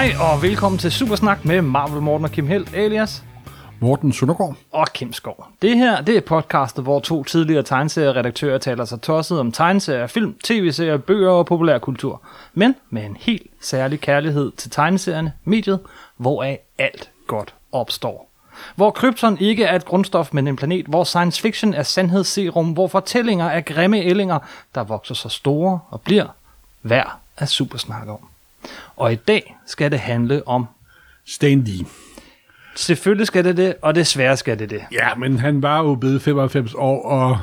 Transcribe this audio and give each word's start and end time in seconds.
Hej 0.00 0.14
og 0.20 0.42
velkommen 0.42 0.78
til 0.78 0.92
Supersnak 0.92 1.44
med 1.44 1.62
Marvel 1.62 2.02
Morten 2.02 2.24
og 2.24 2.30
Kim 2.30 2.46
Helt, 2.46 2.74
alias 2.74 3.24
Morten 3.80 4.12
Søndergaard. 4.12 4.56
og 4.72 4.86
Kim 4.92 5.12
Skov. 5.12 5.46
Det 5.62 5.76
her 5.76 6.00
det 6.00 6.16
er 6.16 6.20
podcastet, 6.20 6.84
hvor 6.84 7.00
to 7.00 7.24
tidligere 7.24 7.62
tegneserieredaktører 7.62 8.58
taler 8.58 8.84
sig 8.84 9.00
tosset 9.00 9.40
om 9.40 9.52
tegneserier, 9.52 10.06
film, 10.06 10.34
tv-serier, 10.44 10.96
bøger 10.96 11.30
og 11.30 11.46
populærkultur. 11.46 12.22
Men 12.54 12.74
med 12.90 13.04
en 13.04 13.16
helt 13.20 13.46
særlig 13.60 14.00
kærlighed 14.00 14.52
til 14.52 14.70
tegneserierne, 14.70 15.32
mediet, 15.44 15.80
hvoraf 16.16 16.58
alt 16.78 17.10
godt 17.26 17.54
opstår. 17.72 18.30
Hvor 18.76 18.90
krypton 18.90 19.38
ikke 19.38 19.64
er 19.64 19.76
et 19.76 19.84
grundstof, 19.84 20.32
men 20.32 20.48
en 20.48 20.56
planet, 20.56 20.86
hvor 20.86 21.04
science 21.04 21.42
fiction 21.42 21.74
er 21.74 21.82
sandhedsserum, 21.82 22.72
hvor 22.72 22.88
fortællinger 22.88 23.46
er 23.46 23.60
grimme 23.60 23.98
ællinger, 23.98 24.38
der 24.74 24.84
vokser 24.84 25.14
så 25.14 25.28
store 25.28 25.80
og 25.90 26.00
bliver 26.00 26.26
værd 26.82 27.12
at 27.36 27.48
supersnakke 27.48 28.12
om. 28.12 28.30
Og 28.96 29.12
i 29.12 29.16
dag 29.16 29.56
skal 29.66 29.90
det 29.90 30.00
handle 30.00 30.48
om 30.48 30.66
Stan 31.26 31.64
Lee. 31.64 31.86
Selvfølgelig 32.76 33.26
skal 33.26 33.44
det 33.44 33.56
det, 33.56 33.74
og 33.82 33.94
desværre 33.94 34.36
skal 34.36 34.58
det 34.58 34.70
det. 34.70 34.82
Ja, 34.92 35.14
men 35.14 35.38
han 35.38 35.62
var 35.62 35.78
jo 35.78 35.94
blevet 35.94 36.22
95 36.22 36.74
år, 36.74 37.02
og 37.04 37.38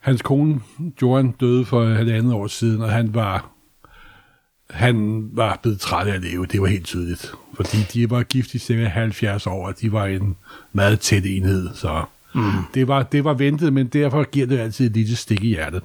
hans 0.00 0.22
kone, 0.22 0.60
Joran, 1.02 1.30
døde 1.30 1.64
for 1.64 1.84
halvandet 1.84 2.34
år 2.34 2.46
siden, 2.46 2.82
og 2.82 2.90
han 2.90 3.14
var, 3.14 3.50
han 4.70 5.28
var 5.32 5.58
blevet 5.62 5.80
træt 5.80 6.06
af 6.06 6.14
at 6.14 6.22
leve. 6.22 6.46
Det 6.46 6.60
var 6.60 6.66
helt 6.66 6.86
tydeligt. 6.86 7.34
Fordi 7.54 7.78
de 7.92 8.10
var 8.10 8.22
gift 8.22 8.54
i 8.54 8.58
cirka 8.58 8.84
70 8.84 9.46
år, 9.46 9.66
og 9.66 9.80
de 9.80 9.92
var 9.92 10.06
en 10.06 10.36
meget 10.72 11.00
tæt 11.00 11.22
enhed. 11.26 11.68
Så 11.74 12.04
mm. 12.34 12.42
det, 12.74 12.88
var, 12.88 13.02
det 13.02 13.24
var 13.24 13.34
ventet, 13.34 13.72
men 13.72 13.86
derfor 13.86 14.30
giver 14.30 14.46
det 14.46 14.58
altid 14.58 14.86
et 14.86 14.92
lille 14.92 15.16
stik 15.16 15.44
i 15.44 15.48
hjertet. 15.48 15.82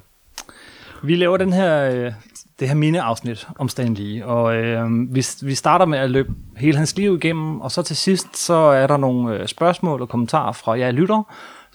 Vi 1.02 1.14
laver 1.14 1.36
den 1.36 1.52
her, 1.52 1.90
øh, 1.90 2.12
det 2.60 2.68
her 2.68 2.74
mini-afsnit 2.74 3.48
om 3.58 3.68
Stan 3.68 3.94
Lee, 3.94 4.26
og 4.26 4.56
øh, 4.56 5.14
vi, 5.14 5.26
vi 5.42 5.54
starter 5.54 5.86
med 5.86 5.98
at 5.98 6.10
løbe 6.10 6.32
hele 6.56 6.76
hans 6.78 6.96
liv 6.96 7.14
igennem, 7.16 7.60
og 7.60 7.72
så 7.72 7.82
til 7.82 7.96
sidst, 7.96 8.36
så 8.36 8.54
er 8.54 8.86
der 8.86 8.96
nogle 8.96 9.34
øh, 9.34 9.46
spørgsmål 9.48 10.02
og 10.02 10.08
kommentarer 10.08 10.52
fra 10.52 10.78
jer 10.78 10.90
lytter, 10.90 11.22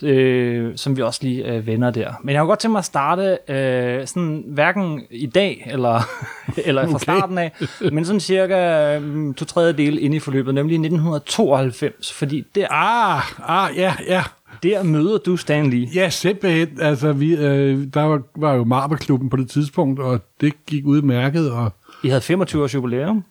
øh, 0.01 0.71
som 0.75 0.97
vi 0.97 1.01
også 1.01 1.19
lige 1.23 1.45
øh, 1.45 1.67
vender 1.67 1.91
der. 1.91 2.13
Men 2.23 2.33
jeg 2.33 2.41
har 2.41 2.45
godt 2.45 2.59
tænkt 2.59 2.71
mig 2.71 2.79
at 2.79 2.85
starte 2.85 3.37
øh, 3.47 4.07
sådan 4.07 4.43
hverken 4.47 5.01
i 5.11 5.25
dag 5.25 5.67
eller, 5.71 6.01
eller 6.65 6.81
fra 6.83 6.89
Okay. 6.95 7.03
starten 7.03 7.37
af, 7.37 7.51
men 7.91 8.05
sådan 8.05 8.19
cirka 8.19 8.55
øh, 8.99 9.33
to 9.35 9.45
tredjedel 9.45 10.03
inde 10.03 10.17
i 10.17 10.19
forløbet, 10.19 10.53
nemlig 10.53 10.73
i 10.73 10.77
1992, 10.77 12.13
fordi 12.13 12.45
der, 12.55 12.67
Ah, 12.71 13.21
ah, 13.47 13.77
ja, 13.77 13.93
ja. 14.07 14.23
Der 14.63 14.83
møder 14.83 15.17
du 15.17 15.37
Stan 15.37 15.69
Lee. 15.69 15.87
Ja, 15.95 16.09
simpelthen. 16.09 16.81
Altså, 16.81 17.13
vi, 17.13 17.35
øh, 17.35 17.87
der 17.93 18.01
var, 18.01 18.21
var 18.35 18.53
jo 18.53 18.63
Marberklubben 18.63 19.29
på 19.29 19.37
det 19.37 19.49
tidspunkt, 19.49 19.99
og 19.99 20.19
det 20.41 20.65
gik 20.65 20.85
udmærket, 20.85 21.51
og 21.51 21.71
I 22.03 22.07
havde 22.07 22.21
25 22.21 22.63
års 22.63 22.73
jubilæum. 22.73 23.23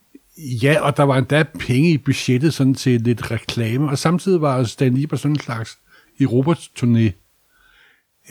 Ja, 0.62 0.80
og 0.80 0.96
der 0.96 1.02
var 1.02 1.18
endda 1.18 1.44
penge 1.58 1.90
i 1.90 1.98
budgettet 1.98 2.54
sådan 2.54 2.74
til 2.74 3.00
lidt 3.00 3.30
reklame, 3.30 3.88
og 3.90 3.98
samtidig 3.98 4.40
var 4.40 4.62
Stan 4.64 4.94
Lee 4.94 5.06
på 5.06 5.16
sådan 5.16 5.32
en 5.32 5.40
slags 5.40 5.78
Europaturné. 6.20 7.10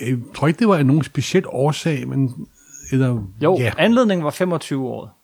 Jeg 0.02 0.18
tror 0.36 0.48
ikke, 0.48 0.60
det 0.60 0.68
var 0.68 0.76
af 0.76 0.86
nogen 0.86 1.04
speciel 1.04 1.44
årsag, 1.48 2.08
men... 2.08 2.48
Eller, 2.92 3.24
Jo, 3.44 3.58
ja. 3.60 3.72
anledningen 3.78 4.24
var 4.26 4.32
25 4.32 4.88
år. 4.88 5.18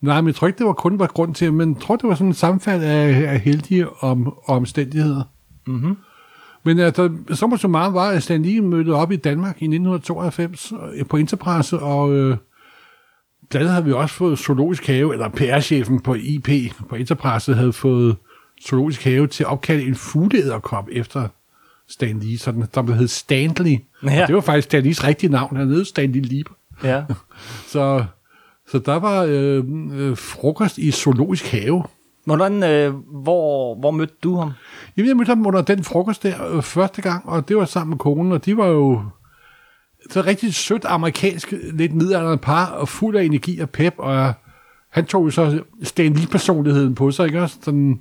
Nej, 0.00 0.20
men 0.20 0.26
jeg 0.26 0.34
tror 0.34 0.46
ikke, 0.46 0.58
det 0.58 0.66
var 0.66 0.72
kun 0.72 0.98
var 0.98 1.06
grund 1.06 1.34
til, 1.34 1.52
men 1.52 1.72
jeg 1.74 1.82
tror, 1.82 1.96
det 1.96 2.08
var 2.08 2.14
sådan 2.14 2.30
et 2.30 2.36
sammenfald 2.36 2.82
af, 2.82 3.32
af 3.32 3.40
heldige 3.40 4.02
om, 4.02 4.34
omstændigheder. 4.46 5.22
Mhm. 5.66 5.96
Men 6.66 6.78
altså, 6.78 7.10
så 7.32 7.46
må 7.46 7.56
så 7.56 7.68
meget 7.68 7.94
var, 7.94 8.10
at 8.10 8.22
Stan 8.22 8.42
Lee 8.42 8.60
mødte 8.60 8.94
op 8.94 9.12
i 9.12 9.16
Danmark 9.16 9.62
i 9.62 9.64
1992 9.64 10.72
øh, 10.94 11.06
på 11.06 11.16
Interpresse, 11.16 11.78
og 11.78 12.12
øh, 12.14 12.36
blandt 13.50 13.70
havde 13.70 13.84
vi 13.84 13.92
også 13.92 14.14
fået 14.14 14.38
Zoologisk 14.38 14.86
Have, 14.86 15.12
eller 15.12 15.28
PR-chefen 15.28 16.00
på 16.00 16.14
IP 16.14 16.48
på 16.88 16.96
Interpresse 16.96 17.54
havde 17.54 17.72
fået 17.72 18.16
Zoologisk 18.62 19.04
Have 19.04 19.26
til 19.26 19.44
at 19.44 19.50
opkalde 19.50 19.82
en 19.82 19.94
fugleæderkop 19.94 20.88
efter 20.92 21.28
Stan 21.88 22.18
Lee, 22.18 22.38
sådan, 22.38 22.64
der 22.74 22.94
hed 22.94 23.08
Stanley. 23.08 23.78
Ja. 24.04 24.22
Og 24.22 24.28
det 24.28 24.34
var 24.34 24.40
faktisk 24.40 24.64
Stan 24.64 24.82
Lees 24.82 25.04
rigtige 25.04 25.30
navn, 25.30 25.56
han 25.56 25.68
hed 25.68 25.84
Stanley 25.84 26.20
Lieber. 26.20 26.52
Ja. 26.84 27.04
Så, 27.72 28.04
så 28.68 28.78
der 28.78 28.96
var 28.96 29.22
øh, 29.28 29.64
øh, 29.92 30.16
frokost 30.16 30.78
i 30.78 30.90
Zoologisk 30.90 31.46
Have. 31.46 31.84
Hvordan, 32.26 32.62
øh, 32.62 32.94
hvor, 33.22 33.74
hvor 33.80 33.90
mødte 33.90 34.14
du 34.22 34.36
ham? 34.36 34.50
Jamen, 34.96 35.08
jeg 35.08 35.16
mødte 35.16 35.28
ham 35.28 35.46
under 35.46 35.62
den 35.62 35.84
frokost 35.84 36.22
der 36.22 36.56
øh, 36.56 36.62
første 36.62 37.02
gang, 37.02 37.28
og 37.28 37.48
det 37.48 37.56
var 37.56 37.64
sammen 37.64 37.90
med 37.90 37.98
konen, 37.98 38.32
og 38.32 38.44
de 38.44 38.56
var 38.56 38.66
jo 38.66 39.02
så 40.10 40.22
rigtig 40.22 40.54
sødt 40.54 40.84
amerikansk, 40.84 41.54
lidt 41.72 41.94
midaldrende 41.94 42.38
par, 42.38 42.66
og 42.66 42.88
fuld 42.88 43.16
af 43.16 43.24
energi 43.24 43.58
og 43.58 43.70
pep, 43.70 43.94
og 43.98 44.32
han 44.90 45.06
tog 45.06 45.24
jo 45.24 45.30
så 45.30 45.62
Stan 45.82 46.12
Lee-personligheden 46.12 46.94
på 46.94 47.10
sig, 47.10 47.26
ikke 47.26 47.42
også? 47.42 47.56
Sådan, 47.62 48.00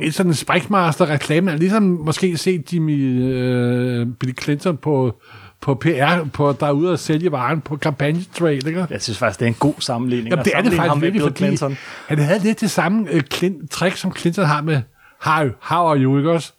lidt 0.00 0.14
sådan 0.14 0.30
en 0.30 0.34
sprækmaster-reklame, 0.34 1.56
ligesom 1.56 1.82
måske 1.82 2.36
set 2.36 2.72
Jimmy 2.72 3.22
øh, 3.22 4.06
Bill 4.20 4.34
Clinton 4.42 4.76
på, 4.76 5.20
på 5.60 5.74
PR, 5.74 6.24
på, 6.32 6.56
der 6.60 6.66
er 6.66 6.72
ude 6.72 6.92
og 6.92 6.98
sælge 6.98 7.32
varen 7.32 7.60
på 7.60 7.76
kampagnetrail, 7.76 8.66
ikke? 8.66 8.86
Jeg 8.90 9.02
synes 9.02 9.18
faktisk, 9.18 9.40
det 9.40 9.46
er 9.46 9.48
en 9.48 9.56
god 9.58 9.74
sammenligning. 9.78 10.30
Jamen, 10.30 10.44
det 10.44 10.52
er 10.54 10.62
det 10.62 10.72
faktisk 10.72 11.02
virkelig, 11.02 11.22
fordi 11.22 11.36
Clinton. 11.36 11.76
han 12.06 12.18
havde 12.18 12.38
lidt 12.38 12.60
det 12.60 12.70
samme 12.70 13.10
øh, 13.10 13.20
Clint, 13.20 13.70
trick, 13.70 13.96
som 13.96 14.16
Clinton 14.16 14.44
har 14.44 14.62
med 14.62 14.82
Hi, 15.24 15.50
how 15.60 15.86
are 15.86 15.98
you, 15.98 16.18
ikke 16.18 16.30
også? 16.30 16.52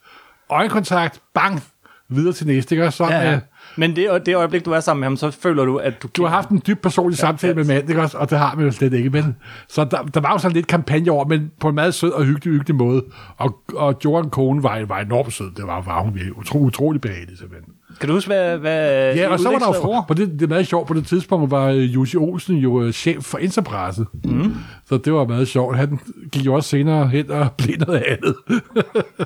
Øjenkontakt, 0.50 1.20
bang, 1.34 1.62
videre 2.08 2.32
til 2.32 2.46
næste, 2.46 2.74
ikke 2.74 2.84
også? 2.84 2.96
Sådan, 2.96 3.12
Ja, 3.12 3.28
ja, 3.28 3.32
ja. 3.32 3.40
Men 3.76 3.96
det, 3.96 4.26
det 4.26 4.36
øjeblik, 4.36 4.64
du 4.64 4.72
er 4.72 4.80
sammen 4.80 5.00
med 5.00 5.06
ham, 5.06 5.16
så 5.16 5.30
føler 5.30 5.64
du, 5.64 5.76
at 5.76 6.02
du... 6.02 6.08
Du 6.16 6.22
har 6.22 6.30
haft 6.30 6.48
en 6.48 6.62
dyb 6.66 6.82
personlig 6.82 7.16
ja, 7.16 7.20
samtale 7.20 7.50
ja. 7.50 7.54
med 7.54 7.64
manden, 7.64 7.90
ikke 7.90 8.02
også? 8.02 8.18
Og 8.18 8.30
det 8.30 8.38
har 8.38 8.54
man 8.54 8.64
jo 8.64 8.70
slet 8.70 8.92
ikke, 8.92 9.10
men... 9.10 9.36
Så 9.68 9.84
der, 9.84 10.02
der 10.02 10.20
var 10.20 10.32
jo 10.32 10.38
sådan 10.38 10.54
lidt 10.54 10.66
kampagne 10.66 11.10
over, 11.10 11.24
men 11.24 11.50
på 11.60 11.68
en 11.68 11.74
meget 11.74 11.94
sød 11.94 12.10
og 12.10 12.24
hyggelig, 12.24 12.54
hyggelig 12.54 12.76
måde. 12.76 13.04
Og, 13.36 13.60
og 13.74 13.96
Jordan 14.04 14.30
Kone 14.30 14.62
var, 14.62 14.84
var 14.84 15.00
enormt 15.00 15.32
sød. 15.32 15.50
Det 15.56 15.66
var, 15.66 15.80
var 15.80 16.00
hun 16.00 16.14
virkelig 16.14 16.38
utro, 16.38 16.58
utrolig 16.58 17.00
behagelig, 17.00 17.38
simpelthen. 17.38 17.74
Kan 18.00 18.08
du 18.08 18.14
huske, 18.14 18.28
hvad... 18.28 18.58
hvad 18.58 19.14
Ja, 19.14 19.22
I 19.22 19.32
og 19.32 19.40
så 19.40 19.50
var 19.50 19.58
der 19.58 19.66
jo, 19.66 19.88
ord? 19.88 20.04
på 20.08 20.14
det, 20.14 20.32
det 20.32 20.42
er 20.42 20.46
meget 20.46 20.66
sjovt, 20.66 20.88
på 20.88 20.94
det 20.94 21.06
tidspunkt 21.06 21.50
var 21.50 21.66
øh, 21.66 21.94
Jussi 21.94 22.16
Olsen 22.16 22.56
jo 22.56 22.82
øh, 22.82 22.92
chef 22.92 23.24
for 23.24 23.38
Interpresse. 23.38 24.04
Mm. 24.24 24.54
Så 24.88 24.96
det 24.98 25.12
var 25.12 25.26
meget 25.26 25.48
sjovt. 25.48 25.76
Han 25.76 25.98
gik 26.32 26.46
jo 26.46 26.54
også 26.54 26.68
senere 26.68 27.08
hen 27.08 27.30
og 27.30 27.52
blev 27.58 27.76
noget 27.86 28.02
andet. 28.08 28.34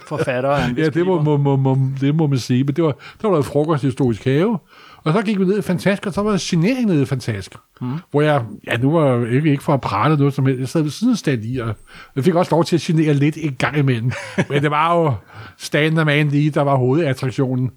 Forfatter. 0.07 0.55
Han 0.55 0.77
Ja, 0.79 0.89
det 0.89 1.07
må, 1.07 1.23
må, 1.23 1.37
må, 1.37 1.57
må, 1.57 1.79
det 2.01 2.15
må 2.15 2.27
man 2.27 2.39
sige. 2.39 2.65
Men 2.65 2.77
det 2.77 2.85
var, 2.85 2.91
der 2.91 3.29
var 3.29 3.31
noget 3.31 3.47
frokost 3.47 3.83
i 3.83 3.87
Historisk 3.87 4.25
Have. 4.25 4.59
Og 5.05 5.13
så 5.13 5.23
gik 5.23 5.39
vi 5.39 5.45
ned 5.45 5.59
i 5.59 5.63
Fantask, 5.63 6.07
og 6.07 6.13
så 6.13 6.23
var 6.23 6.31
der 6.31 6.37
signering 6.37 6.87
nede 6.87 7.03
i 7.03 7.05
Fantask. 7.05 7.55
Mm. 7.81 7.93
Hvor 8.11 8.21
jeg, 8.23 8.43
ja, 8.67 8.77
nu 8.77 8.93
var 8.93 9.15
jeg 9.17 9.33
ikke, 9.33 9.51
ikke 9.51 9.63
for 9.63 9.75
at 9.75 9.81
prale 9.81 10.17
noget 10.17 10.35
som 10.35 10.47
helst. 10.47 10.61
Jeg 10.61 10.69
sad 10.69 10.83
ved 10.83 10.91
siden 10.91 11.17
af 11.27 11.39
Lee, 11.43 11.65
og 11.65 11.75
jeg 12.17 12.25
fik 12.25 12.35
også 12.35 12.55
lov 12.55 12.65
til 12.65 12.77
at 12.77 12.81
signere 12.81 13.15
lidt 13.15 13.37
en 13.41 13.57
gang 13.59 13.77
imellem. 13.77 14.13
Men 14.51 14.63
det 14.63 14.71
var 14.71 14.95
jo 14.95 15.15
Stan 15.59 15.95
the 15.95 16.05
Man 16.05 16.29
lige, 16.29 16.51
der 16.51 16.63
var 16.63 16.77
hovedattraktionen. 16.77 17.71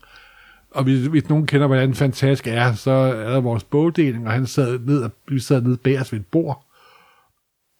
Og 0.77 0.83
hvis, 0.83 1.05
hvis 1.05 1.29
nogen 1.29 1.47
kender, 1.47 1.67
hvordan 1.67 1.93
Fantask 1.93 2.47
er, 2.47 2.73
så 2.73 2.91
er 2.91 3.29
der 3.29 3.39
vores 3.39 3.63
bogdeling, 3.63 4.27
og 4.27 4.33
han 4.33 4.47
sad 4.47 4.79
ned, 4.79 5.09
vi 5.27 5.39
sad 5.39 5.61
nede 5.61 5.77
bag 5.77 6.01
os 6.01 6.11
ved 6.13 6.19
et 6.19 6.25
bord. 6.25 6.65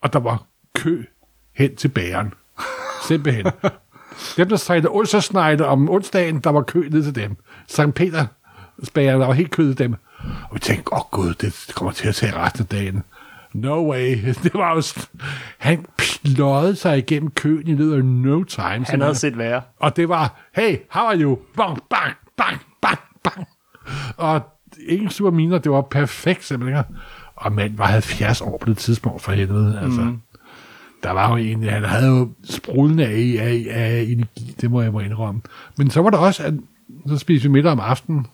Og 0.04 0.14
der 0.14 0.20
var 0.20 0.44
kø 0.76 1.04
hen 1.56 1.76
til 1.76 1.88
bageren. 1.88 2.34
Simpelthen. 3.08 3.46
Dem, 4.38 4.50
der 4.50 4.56
strækkede 4.56 4.92
onsdagsnejde 4.94 5.66
om 5.66 5.90
onsdagen, 5.90 6.40
der 6.40 6.50
var 6.50 6.62
kø 6.62 6.88
ned 6.92 7.04
til 7.04 7.16
dem. 7.16 7.36
Sankt 7.68 7.96
Peter 7.96 8.26
spagerne, 8.84 9.20
der 9.22 9.28
var 9.28 9.34
helt 9.34 9.52
kø 9.52 9.64
til 9.64 9.78
dem. 9.78 9.96
Og 10.24 10.50
vi 10.54 10.60
tænkte, 10.60 10.94
åh 10.94 11.00
oh, 11.00 11.06
gud, 11.12 11.34
det 11.34 11.72
kommer 11.76 11.92
til 11.92 12.08
at 12.08 12.16
tage 12.16 12.36
resten 12.36 12.62
af 12.62 12.68
dagen. 12.68 13.04
No 13.54 13.92
way. 13.92 14.18
Det 14.44 14.54
var 14.54 14.74
jo... 14.74 14.80
st- 14.80 15.08
Han 15.58 15.86
pløjede 15.98 16.76
sig 16.76 16.98
igennem 16.98 17.32
køen 17.32 17.68
i 17.68 17.74
løbet 17.76 17.98
af 17.98 18.06
no 18.06 18.44
time. 18.44 18.86
Han 18.86 19.02
havde 19.02 19.16
set 19.16 19.38
værre. 19.38 19.62
Og 19.80 19.96
det 19.96 20.10
var, 20.10 20.36
hey, 20.56 20.78
how 20.90 21.06
are 21.06 21.18
you? 21.18 21.38
Bang, 21.58 21.80
bang, 21.90 22.14
bang, 22.38 22.62
bang, 22.82 23.00
bang. 23.24 23.48
Og 24.18 24.42
ingen 24.88 25.10
sure 25.10 25.32
miner, 25.32 25.58
det 25.58 25.72
var 25.72 25.82
perfekt 25.82 26.44
simpelthen. 26.44 26.84
Og 27.36 27.54
mand 27.54 27.78
var 27.78 27.86
70 27.86 28.42
år 28.42 28.58
på 28.58 28.70
det 28.70 28.78
tidspunkt 28.78 29.22
for 29.22 29.32
helvede. 29.32 29.80
Altså. 29.80 30.02
Mm. 30.02 30.22
Der 31.04 31.12
var 31.12 31.30
jo 31.30 31.36
en, 31.36 31.64
han 31.64 31.84
havde 31.84 32.08
jo 32.08 32.30
sprudlende 32.44 33.06
af, 33.06 33.36
af, 33.40 33.66
af 33.70 34.06
energi, 34.08 34.56
det 34.62 34.72
må 34.72 34.82
jeg 34.82 34.92
må 34.92 35.00
indrømme. 35.00 35.42
Men 35.78 35.90
så 35.90 36.02
var 36.02 36.10
der 36.10 36.18
også, 36.18 36.44
at 36.44 36.54
så 37.08 37.18
spiste 37.18 37.48
vi 37.48 37.52
middag 37.52 37.72
om 37.72 37.80
aftenen. 37.80 38.28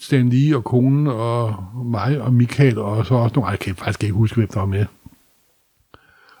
Stan 0.00 0.28
Lee 0.28 0.56
og 0.56 0.64
konen 0.64 1.06
og 1.06 1.56
mig 1.84 2.20
og 2.20 2.32
Michael, 2.32 2.78
og 2.78 3.06
så 3.06 3.14
også 3.14 3.34
nogle, 3.34 3.50
jeg 3.50 3.58
kan 3.58 3.74
faktisk 3.74 4.02
ikke 4.02 4.14
huske, 4.14 4.36
hvem 4.36 4.48
der 4.48 4.60
var 4.60 4.66
med. 4.66 4.86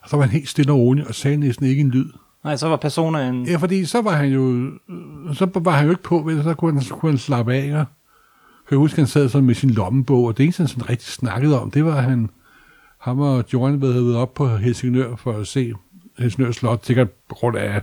Og 0.02 0.08
så 0.08 0.16
var 0.16 0.22
han 0.22 0.32
helt 0.32 0.48
stille 0.48 0.72
og 0.72 0.78
rolig, 0.78 1.06
og 1.06 1.14
sagde 1.14 1.36
næsten 1.36 1.66
ikke 1.66 1.80
en 1.80 1.90
lyd. 1.90 2.12
Nej, 2.48 2.56
så 2.56 2.68
var 2.68 2.76
personen... 2.76 3.46
Ja, 3.46 3.56
fordi 3.56 3.84
så 3.84 4.02
var 4.02 4.12
han 4.12 4.28
jo, 4.28 4.70
så 5.34 5.50
var 5.54 5.70
han 5.70 5.84
jo 5.84 5.90
ikke 5.90 6.02
på, 6.02 6.18
vel, 6.18 6.42
så 6.42 6.54
kunne 6.54 6.72
han, 6.72 6.82
så 6.82 6.94
kunne 6.94 7.12
han 7.12 7.18
slappe 7.18 7.54
af. 7.54 7.72
Og 7.72 7.84
kan 8.68 8.70
jeg 8.70 8.78
huske, 8.78 8.96
han 8.96 9.06
sad 9.06 9.28
sådan 9.28 9.46
med 9.46 9.54
sin 9.54 9.70
lommebog, 9.70 10.24
og 10.24 10.36
det 10.36 10.44
eneste, 10.44 10.60
han 10.60 10.68
sådan 10.68 10.90
rigtig 10.90 11.08
snakkede 11.08 11.60
om, 11.60 11.70
det 11.70 11.84
var, 11.84 11.94
at 11.94 12.02
han, 12.04 12.30
ham 12.98 13.20
og 13.20 13.44
Joran 13.52 13.82
havde 13.82 13.94
været 13.94 14.16
op 14.16 14.34
på 14.34 14.48
Helsingør 14.48 15.16
for 15.16 15.32
at 15.32 15.46
se 15.46 15.72
Helsingør 16.18 16.52
Slot, 16.52 16.86
sikkert 16.86 17.10
på 17.10 17.34
grund 17.34 17.56
af, 17.56 17.82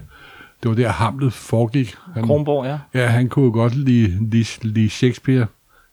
det 0.64 0.70
var 0.70 0.76
der 0.76 0.90
Hamlet 0.90 1.34
foregik. 1.34 1.96
Han, 2.14 2.24
Kronborg, 2.24 2.66
ja. 2.66 2.80
Ja, 2.94 3.08
han 3.08 3.30
kunne 3.30 3.52
godt 3.52 3.76
lide, 3.76 4.30
lide, 4.32 4.48
lide 4.62 4.90
Shakespeare 4.90 5.48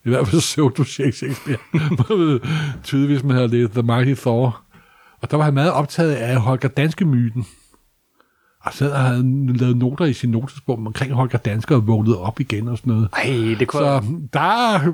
I 0.05 0.09
hvert 0.09 0.29
fald 0.29 0.41
pseudo 0.41 0.85
Shakespeare. 0.85 1.59
Tydeligvis, 2.85 3.25
man 3.25 3.37
havde 3.37 3.49
læst 3.49 3.73
The 3.73 3.83
Mighty 3.83 4.21
Thor. 4.21 4.61
Og 5.21 5.31
der 5.31 5.37
var 5.37 5.45
han 5.45 5.55
meget 5.55 5.73
optaget 5.73 6.13
af 6.13 6.37
Holger 6.37 6.69
Danske 8.65 8.85
myten. 8.85 8.93
Og 8.93 8.95
så 8.95 8.95
havde 8.95 9.57
lavet 9.57 9.77
noter 9.77 10.05
i 10.05 10.13
sin 10.13 10.31
notesbog 10.31 10.79
omkring 10.87 11.13
Holger 11.13 11.39
Danske 11.39 11.75
og 11.75 11.87
vågnede 11.87 12.21
op 12.21 12.41
igen 12.41 12.69
og 12.69 12.79
sådan 12.79 12.93
noget. 12.93 13.09
Ej, 13.13 13.57
det 13.59 13.69
kunne 13.69 13.81
Så 13.81 14.03
der 14.33 14.41
er 14.41 14.93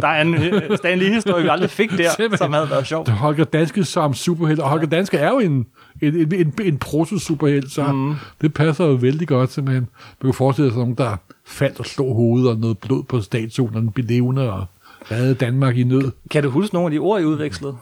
Der 0.00 0.08
er 0.08 0.22
en 0.22 0.34
øh, 0.34 0.76
Stanley 0.76 1.14
historie, 1.14 1.42
vi 1.42 1.48
aldrig 1.48 1.70
fik 1.70 1.90
der, 1.90 2.10
Simpelthen. 2.16 2.38
som 2.38 2.52
havde 2.52 2.70
været 2.70 2.86
sjov. 2.86 3.10
Holger 3.10 3.44
Danske 3.44 3.84
som 3.84 4.14
superhelt, 4.14 4.60
og 4.60 4.68
Holger 4.68 4.86
Danske 4.86 5.16
er 5.16 5.30
jo 5.30 5.38
en, 5.38 5.66
en, 6.02 6.16
en, 6.16 6.34
en, 6.34 6.54
en 6.62 6.78
proto-superhelt, 6.78 7.72
så 7.72 7.92
mm. 7.92 8.14
det 8.40 8.54
passer 8.54 8.84
jo 8.84 8.92
vældig 8.92 9.28
godt 9.28 9.52
simpelthen. 9.52 9.88
Man 10.22 10.32
kan 10.32 10.34
forestille 10.34 10.70
sig 10.70 10.78
nogen, 10.78 10.94
der 10.94 11.16
faldt 11.46 11.78
og 11.78 11.86
slog 11.86 12.14
hovedet 12.14 12.50
og 12.50 12.56
noget 12.56 12.78
blod 12.78 13.02
på 13.02 13.20
statuen, 13.20 13.74
og 13.74 13.82
den 13.82 13.90
blev 13.90 14.06
levende 14.06 14.52
og 14.52 14.64
redde 15.10 15.34
Danmark 15.34 15.76
i 15.76 15.84
nød. 15.84 16.10
Kan 16.30 16.42
du 16.42 16.50
huske 16.50 16.74
nogle 16.74 16.86
af 16.86 16.90
de 16.90 16.98
ord, 16.98 17.20
I 17.20 17.24
udvekslede? 17.24 17.76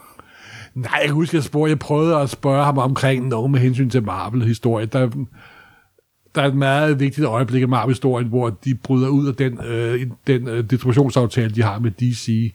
Nej, 0.73 0.91
jeg 0.93 1.05
kan 1.05 1.13
huske, 1.13 1.35
jeg, 1.35 1.43
spurgte, 1.43 1.69
jeg 1.69 1.79
prøvede 1.79 2.15
at 2.15 2.29
spørge 2.29 2.65
ham 2.65 2.77
omkring 2.77 3.27
noget 3.27 3.51
med 3.51 3.59
hensyn 3.59 3.89
til 3.89 4.03
Marvel-historie. 4.03 4.85
Der, 4.85 5.09
der 6.35 6.41
er 6.41 6.47
et 6.47 6.55
meget 6.55 6.99
vigtigt 6.99 7.27
øjeblik 7.27 7.61
i 7.61 7.65
Marvel-historien, 7.65 8.27
hvor 8.27 8.49
de 8.49 8.75
bryder 8.75 9.07
ud 9.07 9.27
af 9.27 9.35
den, 9.35 9.59
øh, 9.65 10.07
den 10.27 10.47
øh, 10.47 10.69
distributionsaftale, 10.69 11.55
de 11.55 11.63
har 11.63 11.79
med 11.79 11.91
DC, 11.91 12.53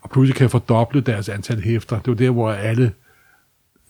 og 0.00 0.10
pludselig 0.10 0.36
kan 0.36 0.50
fordoble 0.50 1.00
deres 1.00 1.28
antal 1.28 1.62
hæfter. 1.62 1.98
Det 1.98 2.08
var 2.08 2.14
der, 2.14 2.30
hvor 2.30 2.50
alle 2.50 2.92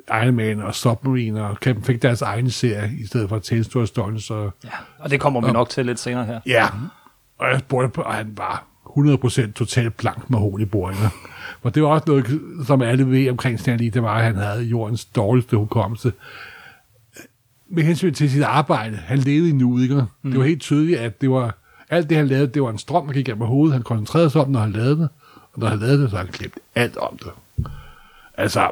Iron 0.09 0.35
Man 0.35 0.63
og 0.63 0.75
Submarine 0.75 1.45
og 1.45 1.55
Captain 1.55 1.85
fik 1.85 2.03
deres 2.03 2.23
egen 2.23 2.51
serie, 2.51 2.93
i 3.01 3.07
stedet 3.07 3.29
for 3.29 3.39
Tales 3.39 3.69
to 3.69 3.87
Stone, 3.87 4.21
så 4.21 4.51
Ja, 4.65 4.71
og 4.99 5.11
det 5.11 5.21
kommer 5.21 5.41
vi 5.41 5.53
nok 5.53 5.69
til 5.69 5.87
lidt 5.87 5.99
senere 5.99 6.25
her. 6.25 6.41
Ja, 6.47 6.67
og 7.39 7.49
jeg 7.49 7.59
spurgte 7.61 7.99
og 7.99 8.15
han 8.15 8.33
var 8.37 8.65
100% 8.87 9.53
totalt 9.53 9.97
blank 9.97 10.31
med 10.31 10.61
i 10.61 10.65
boringer. 10.65 11.09
Og 11.65 11.75
det 11.75 11.83
var 11.83 11.89
også 11.89 12.05
noget, 12.07 12.41
som 12.67 12.83
alle 12.83 13.11
ved 13.11 13.31
omkring 13.31 13.61
Stanley, 13.61 13.87
det 13.87 14.03
var, 14.03 14.15
at 14.15 14.25
han 14.25 14.35
havde 14.35 14.63
jordens 14.63 15.05
dårligste 15.05 15.57
hukommelse. 15.57 16.13
Med 17.69 17.83
hensyn 17.83 18.15
til 18.15 18.31
sit 18.31 18.43
arbejde, 18.43 18.97
han 18.97 19.19
levede 19.19 19.49
i 19.49 19.53
nuet, 19.53 19.83
ikke? 19.83 20.05
Mm. 20.23 20.31
Det 20.31 20.41
var 20.41 20.47
helt 20.47 20.63
tydeligt, 20.63 20.99
at 20.99 21.21
det 21.21 21.31
var, 21.31 21.55
alt 21.91 22.09
det, 22.09 22.17
han 22.17 22.27
lavede, 22.27 22.47
det 22.47 22.63
var 22.63 22.71
en 22.71 22.79
strøm, 22.79 23.07
der 23.07 23.15
gik 23.15 23.27
gennem 23.27 23.47
hovedet. 23.47 23.73
Han 23.73 23.83
koncentrerede 23.83 24.31
sig 24.31 24.41
om, 24.41 24.51
når 24.51 24.61
han 24.61 24.73
lavede 24.73 24.97
det, 24.97 25.09
og 25.53 25.61
når 25.61 25.67
han 25.67 25.79
lavede 25.79 26.03
det, 26.03 26.11
så 26.11 26.17
han 26.17 26.27
glemt 26.27 26.55
alt 26.75 26.97
om 26.97 27.19
det. 27.19 27.31
Altså, 28.35 28.71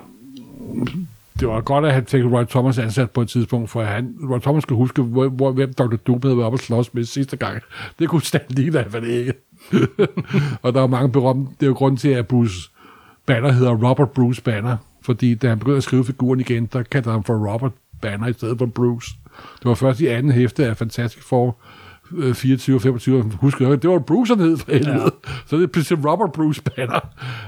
det 1.40 1.48
var 1.48 1.60
godt, 1.60 1.84
at 1.84 1.94
han 1.94 2.06
fik 2.06 2.24
Roy 2.24 2.44
Thomas 2.44 2.78
ansat 2.78 3.10
på 3.10 3.22
et 3.22 3.28
tidspunkt, 3.28 3.70
for 3.70 3.82
han, 3.82 4.16
Roy 4.30 4.38
Thomas 4.38 4.62
skulle 4.62 4.78
huske, 4.78 5.02
hvor, 5.02 5.28
hvor, 5.28 5.52
hvem 5.52 5.72
Dr. 5.72 5.96
Doom 5.96 6.20
havde 6.22 6.36
været 6.36 6.46
oppe 6.46 6.56
og 6.56 6.60
slås 6.60 6.94
med 6.94 7.04
sidste 7.04 7.36
gang. 7.36 7.62
Det 7.98 8.08
kunne 8.08 8.22
Stanley 8.22 8.66
i 8.66 8.68
hvert 8.70 8.90
fald 8.90 9.04
ikke. 9.04 9.32
og 10.62 10.74
der 10.74 10.82
er 10.82 10.86
mange 10.86 11.12
berømte, 11.12 11.52
det 11.60 11.66
er 11.66 11.68
jo 11.68 11.74
grunden 11.74 11.98
til, 11.98 12.08
at 12.08 12.26
Bruce 12.26 12.71
Banner 13.26 13.52
hedder 13.52 13.88
Robert 13.88 14.10
Bruce 14.10 14.42
Banner, 14.42 14.76
fordi 15.02 15.34
da 15.34 15.48
han 15.48 15.58
begyndte 15.58 15.76
at 15.76 15.82
skrive 15.82 16.04
figuren 16.04 16.40
igen, 16.40 16.66
der 16.66 16.82
kaldte 16.82 17.10
han 17.10 17.24
for 17.24 17.52
Robert 17.52 17.72
Banner 18.02 18.26
i 18.26 18.32
stedet 18.32 18.58
for 18.58 18.66
Bruce. 18.66 19.10
Det 19.58 19.68
var 19.68 19.74
først 19.74 20.00
i 20.00 20.06
anden 20.06 20.32
hæfte 20.32 20.66
af 20.66 20.76
Fantastic 20.76 21.22
Four, 21.22 21.58
øh, 22.16 22.34
24 22.34 22.76
og 22.76 22.82
25, 22.82 23.22
husk 23.40 23.58
det 23.58 23.90
var 23.90 23.98
Bruce, 23.98 24.34
han 24.34 24.44
hed 24.44 24.56
for 24.56 24.72
helvede. 24.72 25.02
Ja. 25.02 25.08
Så 25.46 25.56
det 25.56 25.62
er 25.62 25.66
pludselig 25.66 26.10
Robert 26.10 26.32
Bruce 26.32 26.62
Banner. 26.62 27.00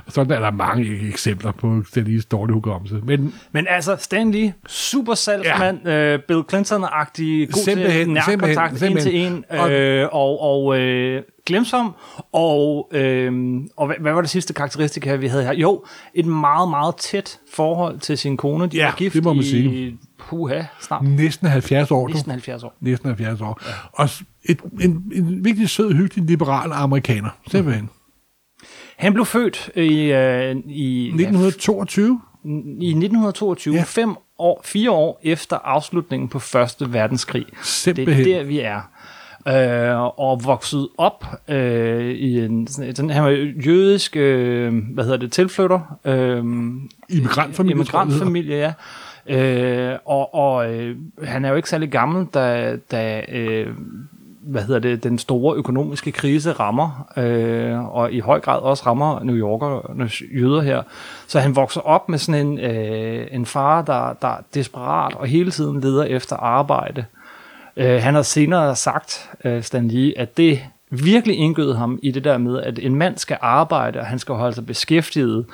Sådan 0.09 0.33
er 0.33 0.41
der 0.41 0.51
mange 0.51 1.09
eksempler 1.09 1.53
på 1.53 1.83
Stanleys 1.89 2.25
dårlige 2.25 2.55
hukommelse. 2.55 3.01
Men 3.05 3.35
Men 3.53 3.67
altså, 3.71 3.97
Stan 3.99 4.31
Lee, 4.31 4.55
super 4.67 5.15
salgsmand, 5.15 5.81
ja. 5.85 6.15
øh, 6.15 6.19
Bill 6.29 6.43
Clinton-agtig, 6.53 7.47
god 7.53 7.65
Simpelthen, 7.65 8.07
til 8.07 8.15
nærkontakt, 8.15 8.73
en 8.73 8.79
simpelthen, 8.79 9.45
til 9.51 9.61
en, 9.61 9.73
øh, 9.73 10.09
og, 10.13 10.41
og 10.41 10.81
øh, 10.81 11.23
glemsom, 11.47 11.95
og, 12.33 12.89
øh, 12.93 13.61
og 13.77 13.87
hvad, 13.87 13.97
hvad 14.01 14.13
var 14.13 14.21
det 14.21 14.31
sidste 14.31 14.53
karakteristika, 14.55 15.15
vi 15.17 15.27
havde 15.27 15.45
her? 15.45 15.53
Jo, 15.55 15.85
et 16.15 16.27
meget, 16.27 16.71
meget 16.71 16.97
tæt 16.97 17.39
forhold 17.53 17.99
til 17.99 18.19
sin 18.19 18.37
kone. 18.37 18.67
De 18.67 18.77
Ja, 18.77 18.85
var 18.87 18.95
gift 18.97 19.15
det 19.15 19.25
må 19.25 19.33
man 19.33 19.43
i, 19.43 19.47
sige. 19.47 19.99
Puha, 20.19 20.63
snart 20.81 21.03
næsten 21.05 21.49
70 21.49 21.91
år. 21.91 22.09
næsten 22.09 22.31
70 22.31 22.63
år. 22.65 22.75
Næsten 22.81 23.09
70 23.09 23.41
år. 23.41 23.61
Ja. 23.67 23.73
Og 23.93 24.09
et, 24.45 24.61
en, 24.81 24.91
en 25.15 25.45
virkelig 25.45 25.69
sød, 25.71 25.93
hyggelig, 25.93 26.25
liberal 26.25 26.71
amerikaner. 26.73 27.31
Simpelthen. 27.51 27.91
Han 28.97 29.13
blev 29.15 29.27
født 29.27 29.71
i, 29.77 29.81
øh, 30.13 30.57
i, 30.67 31.07
1922. 31.07 32.21
ja, 32.45 32.51
i 32.81 32.89
1922, 32.91 33.75
Ja. 33.75 33.79
ja. 33.81 33.85
fem 33.87 34.17
år, 34.39 34.61
fire 34.65 34.91
år 34.91 35.21
efter 35.23 35.57
afslutningen 35.57 36.29
på 36.29 36.39
Første 36.39 36.93
Verdenskrig. 36.93 37.47
Simpelthen. 37.63 38.25
Det 38.25 38.35
er 38.35 38.39
der, 38.39 38.45
vi 38.45 38.61
er. 38.61 38.81
Øh, 39.49 40.21
og 40.21 40.45
vokset 40.45 40.89
op 40.99 41.27
øh, 41.49 42.11
i 42.11 42.45
en, 42.45 42.67
sådan, 42.67 42.97
sådan, 42.97 43.11
han 43.11 43.25
var 43.25 43.31
jødisk, 43.67 44.17
øh, 44.17 44.75
hvad 44.95 45.05
hedder 45.05 45.19
det, 45.19 45.33
tilflytter. 45.33 45.99
Øh, 46.05 46.45
Immigrantfamilie, 47.09 47.75
Immigrantfamilie, 47.75 48.57
ja. 48.57 48.73
Øh, 49.27 49.99
og 50.05 50.35
og 50.35 50.75
øh, 50.75 50.97
han 51.23 51.45
er 51.45 51.49
jo 51.49 51.57
ikke 51.57 51.69
særlig 51.69 51.91
gammel, 51.91 52.27
da, 52.35 52.77
da 52.91 53.25
øh, 53.33 53.67
hvad 54.43 54.63
hedder 54.63 54.81
det, 54.81 55.05
den 55.05 55.19
store 55.19 55.57
økonomiske 55.57 56.13
krise 56.13 56.53
rammer, 56.53 57.13
øh, 57.17 57.95
og 57.95 58.13
i 58.13 58.21
høj 58.21 58.41
grad 58.41 58.61
også 58.61 58.83
rammer 58.87 59.25
New 59.25 59.37
Yorkernes 59.37 60.23
jøder 60.35 60.61
her. 60.61 60.83
Så 61.27 61.41
han 61.41 61.57
vokser 61.57 61.81
op 61.81 62.09
med 62.09 62.19
sådan 62.19 62.47
en, 62.47 62.59
øh, 62.59 63.27
en 63.31 63.47
far, 63.47 63.83
der, 63.83 64.13
der 64.23 64.29
er 64.29 64.41
desperat 64.55 65.15
og 65.15 65.27
hele 65.27 65.51
tiden 65.51 65.81
leder 65.81 66.05
efter 66.05 66.37
arbejde. 66.37 67.01
Øh, 67.01 67.24
han 67.77 68.15
har 68.15 68.23
senere 68.23 68.77
sagt, 68.77 69.31
øh, 69.45 69.63
Stan 69.63 69.89
Lee, 69.89 70.19
at 70.19 70.37
det 70.37 70.61
virkelig 70.91 71.39
indgød 71.39 71.75
ham 71.75 71.99
i 72.03 72.11
det 72.11 72.25
der 72.25 72.39
med, 72.39 72.63
at 72.63 72.79
en 72.79 72.95
mand 72.95 73.19
skal 73.19 73.39
arbejde, 73.41 74.01
og 74.01 74.07
han 74.07 74.19
skal 74.19 74.35
holde 74.35 74.55
sig 74.55 74.67
beskæftiget, 74.67 75.47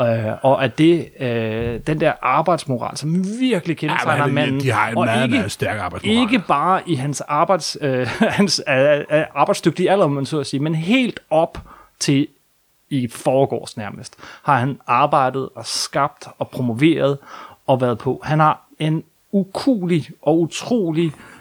øh, 0.00 0.24
og 0.42 0.64
at 0.64 0.78
det, 0.78 1.08
øh, 1.20 1.80
den 1.86 2.00
der 2.00 2.12
arbejdsmoral, 2.22 2.96
som 2.96 3.24
virkelig 3.40 3.76
kendetegner 3.76 4.26
Ja, 4.26 4.32
manden, 4.32 4.60
de 4.60 4.70
har 4.70 4.88
en 4.88 4.96
og 4.96 5.04
meget, 5.04 5.22
ikke, 5.22 5.36
meget 5.36 5.52
stærk 5.52 5.78
arbejdsmoral. 5.78 6.16
ikke 6.16 6.38
bare 6.38 6.82
i 6.86 6.94
hans, 6.94 7.20
arbejds, 7.20 7.76
øh, 7.80 8.06
hans 8.38 8.62
øh, 8.68 8.98
øh, 9.10 9.24
arbejdsdygtige 9.34 9.90
alder, 9.90 10.06
man 10.06 10.26
så 10.26 10.40
at 10.40 10.46
sige, 10.46 10.60
men 10.60 10.74
helt 10.74 11.20
op 11.30 11.58
til 11.98 12.28
i 12.90 13.08
forgårs 13.08 13.76
nærmest, 13.76 14.16
har 14.42 14.58
han 14.58 14.80
arbejdet 14.86 15.48
og 15.54 15.66
skabt 15.66 16.28
og 16.38 16.48
promoveret 16.48 17.18
og 17.66 17.80
været 17.80 17.98
på. 17.98 18.20
Han 18.24 18.40
har 18.40 18.66
en 18.78 19.04
ukulig 19.32 20.08
og 20.22 20.40
utrolig 20.40 21.06
øh, 21.06 21.35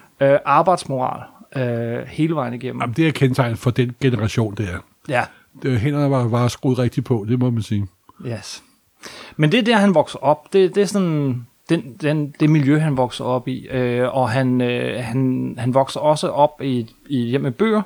arbejdsmoral 0.45 1.21
øh, 1.55 2.07
hele 2.07 2.35
vejen 2.35 2.53
igennem. 2.53 2.81
Jamen, 2.81 2.95
det 2.95 3.07
er 3.07 3.11
kendetegnet 3.11 3.57
for 3.59 3.71
den 3.71 3.95
generation, 4.01 4.55
det 4.55 4.69
er. 4.69 4.77
Ja, 5.09 5.23
Det, 5.63 5.79
hænderne 5.79 6.11
var, 6.11 6.23
var 6.27 6.47
skruet 6.47 6.79
rigtigt 6.79 7.05
på, 7.05 7.25
det 7.29 7.39
må 7.39 7.49
man 7.49 7.61
sige. 7.63 7.87
yes. 8.27 8.63
Men 9.37 9.51
det 9.51 9.59
er 9.59 9.63
der, 9.63 9.77
han 9.77 9.95
vokser 9.95 10.19
op. 10.23 10.53
Det, 10.53 10.75
det 10.75 10.81
er 10.81 10.87
sådan 10.87 11.45
den, 11.69 11.95
den, 12.01 12.33
det 12.39 12.49
miljø, 12.49 12.79
han 12.79 12.97
vokser 12.97 13.25
op 13.25 13.47
i. 13.47 13.67
Øh, 13.67 14.15
og 14.15 14.29
han, 14.29 14.61
øh, 14.61 15.03
han, 15.03 15.55
han 15.57 15.73
vokser 15.73 15.99
også 15.99 16.29
op 16.29 16.61
i, 16.63 16.87
i 17.09 17.17
hjem 17.17 17.41
med 17.41 17.51
bøger. 17.51 17.81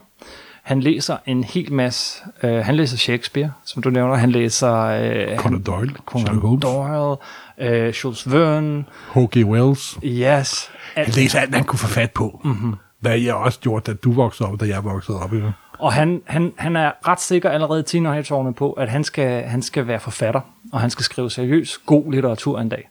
Han 0.70 0.80
læser 0.80 1.18
en 1.26 1.44
hel 1.44 1.74
masse. 1.74 2.24
Øh, 2.44 2.66
han 2.66 2.76
læser 2.76 2.98
Shakespeare, 2.98 3.52
som 3.64 3.84
du 3.84 3.90
nævner. 3.90 4.16
Han 4.16 4.32
læser 4.32 4.74
øh, 4.76 5.38
Conan 5.38 5.62
Doyle, 5.62 5.96
Conan 6.06 6.38
Holmes. 6.38 6.62
Doyle, 6.62 7.18
øh, 7.58 7.94
Jules 8.04 8.32
Verne. 8.32 8.86
H.G. 9.14 9.46
Wells. 9.46 10.00
Yes. 10.04 10.72
Han 10.96 11.06
læser 11.16 11.40
alt, 11.40 11.56
han 11.56 11.64
kunne 11.64 11.80
få 11.80 11.88
fat 11.88 12.12
på. 12.12 12.40
Mhm. 12.44 12.54
Mm-hmm. 12.54 12.76
Hvad 13.00 13.20
jeg 13.20 13.34
også 13.34 13.60
gjorde, 13.60 13.92
da 13.92 13.98
du 14.04 14.12
voksede 14.12 14.50
op, 14.50 14.60
da 14.60 14.66
jeg 14.66 14.84
voksede 14.84 15.20
op. 15.20 15.34
Ikke? 15.34 15.54
Og 15.80 15.94
han, 15.94 16.22
han, 16.26 16.54
han 16.58 16.76
er 16.76 16.92
ret 17.08 17.22
sikker 17.22 17.50
allerede 17.50 17.80
i 17.80 17.84
teenageårene 17.84 18.54
på, 18.54 18.72
at 18.72 18.90
han 18.90 19.04
skal, 19.04 19.44
han 19.44 19.62
skal 19.62 19.88
være 19.88 20.00
forfatter, 20.00 20.42
og 20.74 20.80
han 20.80 20.90
skal 20.90 21.04
skrive 21.04 21.30
seriøs, 21.30 21.78
god 21.78 22.12
litteratur 22.12 22.60
en 22.60 22.70
dag. 22.70 22.90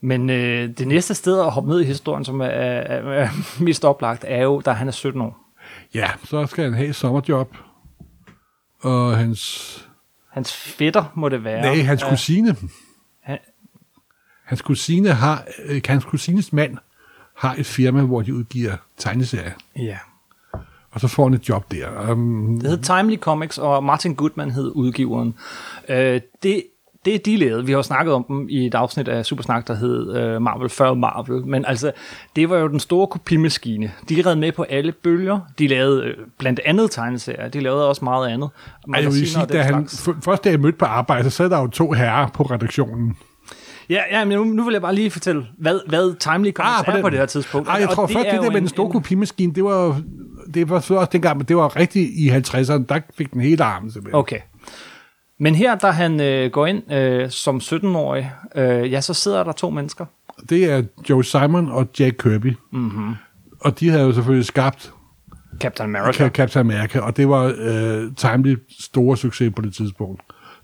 Men 0.00 0.30
øh, 0.30 0.68
det 0.78 0.88
næste 0.88 1.14
sted 1.14 1.40
at 1.40 1.50
hoppe 1.50 1.70
ned 1.70 1.80
i 1.80 1.84
historien, 1.84 2.24
som 2.24 2.40
er, 2.40 2.46
er, 2.46 3.12
er 3.12 3.28
mest 3.62 3.84
oplagt, 3.84 4.24
er 4.28 4.42
jo, 4.42 4.60
da 4.60 4.70
han 4.70 4.88
er 4.88 4.92
17 4.92 5.20
år. 5.20 5.47
Ja, 5.94 6.10
så 6.24 6.46
skal 6.46 6.64
han 6.64 6.74
have 6.74 6.88
et 6.88 6.94
sommerjob. 6.96 7.56
Og 8.80 9.16
hans... 9.16 9.74
Hans 10.30 10.52
fætter 10.56 11.04
må 11.14 11.28
det 11.28 11.44
være. 11.44 11.60
Nej, 11.62 11.82
hans 11.82 12.02
kusine. 12.10 12.56
Han- 13.22 13.38
Hans 14.44 14.62
kusine 14.62 15.08
har... 15.12 15.44
Øh, 15.64 15.80
hans 15.86 16.04
kusines 16.04 16.52
mand 16.52 16.76
har 17.36 17.54
et 17.58 17.66
firma, 17.66 18.02
hvor 18.02 18.22
de 18.22 18.34
udgiver 18.34 18.76
tegneserier. 18.96 19.52
Ja. 19.76 19.98
Og 20.90 21.00
så 21.00 21.08
får 21.08 21.24
han 21.24 21.34
et 21.34 21.48
job 21.48 21.70
der. 21.72 22.10
Um, 22.12 22.60
Det 22.60 22.70
hed 22.70 22.78
Timely 22.82 23.16
Comics, 23.16 23.58
og 23.58 23.84
Martin 23.84 24.14
Goodman 24.14 24.50
hed 24.50 24.72
udgiveren. 24.74 25.34
Øh, 25.88 26.20
det, 26.42 26.62
det 27.12 27.26
de 27.26 27.36
lavede, 27.36 27.66
vi 27.66 27.72
har 27.72 27.78
jo 27.78 27.82
snakket 27.82 28.14
om 28.14 28.24
dem 28.28 28.46
i 28.50 28.66
et 28.66 28.74
afsnit 28.74 29.08
af 29.08 29.26
Supersnak, 29.26 29.68
der 29.68 29.74
hed 29.74 30.16
øh, 30.16 30.42
Marvel 30.42 30.68
før 30.68 30.94
Marvel, 30.94 31.46
men 31.46 31.64
altså, 31.64 31.92
det 32.36 32.50
var 32.50 32.58
jo 32.58 32.68
den 32.68 32.80
store 32.80 33.06
kopimaskine. 33.06 33.92
De 34.08 34.22
red 34.26 34.36
med 34.36 34.52
på 34.52 34.62
alle 34.62 34.92
bølger. 34.92 35.40
De 35.58 35.66
lavede 35.66 36.04
øh, 36.04 36.14
blandt 36.38 36.60
andet 36.64 36.90
tegneserier. 36.90 37.48
De 37.48 37.60
lavede 37.60 37.88
også 37.88 38.04
meget 38.04 38.28
andet. 38.28 38.50
Ej, 38.94 39.00
jeg 39.00 39.04
vil 39.12 39.28
sige, 39.28 39.46
da 39.46 39.62
han, 39.62 39.88
først 40.24 40.44
da 40.44 40.50
jeg 40.50 40.60
mødte 40.60 40.78
på 40.78 40.84
arbejde, 40.84 41.30
så 41.30 41.36
sad 41.36 41.50
der 41.50 41.60
jo 41.60 41.66
to 41.66 41.92
herrer 41.92 42.28
på 42.28 42.42
redaktionen. 42.42 43.16
Ja, 43.90 44.00
ja, 44.10 44.24
men 44.24 44.38
nu, 44.38 44.44
nu 44.44 44.64
vil 44.64 44.72
jeg 44.72 44.82
bare 44.82 44.94
lige 44.94 45.10
fortælle, 45.10 45.46
hvad, 45.58 45.80
hvad 45.88 46.14
Timely 46.18 46.52
Comics 46.52 46.78
ah, 46.80 46.84
er 46.88 46.92
den- 46.92 47.02
på 47.02 47.10
det 47.10 47.18
her 47.18 47.26
tidspunkt. 47.26 47.68
Ej, 47.68 47.74
jeg 47.74 47.88
Og 47.88 47.94
tror 47.94 48.06
det 48.06 48.14
først, 48.16 48.26
er 48.26 48.30
det 48.32 48.40
der 48.42 48.46
med 48.46 48.56
en- 48.56 48.62
den 48.62 48.68
store 48.68 48.86
en- 48.86 48.92
kopimaskine, 48.92 49.54
det 49.54 49.64
var 49.64 50.00
det 50.54 50.70
var 50.70 50.80
så 50.80 50.94
også 50.94 51.08
dengang, 51.12 51.36
men 51.36 51.46
det 51.46 51.56
var 51.56 51.76
rigtigt 51.76 52.10
i 52.18 52.28
50'erne, 52.28 52.84
der 52.88 53.00
fik 53.18 53.32
den 53.32 53.40
hele 53.40 53.64
armen 53.64 53.90
simpelthen. 53.90 54.18
Okay. 54.18 54.38
Men 55.40 55.54
her, 55.54 55.74
da 55.74 55.90
han 55.90 56.20
øh, 56.20 56.50
går 56.50 56.66
ind 56.66 56.92
øh, 56.92 57.30
som 57.30 57.56
17-årig, 57.56 58.32
øh, 58.54 58.92
ja, 58.92 59.00
så 59.00 59.14
sidder 59.14 59.44
der 59.44 59.52
to 59.52 59.70
mennesker. 59.70 60.04
Det 60.48 60.70
er 60.72 60.82
Joe 61.10 61.24
Simon 61.24 61.68
og 61.68 61.88
Jack 62.00 62.16
Kirby. 62.22 62.54
Mm-hmm. 62.72 63.14
Og 63.60 63.80
de 63.80 63.88
havde 63.90 64.02
jo 64.04 64.12
selvfølgelig 64.12 64.46
skabt 64.46 64.92
Captain 65.60 65.96
America. 65.96 66.26
Ca- 66.26 66.30
Captain 66.30 66.70
America, 66.70 67.00
og 67.00 67.16
det 67.16 67.28
var 67.28 67.52
øh, 67.58 68.14
timely 68.16 68.56
store 68.80 69.16
succes 69.16 69.52
på 69.56 69.62
det 69.62 69.74
tidspunkt. 69.74 70.22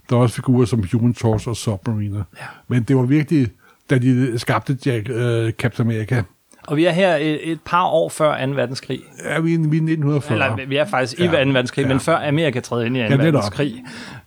Der 0.09 0.15
var 0.15 0.23
også 0.23 0.35
figurer 0.35 0.65
som 0.65 0.83
Human 0.93 1.13
Torch 1.13 1.47
og 1.47 1.55
Submariner. 1.55 2.23
Ja. 2.39 2.45
Men 2.67 2.83
det 2.83 2.95
var 2.95 3.01
virkelig, 3.03 3.47
da 3.89 3.97
de 3.97 4.39
skabte 4.39 4.77
Jack, 4.85 5.09
øh, 5.09 5.51
Captain 5.51 5.87
America, 5.91 6.23
Og 6.67 6.77
vi 6.77 6.85
er 6.85 6.91
her 6.91 7.15
et, 7.15 7.51
et 7.51 7.59
par 7.65 7.85
år 7.85 8.09
før 8.09 8.45
2. 8.45 8.51
verdenskrig. 8.51 8.99
er 9.23 9.41
vi, 9.41 9.53
i- 9.53 9.57
vi 9.57 9.63
er 9.63 9.81
i 9.81 9.83
1940. 9.83 10.33
Eller 10.33 10.67
vi 10.67 10.75
er 10.77 10.85
faktisk 10.85 11.19
i 11.19 11.23
Ja. 11.23 11.43
2. 11.43 11.49
verdenskrig, 11.49 11.83
Ja. 11.83 11.87
men 11.89 11.99
før 11.99 12.27
Amerika 12.27 12.59
træder 12.59 12.85
ind 12.85 12.97
i 12.97 12.99
2. 12.99 13.09
netop. 13.09 13.23
verdenskrig. 13.25 13.83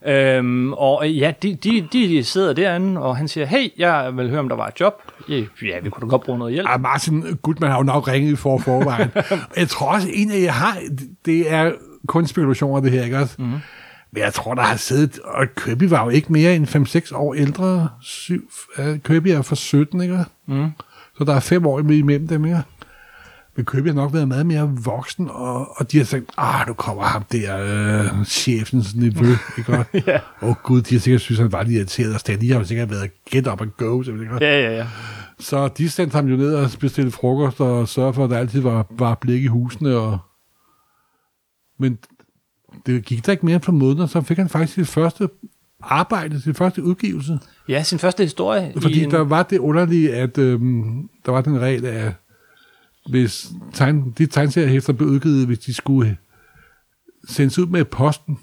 Øhm, 0.07 0.73
og 0.73 1.09
øh, 1.09 1.19
ja, 1.19 1.33
de, 1.43 1.55
de, 1.55 1.89
de 1.93 2.25
sidder 2.25 2.53
derinde, 2.53 3.01
og 3.01 3.17
han 3.17 3.29
siger, 3.29 3.47
hey, 3.47 3.69
jeg 3.79 4.17
vil 4.17 4.31
høre, 4.31 4.41
om 4.41 4.49
der 4.49 4.57
var 4.57 4.67
et 4.67 4.81
job. 4.81 4.95
Ja, 5.29 5.35
ja 5.63 5.81
vi 5.83 5.91
kunne 5.91 6.07
da 6.07 6.11
godt 6.11 6.23
bruge 6.23 6.39
noget 6.39 6.53
hjælp. 6.53 6.69
Ah, 6.71 6.81
Martin 6.81 7.25
Gutmann 7.43 7.71
har 7.71 7.79
jo 7.79 7.85
nok 7.85 8.09
ringet 8.09 8.39
for 8.39 8.59
forvejen. 8.59 9.11
jeg 9.57 9.69
tror 9.69 9.93
også, 9.93 10.09
en 10.13 10.31
af 10.31 10.41
jer 10.43 10.53
har, 10.53 10.79
det 11.25 11.53
er 11.53 11.73
kun 12.07 12.27
spekulationer, 12.27 12.81
det 12.81 12.93
her, 12.93 13.05
ikke 13.05 13.19
også? 13.19 13.35
Mm. 13.39 13.45
Men 14.13 14.23
jeg 14.23 14.35
tror, 14.35 14.55
der 14.55 14.63
har 14.63 14.77
siddet, 14.77 15.19
og 15.25 15.47
Kirby 15.57 15.85
var 15.85 16.05
jo 16.05 16.11
ikke 16.11 16.33
mere 16.33 16.57
end 16.57 16.67
5-6 17.13 17.17
år 17.17 17.35
ældre. 17.35 17.89
Syv, 18.01 18.51
uh, 18.79 18.85
Kirby 19.05 19.29
er 19.29 19.43
fra 19.43 19.57
17, 19.57 20.01
ikke? 20.01 20.25
Mm. 20.47 20.71
Så 21.19 21.25
der 21.25 21.35
er 21.35 21.41
fem 21.41 21.67
år 21.67 21.79
imellem 21.79 22.29
dem, 22.29 22.45
ikke? 22.45 22.63
Men 23.59 23.65
Kirby 23.65 23.87
har 23.87 23.95
nok 23.95 24.13
været 24.13 24.29
meget 24.29 24.47
mere 24.47 24.77
voksen, 24.85 25.29
og, 25.31 25.79
og 25.79 25.93
de 25.93 25.99
har 25.99 26.05
sagt, 26.05 26.25
ah, 26.37 26.67
nu 26.69 26.75
kommer 26.75 27.03
ham 27.03 27.23
der, 27.33 27.59
øh, 28.19 28.25
chefens 28.25 28.95
nevø, 28.95 29.27
ikke? 29.59 29.87
Ja. 30.07 30.19
Åh 30.43 30.49
oh, 30.49 30.55
gud, 30.63 30.83
de 30.83 30.95
har 30.95 31.01
sikkert 31.01 31.21
synes, 31.21 31.41
han 31.41 31.53
var 31.53 31.63
lidt 31.63 31.77
irriteret, 31.77 32.15
og 32.15 32.21
Stan, 32.21 32.49
har 32.49 32.59
jo 32.59 32.65
sikkert 32.65 32.91
været 32.91 33.11
get 33.31 33.47
up 33.47 33.61
and 33.61 33.71
go, 33.77 34.03
simpelthen, 34.03 34.35
ikke? 34.35 34.47
Ja, 34.47 34.61
ja, 34.61 34.77
ja. 34.77 34.87
Så 35.39 35.69
de 35.69 35.91
sendte 35.91 36.15
ham 36.15 36.27
jo 36.27 36.37
ned 36.37 36.55
og 36.55 36.71
bestilte 36.81 37.11
frokost 37.11 37.61
og 37.61 37.89
sørgede 37.89 38.15
for, 38.15 38.25
at 38.25 38.31
der 38.31 38.39
altid 38.39 38.61
var, 38.61 38.87
var 38.91 39.15
blik 39.15 39.45
i 39.45 39.47
husene. 39.47 39.97
Og... 39.97 40.19
Men 41.79 41.99
det 42.87 43.05
gik 43.05 43.27
der 43.27 43.33
ikke 43.33 43.47
mere 43.47 43.61
på 43.61 43.73
måneder, 43.73 44.07
så 44.07 44.21
fik 44.21 44.37
han 44.37 44.49
faktisk 44.49 44.75
sit 44.75 44.89
første 44.89 45.29
arbejde, 45.83 46.41
sin 46.41 46.55
første 46.55 46.83
udgivelse. 46.83 47.39
Ja, 47.69 47.83
sin 47.83 47.99
første 47.99 48.23
historie. 48.23 48.73
Fordi 48.83 49.05
en... 49.05 49.11
der 49.11 49.21
var 49.21 49.43
det 49.43 49.59
underlige, 49.59 50.15
at 50.15 50.39
øhm, 50.39 51.09
der 51.27 51.33
var 51.33 51.41
den 51.41 51.61
regel, 51.61 51.87
at 51.87 52.13
hvis 53.11 53.49
tegn, 53.75 54.15
de 54.19 54.27
tegneseriehæfter 54.27 54.93
blev 54.93 55.09
udgivet, 55.09 55.47
hvis 55.47 55.59
de 55.59 55.75
skulle 55.75 56.17
sendes 57.29 57.59
ud 57.59 57.67
med 57.67 57.85
posten, 57.85 58.39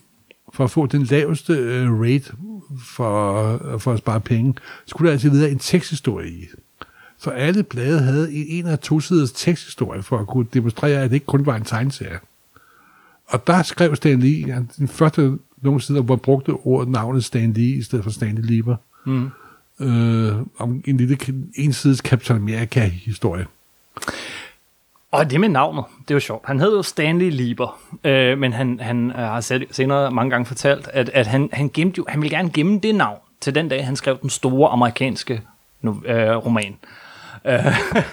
for 0.53 0.63
at 0.63 0.71
få 0.71 0.85
den 0.85 1.03
laveste 1.03 1.53
øh, 1.53 1.91
rate 1.91 2.33
for, 2.95 3.77
for 3.79 3.93
at 3.93 3.99
spare 3.99 4.21
penge, 4.21 4.53
skulle 4.85 5.07
der 5.07 5.13
altid 5.13 5.29
videre 5.29 5.51
en 5.51 5.59
teksthistorie 5.59 6.29
i. 6.29 6.45
Så 7.17 7.29
alle 7.29 7.63
blade 7.63 7.99
havde 8.01 8.33
en, 8.33 8.45
en 8.47 8.65
af 8.65 8.79
to 8.79 8.99
siders 8.99 9.31
teksthistorie, 9.31 10.03
for 10.03 10.17
at 10.17 10.27
kunne 10.27 10.47
demonstrere, 10.53 11.01
at 11.01 11.09
det 11.09 11.15
ikke 11.15 11.25
kun 11.25 11.45
var 11.45 11.55
en 11.55 11.63
tegneserie. 11.65 12.19
Og 13.27 13.47
der 13.47 13.63
skrev 13.63 13.95
Stan 13.95 14.19
Lee, 14.19 14.47
ja, 14.47 14.59
den 14.77 14.87
første 14.87 15.37
nogle 15.61 15.81
sider, 15.81 16.01
hvor 16.01 16.15
brugte 16.15 16.49
ordet 16.49 16.89
navnet 16.89 17.23
Stan 17.23 17.53
Lee, 17.53 17.77
i 17.77 17.81
stedet 17.81 18.03
for 18.03 18.11
Stanley 18.11 18.41
Lieber, 18.43 18.75
Mm. 19.05 19.29
øh, 19.79 20.33
om 20.57 20.83
en 20.85 20.97
lille 20.97 21.17
ensides 21.55 21.97
Captain 21.99 22.41
America-historie. 22.41 23.45
Og 25.15 25.31
det 25.31 25.39
med 25.39 25.49
navnet, 25.49 25.83
det 26.01 26.11
er 26.11 26.15
jo 26.15 26.19
sjovt. 26.19 26.45
Han 26.45 26.59
hed 26.59 26.75
jo 26.75 26.81
Stanley 26.81 27.29
Lieber, 27.31 27.79
øh, 28.03 28.37
men 28.37 28.53
han, 28.53 28.79
han 28.81 29.09
øh, 29.09 29.15
har 29.15 29.65
senere 29.71 30.11
mange 30.11 30.29
gange 30.31 30.45
fortalt, 30.45 30.89
at, 30.93 31.09
at 31.13 31.27
han, 31.27 31.49
han, 31.53 31.69
gemte 31.73 31.97
jo, 31.97 32.05
han 32.07 32.21
ville 32.21 32.37
gerne 32.37 32.49
gemme 32.49 32.79
det 32.79 32.95
navn 32.95 33.19
til 33.41 33.55
den 33.55 33.69
dag, 33.69 33.85
han 33.85 33.95
skrev 33.95 34.17
den 34.21 34.29
store 34.29 34.69
amerikanske 34.69 35.41
no, 35.81 35.93
øh, 36.05 36.35
roman. 36.37 36.77
Øh, 37.45 37.59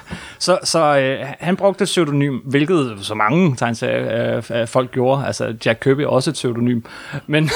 så 0.39 0.59
så 0.65 0.99
øh, 0.99 1.27
han 1.41 1.57
brugte 1.57 1.83
et 1.83 1.87
pseudonym, 1.87 2.39
hvilket 2.45 2.99
så 3.01 3.15
mange 3.15 3.57
tegneserier 3.57 4.43
øh, 4.55 4.69
folk 4.69 4.91
gjorde. 4.91 5.27
Altså 5.27 5.55
Jack 5.67 5.81
Kirby 5.83 6.01
er 6.01 6.07
også 6.07 6.31
et 6.31 6.35
pseudonym. 6.35 6.81
Men, 7.27 7.51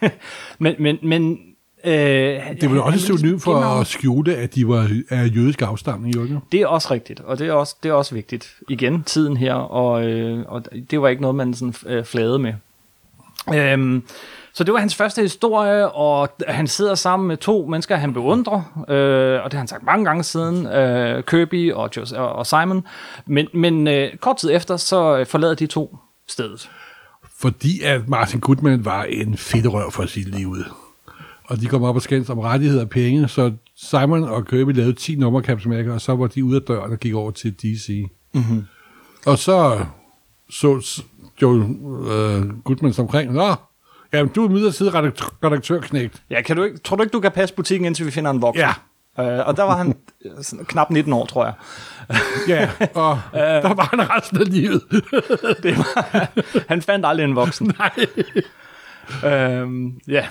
men, 0.58 0.74
men, 0.78 0.98
men 1.02 1.38
øh, 1.84 1.92
Det 2.60 2.70
var 2.70 2.76
jo 2.76 2.84
også 2.84 2.98
pseudonym 2.98 3.38
for 3.38 3.54
at 3.54 3.86
skjule, 3.86 4.36
at 4.36 4.54
de 4.54 4.68
var 4.68 4.90
af 5.10 5.30
jødisk 5.36 5.62
afstamning, 5.62 6.16
jo 6.16 6.22
ikke? 6.22 6.40
Det 6.52 6.60
er 6.60 6.66
også 6.66 6.88
rigtigt, 6.90 7.20
og 7.20 7.38
det 7.38 7.48
er 7.48 7.52
også, 7.52 7.76
det 7.82 7.88
er 7.88 7.92
også 7.92 8.14
vigtigt. 8.14 8.54
Igen, 8.68 9.02
tiden 9.02 9.36
her, 9.36 9.54
og, 9.54 10.04
øh, 10.04 10.44
og 10.48 10.64
det 10.90 11.02
var 11.02 11.08
ikke 11.08 11.22
noget, 11.22 11.34
man 11.34 11.54
sådan 11.54 11.74
øh, 11.86 12.04
flade 12.04 12.38
med. 12.38 12.54
Øhm, 13.54 14.02
så 14.54 14.64
det 14.64 14.74
var 14.74 14.80
hans 14.80 14.94
første 14.94 15.22
historie, 15.22 15.88
og 15.88 16.28
han 16.48 16.66
sidder 16.66 16.94
sammen 16.94 17.28
med 17.28 17.36
to 17.36 17.66
mennesker, 17.66 17.96
han 17.96 18.12
beundrer, 18.12 18.84
øh, 18.88 19.44
og 19.44 19.50
det 19.50 19.52
har 19.52 19.58
han 19.58 19.68
sagt 19.68 19.82
mange 19.82 20.04
gange 20.04 20.22
siden, 20.22 20.66
øh, 20.66 21.22
Kirby 21.24 21.72
og, 21.72 21.90
Jos- 21.96 22.16
og, 22.16 22.46
Simon. 22.46 22.86
Men, 23.26 23.48
men 23.54 23.88
øh, 23.88 24.16
kort 24.16 24.36
tid 24.36 24.50
efter, 24.52 24.76
så 24.76 25.24
forlader 25.28 25.54
de 25.54 25.66
to 25.66 25.98
stedet. 26.28 26.70
Fordi 27.40 27.80
at 27.82 28.08
Martin 28.08 28.40
Goodman 28.40 28.84
var 28.84 29.02
en 29.02 29.36
fedterøv 29.36 29.90
for 29.90 30.06
sit 30.06 30.28
liv. 30.28 30.56
Og 31.44 31.60
de 31.60 31.66
kom 31.66 31.82
op 31.82 31.94
og 31.96 32.02
skændes 32.02 32.30
om 32.30 32.38
rettigheder 32.38 32.82
og 32.82 32.90
penge, 32.90 33.28
så 33.28 33.52
Simon 33.76 34.24
og 34.24 34.46
Kirby 34.46 34.76
lavede 34.76 34.92
10 34.92 35.14
numre 35.16 35.42
Captain 35.42 35.90
og 35.90 36.00
så 36.00 36.16
var 36.16 36.26
de 36.26 36.44
ude 36.44 36.56
af 36.56 36.62
døren 36.62 36.92
og 36.92 36.98
gik 36.98 37.14
over 37.14 37.30
til 37.30 37.52
DC. 37.52 38.06
Mm-hmm. 38.34 38.64
Og 39.26 39.38
så 39.38 39.84
så 40.50 41.02
Joe 41.42 41.76
øh, 42.10 42.62
Goodman 42.64 42.92
som 42.92 43.04
omkring, 43.04 43.32
Nå, 43.32 43.54
jamen 44.12 44.32
du 44.34 44.44
er 44.44 44.48
midlertidig 44.48 44.94
redaktør, 44.94 45.26
redaktørknægt. 45.44 46.22
Ja, 46.30 46.42
kan 46.42 46.56
du 46.56 46.62
ikke, 46.62 46.78
tror 46.78 46.96
du 46.96 47.02
ikke, 47.02 47.12
du 47.12 47.20
kan 47.20 47.32
passe 47.32 47.54
butikken, 47.54 47.86
indtil 47.86 48.06
vi 48.06 48.10
finder 48.10 48.30
en 48.30 48.42
voksen? 48.42 48.64
Ja. 48.64 48.72
Øh, 49.18 49.46
og 49.46 49.56
der 49.56 49.62
var 49.62 49.76
han 49.76 49.96
øh, 50.24 50.30
sådan 50.44 50.64
knap 50.64 50.90
19 50.90 51.12
år, 51.12 51.26
tror 51.26 51.44
jeg. 51.44 51.54
Ja, 52.48 52.70
og 52.94 53.18
der 53.64 53.74
var 53.74 53.88
han 53.96 54.10
resten 54.10 54.40
af 54.40 54.50
livet. 54.52 54.82
Det 55.62 55.78
var, 55.78 56.28
han 56.68 56.82
fandt 56.82 57.06
aldrig 57.06 57.24
en 57.24 57.36
voksen. 57.36 57.72
Nej. 57.78 58.06
Øhm, 59.32 60.00
ja. 60.08 60.26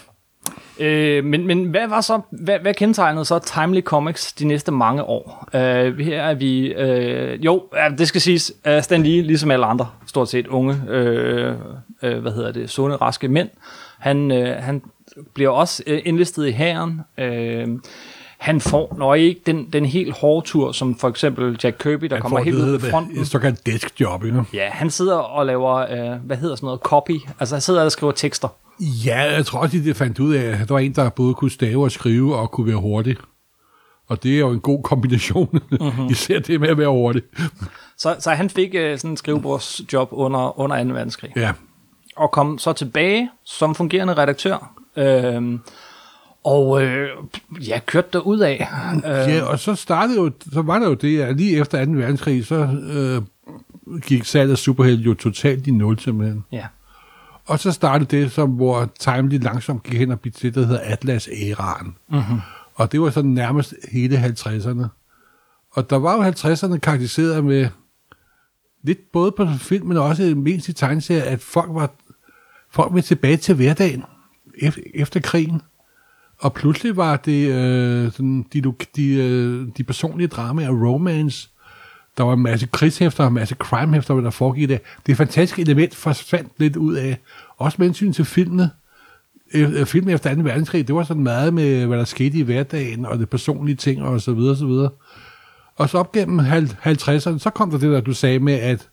Øh, 0.80 1.26
men, 1.26 1.48
men 1.48 1.66
hvad 1.66 1.88
var 1.88 2.02
så, 2.02 2.22
hvad, 2.32 2.60
hvad 2.60 2.74
kendetegnede 2.74 3.26
så 3.26 3.40
Timely 3.40 3.82
Comics 3.82 4.34
de 4.34 4.46
næste 4.46 4.72
mange 4.72 5.04
år? 5.04 5.50
Øh, 5.54 6.00
her 6.00 6.22
er 6.22 6.34
vi, 6.34 6.68
øh, 6.68 7.46
jo, 7.46 7.64
ja, 7.76 7.90
det 7.98 8.08
skal 8.08 8.22
siges, 8.22 8.54
uh, 8.68 8.82
Stan 8.82 9.04
Lee, 9.04 9.22
ligesom 9.22 9.52
alle 9.52 9.66
andre, 9.66 9.88
stort 10.06 10.30
set 10.30 10.48
unge, 10.48 10.82
øh, 10.90 11.56
øh, 12.04 12.20
hvad 12.20 12.32
hedder 12.32 12.52
det, 12.52 12.70
sunde, 12.70 12.96
raske 12.96 13.28
mænd, 13.28 13.50
han, 14.00 14.32
øh, 14.32 14.64
han 14.64 14.82
bliver 15.34 15.50
også 15.50 15.84
øh, 15.88 16.02
indlistet 16.06 16.48
i 16.48 16.52
hæren. 16.52 17.02
Øh, 17.18 17.68
han 18.42 18.62
får 18.62 18.96
nok 18.98 19.18
ikke 19.18 19.42
den, 19.46 19.70
den 19.74 19.86
helt 19.86 20.18
hårde 20.18 20.48
tur, 20.48 20.72
som 20.72 20.96
for 20.96 21.10
eksempel 21.10 21.60
Jack 21.64 21.78
Kirby, 21.80 22.06
der 22.06 22.16
Han 22.16 22.22
kommer 22.22 22.40
helt 22.40 22.58
det, 22.58 22.62
ud 22.62 22.66
hedder 22.66 22.90
fronten. 22.90 23.22
Et 23.22 23.28
såkaldt 23.28 23.66
deskjob, 23.66 24.26
ikke? 24.26 24.44
Ja, 24.54 24.70
han 24.70 24.90
sidder 24.90 25.16
og 25.16 25.46
laver, 25.46 25.76
øh, 25.76 26.26
hvad 26.26 26.38
hedder 26.38 26.56
sådan 26.56 26.66
noget, 26.66 26.80
copy. 26.80 27.20
Altså 27.40 27.56
han 27.56 27.62
sidder 27.62 27.84
og 27.84 27.92
skriver 27.92 28.12
tekster. 28.12 28.48
Ja, 28.80 29.34
jeg 29.34 29.46
tror 29.46 29.60
også, 29.60 29.78
de 29.78 29.94
fandt 29.94 30.20
ud 30.20 30.34
af, 30.34 30.62
at 30.62 30.68
der 30.68 30.74
var 30.74 30.80
en, 30.80 30.96
der 30.96 31.10
både 31.10 31.34
kunne 31.34 31.52
stave 31.52 31.84
og 31.84 31.92
skrive 31.92 32.36
og 32.36 32.52
kunne 32.52 32.68
være 32.68 32.76
hurtig. 32.76 33.16
Og 34.08 34.24
det 34.24 34.36
er 34.36 34.40
jo 34.40 34.50
en 34.50 34.60
god 34.60 34.84
kombination, 34.84 35.60
mm-hmm. 35.72 36.08
især 36.12 36.40
det 36.40 36.60
med 36.60 36.70
at 36.70 36.78
være 36.78 36.90
hurtig. 36.90 37.22
Så, 37.98 38.16
så 38.20 38.32
han 38.32 38.50
fik 38.50 38.76
øh, 38.76 38.98
sådan 38.98 39.12
en 39.12 39.18
skrivebordsjob 39.18 40.10
under, 40.12 40.60
under 40.60 40.84
2. 40.84 40.90
verdenskrig. 40.90 41.32
Ja, 41.36 41.52
Og 42.16 42.32
kom 42.32 42.58
så 42.58 42.74
tilbage 42.74 43.30
som 43.46 43.76
fungerende 43.76 44.14
redaktør. 44.14 44.74
Øhm, 44.96 45.60
og 46.44 46.84
øh, 46.84 47.10
ja, 47.68 47.80
kørte 47.86 48.08
der 48.14 48.20
ud 48.20 48.40
af. 48.40 48.68
Ja, 49.04 49.44
og 49.44 49.60
så 49.60 49.76
startede 49.76 50.18
jo, 50.18 50.32
så 50.54 50.62
var 50.62 50.80
der 50.80 50.88
jo 50.88 50.94
det, 50.94 51.22
at 51.22 51.38
lige 51.38 51.58
efter 51.58 51.86
2. 51.86 51.92
verdenskrig, 51.92 52.46
så 52.46 52.56
øh, 52.94 53.22
gik 54.02 54.26
salget 54.26 54.52
af 54.52 54.58
Superheld 54.58 55.00
jo 55.00 55.14
totalt 55.14 55.68
i 55.68 55.72
nul 55.72 56.00
simpelthen. 56.00 56.44
ja. 56.52 56.66
Og 57.46 57.60
så 57.60 57.72
startede 57.72 58.18
det, 58.18 58.32
som, 58.32 58.50
hvor 58.50 58.90
Time 59.00 59.30
lidt 59.30 59.44
langsomt 59.44 59.84
gik 59.84 60.00
hen 60.00 60.12
og 60.12 60.20
blev 60.20 60.32
til, 60.32 60.56
der 60.56 60.66
hedder 60.66 60.82
Atlas-æraen. 60.84 61.96
Mm-hmm. 62.10 62.40
Og 62.76 62.92
det 62.92 63.02
var 63.02 63.10
sådan 63.10 63.30
nærmest 63.32 63.74
hele 63.92 64.18
50'erne. 64.26 64.86
Og 65.72 65.90
der 65.90 65.96
var 65.96 66.16
jo 66.16 66.32
50'erne 66.32 66.78
karakteriseret 66.78 67.44
med 67.46 67.68
lidt 68.84 69.12
både 69.12 69.32
på 69.32 69.48
film, 69.60 69.88
men 69.88 69.98
også 69.98 70.34
mest 70.38 70.70
i 70.70 70.74
tegneserier, 70.74 71.24
at 71.24 71.40
folk 71.42 71.70
var 71.74 71.90
folk 72.70 72.94
ville 72.94 73.06
tilbage 73.06 73.38
til 73.38 73.56
hverdagen 73.56 74.04
efter 74.94 75.20
krigen. 75.20 75.62
Og 76.42 76.54
pludselig 76.54 76.98
var 76.98 77.16
det 77.16 77.48
øh, 77.48 78.12
sådan, 78.12 78.46
de, 78.54 78.62
lo- 78.62 78.74
de, 78.96 79.14
øh, 79.14 79.68
de 79.78 79.84
personlige 79.84 80.28
dramaer, 80.28 80.70
romance, 80.70 81.50
der 82.18 82.24
var 82.24 82.34
en 82.34 82.44
masse 82.44 82.68
krigshæfter 82.72 83.24
og 83.24 83.28
en 83.28 83.34
masse 83.34 83.56
crimehæfter, 83.56 84.16
der 84.16 84.30
foregik 84.30 84.70
der. 84.70 84.78
Det 85.06 85.18
fantastiske 85.18 85.62
element 85.62 85.96
forsvandt 85.96 86.52
lidt 86.58 86.76
ud 86.76 86.96
af, 86.96 87.18
også 87.58 87.76
med 87.80 87.88
hensyn 87.88 88.14
til 88.14 88.26
filmene. 88.26 88.72
Øh, 89.54 89.80
øh 89.80 89.86
Filmen 89.86 90.14
efter 90.14 90.36
2. 90.36 90.42
verdenskrig, 90.42 90.88
det 90.88 90.96
var 90.96 91.04
sådan 91.04 91.24
meget 91.24 91.54
med, 91.54 91.86
hvad 91.86 91.98
der 91.98 92.06
skete 92.06 92.38
i 92.38 92.42
hverdagen, 92.42 93.06
og 93.06 93.20
det 93.20 93.30
personlige 93.30 93.76
ting, 93.76 94.02
og 94.02 94.22
så 94.22 94.34
videre, 94.34 94.52
og 94.52 94.58
så 94.58 94.66
videre. 94.66 94.90
Og 95.76 95.90
så 95.90 95.98
op 95.98 96.12
gennem 96.12 96.40
50'erne, 96.40 97.38
så 97.38 97.52
kom 97.56 97.72
der 97.72 97.78
det 97.78 97.92
der, 97.92 98.02
du 98.02 98.14
sagde 98.14 98.40
med, 98.40 98.54
at 98.54 98.90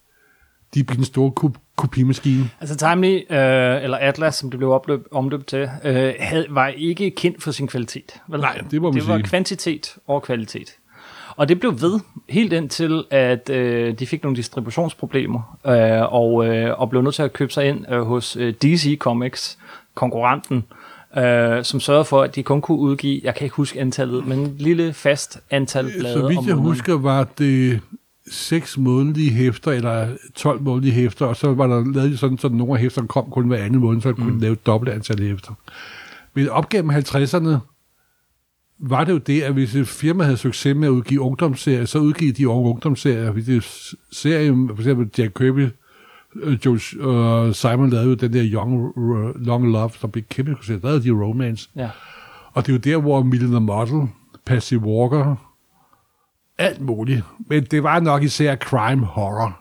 de 0.75 0.84
blev 0.84 0.96
den 0.96 1.04
store 1.04 1.30
kop- 1.30 1.58
kopimaskine. 1.76 2.50
Altså 2.60 2.76
Timely, 2.76 3.14
øh, 3.14 3.82
eller 3.84 3.96
Atlas, 4.00 4.34
som 4.34 4.50
det 4.50 4.58
blev 4.58 4.70
opløb, 4.72 5.06
omdøbt 5.10 5.46
til, 5.46 5.68
øh, 5.84 6.14
havde, 6.20 6.46
var 6.50 6.68
ikke 6.68 7.10
kendt 7.10 7.42
for 7.42 7.50
sin 7.50 7.66
kvalitet. 7.66 8.14
Vel? 8.28 8.40
Nej, 8.40 8.60
det 8.70 8.82
man 8.82 8.92
Det 8.92 9.08
var 9.08 9.16
sige. 9.16 9.25
kvantitet 9.25 9.96
over 10.06 10.20
kvalitet. 10.20 10.68
Og 11.37 11.48
det 11.48 11.60
blev 11.60 11.80
ved 11.80 12.00
helt 12.28 12.52
indtil, 12.52 13.04
at 13.10 13.50
øh, 13.50 13.98
de 13.98 14.06
fik 14.06 14.22
nogle 14.22 14.37
distributionsproblemer, 14.37 15.58
øh, 15.66 16.12
og, 16.14 16.46
øh, 16.46 16.80
og 16.80 16.90
blev 16.90 17.02
nødt 17.02 17.14
til 17.14 17.22
at 17.22 17.32
købe 17.32 17.52
sig 17.52 17.68
ind 17.68 17.92
øh, 17.92 18.02
hos 18.02 18.37
øh, 18.37 18.54
DC 18.62 18.98
Comics, 18.98 19.58
konkurrenten, 19.94 20.64
øh, 21.18 21.64
som 21.64 21.80
sørgede 21.80 22.04
for, 22.04 22.22
at 22.22 22.34
de 22.37 22.42
kun 22.42 22.60
kunne 22.60 22.78
udgive, 22.78 23.20
jeg 23.25 23.34
kan 23.34 23.44
ikke 23.44 23.56
huske 23.56 23.80
antallet, 23.80 24.26
men 24.26 24.38
en 24.38 24.54
lille 24.58 24.92
fast 24.92 25.38
antal 25.50 25.92
blade 26.00 26.14
Så 26.14 26.28
vidt 26.28 26.46
jeg 26.46 26.54
husker, 26.54 26.98
var 26.98 27.26
det 27.38 27.80
seks 28.30 28.78
månedlige 28.78 29.30
hæfter, 29.30 29.73
eller 29.73 30.08
12 30.35 30.62
månedlige 30.62 30.92
hæfter, 30.92 31.26
og 31.26 31.37
så 31.37 31.54
var 31.54 31.66
der 31.66 31.92
lavet 31.92 32.18
sådan, 32.18 32.38
så 32.38 32.49
nogle 32.49 32.73
af 32.75 32.80
hæfterne 32.80 33.08
kom 33.08 33.30
kun 33.30 33.49
hver 33.49 33.64
anden 33.64 33.80
måned, 33.80 34.00
så 34.00 34.12
kunne 34.12 34.32
mm. 34.32 34.40
lave 34.40 34.52
et 34.52 34.66
dobbelt 34.66 34.94
antal 34.94 35.23
hæfter. 35.23 35.52
Men 36.35 36.49
op 36.49 36.68
gennem 36.68 36.90
50'erne 36.90 37.58
var 38.78 39.04
det 39.04 39.12
jo 39.12 39.18
det, 39.18 39.42
at 39.42 39.52
hvis 39.52 39.75
et 39.75 39.88
firma 39.88 40.25
havde 40.25 40.37
succes 40.37 40.76
med 40.76 40.88
at 40.88 40.92
udgive 40.92 41.20
ungdomsserier, 41.20 41.85
så 41.85 41.99
udgive 41.99 42.32
de 42.32 42.49
unge 42.49 42.70
ungdomsserier. 42.70 43.30
Hvis 43.30 43.44
det 43.44 43.64
serie, 44.12 44.68
for 44.68 44.78
eksempel 44.78 45.11
Jack 45.18 45.35
Kirby, 45.35 45.68
øh, 46.37 46.58
Joe, 46.64 46.78
og 47.00 47.54
Simon 47.54 47.90
lavede 47.90 48.08
jo 48.08 48.14
den 48.14 48.32
der 48.32 48.44
Young, 48.52 48.99
uh, 48.99 49.47
Long 49.47 49.73
Love, 49.73 49.90
som 49.90 50.11
blev 50.11 50.25
kæmpe 50.25 50.54
succes. 50.56 50.80
Der 50.80 50.88
havde 50.88 51.02
de 51.02 51.11
Romance. 51.11 51.68
Ja. 51.76 51.88
Og 52.52 52.66
det 52.66 52.73
er 52.73 52.76
jo 52.76 52.97
der, 52.97 53.02
hvor 53.02 53.23
Million 53.23 53.62
Model, 53.62 54.08
Patsy 54.47 54.75
Walker, 54.75 55.48
alt 56.59 56.81
muligt. 56.81 57.25
Men 57.47 57.65
det 57.65 57.83
var 57.83 58.00
nok 58.00 58.23
især 58.23 58.57
crime 58.57 59.07
horror. 59.07 59.61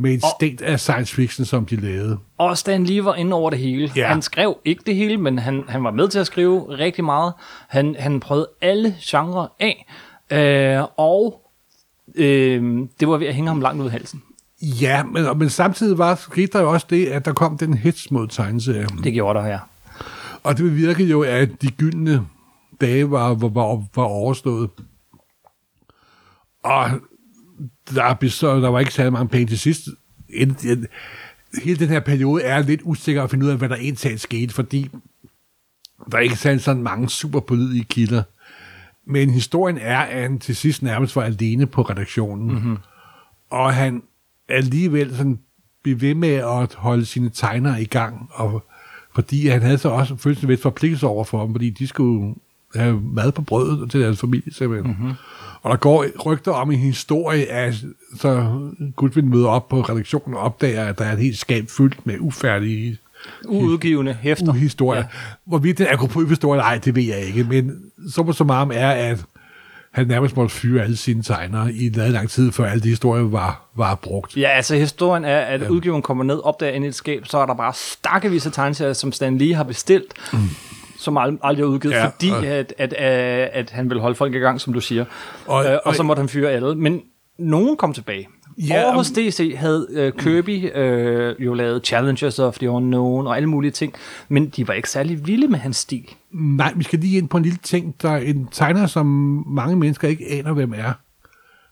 Med 0.00 0.14
et 0.14 0.22
stent 0.36 0.62
af 0.62 0.80
science 0.80 1.14
fiction, 1.14 1.44
som 1.44 1.66
de 1.66 1.76
lavede. 1.76 2.18
Og 2.38 2.58
Stan 2.58 2.84
Lee 2.84 3.04
var 3.04 3.14
inde 3.14 3.36
over 3.36 3.50
det 3.50 3.58
hele. 3.58 3.90
Ja. 3.96 4.08
Han 4.08 4.22
skrev 4.22 4.56
ikke 4.64 4.82
det 4.86 4.94
hele, 4.94 5.16
men 5.16 5.38
han, 5.38 5.64
han 5.68 5.84
var 5.84 5.90
med 5.90 6.08
til 6.08 6.18
at 6.18 6.26
skrive 6.26 6.78
rigtig 6.78 7.04
meget. 7.04 7.32
Han, 7.68 7.96
han 7.98 8.20
prøvede 8.20 8.48
alle 8.60 8.96
genrer 9.00 9.46
af, 9.60 9.86
øh, 10.30 10.84
og 10.96 11.40
øh, 12.14 12.78
det 13.00 13.08
var 13.08 13.16
ved 13.16 13.26
at 13.26 13.34
hænge 13.34 13.48
ham 13.48 13.60
langt 13.60 13.82
ud 13.82 13.86
i 13.86 13.90
halsen. 13.90 14.22
Ja, 14.62 15.02
men, 15.04 15.38
men 15.38 15.50
samtidig 15.50 15.98
var, 15.98 16.14
skete 16.14 16.52
der 16.52 16.60
jo 16.60 16.70
også 16.70 16.86
det, 16.90 17.06
at 17.06 17.24
der 17.24 17.32
kom 17.32 17.58
den 17.58 17.74
hits 17.74 18.10
mod 18.10 18.28
tegneserien. 18.28 19.00
Det 19.04 19.12
gjorde 19.12 19.38
der 19.38 19.44
her. 19.44 19.58
Og 20.42 20.56
det 20.56 20.64
bevirkede 20.64 21.08
jo, 21.08 21.22
at 21.22 21.62
de 21.62 21.70
gyldne 21.70 22.26
dage 22.80 23.10
var, 23.10 23.34
var, 23.34 23.48
var, 23.48 23.82
var 23.96 24.04
overstået. 24.04 24.70
Og 26.68 26.90
der, 27.94 28.14
bestod, 28.14 28.62
der 28.62 28.68
var 28.68 28.80
ikke 28.80 28.94
særlig 28.94 29.12
mange 29.12 29.28
penge 29.28 29.46
til 29.46 29.58
sidst. 29.58 29.88
Hele 31.64 31.78
den 31.78 31.88
her 31.88 32.00
periode 32.00 32.42
er 32.42 32.62
lidt 32.62 32.80
usikker 32.84 33.22
at 33.22 33.30
finde 33.30 33.46
ud 33.46 33.50
af, 33.50 33.56
hvad 33.56 33.68
der 33.68 33.76
egentlig 33.76 34.20
skete, 34.20 34.54
fordi 34.54 34.90
der 36.12 36.18
er 36.18 36.22
ikke 36.22 36.36
særlig 36.36 36.60
sådan 36.60 36.82
mange 36.82 37.08
super 37.08 37.40
pålidelige 37.40 37.84
kilder. 37.84 38.22
Men 39.06 39.30
historien 39.30 39.78
er, 39.78 39.98
at 39.98 40.22
han 40.22 40.38
til 40.38 40.56
sidst 40.56 40.82
nærmest 40.82 41.16
var 41.16 41.22
alene 41.22 41.66
på 41.66 41.82
redaktionen. 41.82 42.52
Mm-hmm. 42.52 42.76
Og 43.50 43.74
han 43.74 44.02
alligevel 44.48 45.16
sådan 45.16 45.38
blev 45.82 46.00
ved 46.00 46.14
med 46.14 46.34
at 46.34 46.74
holde 46.74 47.06
sine 47.06 47.30
tegnere 47.30 47.82
i 47.82 47.84
gang, 47.84 48.30
og 48.32 48.64
fordi 49.14 49.48
han 49.48 49.62
havde 49.62 49.78
så 49.78 49.88
også 49.88 50.16
følelsen 50.16 50.50
et 50.50 50.60
forpligtelse 50.60 51.06
over 51.06 51.24
for 51.24 51.44
dem, 51.44 51.54
fordi 51.54 51.70
de 51.70 51.86
skulle 51.86 52.34
have 52.74 53.00
mad 53.00 53.32
på 53.32 53.42
brødet 53.42 53.90
til 53.90 54.00
deres 54.00 54.20
familie 54.20 54.52
simpelthen. 54.52 54.90
Mm-hmm. 54.90 55.14
Og 55.68 55.72
der 55.72 55.78
går 55.80 56.06
rygter 56.26 56.52
om 56.52 56.70
en 56.70 56.78
historie, 56.78 57.46
at 57.46 57.74
så 58.16 58.60
Gudvind 58.96 59.26
møder 59.26 59.48
op 59.48 59.68
på 59.68 59.80
redaktionen 59.80 60.34
og 60.34 60.40
opdager, 60.40 60.84
at 60.84 60.98
der 60.98 61.04
er 61.04 61.12
et 61.12 61.18
helt 61.18 61.38
skab 61.38 61.64
fyldt 61.68 62.06
med 62.06 62.14
ufærdige 62.18 62.98
Uudgivende 63.46 64.16
hæfter. 64.22 64.52
historier. 64.52 65.00
Ja. 65.00 65.06
Hvorvidt 65.46 65.78
det 65.78 65.86
er 65.88 65.92
apropos-historie, 65.92 66.60
nej, 66.60 66.78
det 66.84 66.94
ved 66.94 67.02
jeg 67.02 67.20
ikke, 67.20 67.44
men 67.44 67.72
så 68.10 68.32
så 68.32 68.44
meget 68.44 68.68
er, 68.80 68.90
at 68.90 69.24
han 69.92 70.06
nærmest 70.06 70.36
måtte 70.36 70.54
fyre 70.54 70.82
alle 70.82 70.96
sine 70.96 71.22
tegnere 71.22 71.72
i 71.72 71.86
en 71.86 71.92
lang, 71.92 72.12
lang 72.12 72.30
tid, 72.30 72.52
før 72.52 72.66
alle 72.66 72.82
de 72.82 72.88
historier 72.88 73.24
var, 73.24 73.68
var 73.76 73.94
brugt. 73.94 74.36
Ja, 74.36 74.48
altså 74.48 74.74
historien 74.76 75.24
er, 75.24 75.38
at 75.38 75.60
ja. 75.60 75.68
udgiveren 75.68 76.02
kommer 76.02 76.24
ned, 76.24 76.40
opdager 76.44 76.72
ind 76.72 76.84
i 76.84 76.88
et 76.88 76.94
skab, 76.94 77.26
så 77.26 77.38
er 77.38 77.46
der 77.46 77.54
bare 77.54 77.72
stakkevis 77.74 78.46
af 78.46 78.52
tegneserier, 78.52 78.92
som 78.92 79.12
Stan 79.12 79.38
Lee 79.38 79.54
har 79.54 79.64
bestilt, 79.64 80.12
mm. 80.32 80.38
Som 80.98 81.18
ald- 81.18 81.38
aldrig 81.42 81.62
er 81.62 81.66
udgivet, 81.66 81.94
Ja, 81.94 82.06
fordi 82.06 82.30
og- 82.30 82.46
at, 82.46 82.74
at, 82.78 82.92
at, 82.92 83.50
at 83.52 83.70
han 83.70 83.90
vil 83.90 84.00
holde 84.00 84.14
folk 84.14 84.34
i 84.34 84.38
gang, 84.38 84.60
som 84.60 84.72
du 84.72 84.80
siger. 84.80 85.04
Og- 85.46 85.54
Og, 85.56 85.64
øh, 85.64 85.72
og, 85.72 85.80
og- 85.84 85.94
så 85.94 86.02
måtte 86.02 86.20
han 86.20 86.28
fyre 86.28 86.50
alle. 86.50 86.74
Men 86.74 87.00
nogen 87.38 87.76
kom 87.76 87.92
tilbage. 87.92 88.28
Ja, 88.68 88.82
Over 88.82 88.90
og- 88.90 88.94
hos 88.94 89.10
DC 89.10 89.54
havde 89.56 89.86
øh, 89.90 90.12
Kirby 90.12 90.76
øh, 90.78 91.34
jo 91.44 91.54
lavet 91.54 91.86
Challengers 91.86 92.38
of 92.38 92.58
the 92.58 92.70
Unknown 92.70 93.26
og 93.26 93.36
alle 93.36 93.48
mulige 93.48 93.70
ting, 93.70 93.94
men 94.28 94.48
de 94.48 94.68
var 94.68 94.74
ikke 94.74 94.90
særlig 94.90 95.26
vilde 95.26 95.48
med 95.48 95.58
hans 95.58 95.76
stil. 95.76 96.04
Nej, 96.32 96.72
vi 96.76 96.84
skal 96.84 96.98
lige 96.98 97.18
ind 97.18 97.28
på 97.28 97.36
en 97.36 97.42
lille 97.42 97.58
ting. 97.62 97.94
Der 98.02 98.10
er 98.10 98.16
en 98.18 98.48
tegner, 98.52 98.86
som 98.86 99.06
mange 99.46 99.76
mennesker 99.76 100.08
ikke 100.08 100.24
aner, 100.30 100.52
hvem 100.52 100.72
er. 100.76 100.92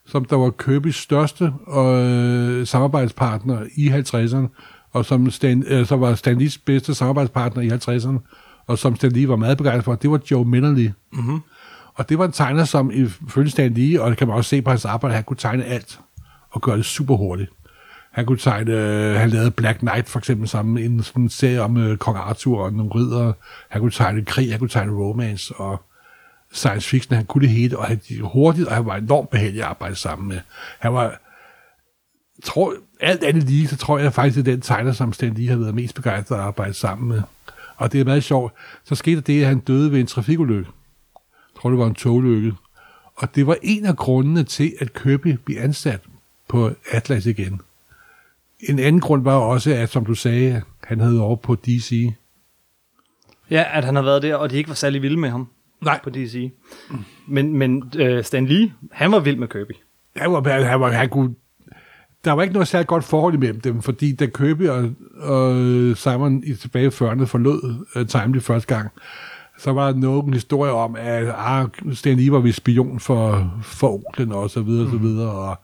Som 0.07 0.25
der 0.25 0.37
var 0.37 0.51
Kirby's 0.63 1.03
største 1.03 1.45
øh, 1.79 2.67
samarbejdspartner 2.67 3.59
i 3.77 3.89
50'erne, 3.89 4.63
og 4.93 5.05
som 5.05 5.31
Stan, 5.31 5.65
øh, 5.69 5.87
så 5.87 5.97
var 5.97 6.15
Stan 6.15 6.39
Lees 6.39 6.59
bedste 6.59 6.95
samarbejdspartner 6.95 7.63
i 7.63 7.69
50'erne, 7.69 8.19
og 8.67 8.79
som 8.79 8.97
Stan 8.97 9.13
Lee 9.13 9.29
var 9.29 9.37
meget 9.37 9.59
begejstret 9.59 9.85
for, 9.85 9.95
det 9.95 10.11
var 10.11 10.21
Joe 10.31 10.45
Minnerly. 10.45 10.91
Mm-hmm. 11.13 11.41
Og 11.95 12.09
det 12.09 12.19
var 12.19 12.25
en 12.25 12.33
tegner, 12.33 12.65
som 12.65 12.91
ifølge 12.91 13.51
Stan 13.51 13.75
Lee, 13.75 14.03
og 14.03 14.11
det 14.11 14.19
kan 14.19 14.27
man 14.27 14.37
også 14.37 14.49
se 14.49 14.63
på 14.63 14.71
hans 14.71 14.85
arbejde, 14.85 15.15
han 15.15 15.25
kunne 15.25 15.37
tegne 15.37 15.65
alt, 15.65 16.01
og 16.51 16.63
gøre 16.63 16.77
det 16.77 16.85
super 16.85 17.17
hurtigt. 17.17 17.51
Han 18.13 18.27
kunne 18.27 18.39
tegne, 18.39 18.73
øh, 18.73 19.15
han 19.15 19.31
lavede 19.31 19.51
Black 19.51 19.79
Knight 19.79 20.09
for 20.09 20.19
eksempel 20.19 20.49
sammen, 20.49 20.79
en 20.85 21.03
sådan 21.03 21.23
en 21.23 21.29
serie 21.29 21.63
om 21.63 21.77
øh, 21.77 21.97
kong 21.97 22.17
Arthur 22.19 22.65
og 22.65 22.73
nogle 22.73 22.93
ridder. 22.95 23.33
Han 23.69 23.81
kunne 23.81 23.91
tegne 23.91 24.25
krig, 24.25 24.51
han 24.51 24.59
kunne 24.59 24.69
tegne 24.69 24.93
romance 24.93 25.55
og 25.55 25.83
science 26.53 26.89
fiction. 26.89 27.17
Han 27.17 27.27
kunne 27.27 27.43
det 27.43 27.51
hele, 27.51 27.79
og 27.79 27.85
han 27.85 28.01
hurtigt, 28.21 28.69
og 28.69 28.75
han 28.75 28.87
var 28.87 28.97
enormt 28.97 29.31
behagelig 29.31 29.63
at 29.63 29.69
arbejde 29.69 29.95
sammen 29.95 30.29
med. 30.29 30.41
Han 30.79 30.93
var, 30.93 31.21
tror, 32.45 32.75
alt 33.01 33.25
andet 33.25 33.43
lige, 33.43 33.69
så 33.69 33.77
tror 33.77 33.99
jeg 33.99 34.13
faktisk, 34.13 34.39
er 34.39 34.43
den 34.43 34.61
tegner, 34.61 34.93
som 34.93 35.13
Stan 35.13 35.35
Lee 35.35 35.49
har 35.49 35.57
været 35.57 35.75
mest 35.75 35.95
begejstret 35.95 36.37
at 36.37 36.43
arbejde 36.43 36.75
sammen 36.75 37.09
med. 37.09 37.23
Og 37.77 37.93
det 37.93 38.01
er 38.01 38.05
meget 38.05 38.25
sjovt. 38.25 38.53
Så 38.85 38.95
skete 38.95 39.21
det, 39.21 39.41
at 39.43 39.49
han 39.49 39.59
døde 39.59 39.93
ved 39.93 40.01
en 40.01 40.07
trafikulykke. 40.07 40.71
Jeg 41.55 41.61
tror, 41.61 41.71
det 41.71 41.79
var 41.79 41.87
en 41.87 41.95
togulykke. 41.95 42.53
Og 43.17 43.35
det 43.35 43.47
var 43.47 43.57
en 43.63 43.87
af 43.87 43.97
grundene 43.97 44.45
til, 44.45 44.73
at 44.79 44.95
Kirby 44.95 45.39
blev 45.45 45.57
ansat 45.61 46.01
på 46.49 46.71
Atlas 46.91 47.27
igen. 47.27 47.61
En 48.61 48.79
anden 48.79 49.01
grund 49.01 49.23
var 49.23 49.35
også, 49.35 49.75
at 49.75 49.89
som 49.89 50.05
du 50.05 50.15
sagde, 50.15 50.63
han 50.85 51.01
havde 51.01 51.21
over 51.21 51.37
på 51.37 51.55
DC. 51.55 52.13
Ja, 53.51 53.65
at 53.73 53.85
han 53.85 53.95
har 53.95 54.03
været 54.03 54.23
der, 54.23 54.37
og 54.37 54.51
de 54.51 54.57
ikke 54.57 54.69
var 54.69 54.75
særlig 54.75 55.03
vilde 55.03 55.17
med 55.17 55.31
ham 55.31 55.49
Nej, 55.81 56.01
på 56.03 56.11
DC. 56.11 56.53
Men, 57.27 57.53
men 57.53 57.93
øh, 57.99 58.25
Stan 58.25 58.47
Lee, 58.47 58.73
han 58.93 59.13
var 59.13 59.21
vild 59.21 59.37
med 59.37 59.49
Kirby. 59.49 59.73
han 60.17 60.33
var, 60.33 60.63
han 60.65 60.81
var, 60.81 60.91
han 60.91 61.09
kunne, 61.09 61.35
der 62.27 62.33
var 62.33 62.43
ikke 62.43 62.53
noget 62.53 62.69
særligt 62.69 62.89
godt 62.89 63.05
forhold 63.05 63.35
imellem 63.35 63.61
dem, 63.61 63.83
fordi 63.83 64.15
da 64.15 64.27
Kirby 64.27 64.69
og, 64.69 64.91
og 65.21 65.55
Simon 65.97 66.43
i 66.45 66.55
tilbage 66.55 66.87
i 66.87 66.89
40'erne 66.89 67.25
forlod 67.25 67.75
uh, 67.97 68.07
Timely 68.07 68.41
første 68.41 68.75
gang, 68.75 68.91
så 69.59 69.73
var 69.73 69.93
der 69.93 69.99
nogen 69.99 70.35
historie 70.35 70.73
om, 70.73 70.97
at 70.99 71.35
ah, 71.37 71.69
Stan 71.93 72.17
Lee 72.17 72.33
var 72.33 72.39
ved 72.39 72.53
spion 72.53 73.01
for, 73.01 73.53
for 73.63 73.95
onklen 73.95 74.33
og 74.33 74.51
så 74.51 74.61
videre, 74.61 74.85
mm. 74.85 74.91
så 74.91 74.99
videre, 74.99 75.31
og 75.31 75.57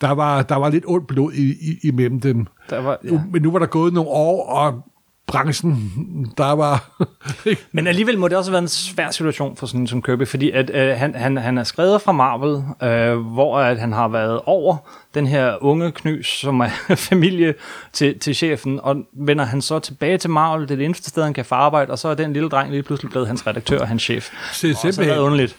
der 0.00 0.10
var, 0.10 0.42
der 0.42 0.56
var 0.56 0.70
lidt 0.70 0.84
ondt 0.86 1.06
blod 1.06 1.32
i, 1.32 1.50
i, 1.50 1.78
imellem 1.88 2.20
dem. 2.20 2.46
Der 2.70 2.80
var, 2.80 2.98
Ja. 3.04 3.20
Men 3.32 3.42
nu 3.42 3.50
var 3.50 3.58
der 3.58 3.66
gået 3.66 3.92
nogle 3.92 4.10
år, 4.10 4.46
og 4.50 4.86
branchen, 5.26 5.92
der 6.38 6.52
var... 6.52 7.04
Men 7.72 7.86
alligevel 7.86 8.18
må 8.18 8.28
det 8.28 8.36
også 8.36 8.50
have 8.50 8.52
været 8.52 8.62
en 8.62 8.68
svær 8.68 9.10
situation 9.10 9.56
for 9.56 9.66
sådan 9.66 9.86
som 9.86 10.02
Kirby, 10.02 10.26
fordi 10.26 10.50
at, 10.50 10.70
øh, 10.74 10.96
han, 10.96 11.14
han, 11.14 11.36
han 11.36 11.58
er 11.58 11.64
skrevet 11.64 12.02
fra 12.02 12.12
Marvel, 12.12 12.62
øh, 12.82 13.18
hvor 13.18 13.58
at 13.58 13.78
han 13.78 13.92
har 13.92 14.08
været 14.08 14.40
over 14.44 14.76
den 15.14 15.26
her 15.26 15.62
unge 15.62 15.92
knys, 15.92 16.26
som 16.26 16.60
er 16.60 16.68
familie 17.10 17.54
til, 17.92 18.18
til 18.18 18.34
chefen, 18.34 18.80
og 18.82 18.96
vender 19.12 19.44
han 19.44 19.62
så 19.62 19.78
tilbage 19.78 20.18
til 20.18 20.30
Marvel, 20.30 20.62
det 20.62 20.70
er 20.70 20.76
det 20.76 20.84
eneste 20.84 21.08
sted, 21.08 21.22
han 21.22 21.34
kan 21.34 21.44
få 21.44 21.54
arbejde, 21.54 21.92
og 21.92 21.98
så 21.98 22.08
er 22.08 22.14
den 22.14 22.32
lille 22.32 22.48
dreng 22.48 22.70
lige 22.70 22.82
pludselig 22.82 23.10
blevet 23.10 23.26
hans 23.26 23.46
redaktør 23.46 23.78
og 23.80 23.88
hans 23.88 24.02
chef. 24.02 24.30
Se, 24.52 24.70
Og 24.70 24.94
så 24.94 25.02
er 25.02 25.06
det 25.06 25.18
underligt. 25.18 25.56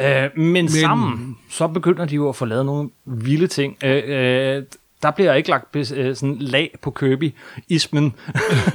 Øh, 0.00 0.30
men, 0.36 0.52
men 0.52 0.68
sammen, 0.68 1.36
så 1.50 1.66
begynder 1.66 2.04
de 2.04 2.14
jo 2.14 2.28
at 2.28 2.36
få 2.36 2.44
lavet 2.44 2.66
nogle 2.66 2.90
vilde 3.06 3.46
ting. 3.46 3.76
Øh, 3.84 4.02
øh, 4.06 4.62
der 5.02 5.10
bliver 5.10 5.34
ikke 5.34 5.50
lagt 5.50 5.76
øh, 5.76 6.16
sådan 6.16 6.36
lag 6.40 6.78
på 6.82 6.90
Kirby-ismen. 6.90 8.14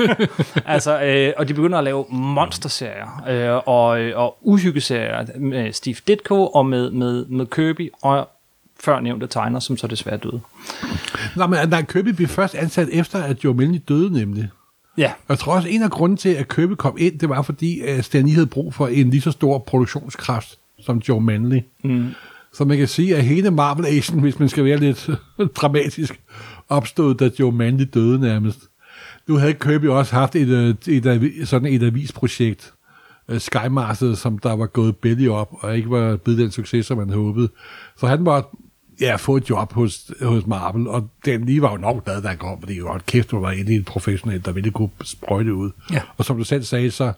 altså, 0.66 1.02
øh, 1.02 1.34
og 1.38 1.48
de 1.48 1.54
begynder 1.54 1.78
at 1.78 1.84
lave 1.84 2.06
monsterserier 2.10 3.24
øh, 3.30 3.62
og, 3.66 4.02
øh, 4.02 4.20
og 4.20 4.38
uhyggeserier 4.42 5.26
med 5.40 5.74
Steve 5.74 5.96
Ditko 6.08 6.48
og 6.48 6.66
med, 6.66 6.92
med, 6.92 7.26
med 7.26 7.46
Kirby 7.46 7.92
og 8.02 8.30
før 8.80 9.00
nævnte 9.00 9.28
tegner, 9.28 9.60
som 9.60 9.78
så 9.78 9.88
desværre 9.88 10.18
døde. 10.18 10.42
Nå, 11.36 11.48
men 11.48 11.70
nej, 11.70 11.82
Kirby 11.82 12.10
blev 12.10 12.28
først 12.28 12.56
ansat 12.56 12.88
efter, 12.92 13.24
at 13.24 13.44
Joe 13.44 13.54
Melny 13.54 13.82
døde 13.88 14.14
nemlig. 14.14 14.50
Ja, 14.98 15.12
jeg 15.30 15.40
tror 15.40 15.56
også, 15.56 15.70
en 15.70 15.84
af 15.84 15.90
grunden 15.92 16.18
til, 16.18 16.30
at 16.30 16.48
Kirby 16.48 16.74
kom 16.74 16.96
ind, 17.00 17.20
det 17.20 17.30
var 17.30 17.42
fordi, 17.42 17.82
at 17.82 18.06
Stan 18.06 18.26
Lee 18.26 18.34
havde 18.34 18.48
brug 18.48 18.74
for 18.74 18.88
en 18.88 19.10
lige 19.10 19.22
så 19.22 19.32
stor 19.32 19.58
produktionskraft 19.58 20.58
som 20.80 20.98
Joe 20.98 21.22
Manley. 21.22 21.62
mm. 21.84 22.14
Så 22.56 22.66
man 22.66 22.78
kan 22.78 22.88
sige, 22.88 23.16
at 23.16 23.24
hele 23.24 23.52
Marvel 23.52 23.86
Asian, 23.86 24.20
hvis 24.20 24.40
man 24.40 24.50
skal 24.50 24.66
være 24.66 24.78
lidt 24.78 25.10
dramatisk, 25.62 26.22
opstod, 26.70 27.16
da 27.16 27.30
Joe 27.40 27.52
Manley 27.52 27.88
døde 27.94 28.20
nærmest. 28.20 28.60
Nu 29.28 29.36
havde 29.36 29.54
Kirby 29.54 29.88
også 29.88 30.16
haft 30.16 30.36
et, 30.36 30.48
øh, 30.48 30.76
et, 30.88 31.06
et 31.06 31.48
sådan 31.48 31.74
et 31.74 31.84
avisprojekt, 31.84 32.74
uh, 33.28 33.38
Sky 33.38 33.68
Master, 33.70 34.14
som 34.14 34.38
der 34.38 34.54
var 34.54 34.66
gået 34.66 34.98
belly 34.98 35.28
op, 35.28 35.54
og 35.60 35.78
ikke 35.78 35.90
var 35.90 36.16
blevet 36.16 36.40
den 36.40 36.52
succes, 36.52 36.86
som 36.86 36.98
man 36.98 37.10
håbede. 37.10 37.50
Så 37.98 38.08
han 38.08 38.22
måtte 38.22 38.50
ja, 39.02 39.16
få 39.16 39.38
et 39.38 39.50
job 39.50 39.74
hos, 39.74 40.12
hos 40.22 40.48
Marvel, 40.48 40.88
og 40.88 41.10
den 41.26 41.46
lige 41.46 41.62
var 41.62 41.72
jo 41.72 41.78
nok 41.78 42.06
glad, 42.06 42.22
da 42.22 42.28
han 42.28 42.38
kom, 42.38 42.60
fordi 42.60 42.78
jo, 42.78 43.00
kæft, 43.08 43.32
du 43.32 43.40
var 43.40 43.52
inde 43.52 43.74
i 43.74 43.76
en 43.76 43.84
professionel, 43.84 44.46
der 44.46 44.52
ville 44.52 44.72
kunne 44.72 44.90
sprøjte 45.04 45.54
ud. 45.54 45.72
Ja. 45.92 46.02
Og 46.18 46.26
som 46.26 46.38
du 46.38 46.44
selv 46.44 46.64
sagde, 46.64 46.92
så 46.92 47.14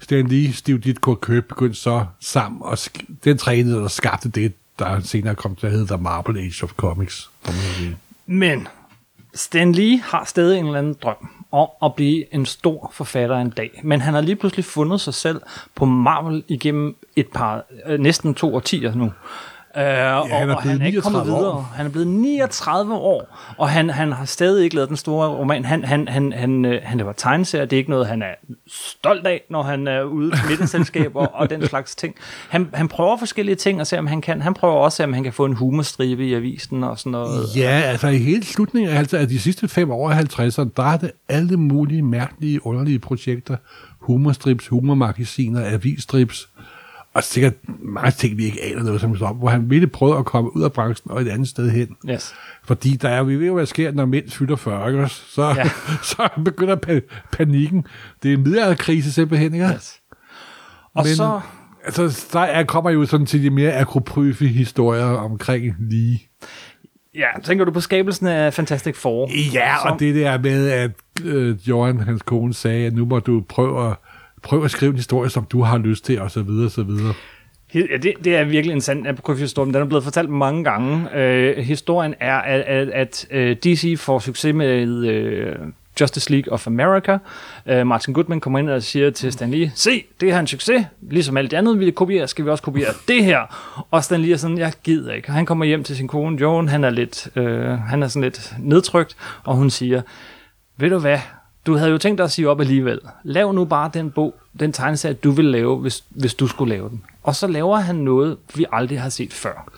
Stan 0.00 0.26
Lee, 0.26 0.52
Steve 0.52 0.78
Ditko 0.78 1.10
og 1.10 1.20
Kirby 1.20 1.46
begyndte 1.48 1.80
så 1.80 2.04
sammen, 2.20 2.62
og 2.62 2.72
sk- 2.72 3.12
den 3.24 3.38
trænede, 3.38 3.76
der 3.76 3.88
skabte 3.88 4.28
det, 4.28 4.52
der 4.78 5.00
senere 5.00 5.34
kom 5.34 5.56
til 5.56 5.66
at 5.66 5.72
hedde 5.72 5.86
The 5.86 6.02
Marvel 6.02 6.38
Age 6.38 6.62
of 6.64 6.70
Comics. 6.72 7.30
Men 8.26 8.68
Stan 9.34 9.72
Lee 9.72 9.98
har 10.00 10.24
stadig 10.24 10.58
en 10.58 10.66
eller 10.66 10.78
anden 10.78 10.96
drøm 11.02 11.28
om 11.52 11.68
at 11.82 11.94
blive 11.94 12.34
en 12.34 12.46
stor 12.46 12.90
forfatter 12.94 13.36
en 13.36 13.50
dag. 13.50 13.80
Men 13.84 14.00
han 14.00 14.14
har 14.14 14.20
lige 14.20 14.36
pludselig 14.36 14.64
fundet 14.64 15.00
sig 15.00 15.14
selv 15.14 15.40
på 15.74 15.84
Marvel 15.84 16.44
igennem 16.48 16.96
et 17.16 17.26
par, 17.34 17.64
øh, 17.86 18.00
næsten 18.00 18.34
to 18.34 18.54
årtier 18.54 18.94
nu. 18.94 19.12
Uh, 19.76 19.82
ja, 19.82 20.20
og, 20.20 20.28
han 20.28 20.50
er 20.50 20.54
og 20.54 20.62
han 20.62 20.82
er 20.82 20.86
ikke 20.86 21.00
kommet 21.00 21.22
39 21.22 21.38
videre. 21.38 21.52
år. 21.52 21.72
Han 21.74 21.86
er 21.86 21.90
blevet 21.90 22.08
39 22.08 22.94
år, 22.94 23.38
og 23.58 23.68
han, 23.68 23.90
han 23.90 24.12
har 24.12 24.24
stadig 24.24 24.64
ikke 24.64 24.76
lavet 24.76 24.88
den 24.88 24.96
store 24.96 25.28
roman. 25.28 25.64
Han, 25.64 25.84
han, 25.84 26.08
han, 26.08 26.32
han, 26.32 26.64
øh, 26.64 26.80
han 26.84 26.98
laver 26.98 27.12
tegneserier. 27.12 27.64
Det 27.64 27.76
er 27.76 27.78
ikke 27.78 27.90
noget, 27.90 28.06
han 28.06 28.22
er 28.22 28.34
stolt 28.66 29.26
af, 29.26 29.42
når 29.50 29.62
han 29.62 29.88
er 29.88 30.02
ude 30.02 30.30
til 30.30 30.40
middagsselskaber 30.48 31.26
og 31.40 31.50
den 31.50 31.66
slags 31.66 31.94
ting. 31.94 32.14
Han, 32.48 32.68
han 32.74 32.88
prøver 32.88 33.16
forskellige 33.16 33.56
ting 33.56 33.80
og 33.80 33.86
ser, 33.86 33.98
om 33.98 34.06
han 34.06 34.20
kan. 34.20 34.42
Han 34.42 34.54
prøver 34.54 34.74
også, 34.74 35.04
om 35.04 35.12
han 35.12 35.22
kan 35.22 35.32
få 35.32 35.44
en 35.44 35.52
humorstribe 35.52 36.26
i 36.26 36.34
avisen 36.34 36.84
og 36.84 36.98
sådan 36.98 37.12
noget. 37.12 37.56
Ja, 37.56 37.80
altså 37.80 38.08
i 38.08 38.18
hele 38.18 38.44
slutningen 38.44 38.92
af, 38.92 38.98
altså, 38.98 39.16
af 39.16 39.28
de 39.28 39.38
sidste 39.38 39.68
fem 39.68 39.90
år 39.90 40.10
af 40.10 40.20
50'erne, 40.20 40.68
der 40.76 40.92
er 40.92 40.96
det 40.96 41.10
alle 41.28 41.56
mulige 41.56 42.02
mærkelige, 42.02 42.66
underlige 42.66 42.98
projekter. 42.98 43.56
Humorstrips, 44.00 44.68
humormagasiner, 44.68 45.72
avisstrips, 45.72 46.48
og 47.16 47.24
sikkert 47.24 47.52
mange 47.82 48.10
ting, 48.10 48.36
vi 48.38 48.44
ikke 48.44 48.64
aner 48.64 48.82
noget 48.82 49.00
som 49.00 49.16
om, 49.22 49.36
hvor 49.36 49.48
han 49.48 49.70
ville 49.70 49.86
prøve 49.86 50.18
at 50.18 50.24
komme 50.24 50.56
ud 50.56 50.62
af 50.62 50.72
branchen 50.72 51.10
og 51.10 51.22
et 51.22 51.28
andet 51.28 51.48
sted 51.48 51.70
hen. 51.70 51.88
Yes. 52.10 52.34
Fordi 52.64 52.90
der 52.96 53.08
er, 53.08 53.22
vi 53.22 53.36
ved 53.36 53.46
jo, 53.46 53.52
hvad 53.52 53.60
der 53.62 53.66
sker, 53.66 53.92
når 53.92 54.06
mænd 54.06 54.30
fylder 54.30 54.56
40, 54.56 54.92
ikke 54.92 55.08
så, 55.08 55.42
Ja. 55.56 55.68
så 56.16 56.28
begynder 56.44 56.76
pa- 56.86 57.26
panikken. 57.32 57.86
Det 58.22 58.30
er 58.32 58.36
en 58.36 58.42
middelalderkrise 58.42 59.12
simpelthen, 59.12 59.54
ikke? 59.54 59.66
yes. 59.74 60.00
Og 60.94 61.04
Men- 61.04 61.14
så... 61.16 61.40
Altså, 61.84 62.26
der 62.32 62.40
er, 62.40 62.64
kommer 62.64 62.90
jo 62.90 63.06
sådan 63.06 63.26
til 63.26 63.42
de 63.42 63.50
mere 63.50 63.72
akropryfe 63.76 64.46
historier 64.46 65.04
omkring 65.04 65.74
lige. 65.90 66.28
Ja, 67.14 67.26
tænker 67.44 67.64
du 67.64 67.70
på 67.72 67.80
skabelsen 67.80 68.26
af 68.26 68.54
Fantastic 68.54 68.96
Four? 68.96 69.30
Ja, 69.52 69.74
Som- 69.82 69.92
og 69.92 70.00
det 70.00 70.14
der 70.14 70.38
med, 70.38 70.68
at 70.70 70.90
øh, 71.24 71.68
Johan, 71.68 72.00
hans 72.00 72.22
kone, 72.22 72.54
sagde, 72.54 72.86
at 72.86 72.92
nu 72.94 73.04
må 73.04 73.18
du 73.18 73.42
prøve 73.48 73.90
at, 73.90 73.96
prøv 74.46 74.64
at 74.64 74.70
skrive 74.70 74.90
en 74.90 74.96
historie, 74.96 75.30
som 75.30 75.44
du 75.44 75.62
har 75.62 75.78
lyst 75.78 76.04
til, 76.04 76.20
og 76.20 76.30
så 76.30 76.42
videre, 76.42 76.66
og 76.66 76.70
så 76.70 76.82
videre. 76.82 77.14
Ja, 77.74 77.80
det, 78.02 78.12
det 78.24 78.36
er 78.36 78.44
virkelig 78.44 78.74
en 78.74 78.80
sand 78.80 79.06
apokryf 79.06 79.38
historie, 79.38 79.66
men 79.66 79.74
den 79.74 79.82
er 79.82 79.86
blevet 79.86 80.04
fortalt 80.04 80.30
mange 80.30 80.64
gange. 80.64 81.16
Øh, 81.16 81.58
historien 81.58 82.14
er, 82.20 82.36
at, 82.36 82.60
at, 82.60 82.88
at 82.88 83.26
øh, 83.30 83.56
DC 83.56 83.94
får 83.98 84.18
succes 84.18 84.54
med 84.54 85.06
øh, 85.06 85.56
Justice 86.00 86.30
League 86.30 86.52
of 86.52 86.66
America. 86.66 87.18
Øh, 87.66 87.86
Martin 87.86 88.14
Goodman 88.14 88.40
kommer 88.40 88.58
ind 88.58 88.70
og 88.70 88.82
siger 88.82 89.10
til 89.10 89.32
Stan 89.32 89.50
Lee, 89.50 89.72
se, 89.74 90.04
det 90.20 90.30
er 90.30 90.40
en 90.40 90.46
succes, 90.46 90.86
ligesom 91.10 91.36
alt 91.36 91.50
det 91.50 91.56
andet, 91.56 91.80
vi 91.80 91.90
kopierer, 91.90 92.26
skal 92.26 92.44
vi 92.44 92.50
også 92.50 92.62
kopiere 92.62 92.92
det 93.08 93.24
her. 93.24 93.40
Og 93.90 94.04
Stan 94.04 94.20
Lee 94.20 94.32
er 94.32 94.36
sådan, 94.36 94.58
jeg 94.58 94.72
gider 94.84 95.12
ikke. 95.12 95.30
Han 95.30 95.46
kommer 95.46 95.64
hjem 95.64 95.84
til 95.84 95.96
sin 95.96 96.08
kone, 96.08 96.40
Joan, 96.40 96.68
han 96.68 96.84
er, 96.84 96.90
lidt, 96.90 97.28
øh, 97.36 97.68
han 97.68 98.02
er 98.02 98.08
sådan 98.08 98.22
lidt 98.22 98.54
nedtrykt, 98.58 99.16
og 99.44 99.56
hun 99.56 99.70
siger, 99.70 100.02
ved 100.76 100.90
du 100.90 100.98
hvad, 100.98 101.18
du 101.66 101.76
havde 101.76 101.90
jo 101.90 101.98
tænkt 101.98 102.18
dig 102.18 102.24
at 102.24 102.30
sige 102.30 102.48
op 102.48 102.60
alligevel. 102.60 103.00
Lav 103.22 103.52
nu 103.52 103.64
bare 103.64 103.90
den 103.94 104.10
bog, 104.10 104.34
den 104.60 104.72
tegneserie, 104.72 105.14
du 105.14 105.30
vil 105.30 105.44
lave, 105.44 105.76
hvis, 105.76 106.04
hvis 106.08 106.34
du 106.34 106.46
skulle 106.46 106.74
lave 106.74 106.88
den. 106.88 107.02
Og 107.22 107.36
så 107.36 107.46
laver 107.46 107.76
han 107.76 107.96
noget, 107.96 108.36
vi 108.54 108.66
aldrig 108.72 109.00
har 109.00 109.08
set 109.08 109.32
før. 109.32 109.68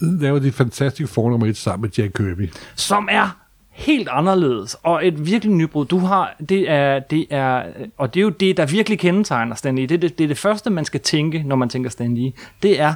Laver 0.00 0.38
de 0.38 0.52
fantastiske 0.52 1.14
fornummer 1.14 1.46
et 1.46 1.56
sammen 1.56 1.82
med 1.82 1.90
Jack 1.98 2.12
Kirby. 2.16 2.50
Som 2.74 3.08
er 3.10 3.36
helt 3.70 4.08
anderledes, 4.08 4.76
og 4.82 5.06
et 5.06 5.26
virkelig 5.26 5.54
nybrud. 5.54 5.86
Du 5.86 5.98
har, 5.98 6.36
det 6.48 6.70
er, 6.70 6.98
det 6.98 7.26
er, 7.30 7.64
og 7.98 8.14
det 8.14 8.20
er 8.20 8.24
jo 8.24 8.30
det, 8.30 8.56
der 8.56 8.66
virkelig 8.66 8.98
kendetegner 8.98 9.54
Stan 9.54 9.76
Lee. 9.76 9.86
Det 9.86 9.94
er 9.94 9.98
det, 9.98 10.18
det, 10.18 10.24
er 10.24 10.28
det 10.28 10.38
første, 10.38 10.70
man 10.70 10.84
skal 10.84 11.00
tænke, 11.00 11.42
når 11.42 11.56
man 11.56 11.68
tænker 11.68 11.90
Stan 11.90 12.14
Lee. 12.14 12.32
Det 12.62 12.80
er 12.80 12.94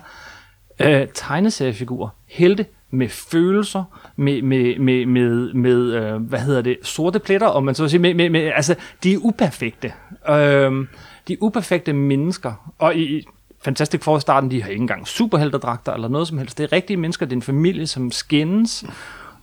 øh, 0.80 1.08
tegneseriefigurer, 1.14 2.08
helte 2.26 2.66
med 2.90 3.08
følelser, 3.08 3.84
med, 4.16 4.42
med, 4.42 4.78
med, 4.78 5.06
med, 5.06 5.52
med 5.52 5.92
øh, 5.92 6.22
hvad 6.22 6.38
hedder 6.38 6.62
det, 6.62 6.78
sorte 6.82 7.18
pletter, 7.18 7.46
om 7.46 7.64
man 7.64 7.74
så 7.74 7.82
vil 7.82 7.90
sige, 7.90 8.00
med, 8.00 8.14
med, 8.14 8.30
med, 8.30 8.40
altså, 8.40 8.74
de 9.02 9.12
er 9.12 9.18
uperfekte. 9.18 9.92
Øh, 10.28 10.86
de 11.28 11.32
er 11.32 11.36
uperfekte 11.40 11.92
mennesker, 11.92 12.72
og 12.78 12.96
i, 12.96 13.26
Fantastic 13.60 14.02
Four 14.02 14.18
starten, 14.18 14.50
de 14.50 14.62
har 14.62 14.70
ikke 14.70 14.80
engang 14.80 15.06
superhelterdragter 15.06 15.92
eller 15.92 16.08
noget 16.08 16.28
som 16.28 16.38
helst. 16.38 16.58
Det 16.58 16.64
er 16.64 16.72
rigtige 16.72 16.96
mennesker, 16.96 17.26
det 17.26 17.32
er 17.32 17.36
en 17.36 17.42
familie, 17.42 17.86
som 17.86 18.10
skændes. 18.10 18.84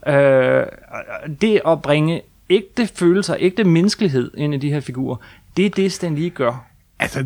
Øh, 0.06 0.66
det 1.40 1.60
at 1.66 1.82
bringe 1.82 2.22
ægte 2.50 2.86
følelser, 2.86 3.36
ægte 3.38 3.64
menneskelighed 3.64 4.30
ind 4.36 4.54
i 4.54 4.56
de 4.56 4.72
her 4.72 4.80
figurer, 4.80 5.16
det 5.56 5.66
er 5.66 5.70
det, 5.70 5.92
Stan 5.92 6.14
Lee 6.14 6.30
gør. 6.30 6.66
Altså, 6.98 7.24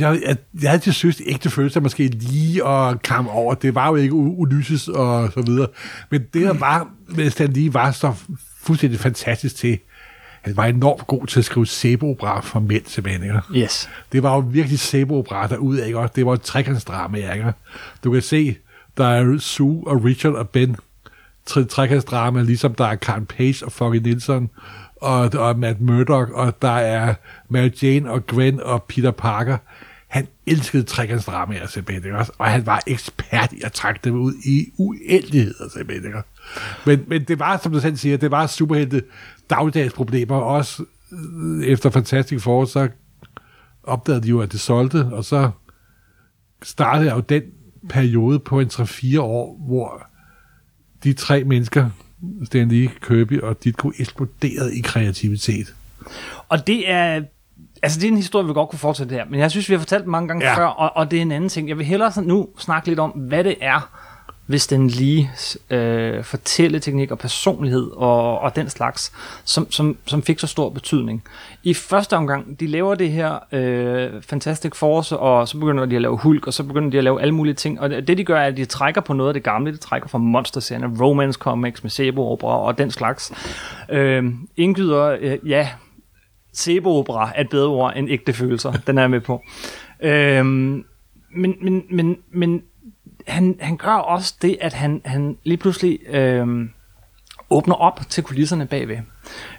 jeg, 0.00 0.20
jeg, 0.26 0.36
jeg 0.62 0.70
havde 0.70 0.82
til 0.82 0.94
synes, 0.94 1.22
ægte 1.26 1.50
følelser 1.50 1.80
måske 1.80 2.08
lige 2.08 2.68
at 2.68 3.02
komme 3.02 3.30
over. 3.30 3.54
Det 3.54 3.74
var 3.74 3.88
jo 3.88 3.94
ikke 3.94 4.14
Ulysses 4.14 4.88
og 4.88 5.32
så 5.32 5.42
videre. 5.42 5.68
Men 6.10 6.20
det, 6.34 6.42
der 6.42 6.52
var 6.52 6.88
med 7.08 7.30
Stan 7.30 7.52
Lee, 7.52 7.74
var 7.74 7.90
så 7.90 8.14
fuldstændig 8.62 9.00
fantastisk 9.00 9.56
til. 9.56 9.78
Han 10.42 10.56
var 10.56 10.64
enormt 10.64 11.06
god 11.06 11.26
til 11.26 11.38
at 11.38 11.44
skrive 11.44 11.66
sæbeopera 11.66 12.40
for 12.40 12.60
mænd 12.60 12.82
simpelthen. 12.86 13.24
Ikke? 13.24 13.40
Yes. 13.64 13.88
Det 14.12 14.22
var 14.22 14.34
jo 14.34 14.38
virkelig 14.38 14.78
sæbeopera 14.78 15.46
derude, 15.46 15.86
ikke? 15.86 15.98
Og 15.98 16.16
det 16.16 16.26
var 16.26 16.32
et 16.32 16.42
trekantsdrama, 16.42 17.32
ikke? 17.34 17.52
Du 18.04 18.12
kan 18.12 18.22
se, 18.22 18.56
der 18.96 19.06
er 19.06 19.38
Sue 19.38 19.82
og 19.86 20.04
Richard 20.04 20.32
og 20.32 20.48
Ben 20.48 20.76
tre- 21.46 21.64
trekantsdrama, 21.64 22.42
ligesom 22.42 22.74
der 22.74 22.84
er 22.86 22.94
Karen 22.94 23.26
Page 23.26 23.64
og 23.64 23.72
Foggy 23.72 23.96
Nielsen, 23.96 24.50
og, 25.04 25.30
og 25.34 25.58
Matt 25.58 25.80
Murdock, 25.80 26.30
og 26.30 26.62
der 26.62 26.68
er 26.68 27.14
Mary 27.48 27.70
Jane 27.82 28.10
og 28.10 28.26
Gwen 28.26 28.60
og 28.60 28.82
Peter 28.82 29.10
Parker. 29.10 29.58
Han 30.08 30.28
elskede 30.46 30.82
trekantsdramaer 30.82 31.66
simpelthen, 31.66 32.04
ikke? 32.04 32.18
også? 32.18 32.32
og 32.38 32.46
han 32.46 32.66
var 32.66 32.82
ekspert 32.86 33.52
i 33.52 33.60
at 33.64 33.72
trække 33.72 34.00
dem 34.04 34.14
ud 34.14 34.34
i 34.44 34.66
uendeligheder 34.78 35.68
simpelthen. 35.68 36.06
Ikke? 36.06 36.18
Men, 36.86 37.04
men 37.06 37.24
det 37.24 37.38
var, 37.38 37.56
som 37.56 37.72
du 37.72 37.80
selv 37.80 37.96
siger, 37.96 38.16
det 38.16 38.30
var 38.30 38.46
superhelte 38.46 39.02
dagligdags 39.50 39.94
problemer, 39.94 40.36
også 40.36 40.84
øh, 41.12 41.64
efter 41.64 41.90
Fantastic 41.90 42.42
Four, 42.42 42.64
så 42.64 42.88
opdagede 43.82 44.22
de 44.22 44.28
jo, 44.28 44.40
at 44.40 44.52
det 44.52 44.60
solgte, 44.60 45.04
og 45.12 45.24
så 45.24 45.50
startede 46.62 47.10
jo 47.10 47.20
den 47.20 47.42
periode 47.88 48.38
på 48.38 48.60
en 48.60 48.68
3-4 48.68 49.20
år, 49.20 49.66
hvor 49.66 50.06
de 51.04 51.12
tre 51.12 51.44
mennesker, 51.44 51.90
Stan 52.44 52.68
Lee, 52.68 52.90
Kirby 53.02 53.40
og 53.40 53.64
Ditko, 53.64 53.92
eksploderede 53.98 54.78
i 54.78 54.80
kreativitet. 54.80 55.74
Og 56.48 56.66
det 56.66 56.90
er... 56.90 57.22
Altså, 57.82 58.00
det 58.00 58.06
er 58.06 58.10
en 58.10 58.16
historie, 58.16 58.46
vi 58.46 58.52
godt 58.52 58.70
kunne 58.70 58.78
fortsætte 58.78 59.14
her, 59.14 59.24
men 59.30 59.40
jeg 59.40 59.50
synes, 59.50 59.68
vi 59.68 59.74
har 59.74 59.78
fortalt 59.78 60.02
den 60.02 60.10
mange 60.10 60.28
gange 60.28 60.46
ja. 60.46 60.56
Før, 60.56 60.66
og, 60.66 60.96
og 60.96 61.10
det 61.10 61.16
er 61.16 61.22
en 61.22 61.32
anden 61.32 61.50
ting. 61.50 61.68
Jeg 61.68 61.78
vil 61.78 61.86
hellere 61.86 62.22
nu 62.22 62.48
snakke 62.58 62.88
lidt 62.88 62.98
om, 62.98 63.10
hvad 63.10 63.44
det 63.44 63.56
er, 63.60 64.03
hvis 64.46 64.66
den 64.66 64.88
lige 64.88 65.30
øh, 65.70 66.24
fortælleteknik 66.24 67.10
og 67.10 67.18
personlighed 67.18 67.90
og, 67.96 68.38
og 68.38 68.56
den 68.56 68.70
slags, 68.70 69.12
som, 69.44 69.70
som, 69.70 69.96
som 70.06 70.22
fik 70.22 70.38
så 70.38 70.46
stor 70.46 70.68
betydning. 70.68 71.22
I 71.62 71.74
første 71.74 72.16
omgang, 72.16 72.60
de 72.60 72.66
laver 72.66 72.94
det 72.94 73.12
her 73.12 73.38
øh, 73.52 74.22
Fantastic 74.22 74.74
Force, 74.74 75.16
og 75.16 75.48
så 75.48 75.58
begynder 75.58 75.86
de 75.86 75.96
at 75.96 76.02
lave 76.02 76.16
Hulk, 76.16 76.46
og 76.46 76.54
så 76.54 76.62
begynder 76.62 76.90
de 76.90 76.98
at 76.98 77.04
lave 77.04 77.22
alle 77.22 77.34
mulige 77.34 77.54
ting. 77.54 77.80
Og 77.80 77.90
det, 77.90 78.18
de 78.18 78.24
gør, 78.24 78.38
er, 78.38 78.46
at 78.46 78.56
de 78.56 78.64
trækker 78.64 79.00
på 79.00 79.12
noget 79.12 79.28
af 79.30 79.34
det 79.34 79.42
gamle, 79.42 79.72
de 79.72 79.76
trækker 79.76 80.08
fra 80.08 80.18
monster 80.18 80.88
romance 81.00 81.38
comics 81.38 81.82
med 81.82 81.90
Sebo-opera 81.90 82.58
og 82.58 82.78
den 82.78 82.90
slags. 82.90 83.32
Øh, 83.90 84.24
indgyder, 84.56 85.16
øh, 85.20 85.38
ja, 85.48 85.68
Sebo-opera 86.52 87.32
er 87.34 87.40
et 87.40 87.48
bedre 87.50 87.68
ord 87.68 87.92
end 87.96 88.10
ægte 88.10 88.32
følelser. 88.32 88.72
Den 88.86 88.98
er 88.98 89.02
jeg 89.02 89.10
med 89.10 89.20
på. 89.20 89.42
Øh, 90.02 90.44
men, 91.36 91.54
men, 91.62 91.82
men, 91.90 92.16
men 92.32 92.62
han, 93.26 93.56
han 93.60 93.76
gør 93.76 93.94
også 93.94 94.34
det, 94.42 94.56
at 94.60 94.72
han, 94.72 95.02
han 95.04 95.36
lige 95.44 95.56
pludselig 95.56 95.98
øh, 96.08 96.68
åbner 97.50 97.74
op 97.74 98.00
til 98.08 98.24
kulisserne 98.24 98.66
bagved. 98.66 98.96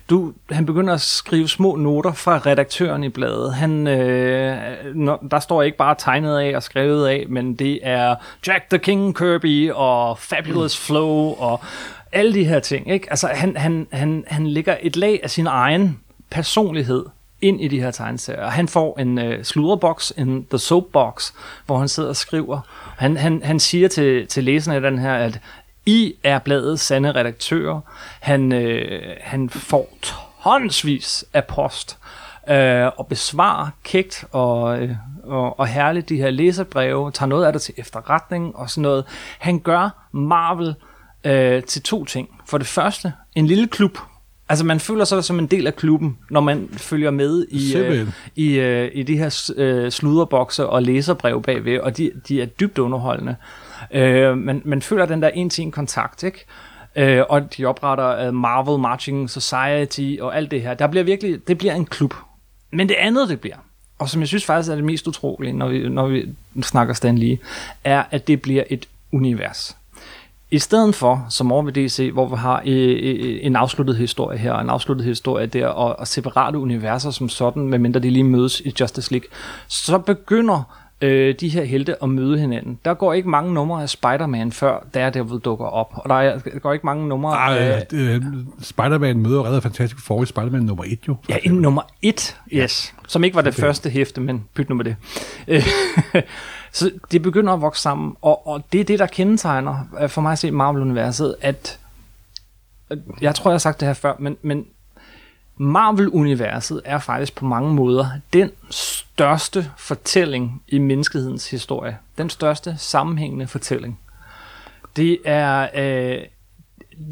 Du, 0.09 0.33
han 0.51 0.65
begynder 0.65 0.93
at 0.93 1.01
skrive 1.01 1.47
små 1.47 1.75
noter 1.75 2.13
fra 2.13 2.37
redaktøren 2.37 3.03
i 3.03 3.09
bladet. 3.09 3.53
Han, 3.53 3.87
øh, 3.87 4.57
når, 4.95 5.27
der 5.31 5.39
står 5.39 5.63
ikke 5.63 5.77
bare 5.77 5.95
tegnet 5.97 6.39
af 6.39 6.55
og 6.55 6.63
skrevet 6.63 7.07
af, 7.07 7.25
men 7.29 7.55
det 7.55 7.79
er 7.83 8.15
Jack 8.47 8.69
the 8.69 8.79
King 8.79 9.17
Kirby 9.17 9.71
og 9.71 10.19
Fabulous 10.19 10.85
Flow 10.85 11.35
og 11.37 11.59
alle 12.11 12.33
de 12.33 12.45
her 12.45 12.59
ting. 12.59 12.91
Ikke? 12.91 13.07
Altså, 13.09 13.27
han, 13.27 13.57
han, 13.57 13.87
han, 13.91 14.23
han 14.27 14.47
lægger 14.47 14.77
et 14.81 14.95
lag 14.95 15.19
af 15.23 15.29
sin 15.29 15.47
egen 15.47 15.99
personlighed 16.31 17.05
ind 17.41 17.61
i 17.61 17.67
de 17.67 17.79
her 17.81 17.91
tegneserier. 17.91 18.49
Han 18.49 18.67
får 18.67 18.99
en 18.99 19.17
øh, 19.17 19.43
sludreboks, 19.43 20.13
en 20.17 20.45
The 20.49 20.57
Soapbox, 20.57 21.31
hvor 21.65 21.77
han 21.77 21.87
sidder 21.87 22.09
og 22.09 22.15
skriver. 22.15 22.59
Han, 22.97 23.17
han, 23.17 23.41
han 23.43 23.59
siger 23.59 23.87
til, 23.87 24.27
til 24.27 24.43
læserne 24.43 24.75
af 24.75 24.81
den 24.81 24.99
her, 24.99 25.13
at 25.13 25.39
I 25.85 26.13
er 26.23 26.39
bladets 26.39 26.83
sande 26.83 27.11
redaktører. 27.11 27.81
Han, 28.21 28.51
øh, 28.51 29.01
han 29.21 29.49
får 29.49 29.89
tonsvis 30.43 31.25
af 31.33 31.45
post 31.45 31.97
øh, 32.49 32.87
og 32.97 33.07
besvarer 33.07 33.67
kægt 33.83 34.25
og, 34.31 34.81
øh, 34.81 34.95
og, 35.23 35.59
og 35.59 35.67
herligt 35.67 36.09
de 36.09 36.17
her 36.17 36.29
læserbreve, 36.29 37.11
tager 37.11 37.29
noget 37.29 37.45
af 37.45 37.53
det 37.53 37.61
til 37.61 37.73
efterretning 37.77 38.55
og 38.55 38.69
sådan 38.69 38.81
noget. 38.81 39.05
Han 39.39 39.59
gør 39.59 40.07
Marvel 40.11 40.75
øh, 41.23 41.63
til 41.63 41.81
to 41.83 42.05
ting. 42.05 42.29
For 42.45 42.57
det 42.57 42.67
første, 42.67 43.13
en 43.35 43.47
lille 43.47 43.67
klub. 43.67 43.97
Altså 44.49 44.65
man 44.65 44.79
føler 44.79 45.05
sig 45.05 45.23
som 45.23 45.39
en 45.39 45.47
del 45.47 45.67
af 45.67 45.75
klubben, 45.75 46.17
når 46.29 46.41
man 46.41 46.69
følger 46.71 47.11
med 47.11 47.45
i, 47.49 47.77
øh, 47.77 48.07
i, 48.35 48.59
øh, 48.59 48.91
i 48.93 49.03
de 49.03 49.17
her 49.17 49.51
øh, 49.55 49.91
sluderbokse 49.91 50.67
og 50.67 50.83
læserbrev 50.83 51.43
bagved, 51.43 51.79
og 51.79 51.97
de, 51.97 52.11
de 52.27 52.41
er 52.41 52.45
dybt 52.45 52.77
underholdende. 52.77 53.35
Øh, 53.91 54.37
man, 54.37 54.61
man 54.65 54.81
føler 54.81 55.05
den 55.05 55.21
der 55.21 55.29
en-til-en 55.29 55.71
kontakt, 55.71 56.23
ikke? 56.23 56.45
Øh, 56.95 57.23
og 57.29 57.57
de 57.57 57.65
opretter 57.65 58.27
uh, 58.27 58.33
Marvel 58.33 58.79
Marching 58.79 59.29
Society 59.29 60.21
og 60.21 60.37
alt 60.37 60.51
det 60.51 60.61
her. 60.61 60.73
Der 60.73 60.87
bliver 60.87 61.03
virkelig, 61.03 61.47
det 61.47 61.57
bliver 61.57 61.73
en 61.73 61.85
klub. 61.85 62.13
Men 62.71 62.89
det 62.89 62.95
andet, 62.95 63.29
det 63.29 63.39
bliver, 63.39 63.55
og 63.99 64.09
som 64.09 64.21
jeg 64.21 64.27
synes 64.27 64.45
faktisk 64.45 64.71
er 64.71 64.75
det 64.75 64.83
mest 64.83 65.07
utrolige, 65.07 65.53
når 65.53 65.67
vi, 65.67 65.89
når 65.89 66.07
vi 66.07 66.33
snakker 66.61 66.93
Stan 66.93 67.17
Lee, 67.17 67.37
er, 67.83 68.03
at 68.11 68.27
det 68.27 68.41
bliver 68.41 68.63
et 68.69 68.87
univers. 69.11 69.77
I 70.55 70.59
stedet 70.59 70.95
for, 70.95 71.25
som 71.29 71.51
over 71.51 71.63
ved 71.63 71.73
DC, 71.73 72.09
hvor 72.13 72.27
vi 72.27 72.35
har 72.35 72.61
øh, 72.65 72.99
øh, 73.03 73.39
en 73.41 73.55
afsluttet 73.55 73.95
historie 73.95 74.37
her, 74.37 74.51
og 74.51 74.61
en 74.61 74.69
afsluttet 74.69 75.05
historie 75.05 75.47
der, 75.47 75.67
og, 75.67 75.99
og 75.99 76.07
separate 76.07 76.57
universer 76.57 77.11
som 77.11 77.29
sådan, 77.29 77.67
medmindre 77.67 77.99
de 77.99 78.09
lige 78.09 78.23
mødes 78.23 78.59
i 78.59 78.73
Justice 78.79 79.11
League, 79.11 79.27
så 79.67 79.97
begynder 79.97 80.63
øh, 81.01 81.35
de 81.39 81.49
her 81.49 81.63
helte 81.63 82.03
at 82.03 82.09
møde 82.09 82.39
hinanden. 82.39 82.79
Der 82.85 82.93
går 82.93 83.13
ikke 83.13 83.29
mange 83.29 83.53
numre 83.53 83.81
af 83.81 83.89
Spider-Man, 83.89 84.51
før 84.51 84.85
Daredevil 84.93 85.39
dukker 85.39 85.65
op, 85.65 85.93
og 85.95 86.09
der, 86.09 86.15
er, 86.15 86.39
der 86.39 86.59
går 86.59 86.73
ikke 86.73 86.85
mange 86.85 87.07
numre 87.07 87.37
af... 87.37 87.49
Ej, 87.49 87.85
øh, 87.93 88.21
Spider-Man 88.61 89.19
møder 89.19 89.45
redder 89.45 89.59
fantastisk 89.59 90.05
for 90.05 90.23
i 90.23 90.25
Spider-Man 90.25 90.61
nummer 90.61 90.83
1 90.83 90.99
jo. 91.07 91.15
Ja, 91.29 91.37
nummer 91.45 91.81
et, 92.01 92.37
yes. 92.53 92.93
Som 93.07 93.23
ikke 93.23 93.35
var 93.35 93.41
det 93.41 93.53
okay. 93.53 93.61
første 93.61 93.89
hæfte, 93.89 94.21
men 94.21 94.45
pyt 94.53 94.69
nu 94.69 94.75
med 94.75 94.85
det. 94.85 94.95
Så 96.75 96.91
det 97.11 97.21
begynder 97.21 97.53
at 97.53 97.61
vokse 97.61 97.81
sammen, 97.81 98.15
og, 98.21 98.47
og 98.47 98.63
det 98.71 98.79
er 98.79 98.83
det, 98.83 98.99
der 98.99 99.05
kendetegner 99.05 99.79
øh, 100.01 100.09
for 100.09 100.21
mig 100.21 100.31
at 100.31 100.39
se 100.39 100.51
Marvel-universet, 100.51 101.35
at 101.41 101.79
jeg 103.21 103.35
tror, 103.35 103.51
jeg 103.51 103.53
har 103.53 103.59
sagt 103.59 103.79
det 103.79 103.87
her 103.87 103.93
før, 103.93 104.13
men, 104.19 104.37
men 104.41 104.65
Marvel-universet 105.57 106.81
er 106.85 106.99
faktisk 106.99 107.35
på 107.35 107.45
mange 107.45 107.73
måder 107.73 108.07
den 108.33 108.51
største 108.69 109.71
fortælling 109.77 110.63
i 110.67 110.77
menneskehedens 110.77 111.49
historie. 111.49 111.97
Den 112.17 112.29
største 112.29 112.75
sammenhængende 112.77 113.47
fortælling. 113.47 113.99
Det 114.95 115.17
er... 115.25 115.69
Øh, 115.75 116.21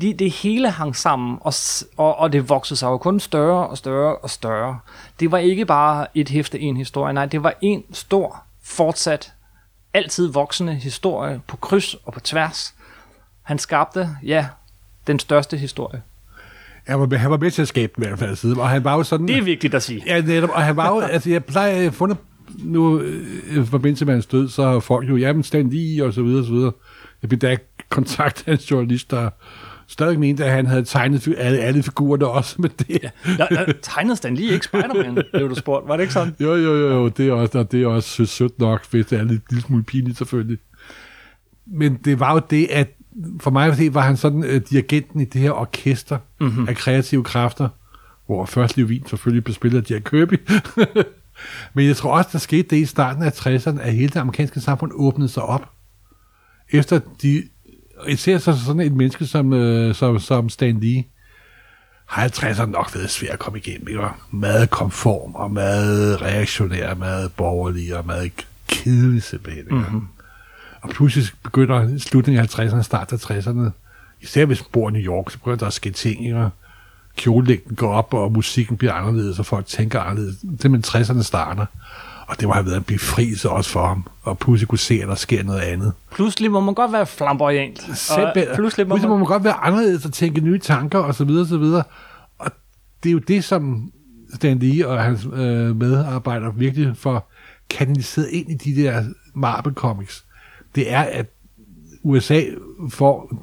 det, 0.01 0.19
det 0.19 0.31
hele 0.31 0.69
hang 0.69 0.95
sammen, 0.95 1.37
og, 1.41 1.53
og, 1.97 2.15
og 2.17 2.33
det 2.33 2.49
voksede 2.49 2.79
sig 2.79 2.87
jo 2.87 2.97
kun 2.97 3.19
større 3.19 3.67
og 3.67 3.77
større 3.77 4.15
og 4.15 4.29
større. 4.29 4.79
Det 5.19 5.31
var 5.31 5.37
ikke 5.37 5.65
bare 5.65 6.07
et 6.13 6.29
hæfte 6.29 6.59
en 6.59 6.77
historie, 6.77 7.13
nej, 7.13 7.25
det 7.25 7.43
var 7.43 7.53
en 7.61 7.83
stor, 7.93 8.43
fortsat, 8.63 9.33
altid 9.93 10.27
voksende 10.27 10.75
historie 10.75 11.41
på 11.47 11.57
kryds 11.57 11.93
og 11.93 12.13
på 12.13 12.19
tværs. 12.19 12.75
Han 13.41 13.59
skabte, 13.59 14.09
ja, 14.23 14.47
den 15.07 15.19
største 15.19 15.57
historie. 15.57 16.01
Han 16.87 16.99
var, 16.99 17.17
han 17.17 17.31
var 17.31 17.37
med 17.37 17.51
til 17.51 17.61
at 17.61 17.67
skabe 17.67 17.93
den 17.95 18.03
i 18.03 18.07
hvert 18.07 18.19
fald 18.19 18.35
siden, 18.35 18.59
og 18.59 18.69
han 18.69 18.83
var 18.83 18.97
jo 18.97 19.03
sådan... 19.03 19.27
Det 19.27 19.37
er 19.37 19.41
vigtigt 19.41 19.73
at 19.73 19.83
sige. 19.83 20.03
Ja, 20.05 20.21
netop, 20.21 20.49
og 20.49 20.61
han 20.61 20.75
var 20.75 20.95
jo, 20.95 20.99
altså 21.15 21.29
jeg 21.29 21.45
plejer, 21.45 21.81
jeg 21.81 21.93
fundet 21.93 22.17
nu, 22.57 22.99
øh, 22.99 23.63
i 23.63 23.65
forbindelse 23.65 24.05
med 24.05 24.13
hans 24.13 24.25
død, 24.25 24.49
så 24.49 24.63
har 24.63 24.79
folk 24.79 25.09
jo, 25.09 25.17
jamen 25.17 25.43
stand 25.43 25.71
lige, 25.71 26.05
og 26.05 26.13
så 26.13 26.23
videre, 26.23 26.39
og 26.39 26.45
så 26.45 26.51
videre. 26.51 26.71
Jeg 27.21 27.29
blev 27.29 27.39
da 27.39 27.57
kontaktet 27.89 28.47
af 28.47 28.51
en 28.51 28.59
journalist, 28.59 29.11
der 29.11 29.29
stadig 29.87 30.19
mente, 30.19 30.45
at 30.45 30.51
han 30.51 30.65
havde 30.65 30.83
tegnet 30.83 31.35
alle, 31.37 31.59
alle 31.59 31.83
figurerne 31.83 32.27
også, 32.27 32.55
men 32.59 32.71
det, 32.79 32.89
ja. 33.03 33.09
Jeg, 33.37 33.47
jeg 33.51 33.75
tegnede 33.81 34.15
Stan 34.15 34.35
lige 34.35 34.53
ikke 34.53 34.65
Spider-Man, 34.65 35.23
blev 35.33 35.49
du 35.49 35.55
spurgt. 35.55 35.87
Var 35.87 35.95
det 35.95 36.03
ikke 36.03 36.13
sådan? 36.13 36.35
jo, 36.39 36.55
jo, 36.55 36.75
jo, 36.75 36.87
jo, 36.87 37.07
det 37.07 37.27
er 37.27 37.33
også, 37.33 37.59
og 37.59 37.71
det 37.71 37.83
er 37.83 37.87
også 37.87 38.25
sødt, 38.25 38.59
nok, 38.59 38.91
hvis 38.91 39.05
det 39.05 39.19
er 39.19 39.23
lidt 39.23 39.41
lille 39.49 39.61
smule 39.61 39.83
pinligt 39.83 40.17
selvfølgelig. 40.17 40.57
Men 41.65 41.95
det 42.05 42.19
var 42.19 42.33
jo 42.33 42.41
det, 42.49 42.67
at 42.71 42.87
for 43.41 43.51
mig 43.51 43.67
at 43.67 43.77
se, 43.77 43.93
var 43.93 44.01
han 44.01 44.17
sådan 44.17 44.39
uh, 44.39 44.55
dirigenten 44.69 45.19
i 45.19 45.25
det 45.25 45.41
her 45.41 45.51
orkester 45.51 46.17
mm-hmm. 46.39 46.67
af 46.67 46.75
kreative 46.75 47.23
kræfter, 47.23 47.69
hvor 48.25 48.45
først 48.45 48.77
Liv 48.77 48.85
Wien 48.85 49.07
selvfølgelig 49.07 49.43
blev 49.43 49.53
spillet 49.53 49.81
af 49.81 49.91
Jack 49.91 50.09
Kirby. 50.09 50.49
Men 51.73 51.87
jeg 51.87 51.95
tror 51.95 52.17
også, 52.17 52.29
der 52.33 52.39
skete 52.39 52.67
det 52.69 52.77
i 52.77 52.85
starten 52.85 53.23
af 53.23 53.29
60'erne, 53.29 53.81
at 53.81 53.93
hele 53.93 54.07
det 54.07 54.15
amerikanske 54.15 54.59
samfund 54.59 54.91
åbnede 54.95 55.29
sig 55.29 55.43
op. 55.43 55.69
Efter 56.71 56.99
de, 57.21 57.43
især 58.07 58.37
så 58.37 58.59
sådan 58.65 58.81
et 58.81 58.93
menneske 58.93 59.25
som, 59.25 59.53
øh, 59.53 59.95
som, 59.95 60.19
som 60.19 60.49
Stan 60.49 60.79
Lee, 60.79 61.03
har 62.05 62.27
50'erne 62.27 62.65
nok 62.65 62.95
været 62.95 63.09
svært 63.09 63.31
at 63.31 63.39
komme 63.39 63.59
igennem. 63.59 63.87
Ikke? 63.87 64.01
Meget 64.31 64.69
konform, 64.69 65.35
og 65.35 65.51
meget 65.51 66.21
reaktionær, 66.21 66.95
meget 66.95 67.31
borgerlig, 67.31 67.97
og 67.97 68.05
meget 68.05 68.31
kedelig 68.67 69.23
simpelthen. 69.23 69.63
Ikke? 69.63 69.75
Mm-hmm. 69.75 70.07
Og 70.81 70.89
pludselig 70.89 71.27
begynder 71.43 71.97
slutningen 71.97 72.41
af 72.43 72.59
50'erne, 72.59 72.81
start 72.81 73.13
af 73.13 73.31
60'erne, 73.31 73.69
især 74.21 74.45
hvis 74.45 74.61
man 74.61 74.67
bor 74.71 74.89
i 74.89 74.91
New 74.91 75.01
York, 75.01 75.31
så 75.31 75.37
begynder 75.37 75.57
der 75.57 75.67
at 75.67 75.73
ske 75.73 75.91
ting, 75.91 76.25
ikke? 76.25 76.49
Kjolelængden 77.17 77.75
går 77.75 77.93
op, 77.93 78.13
og 78.13 78.31
musikken 78.31 78.77
bliver 78.77 78.93
anderledes, 78.93 79.39
og 79.39 79.45
folk 79.45 79.65
tænker 79.65 80.01
anderledes. 80.01 80.35
Det 80.61 80.71
med 80.71 80.87
60'erne 80.87 81.23
starter. 81.23 81.65
Og 82.33 82.39
det 82.39 82.47
må 82.47 82.53
have 82.53 82.65
været 82.65 82.77
en 82.77 82.83
befrielse 82.83 83.49
også 83.49 83.69
for 83.69 83.87
ham, 83.87 84.07
og 84.21 84.37
pludselig 84.37 84.67
kunne 84.67 84.79
se, 84.79 84.99
at 85.01 85.07
der 85.07 85.15
sker 85.15 85.43
noget 85.43 85.59
andet. 85.59 85.93
Pludselig 86.11 86.51
må 86.51 86.59
man 86.59 86.73
godt 86.73 86.91
være 86.91 87.05
flamboyant. 87.05 87.89
Og 87.89 88.33
pludselig 88.55 88.87
må 88.87 88.95
pludselig 88.95 89.09
må 89.09 89.15
man... 89.15 89.19
man 89.19 89.27
godt 89.27 89.43
være 89.43 89.53
anderledes 89.53 90.05
og 90.05 90.13
tænke 90.13 90.41
nye 90.41 90.59
tanker, 90.59 90.99
og 90.99 91.15
så 91.15 91.23
videre, 91.25 91.41
og 91.41 91.47
så 91.47 91.57
videre. 91.57 91.83
Og 92.39 92.51
det 93.03 93.09
er 93.09 93.13
jo 93.13 93.19
det, 93.19 93.43
som 93.43 93.91
Stan 94.35 94.59
Lee 94.59 94.87
og 94.87 95.03
hans 95.03 95.27
øh, 95.33 95.75
medarbejdere 95.75 96.55
virkelig 96.55 96.97
får 96.97 97.31
kanaliseret 97.69 98.29
ind 98.29 98.51
i 98.51 98.53
de 98.53 98.83
der 98.83 99.03
Marvel 99.33 99.73
Comics. 99.73 100.25
Det 100.75 100.91
er, 100.91 101.01
at 101.01 101.25
USA 102.03 102.41
får, 102.89 103.35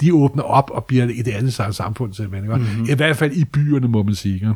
de 0.00 0.14
åbner 0.14 0.42
op 0.42 0.70
og 0.70 0.84
bliver 0.84 1.06
et 1.14 1.28
andet 1.28 1.54
samfund 1.54 2.14
simpelthen. 2.14 2.50
Mm-hmm. 2.50 2.86
I 2.90 2.94
hvert 2.94 3.16
fald 3.16 3.32
i 3.32 3.44
byerne, 3.44 3.88
må 3.88 4.02
man 4.02 4.14
sige. 4.14 4.34
Ikke? 4.34 4.54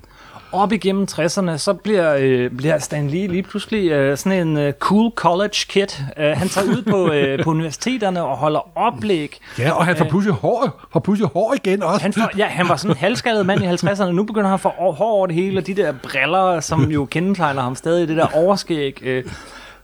Op 0.53 0.73
igennem 0.73 1.07
60'erne, 1.11 1.57
så 1.57 1.73
bliver, 1.73 2.17
øh, 2.19 2.51
bliver 2.51 2.79
Stan 2.79 3.09
Lee 3.09 3.27
lige 3.27 3.43
pludselig 3.43 3.91
øh, 3.91 4.17
sådan 4.19 4.49
en 4.49 4.57
øh, 4.57 4.73
cool 4.73 5.13
college 5.15 5.55
kid. 5.69 5.87
Øh, 6.19 6.31
han 6.37 6.49
tager 6.49 6.67
ud 6.67 6.83
på, 6.83 7.13
øh, 7.13 7.45
på 7.45 7.51
universiteterne 7.51 8.25
og 8.25 8.37
holder 8.37 8.79
oplæg. 8.79 9.41
Ja, 9.59 9.73
og 9.73 9.87
han 9.87 9.97
får 9.97 10.05
pludselig 10.05 10.35
hår, 10.35 10.87
får 10.93 11.01
pludselig 11.01 11.31
hår 11.33 11.55
igen 11.55 11.83
også. 11.83 12.03
Han, 12.03 12.13
får, 12.13 12.31
ja, 12.37 12.47
han 12.47 12.69
var 12.69 12.77
sådan 12.77 12.97
en 12.97 12.99
halvskaldet 12.99 13.47
mand 13.47 13.63
i 13.63 13.67
50'erne. 13.67 14.05
Nu 14.05 14.25
begynder 14.25 14.47
han 14.47 14.55
at 14.55 14.61
få 14.61 14.69
hår 14.69 15.13
over 15.13 15.27
det 15.27 15.37
hele, 15.37 15.61
og 15.61 15.67
de 15.67 15.75
der 15.75 15.93
briller, 16.03 16.61
som 16.61 16.91
jo 16.91 17.05
kendetegner 17.05 17.63
ham 17.63 17.75
stadig, 17.75 18.09
det 18.09 18.17
der 18.17 18.27
overskæg. 18.35 18.99
Øh, 19.03 19.25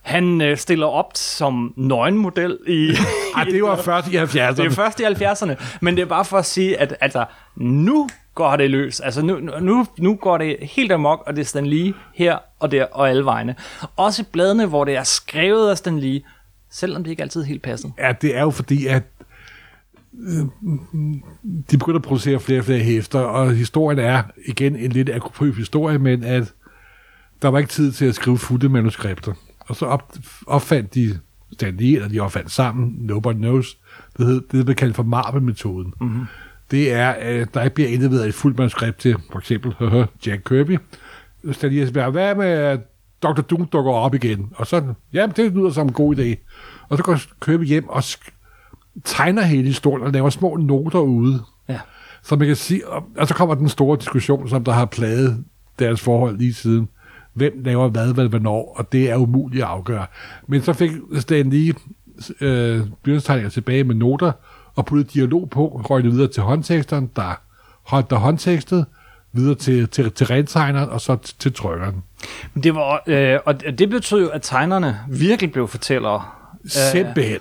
han 0.03 0.41
øh, 0.41 0.57
stiller 0.57 0.87
op 0.87 1.11
som 1.15 1.73
nøgenmodel 1.77 2.59
i... 2.67 2.95
Ej, 3.37 3.45
det 3.45 3.63
var 3.63 3.77
først 3.77 4.09
i 4.09 4.17
70'erne. 4.17 4.55
Det 4.55 4.67
er 4.67 4.71
først 4.71 5.01
i 5.01 5.05
70'erne, 5.05 5.79
men 5.81 5.97
det 5.97 6.03
er 6.03 6.07
bare 6.07 6.25
for 6.25 6.39
at 6.39 6.47
sige, 6.47 6.81
at 6.81 6.95
altså, 7.01 7.25
nu 7.57 8.09
går 8.39 8.57
det 8.57 8.71
løs. 8.71 9.01
Altså, 9.01 9.23
nu, 9.23 9.39
nu, 9.61 9.87
nu 9.99 10.15
går 10.15 10.39
det 10.39 10.57
helt 10.63 10.93
amok, 10.93 11.23
og 11.27 11.37
det 11.37 11.41
er 11.43 11.47
Stan 11.47 11.67
Lee 11.67 11.95
her 12.15 12.39
og 12.59 12.71
der 12.71 12.85
og 12.85 13.11
alle 13.11 13.25
vegne. 13.25 13.55
Også 13.97 14.25
bladene, 14.33 14.67
hvor 14.67 14.85
det 14.85 14.97
er 14.97 15.03
skrevet 15.03 15.71
af 15.71 15.79
Stan 15.79 15.99
Lee, 15.99 16.21
selvom 16.71 17.05
det 17.05 17.11
ikke 17.11 17.23
altid 17.23 17.43
helt 17.43 17.63
passet. 17.63 17.93
Ja, 17.99 18.13
det 18.23 18.37
er 18.37 18.43
jo 18.43 18.51
fordi, 18.51 18.87
at 18.87 19.03
øh, 20.19 20.45
de 21.71 21.79
begynder 21.79 21.99
at 21.99 22.03
producere 22.03 22.41
flere 22.41 22.59
og 22.59 22.65
flere 22.65 22.81
hæfter, 22.81 23.21
og 23.21 23.55
historien 23.55 23.99
er 23.99 24.23
igen 24.47 24.77
en 24.77 24.93
lidt 24.93 25.11
akropøb 25.11 25.55
historie, 25.55 25.99
men 25.99 26.25
at 26.25 26.53
der 27.43 27.49
var 27.49 27.59
ikke 27.59 27.71
tid 27.71 27.93
til 27.93 28.05
at 28.05 28.15
skrive 28.15 28.39
fulde 28.39 28.69
manuskripter. 28.69 29.33
Og 29.61 29.77
så 29.77 29.87
op, 29.87 30.13
opfandt 30.47 30.95
de 30.95 31.19
Stan 31.53 31.77
Lee, 31.77 31.95
eller 31.95 32.09
de 32.09 32.21
opfandt 32.21 32.51
sammen, 32.51 32.97
nobody 32.99 33.35
knows, 33.37 33.79
det, 34.17 34.27
hed, 34.27 34.41
det 34.53 34.65
blev 34.65 34.77
kaldt 34.77 34.97
for 34.97 35.03
Marvel-metoden. 35.03 35.95
Mm-hmm. 36.01 36.25
Det 36.71 36.93
er, 36.93 37.09
at 37.09 37.55
der 37.55 37.63
ikke 37.63 37.75
bliver 37.75 37.91
indleveret 37.91 38.29
et 38.29 38.35
fuldt 38.35 38.59
manuskript 38.59 38.99
til, 38.99 39.17
for 39.33 39.39
eksempel, 39.39 39.75
Jack 40.27 40.43
Kirby. 40.45 40.79
Stan 41.53 41.71
Lee 41.71 41.87
siger, 41.87 42.11
hvad 42.11 42.35
med 42.35 42.47
at 42.47 42.81
Dr. 43.23 43.41
Doom 43.41 43.67
dukker 43.67 43.93
op 43.93 44.15
igen? 44.15 44.53
Og 44.55 44.67
så, 44.67 44.95
jamen, 45.13 45.37
det 45.37 45.53
lyder 45.53 45.71
som 45.71 45.87
en 45.87 45.93
god 45.93 46.17
idé. 46.17 46.35
Og 46.89 46.97
så 46.97 47.03
går 47.03 47.19
Kirby 47.41 47.65
hjem 47.65 47.89
og 47.89 48.03
tegner 49.05 49.43
hele 49.43 49.67
historien 49.67 50.07
og 50.07 50.13
laver 50.13 50.31
små 50.31 50.57
noter 50.57 50.99
ude. 50.99 51.43
Ja. 51.69 51.81
Så 52.23 52.37
man 52.37 52.47
kan 52.47 52.57
sige, 52.57 52.89
og, 52.89 53.05
og 53.17 53.29
så 53.29 53.35
kommer 53.35 53.55
den 53.55 53.69
store 53.69 53.99
diskussion, 53.99 54.49
som 54.49 54.65
der 54.65 54.73
har 54.73 54.85
plaget 54.85 55.45
deres 55.79 56.01
forhold 56.01 56.39
lige 56.39 56.55
siden. 56.55 56.89
Hvem 57.35 57.53
laver 57.65 57.89
hvad, 57.89 58.15
hvad, 58.15 58.29
hvornår, 58.29 58.75
og 58.79 58.93
det 58.93 59.11
er 59.11 59.17
umuligt 59.17 59.65
at 59.65 59.69
afgøre. 59.69 60.07
Men 60.47 60.63
så 60.63 60.73
fik 60.73 60.91
Stan 61.19 61.51
lige 61.51 61.75
øh, 62.41 62.81
tilbage 63.51 63.85
med 63.85 63.95
noter, 63.95 64.33
og 64.79 64.87
puttede 64.87 65.09
dialog 65.09 65.51
på, 65.51 65.83
røg 65.91 66.03
det 66.03 66.13
videre 66.13 66.29
til 66.29 66.43
håndteksteren, 66.43 67.11
der 67.17 67.41
holdt 67.83 68.11
der 68.11 68.17
håndtekstet, 68.17 68.87
videre 69.33 69.55
til, 69.55 69.89
til, 69.89 70.13
til 70.13 70.27
rentegneren, 70.27 70.91
og 70.91 71.01
så 71.01 71.17
til, 71.17 71.35
til 71.39 71.53
trykkeren. 71.53 72.03
Men 72.55 72.63
det 72.63 72.75
var, 72.75 73.03
øh, 73.07 73.39
og 73.45 73.61
det 73.79 73.91
betød 73.91 74.21
jo, 74.21 74.29
at 74.29 74.43
tegnerne 74.43 75.01
virkelig 75.09 75.53
blev 75.53 75.69
fortællere. 75.69 76.23
Simpelthen. 76.67 77.39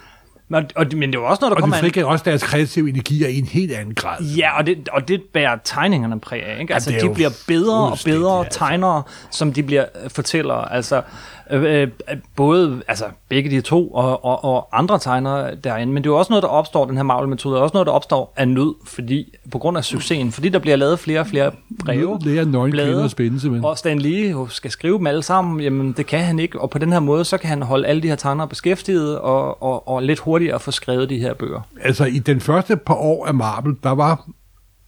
Men, 0.50 0.65
og, 0.76 0.86
men 0.95 1.12
det 1.12 1.19
var 1.19 1.26
også 1.26 1.41
noget, 1.41 1.52
der 1.52 1.56
Og 1.56 1.62
kom 1.62 1.71
de 1.71 1.76
af... 1.76 1.82
frigav 1.82 2.06
også 2.06 2.23
deres 2.26 2.43
kreative 2.43 2.89
energier 2.89 3.28
i 3.28 3.39
en 3.39 3.45
helt 3.45 3.71
anden 3.71 3.95
grad. 3.95 4.23
Ja, 4.23 4.58
og 4.58 4.65
det, 4.65 4.89
og 4.91 5.08
det 5.08 5.21
bærer 5.34 5.58
tegningerne 5.63 6.19
præg 6.19 6.43
af. 6.43 6.62
Ikke? 6.62 6.73
Altså, 6.73 6.93
er 6.93 7.00
de 7.00 7.13
bliver 7.13 7.30
bedre 7.47 7.91
og 7.91 7.97
bedre 8.06 8.45
altså. 8.45 8.60
tegnere, 8.60 9.04
som 9.32 9.54
de 9.54 9.63
bliver 9.63 9.86
øh, 10.04 10.10
fortællere. 10.10 10.73
Altså, 10.73 11.02
øh, 11.51 11.81
øh, 11.81 11.88
både 12.36 12.81
altså, 12.88 13.05
begge 13.29 13.49
de 13.49 13.62
to 13.62 13.88
og, 13.88 14.25
og, 14.25 14.43
og 14.43 14.79
andre 14.79 14.99
tegnere 14.99 15.55
derinde. 15.55 15.93
Men 15.93 16.03
det 16.03 16.10
er 16.10 16.13
jo 16.13 16.17
også 16.17 16.31
noget, 16.31 16.43
der 16.43 16.49
opstår, 16.49 16.86
den 16.86 16.95
her 16.95 17.03
Marvel-metode, 17.03 17.57
er 17.57 17.62
også 17.62 17.73
noget, 17.73 17.86
der 17.86 17.91
opstår 17.91 18.33
af 18.36 18.47
nød, 18.47 18.75
fordi, 18.86 19.33
på 19.51 19.60
grund 19.60 19.77
af 19.77 19.83
succesen. 19.83 20.31
Fordi 20.31 20.49
der 20.49 20.60
bliver 20.60 20.75
lavet 20.75 20.99
flere 20.99 21.19
og 21.19 21.27
flere 21.27 21.51
breve, 21.86 22.19
Lærer 22.21 22.45
nøgen 22.45 22.71
blade, 22.71 23.03
og 23.03 23.10
spænde, 23.10 23.39
simpelthen. 23.39 23.65
og 23.65 23.77
Stan 23.77 23.99
Lee 23.99 24.36
skal 24.49 24.71
skrive 24.71 24.97
dem 24.97 25.07
alle 25.07 25.23
sammen, 25.23 25.62
jamen 25.62 25.91
det 25.91 26.05
kan 26.05 26.19
han 26.19 26.39
ikke, 26.39 26.62
og 26.62 26.69
på 26.69 26.77
den 26.77 26.91
her 26.91 26.99
måde, 26.99 27.25
så 27.25 27.38
kan 27.38 27.49
han 27.49 27.62
holde 27.62 27.88
alle 27.88 28.01
de 28.01 28.07
her 28.07 28.15
tegnere 28.15 28.47
beskæftiget, 28.47 29.19
og, 29.19 29.63
og, 29.63 29.88
og 29.88 30.03
lidt 30.03 30.19
hurtigere 30.19 30.60
få 30.60 30.71
skrevet 30.71 31.10
de 31.10 31.19
her 31.19 31.33
bøger. 31.33 31.62
Altså, 31.81 32.05
i 32.05 32.19
den 32.19 32.39
første 32.39 32.77
par 32.77 32.95
år 32.95 33.25
af 33.25 33.33
Marvel, 33.33 33.75
der 33.83 33.91
var 33.91 34.27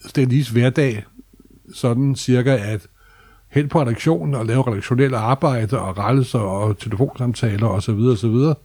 Stan 0.08 0.28
Lees 0.28 0.50
hverdag 0.50 1.04
sådan 1.76 2.16
cirka 2.16 2.58
at 2.58 2.88
hen 3.50 3.70
på 3.70 3.82
redaktionen 3.82 4.36
og 4.36 4.46
lave 4.46 4.68
redaktionelle 4.68 5.18
arbejde 5.18 5.80
og 5.80 5.98
rettelser 5.98 6.40
og 6.40 6.78
telefonsamtaler 6.78 7.68
og 7.68 7.84
så 7.84 7.94
videre 7.94 8.12
og 8.12 8.18
så 8.18 8.30
videre. 8.30 8.56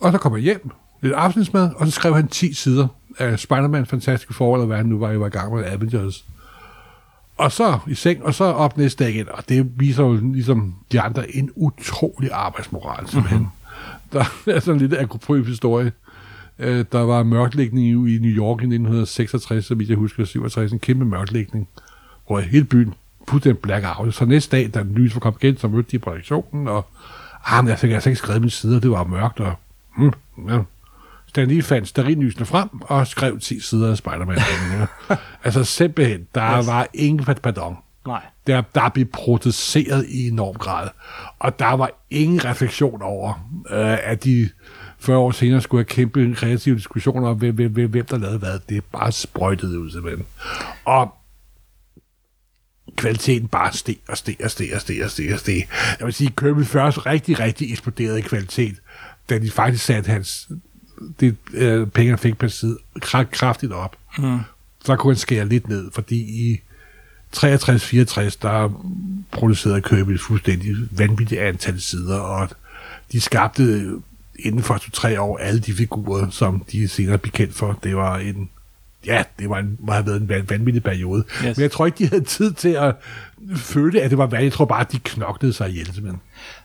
Og 0.00 0.12
så 0.12 0.18
kom 0.18 0.34
jeg 0.34 0.42
hjem, 0.42 0.70
lidt 1.00 1.14
aftensmad, 1.14 1.70
og 1.76 1.86
så 1.86 1.92
skrev 1.92 2.14
han 2.14 2.28
10 2.28 2.54
sider 2.54 2.88
af 3.18 3.38
Spider-Man 3.38 3.86
Fantastiske 3.86 4.34
Forhold, 4.34 4.60
eller 4.60 4.66
hvad 4.66 4.76
han 4.76 4.86
nu 4.86 4.98
var, 4.98 5.10
jeg 5.10 5.20
var 5.20 5.26
i 5.26 5.30
gang 5.30 5.54
med 5.54 5.64
Avengers. 5.64 6.24
Og 7.36 7.52
så 7.52 7.78
i 7.86 7.94
seng, 7.94 8.24
og 8.24 8.34
så 8.34 8.44
op 8.44 8.76
næste 8.76 9.04
dag 9.04 9.14
igen. 9.14 9.28
Og 9.28 9.48
det 9.48 9.72
viser 9.76 10.04
jo 10.04 10.20
ligesom 10.32 10.74
de 10.92 11.00
andre 11.00 11.36
en 11.36 11.50
utrolig 11.56 12.30
arbejdsmoral, 12.32 13.08
simpelthen. 13.08 13.40
Mm-hmm. 13.40 13.52
Der 14.12 14.24
er 14.54 14.60
sådan 14.60 14.74
en 14.74 14.80
lille 14.80 14.98
akropryf 14.98 15.46
historie. 15.46 15.92
Øh, 16.58 16.84
der 16.92 17.00
var 17.00 17.22
mørklægning 17.22 17.86
i 17.86 17.90
i 17.90 18.18
New 18.18 18.30
York 18.30 18.60
i 18.60 18.64
1966, 18.64 19.64
så 19.64 19.74
vidt 19.74 19.90
jeg 19.90 19.98
husker, 19.98 20.24
67, 20.24 20.72
en 20.72 20.78
kæmpe 20.78 21.04
mørklægning, 21.04 21.68
hvor 22.26 22.40
hele 22.40 22.64
byen 22.64 22.94
fuldstændig 23.28 23.62
black 23.62 23.84
out. 23.98 24.14
Så 24.14 24.24
næste 24.24 24.56
dag, 24.56 24.70
da 24.74 24.82
lys 24.82 25.14
var 25.14 25.20
kommet 25.20 25.42
igen, 25.42 25.56
så 25.58 25.68
mødte 25.68 25.98
de 25.98 26.10
redaktionen, 26.10 26.68
og 26.68 26.86
ah, 27.46 27.64
men 27.64 27.70
jeg 27.70 27.78
fik 27.78 27.90
altså 27.90 28.08
ikke 28.08 28.18
skrevet 28.18 28.40
mine 28.40 28.50
sider, 28.50 28.80
det 28.80 28.90
var 28.90 29.04
mørkt, 29.04 29.40
og 29.40 29.54
hmm, 29.96 30.12
ja. 30.48 30.58
Stan 31.26 31.48
lige 31.48 31.62
fandt 31.62 31.88
sterinlysene 31.88 32.46
frem 32.46 32.68
og 32.80 33.06
skrev 33.06 33.40
10 33.40 33.60
sider 33.60 33.90
af 33.90 33.96
Spider-Man. 33.96 34.38
altså 35.44 35.64
simpelthen, 35.64 36.26
der 36.34 36.58
Yes. 36.58 36.66
var 36.66 36.86
ingen 36.94 37.24
pardon. 37.24 37.76
Nej. 38.06 38.22
Der, 38.46 38.62
der 38.74 38.88
blev 38.88 39.06
protesteret 39.06 40.06
i 40.08 40.28
enorm 40.28 40.54
grad. 40.54 40.88
Og 41.38 41.58
der 41.58 41.72
var 41.72 41.90
ingen 42.10 42.44
refleksion 42.44 43.02
over, 43.02 43.50
øh, 43.70 43.98
at 44.02 44.24
de 44.24 44.48
40 44.98 45.18
år 45.18 45.30
senere 45.30 45.60
skulle 45.60 45.78
have 45.80 45.84
kæmpe 45.84 46.34
kreative 46.34 46.76
diskussioner 46.76 47.28
om, 47.28 47.36
hvem, 47.36 47.54
hvem, 47.54 47.72
hvem, 47.72 47.90
hvem 47.90 48.06
der 48.06 48.18
lavede 48.18 48.38
hvad. 48.38 48.58
Det 48.68 48.84
bare 48.84 49.12
sprøjtet 49.12 49.76
ud, 49.76 49.90
simpelthen. 49.90 50.26
Og 50.84 51.14
kvaliteten 52.98 53.48
bare 53.48 53.72
steg 53.72 53.96
og 54.08 54.16
steg 54.18 54.36
og 54.44 54.50
steg 54.50 54.70
og 54.74 54.80
steg 54.80 55.04
og 55.04 55.10
steg 55.10 55.32
og 55.32 55.38
steg. 55.38 55.68
Jeg 55.98 56.06
vil 56.06 56.14
sige, 56.14 56.32
Kirby 56.38 56.64
først 56.64 57.06
rigtig, 57.06 57.40
rigtig 57.40 57.70
eksploderede 57.72 58.18
i 58.18 58.22
kvalitet, 58.22 58.76
da 59.30 59.38
de 59.38 59.50
faktisk 59.50 59.84
satte 59.84 60.10
hans 60.10 60.48
det, 61.20 61.36
øh, 61.52 61.86
penge, 61.86 62.10
han 62.10 62.18
fik 62.18 62.38
per 62.38 62.48
side 62.48 62.78
kra- 63.04 63.30
kraftigt 63.30 63.72
op. 63.72 63.96
Mm. 64.18 64.38
Så 64.84 64.96
kunne 64.96 65.12
han 65.12 65.18
skære 65.18 65.48
lidt 65.48 65.68
ned, 65.68 65.90
fordi 65.94 66.16
i 66.16 66.60
63-64, 67.36 68.38
der 68.42 68.84
producerede 69.30 69.82
Kirby 69.82 70.10
et 70.10 70.20
fuldstændig 70.20 70.76
vanvittigt 70.90 71.40
antal 71.40 71.80
sider, 71.80 72.18
og 72.18 72.48
de 73.12 73.20
skabte 73.20 73.92
inden 74.38 74.62
for 74.62 74.78
to-tre 74.78 75.20
år 75.20 75.38
alle 75.38 75.60
de 75.60 75.72
figurer, 75.72 76.30
som 76.30 76.64
de 76.72 76.88
senere 76.88 77.18
blev 77.18 77.32
kendt 77.32 77.54
for. 77.54 77.78
Det 77.82 77.96
var 77.96 78.18
en 78.18 78.50
ja, 79.08 79.22
det 79.38 79.50
var 79.50 79.58
en, 79.58 79.76
må 79.80 79.92
have 79.92 80.06
været 80.06 80.20
en 80.20 80.28
van- 80.28 80.50
vanvittig 80.50 80.82
periode. 80.82 81.24
Yes. 81.46 81.56
Men 81.56 81.62
jeg 81.62 81.70
tror 81.70 81.86
ikke, 81.86 81.98
de 81.98 82.06
havde 82.08 82.24
tid 82.24 82.52
til 82.52 82.68
at 82.68 82.94
føle, 83.56 84.00
at 84.00 84.10
det 84.10 84.18
var 84.18 84.26
vand. 84.26 84.42
Jeg 84.42 84.52
tror 84.52 84.64
bare, 84.64 84.80
at 84.80 84.92
de 84.92 84.98
knoklede 84.98 85.52
sig 85.52 85.68
ihjel, 85.70 85.86
simpelthen. 85.86 86.20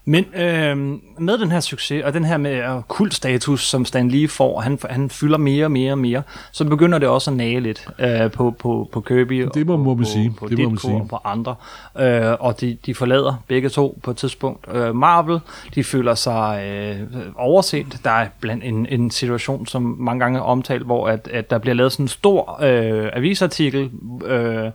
Men 0.06 0.26
øh, 0.36 0.78
med 1.24 1.38
den 1.38 1.52
her 1.52 1.60
succes, 1.60 2.04
og 2.04 2.14
den 2.14 2.26
her 2.26 2.38
med 2.38 2.56
øh, 2.76 2.82
kultstatus, 2.88 3.68
som 3.68 3.86
Stan 3.86 4.10
Lee 4.10 4.28
får, 4.28 4.60
han, 4.62 4.80
han 4.90 5.10
fylder 5.10 5.38
mere 5.38 5.66
og 5.66 5.72
mere 5.72 5.92
og 5.92 5.98
mere, 5.98 6.22
så 6.52 6.66
begynder 6.66 6.98
det 7.00 7.08
også 7.10 7.32
at 7.32 7.38
nage 7.38 7.60
lidt 7.60 7.88
øh, 8.00 8.32
på, 8.32 8.56
på, 8.60 8.90
på 8.92 9.02
Kirby 9.02 9.48
Det 9.54 9.68
må- 9.68 9.74
og 9.74 9.80
må 9.80 9.94
man 9.94 10.04
på, 10.06 10.10
sige. 10.10 10.34
på 10.40 10.48
Det 10.48 10.60
må 10.60 10.70
man 10.70 10.78
sige. 10.78 10.94
og 10.96 11.08
på 11.10 11.18
andre. 11.26 11.56
Øh, 12.00 12.32
og 12.40 12.62
de, 12.62 12.78
de 12.86 12.96
forlader 12.96 13.44
begge 13.48 13.70
to 13.70 14.00
på 14.04 14.12
et 14.12 14.18
tidspunkt 14.18 14.66
øh, 14.74 14.96
Marvel. 14.96 15.40
De 15.76 15.84
føler 15.84 16.16
sig 16.16 16.64
øh, 16.66 17.00
overset. 17.36 18.00
Der 18.04 18.12
er 18.12 18.28
blandt 18.40 18.64
en, 18.64 18.86
en 18.90 19.12
situation, 19.12 19.68
som 19.68 19.96
mange 20.00 20.20
gange 20.20 20.40
er 20.40 20.44
omtalt, 20.44 20.84
hvor 20.86 21.08
at, 21.08 21.28
at 21.34 21.50
der 21.50 21.58
bliver 21.58 21.76
lavet 21.76 21.92
sådan 21.92 22.04
en 22.04 22.08
stor 22.08 22.60
øh, 22.64 23.10
avisartikel, 23.14 23.90
øh, 24.26 24.72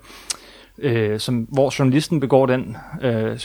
øh, 0.79 1.21
som, 1.21 1.37
hvor 1.37 1.75
journalisten 1.79 2.21
begår 2.21 2.47
den 2.47 2.77
øh, 3.03 3.39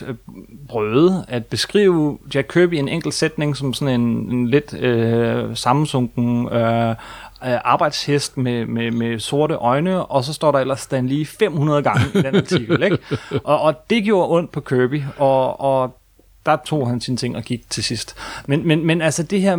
brøde 0.67 1.25
at 1.27 1.45
beskrive 1.45 2.17
Jack 2.35 2.47
Kirby 2.53 2.73
i 2.73 2.77
en 2.77 2.87
enkelt 2.87 3.13
sætning 3.13 3.57
som 3.57 3.73
sådan 3.73 4.01
en, 4.01 4.31
en 4.31 4.47
lidt 4.47 4.73
øh, 4.73 5.55
sammensunken 5.55 6.49
øh, 6.49 6.89
øh, 6.89 6.95
arbejdshest 7.41 8.37
med, 8.37 8.65
med, 8.65 8.91
med 8.91 9.19
sorte 9.19 9.53
øjne, 9.53 10.05
og 10.05 10.23
så 10.23 10.33
står 10.33 10.51
der 10.51 10.59
ellers 10.59 10.79
Stan 10.79 11.07
Lee 11.07 11.25
500 11.25 11.83
gange 11.83 12.01
i 12.15 12.21
den 12.21 12.35
artikel. 12.35 12.83
Ikke? 12.83 12.97
Og, 13.43 13.61
og 13.61 13.89
det 13.89 14.03
gjorde 14.03 14.29
ondt 14.29 14.51
på 14.51 14.61
Kirby, 14.61 15.01
og, 15.17 15.61
og 15.61 15.99
der 16.45 16.57
tog 16.65 16.89
han 16.89 17.01
sine 17.01 17.17
ting 17.17 17.35
og 17.35 17.43
gik 17.43 17.69
til 17.69 17.83
sidst. 17.83 18.15
Men, 18.45 18.67
men, 18.67 18.85
men 18.85 19.01
altså 19.01 19.23
det 19.23 19.41
her 19.41 19.55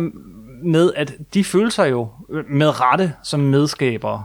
med, 0.63 0.91
at 0.95 1.13
de 1.33 1.43
føler 1.43 1.69
sig 1.69 1.91
jo 1.91 2.07
med 2.49 2.81
rette 2.81 3.13
som 3.23 3.39
medskabere, 3.39 4.23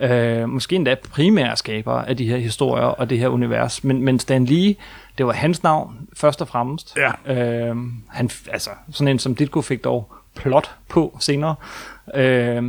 øh, 0.00 0.48
måske 0.48 0.76
endda 0.76 0.94
primære 0.94 1.56
skabere 1.56 2.08
af 2.08 2.16
de 2.16 2.26
her 2.28 2.36
historier 2.36 2.84
og 2.84 3.10
det 3.10 3.18
her 3.18 3.28
univers, 3.28 3.84
men, 3.84 4.02
men 4.02 4.18
Stan 4.18 4.44
Lee, 4.44 4.74
det 5.18 5.26
var 5.26 5.32
hans 5.32 5.62
navn 5.62 6.08
først 6.14 6.40
og 6.40 6.48
fremmest. 6.48 6.96
Ja. 6.96 7.34
Øh, 7.34 7.76
han, 8.08 8.30
altså, 8.50 8.70
sådan 8.90 9.08
en 9.08 9.18
som 9.18 9.34
Ditko 9.34 9.62
fik 9.62 9.84
dog 9.84 10.12
plot 10.36 10.70
på 10.88 11.16
senere. 11.20 11.54
Øh, 12.14 12.62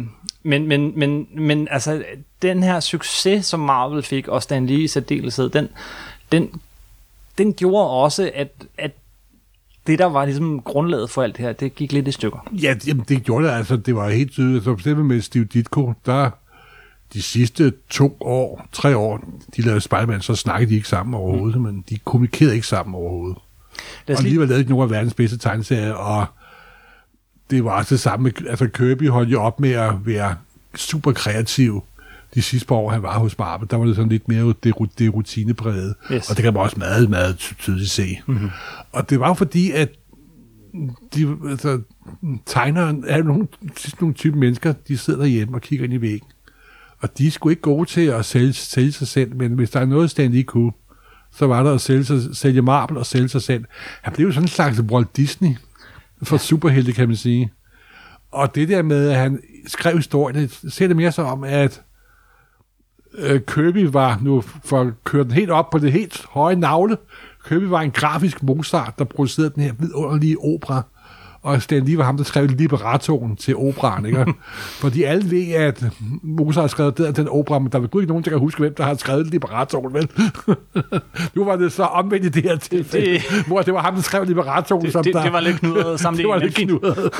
men, 0.44 0.68
men, 0.68 1.00
men, 1.00 1.28
men 1.32 1.68
altså, 1.72 2.04
den 2.42 2.63
her 2.63 2.80
succes, 2.80 3.46
som 3.46 3.60
Marvel 3.60 4.04
fik, 4.04 4.28
og 4.28 4.44
Stan 4.44 4.68
Lee 4.68 4.84
i 4.84 4.88
særdeleshed, 4.88 5.50
den, 5.50 5.70
den, 6.32 6.62
den 7.38 7.54
gjorde 7.54 7.89
også, 7.89 8.32
at, 8.36 8.65
at 8.78 8.92
det, 9.88 10.00
der 10.00 10.06
var 10.06 10.26
ligesom 10.26 10.62
grundlaget 10.62 11.10
for 11.10 11.24
alt 11.24 11.38
det 11.38 11.46
her, 11.46 11.54
det 11.54 11.76
gik 11.76 11.92
lidt 11.92 12.08
i 12.08 12.12
stykker. 12.12 12.48
Ja, 12.52 12.76
jamen, 12.88 13.06
det 13.10 13.24
gjorde 13.24 13.48
det 13.48 13.52
altså. 13.52 13.78
Det 13.78 13.96
var 13.96 14.10
helt 14.10 14.32
tydeligt. 14.32 14.63
Så 14.63 14.76
bestemt 14.76 15.06
med 15.06 15.22
Steve 15.22 15.46
Ditko, 15.46 15.94
der 16.06 16.30
de 17.13 17.22
sidste 17.22 17.74
to 17.89 18.17
år, 18.22 18.67
tre 18.72 18.98
år, 18.98 19.24
de 19.56 19.62
lavede 19.62 19.82
Spider-Man, 19.82 20.22
så 20.22 20.36
snakkede 20.36 20.69
de 20.69 20.76
ikke 20.76 20.88
sammen 20.88 21.13
overhovedet, 21.13 21.58
mm. 21.58 21.63
men 21.63 21.84
de 21.89 21.98
kommunikerede 22.06 22.56
ikke 22.56 22.67
sammen 22.67 22.95
overhovedet. 22.95 23.38
Lad 24.08 24.15
os 24.15 24.19
Og 24.19 24.24
lige, 24.24 24.30
alligevel 24.30 24.48
lavede 24.48 24.63
de 24.63 24.69
nogle 24.69 24.84
af 24.84 24.89
verdens 24.89 25.13
bedste 25.13 25.38
tegneserier, 25.38 25.93
og 25.93 26.26
det 27.50 27.63
var 27.63 27.72
også 27.72 27.95
det 27.95 28.00
samme 28.00 28.24
med, 28.24 28.32
altså 28.50 28.67
Kirby 28.67 29.10
holdt 29.10 29.32
jo 29.32 29.41
op 29.41 29.60
med 29.60 29.72
at 29.72 29.93
være 30.06 30.36
super 30.76 31.12
kreativ 31.12 31.84
de 32.36 32.41
sidste 32.41 32.67
par 32.67 32.76
år, 32.76 32.89
han 32.91 33.04
var 33.04 33.19
hos 33.19 33.38
Marvel, 33.38 33.67
der 33.69 33.78
var 33.78 33.86
det 33.86 33.95
sådan 33.95 34.10
lidt 34.10 34.28
mere 34.28 34.54
det, 34.63 34.74
det 35.00 35.13
rutinepræget, 35.13 35.95
Yes. 36.12 36.30
og 36.30 36.36
det 36.36 36.43
kan 36.43 36.54
man 36.54 36.62
også 36.63 36.78
meget, 36.80 37.10
meget 37.10 37.38
ty- 37.38 37.54
tydeligt 37.54 37.89
se. 37.89 38.19
Mm-hmm. 38.28 38.50
Og 38.91 39.10
det 39.10 39.19
var 39.19 39.28
jo 39.28 39.34
fordi, 39.34 39.72
at 39.72 39.89
de, 41.15 41.38
altså, 41.50 41.82
tegneren 42.45 43.04
er 43.08 43.24
nogle, 43.24 43.48
nogle 44.00 44.13
type 44.15 44.38
mennesker, 44.38 44.74
de 44.88 44.98
sidder 44.98 45.19
derhjemme 45.19 45.58
og 45.58 45.62
kigger 45.62 45.86
ind 45.86 45.93
i 45.93 46.02
væggen. 46.02 46.28
Og 47.02 47.18
de 47.18 47.32
sgu 47.32 47.50
ikke 47.50 47.62
gode 47.62 47.90
til 47.90 48.02
at 48.02 48.26
sælge, 48.26 48.54
sælge 48.54 48.92
sig 48.92 49.08
selv, 49.08 49.36
men 49.36 49.54
hvis 49.54 49.70
der 49.70 49.80
er 49.80 49.86
noget, 49.86 50.12
Stan 50.12 50.32
Lee 50.32 50.44
kunne, 50.44 50.72
så 51.32 51.48
var 51.48 51.64
der 51.64 51.74
at 51.74 51.82
sælge, 51.82 52.04
sig, 52.04 52.22
sælge 52.34 52.62
Marvel 52.62 52.98
og 52.98 53.06
sælge 53.06 53.30
sig 53.30 53.42
selv. 53.42 53.65
Han 54.02 54.13
blev 54.13 54.26
jo 54.26 54.32
sådan 54.32 54.44
en 54.44 54.48
slags 54.48 54.82
Walt 54.82 55.17
Disney 55.17 55.56
for 56.23 56.36
ja. 56.36 56.40
superhelte, 56.40 56.94
kan 56.94 57.08
man 57.08 57.17
sige. 57.17 57.52
Og 58.32 58.56
det 58.56 58.69
der 58.69 58.82
med, 58.82 59.10
at 59.10 59.15
han 59.17 59.40
skrev 59.67 59.96
historien, 59.96 60.36
det 60.36 60.73
ser 60.73 60.88
det 60.88 60.96
mere 60.96 61.12
så 61.12 61.21
om, 61.21 61.44
at 61.44 61.82
øh, 63.13 63.42
Kirby 63.42 63.88
var, 63.92 64.19
nu 64.21 64.42
for 64.42 64.82
at 64.82 65.04
køre 65.04 65.23
den 65.23 65.32
helt 65.32 65.50
op 65.50 65.69
på 65.69 65.80
det 65.80 65.92
helt 65.92 66.26
høje 66.30 66.56
navle, 66.56 66.98
Kirby 67.48 67.63
var 67.63 67.82
en 67.82 67.92
grafisk 67.92 68.44
Mozart, 68.44 69.00
der 69.00 69.06
producerede 69.06 69.52
den 69.56 69.63
her 69.63 69.73
vidunderlige 69.80 70.38
opera, 70.40 70.84
og 71.44 71.62
Stan 71.62 71.85
Lee 71.85 71.98
var 71.98 72.04
ham, 72.04 72.17
der 72.17 72.23
skrev 72.23 72.48
liberatoren 72.48 73.35
til 73.35 73.56
operan, 73.56 74.06
ikke? 74.06 74.25
Fordi 74.81 75.04
alle 75.04 75.31
ved, 75.31 75.54
at 75.54 75.83
Mozart 76.23 76.63
har 76.63 76.67
skrevet 76.67 76.98
den, 76.98 77.13
den 77.13 77.27
opera, 77.27 77.60
men 77.60 77.71
der 77.71 77.79
vil 77.79 77.90
gud 77.90 78.02
ikke 78.02 78.12
nogen, 78.12 78.23
der 78.23 78.29
kan 78.29 78.40
huske, 78.40 78.60
hvem 78.60 78.75
der 78.75 78.83
har 78.83 78.96
skrevet 78.96 79.27
liberatoren, 79.27 79.94
vel? 79.94 80.10
nu 81.35 81.46
var 81.46 81.56
det 81.56 81.71
så 81.71 81.83
omvendt 81.83 82.25
i 82.25 82.29
det 82.29 82.44
her 82.44 82.58
tilfælde, 82.58 83.12
det, 83.12 83.21
hvor 83.48 83.62
det 83.62 83.73
var 83.73 83.81
ham, 83.81 83.96
der 83.96 84.02
skrev 84.02 84.25
liberatoren. 84.25 84.85
Det, 84.85 84.94
som 84.94 85.04
det, 85.04 85.13
der, 85.13 85.23
det 85.23 85.33
var 85.33 85.40
lidt 85.40 85.60
knudret 85.60 86.00
sammen. 86.02 86.17
det 86.17 86.29
var 86.29 86.37
lidt 86.37 86.56
knudret. 86.56 87.12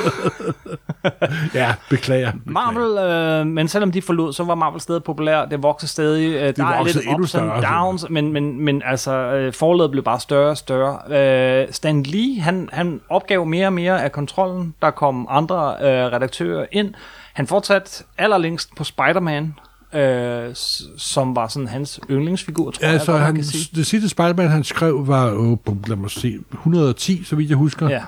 ja, 1.54 1.74
beklager. 1.90 2.32
beklager. 2.32 2.32
Marvel, 2.46 2.98
øh, 2.98 3.48
men 3.48 3.68
selvom 3.68 3.92
de 3.92 4.02
forlod, 4.02 4.34
så 4.34 4.44
var 4.44 4.56
Marvel 4.56 4.82
stadig 4.82 5.04
populær. 5.04 5.46
Det 5.46 5.64
voksede 5.64 5.92
stadig. 5.92 6.34
Øh, 6.34 6.56
der 6.56 6.66
er 6.66 6.84
lidt 6.84 6.98
ups 6.98 7.08
and 7.10 7.26
større, 7.26 7.62
downs, 7.62 8.06
men, 8.10 8.34
men, 8.34 8.66
men 8.66 8.82
altså, 8.86 9.12
øh, 9.12 9.54
forlaget 9.54 9.92
blev 9.92 10.04
bare 10.04 10.20
større 10.20 10.50
og 10.50 10.58
større. 10.58 11.62
Øh, 11.62 11.68
Stan 11.72 12.04
Lee, 12.04 12.42
han, 12.42 12.70
han 12.72 13.02
opgav 13.10 13.46
mere 13.46 13.68
og 13.68 13.74
mere 13.74 14.09
af 14.10 14.14
kontrollen. 14.14 14.74
Der 14.82 14.92
kom 14.92 15.28
andre 15.30 15.76
øh, 15.82 15.88
redaktører 16.14 16.66
ind. 16.72 16.94
Han 17.34 17.48
fortsatte 17.48 18.04
allerlængst 18.18 18.76
på 18.76 18.84
Spider-Man, 18.84 19.54
øh, 19.94 20.50
som 20.98 21.36
var 21.36 21.48
sådan 21.48 21.68
hans 21.68 22.00
yndlingsfigur, 22.12 22.72
tror 22.72 22.80
Ja, 22.82 22.88
jeg, 22.88 22.94
altså, 22.94 23.12
godt, 23.12 23.20
man 23.20 23.26
han, 23.26 23.36
kan 23.36 23.44
sige. 23.44 23.70
det 23.76 23.86
sidste 23.88 24.10
Spider-Man, 24.10 24.48
han 24.50 24.64
skrev, 24.64 25.08
var 25.08 25.56
på, 25.66 25.78
lad 25.88 25.96
mig 25.96 26.12
se, 26.12 26.38
110, 26.54 27.24
så 27.24 27.36
vidt 27.36 27.50
jeg 27.50 27.58
husker. 27.58 27.90
Ja. 27.90 28.02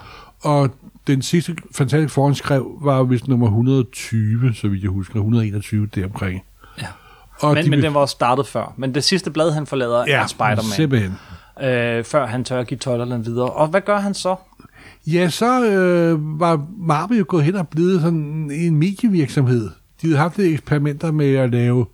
Og 0.44 0.70
den 1.08 1.22
sidste 1.22 1.56
Fantastic 1.76 2.12
Four, 2.12 2.26
han 2.26 2.36
skrev, 2.36 2.72
var 2.82 3.04
vist 3.04 3.28
nummer 3.28 3.48
120, 3.48 4.54
så 4.54 4.68
vidt 4.68 4.84
jeg 4.84 4.92
husker. 4.92 5.16
121 5.16 5.88
deromkring. 5.96 6.44
Ja. 6.82 6.88
Og 7.40 7.54
Men, 7.54 7.66
de, 7.66 7.70
men 7.70 7.82
den 7.84 7.94
var 7.94 8.00
også 8.00 8.12
startet 8.14 8.48
før. 8.48 8.74
Men 8.78 8.96
det 8.96 9.04
sidste 9.04 9.32
blad, 9.32 9.52
han 9.52 9.66
forlader, 9.68 10.04
ja, 10.08 10.22
er 10.24 10.28
Spider-Man. 10.28 10.64
simpelthen. 10.64 11.18
øh, 11.64 12.04
før 12.04 12.26
han 12.26 12.44
tør 12.44 12.60
at 12.60 12.68
give 12.68 12.78
tøjlerne 12.78 13.24
videre. 13.26 13.50
Og 13.50 13.68
hvad 13.68 13.82
gør 13.82 14.00
han 14.00 14.14
så? 14.14 14.36
Ja, 15.08 15.30
så 15.30 15.66
øh, 15.66 16.40
var 16.40 16.68
Marvel 16.78 17.18
jo 17.18 17.26
gået 17.28 17.44
hen 17.44 17.56
og 17.56 17.68
blevet 17.68 18.02
sådan 18.02 18.52
en 18.52 18.76
medievirksomhed. 18.76 19.70
De 20.02 20.08
havde 20.08 20.18
haft 20.18 20.40
eksperimenter 20.40 21.12
med 21.12 21.36
at 21.36 21.52
lave 21.52 21.86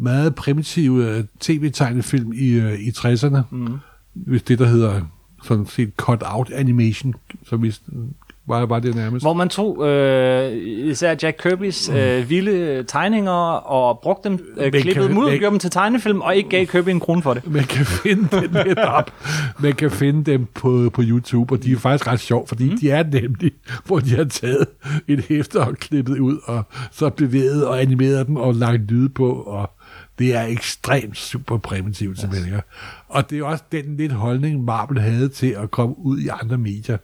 meget 0.00 0.34
primitive 0.34 1.04
øh, 1.04 1.24
tv-tegnefilm 1.40 2.32
i, 2.32 2.48
øh, 2.48 2.80
i 2.80 2.90
60'erne. 2.90 3.38
Mm. 3.50 3.78
Hvis 4.14 4.42
det, 4.42 4.58
der 4.58 4.66
hedder 4.66 5.00
sådan 5.42 5.66
set 5.66 5.92
cut-out 5.96 6.50
animation, 6.50 7.14
som 7.46 7.62
vist 7.62 7.82
var, 8.48 8.66
var 8.66 8.78
det 8.78 8.94
nærmest. 8.94 9.24
Hvor 9.24 9.32
man 9.32 9.48
tog 9.48 9.88
øh, 9.88 10.56
især 10.90 11.14
Jack 11.22 11.46
Kirby's 11.46 11.92
øh, 11.92 12.30
vilde 12.30 12.82
tegninger 12.82 13.32
og 13.52 13.98
brugte 14.02 14.28
dem, 14.28 14.38
øh, 14.56 14.72
Men 14.72 14.82
klippede 14.82 15.08
dem 15.08 15.18
ud 15.18 15.38
gjorde 15.38 15.50
dem 15.50 15.58
til 15.58 15.70
tegnefilm, 15.70 16.20
og 16.20 16.36
ikke 16.36 16.48
gav 16.48 16.66
Kirby 16.66 16.88
en 16.88 17.00
krone 17.00 17.22
for 17.22 17.34
det. 17.34 17.50
Man 17.50 17.64
kan 17.64 17.86
finde 17.86 18.28
dem 18.40 18.50
lidt 18.66 18.78
op. 18.78 19.10
Man 19.58 19.72
kan 19.72 19.90
finde 19.90 20.32
dem 20.32 20.46
på, 20.54 20.90
på 20.92 21.02
YouTube, 21.04 21.54
og 21.54 21.62
de 21.62 21.72
er 21.72 21.76
faktisk 21.76 22.06
ret 22.06 22.20
sjov, 22.20 22.48
fordi 22.48 22.70
mm. 22.70 22.78
de 22.78 22.90
er 22.90 23.02
nemlig, 23.02 23.52
hvor 23.84 23.98
de 23.98 24.16
har 24.16 24.24
taget 24.24 24.66
et 25.08 25.24
hæfte 25.28 25.60
og 25.60 25.76
klippet 25.76 26.18
ud, 26.18 26.38
og 26.44 26.62
så 26.90 27.10
bevæget 27.10 27.66
og 27.66 27.82
animeret 27.82 28.26
dem 28.26 28.36
og 28.36 28.54
lagt 28.54 28.90
lyde 28.90 29.08
på, 29.08 29.32
og 29.32 29.70
det 30.18 30.34
er 30.34 30.42
ekstremt 30.42 31.16
super 31.16 31.58
primitivt, 31.58 32.20
simpelthen. 32.20 32.54
Yes. 32.54 32.62
Og 33.08 33.30
det 33.30 33.38
er 33.38 33.44
også 33.44 33.64
den 33.72 33.96
lidt 33.96 34.12
holdning, 34.12 34.64
Marvel 34.64 35.00
havde 35.00 35.28
til 35.28 35.56
at 35.62 35.70
komme 35.70 35.98
ud 35.98 36.18
i 36.18 36.28
andre 36.28 36.58
medier 36.58 36.96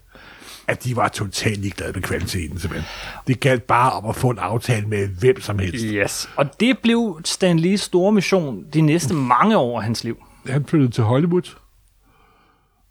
at 0.68 0.84
de 0.84 0.96
var 0.96 1.08
totalt 1.08 1.60
ligeglade 1.60 1.92
med 1.92 2.02
kvaliteten, 2.02 2.58
simpelthen. 2.58 2.88
Det 3.26 3.40
galt 3.40 3.62
bare 3.62 3.92
om 3.92 4.06
at 4.06 4.16
få 4.16 4.30
en 4.30 4.38
aftale 4.38 4.86
med 4.86 5.08
hvem 5.08 5.40
som 5.40 5.58
helst. 5.58 5.84
Yes. 5.88 6.30
Og 6.36 6.60
det 6.60 6.78
blev 6.78 7.20
Stan 7.24 7.58
Lees 7.58 7.80
store 7.80 8.12
mission 8.12 8.64
de 8.74 8.80
næste 8.80 9.14
mange 9.14 9.56
år 9.56 9.78
af 9.78 9.84
hans 9.84 10.04
liv. 10.04 10.16
han 10.46 10.64
flyttede 10.64 10.92
til 10.92 11.04
Hollywood. 11.04 11.56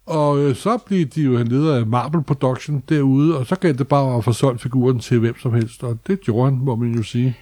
Og 0.06 0.38
øh, 0.38 0.56
så 0.56 0.78
blev 0.78 1.06
de 1.06 1.22
jo 1.22 1.38
han 1.38 1.48
leder 1.48 1.76
af 1.76 1.86
Marvel 1.86 2.22
Production 2.22 2.82
derude, 2.88 3.38
og 3.38 3.46
så 3.46 3.56
galt 3.56 3.78
det 3.78 3.88
bare 3.88 4.16
at 4.16 4.24
få 4.24 4.32
solgt 4.32 4.62
figuren 4.62 4.98
til 4.98 5.18
hvem 5.18 5.38
som 5.38 5.54
helst, 5.54 5.84
og 5.84 5.98
det 6.06 6.20
gjorde 6.20 6.50
han, 6.50 6.58
må 6.58 6.76
man 6.76 6.94
jo 6.94 7.02
sige. 7.02 7.36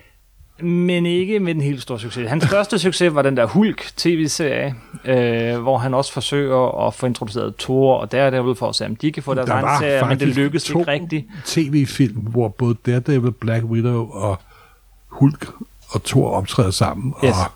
Men 0.62 1.06
ikke 1.06 1.40
med 1.40 1.54
den 1.54 1.62
helt 1.62 1.82
store 1.82 2.00
succes. 2.00 2.28
Hans 2.28 2.44
største 2.44 2.78
succes 2.78 3.14
var 3.14 3.22
den 3.22 3.36
der 3.36 3.46
Hulk 3.46 3.90
tv-serie, 3.96 4.74
øh, 5.04 5.58
hvor 5.58 5.78
han 5.78 5.94
også 5.94 6.12
forsøger 6.12 6.86
at 6.86 6.94
få 6.94 7.06
introduceret 7.06 7.54
Thor 7.58 7.96
og 7.96 8.12
Daredevil 8.12 8.54
for 8.54 8.68
at 8.68 8.74
se, 8.74 8.86
om 8.86 8.96
de 8.96 9.12
kan 9.12 9.22
få 9.22 9.34
deres 9.34 9.46
Der 9.46 9.54
egen 9.54 9.80
serie, 9.80 10.08
men 10.08 10.20
det 10.20 10.28
lykkedes 10.28 10.68
ikke 10.68 10.86
rigtigt. 10.86 11.26
tv-film, 11.44 12.20
hvor 12.20 12.48
både 12.48 12.76
Daredevil, 12.86 13.32
Black 13.32 13.64
Widow 13.64 14.10
og 14.10 14.40
Hulk 15.08 15.48
og 15.88 16.04
Thor 16.04 16.30
optræder 16.30 16.70
sammen. 16.70 17.14
Yes. 17.24 17.30
Og 17.30 17.52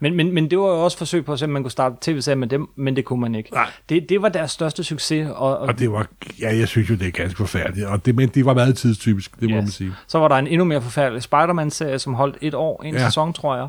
Men, 0.00 0.14
men, 0.14 0.34
men 0.34 0.50
det 0.50 0.58
var 0.58 0.64
jo 0.64 0.84
også 0.84 0.98
forsøg 0.98 1.24
på 1.24 1.32
at 1.32 1.38
se, 1.38 1.44
om 1.44 1.50
man 1.50 1.62
kunne 1.62 1.70
starte 1.70 1.96
tv-serie 2.00 2.36
med 2.36 2.48
dem, 2.48 2.68
men 2.76 2.96
det 2.96 3.04
kunne 3.04 3.20
man 3.20 3.34
ikke. 3.34 3.52
Nej. 3.52 3.70
Det, 3.88 4.08
det 4.08 4.22
var 4.22 4.28
deres 4.28 4.50
største 4.50 4.84
succes. 4.84 5.28
Og, 5.28 5.58
og, 5.58 5.58
og 5.58 5.78
det 5.78 5.92
var, 5.92 6.06
ja, 6.40 6.56
jeg 6.56 6.68
synes 6.68 6.90
jo, 6.90 6.94
det 6.94 7.06
er 7.06 7.10
ganske 7.10 7.36
forfærdeligt. 7.36 7.86
Og 7.86 8.06
det, 8.06 8.14
men 8.14 8.28
det 8.28 8.44
var 8.46 8.54
meget 8.54 8.76
tidstypisk, 8.76 9.40
det 9.40 9.50
må 9.50 9.56
man 9.56 9.68
sige. 9.68 9.92
Så 10.06 10.18
var 10.18 10.28
der 10.28 10.36
en 10.36 10.46
endnu 10.46 10.64
mere 10.64 10.82
forfærdelig 10.82 11.22
Spider-Man-serie, 11.22 11.98
som 11.98 12.14
holdt 12.14 12.36
et 12.40 12.54
år, 12.54 12.82
en. 12.82 12.94
Ja. 12.94 13.04
sæson, 13.04 13.32
tror 13.32 13.56
jeg. 13.56 13.68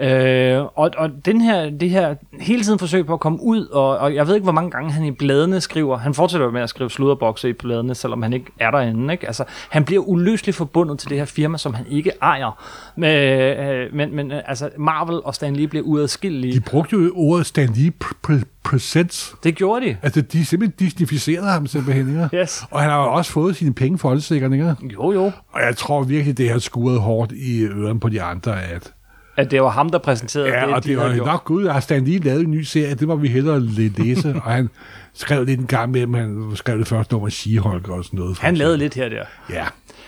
Øh, 0.00 0.62
og, 0.74 0.90
og 0.96 1.10
den 1.24 1.40
her, 1.40 1.70
det 1.70 1.90
her 1.90 2.14
hele 2.40 2.62
tiden 2.62 2.78
forsøg 2.78 3.06
på 3.06 3.12
at 3.12 3.20
komme 3.20 3.38
ud, 3.42 3.66
og, 3.66 3.98
og 3.98 4.14
jeg 4.14 4.26
ved 4.26 4.34
ikke, 4.34 4.44
hvor 4.44 4.52
mange 4.52 4.70
gange 4.70 4.92
han 4.92 5.04
i 5.04 5.10
bladene 5.10 5.60
skriver, 5.60 5.96
han 5.96 6.14
fortsætter 6.14 6.50
med 6.50 6.60
at 6.60 6.68
skrive 6.68 6.90
sludderbokse 6.90 7.48
i 7.48 7.52
bladene, 7.52 7.94
selvom 7.94 8.22
han 8.22 8.32
ikke 8.32 8.46
er 8.60 8.70
derinde. 8.70 9.14
Ikke? 9.14 9.26
Altså, 9.26 9.44
han 9.70 9.84
bliver 9.84 10.02
uløseligt 10.02 10.56
forbundet 10.56 10.98
til 10.98 11.10
det 11.10 11.18
her 11.18 11.24
firma, 11.24 11.58
som 11.58 11.74
han 11.74 11.86
ikke 11.90 12.12
ejer. 12.22 12.64
Men, 12.96 13.10
øh, 13.10 13.94
men, 13.94 14.16
men 14.16 14.32
øh, 14.32 14.42
altså, 14.46 14.70
Marvel 14.78 15.20
og 15.24 15.34
Stan 15.34 15.56
Lee 15.56 15.68
bliver 15.68 15.84
uadskillelige. 15.84 16.54
De 16.54 16.60
brugte 16.60 16.96
jo 16.96 17.12
ordet 17.14 17.46
Stan 17.46 17.68
Lee 17.68 17.92
pr- 18.04 18.30
pr- 18.30 18.44
Presents. 18.64 19.34
Det 19.44 19.54
gjorde 19.54 19.86
de. 19.86 19.96
Altså, 20.02 20.20
de 20.20 20.44
simpelthen 20.44 20.86
disnificerede 20.86 21.48
ham 21.48 21.66
simpelthen, 21.66 22.08
ikke? 22.08 22.36
Yes. 22.36 22.64
Og 22.70 22.80
han 22.80 22.90
har 22.90 23.04
jo 23.04 23.12
også 23.12 23.32
fået 23.32 23.56
sine 23.56 23.74
penge 23.74 23.98
for 23.98 24.32
ikke? 24.34 24.68
Jo, 24.92 25.12
jo. 25.12 25.32
Og 25.52 25.60
jeg 25.66 25.76
tror 25.76 26.02
virkelig, 26.02 26.38
det 26.38 26.50
har 26.50 26.58
skuret 26.58 27.00
hårdt 27.00 27.32
i 27.32 27.64
ørerne 27.64 28.00
på 28.00 28.08
de 28.08 28.22
andre, 28.22 28.62
at 28.62 28.92
At 29.36 29.50
det 29.50 29.62
var 29.62 29.68
ham, 29.68 29.90
der 29.90 29.98
præsenterede 29.98 30.48
ja, 30.48 30.66
det, 30.66 30.74
og 30.74 30.84
de 30.84 30.88
det 30.88 30.96
var 30.98 31.14
gjort. 31.14 31.26
nok 31.26 31.44
gud, 31.44 31.66
har 31.68 31.80
Stan 31.80 32.04
lige 32.04 32.18
lavet 32.18 32.40
en 32.40 32.50
ny 32.50 32.62
serie, 32.62 32.94
det 32.94 33.08
må 33.08 33.16
vi 33.16 33.28
hellere 33.28 33.60
læse, 33.60 34.34
og 34.44 34.52
han 34.52 34.70
skrev 35.14 35.44
lidt 35.44 35.60
en 35.60 35.66
gang 35.66 35.90
med 35.90 36.00
dem, 36.00 36.14
han 36.14 36.52
skrev 36.54 36.78
det 36.78 36.88
første 36.88 37.14
nummer 37.14 37.28
She-Hulk 37.28 37.90
og 37.92 38.04
sådan 38.04 38.18
noget. 38.18 38.38
Han 38.38 38.56
lavede 38.56 38.78
lidt 38.78 38.94
her 38.94 39.08
der. 39.08 39.24
Ja, 39.50 39.64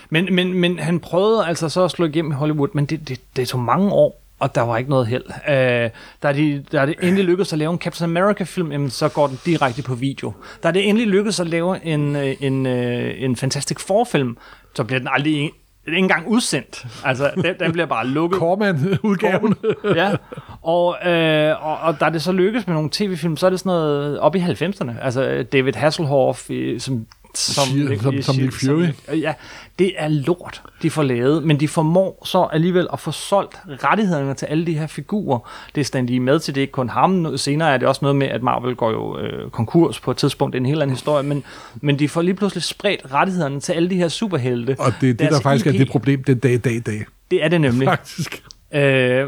Men, 0.09 0.35
men, 0.35 0.53
men 0.53 0.79
han 0.79 0.99
prøvede 0.99 1.45
altså 1.47 1.69
så 1.69 1.83
at 1.83 1.91
slå 1.91 2.05
igennem 2.05 2.31
i 2.31 2.35
Hollywood, 2.35 2.69
men 2.73 2.85
det, 2.85 3.07
det, 3.07 3.19
det 3.35 3.47
tog 3.47 3.59
mange 3.59 3.91
år, 3.91 4.21
og 4.39 4.55
der 4.55 4.61
var 4.61 4.77
ikke 4.77 4.89
noget 4.89 5.07
held. 5.07 5.23
Øh, 5.49 5.89
da, 6.23 6.33
de, 6.33 6.63
da 6.71 6.85
det 6.85 6.95
endelig 7.01 7.25
lykkedes 7.25 7.53
at 7.53 7.59
lave 7.59 7.71
en 7.71 7.79
Captain 7.79 8.17
America-film, 8.17 8.71
jamen, 8.71 8.89
så 8.89 9.09
går 9.09 9.27
den 9.27 9.39
direkte 9.45 9.81
på 9.83 9.95
video. 9.95 10.33
Da 10.63 10.71
det 10.71 10.89
endelig 10.89 11.07
lykkedes 11.07 11.39
at 11.39 11.47
lave 11.47 11.85
en, 11.85 12.15
øh, 12.15 12.35
en, 12.39 12.65
øh, 12.65 13.13
en 13.17 13.35
Fantastic 13.35 13.79
Four-film, 13.79 14.37
så 14.75 14.83
bliver 14.83 14.99
den 14.99 15.07
aldrig 15.11 15.51
ikke 15.87 15.97
engang 15.97 16.27
udsendt. 16.27 16.85
Altså, 17.05 17.31
den, 17.35 17.55
den 17.59 17.71
bliver 17.71 17.85
bare 17.85 18.07
lukket. 18.07 18.39
Corman-udgaven. 18.39 19.55
ja, 19.95 20.15
og, 20.61 20.97
øh, 21.07 21.65
og, 21.65 21.77
og 21.77 21.99
da 21.99 22.09
det 22.09 22.21
så 22.21 22.31
lykkes 22.31 22.67
med 22.67 22.75
nogle 22.75 22.89
tv-film, 22.91 23.37
så 23.37 23.45
er 23.45 23.49
det 23.49 23.59
sådan 23.59 23.69
noget 23.69 24.19
op 24.19 24.35
i 24.35 24.39
90'erne. 24.39 24.91
Altså 25.01 25.45
David 25.53 25.73
Hasselhoff, 25.73 26.49
i, 26.49 26.79
som 26.79 27.05
som, 27.37 27.63
Shit, 27.67 28.01
som- 28.01 28.21
som 28.21 28.35
Nick 28.35 28.53
Fury. 28.53 28.85
Som, 29.07 29.15
ja, 29.15 29.33
det 29.79 29.93
er 29.97 30.07
lort, 30.07 30.61
de 30.81 30.89
får 30.89 31.03
lavet, 31.03 31.43
men 31.43 31.59
de 31.59 31.67
formår 31.67 32.21
så 32.25 32.43
alligevel 32.53 32.87
at 32.93 32.99
få 32.99 33.11
solgt 33.11 33.55
rettighederne 33.83 34.33
til 34.33 34.45
alle 34.45 34.65
de 34.65 34.77
her 34.77 34.87
figurer. 34.87 35.39
Det 35.75 35.81
er 35.81 35.85
Stan 35.85 36.05
Lee 36.05 36.19
med 36.19 36.39
til, 36.39 36.55
det 36.55 36.61
er 36.61 36.63
ikke 36.63 36.71
kun 36.71 36.89
ham. 36.89 37.37
Senere 37.37 37.73
er 37.73 37.77
det 37.77 37.87
også 37.87 37.99
noget 38.01 38.15
med, 38.15 38.27
at 38.27 38.43
Marvel 38.43 38.75
går 38.75 38.91
jo 38.91 39.19
øh, 39.19 39.49
konkurs 39.51 39.99
på 39.99 40.11
et 40.11 40.17
tidspunkt, 40.17 40.53
det 40.53 40.57
er 40.57 40.61
en 40.61 40.65
helt 40.65 40.81
anden 40.81 40.95
historie, 40.95 41.23
men, 41.23 41.43
men 41.81 41.99
de 41.99 42.09
får 42.09 42.21
lige 42.21 42.33
pludselig 42.35 42.63
spredt 42.63 43.01
rettighederne 43.13 43.59
til 43.59 43.73
alle 43.73 43.89
de 43.89 43.95
her 43.95 44.07
superhelte. 44.07 44.75
Og 44.79 44.93
det 45.01 45.09
er 45.09 45.13
det, 45.13 45.31
der 45.31 45.41
faktisk 45.41 45.67
er 45.67 45.71
IP. 45.71 45.79
det 45.79 45.89
problem 45.89 46.23
den 46.23 46.39
dag 46.39 46.51
i 46.53 46.57
dag 46.57 46.81
dag. 46.85 47.05
Det 47.31 47.43
er 47.43 47.47
det 47.47 47.61
nemlig. 47.61 47.87
Faktisk. 47.87 48.43
Øh, 48.73 49.25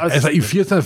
Altså 0.00 0.28
i 0.28 0.38
80'erne 0.38 0.80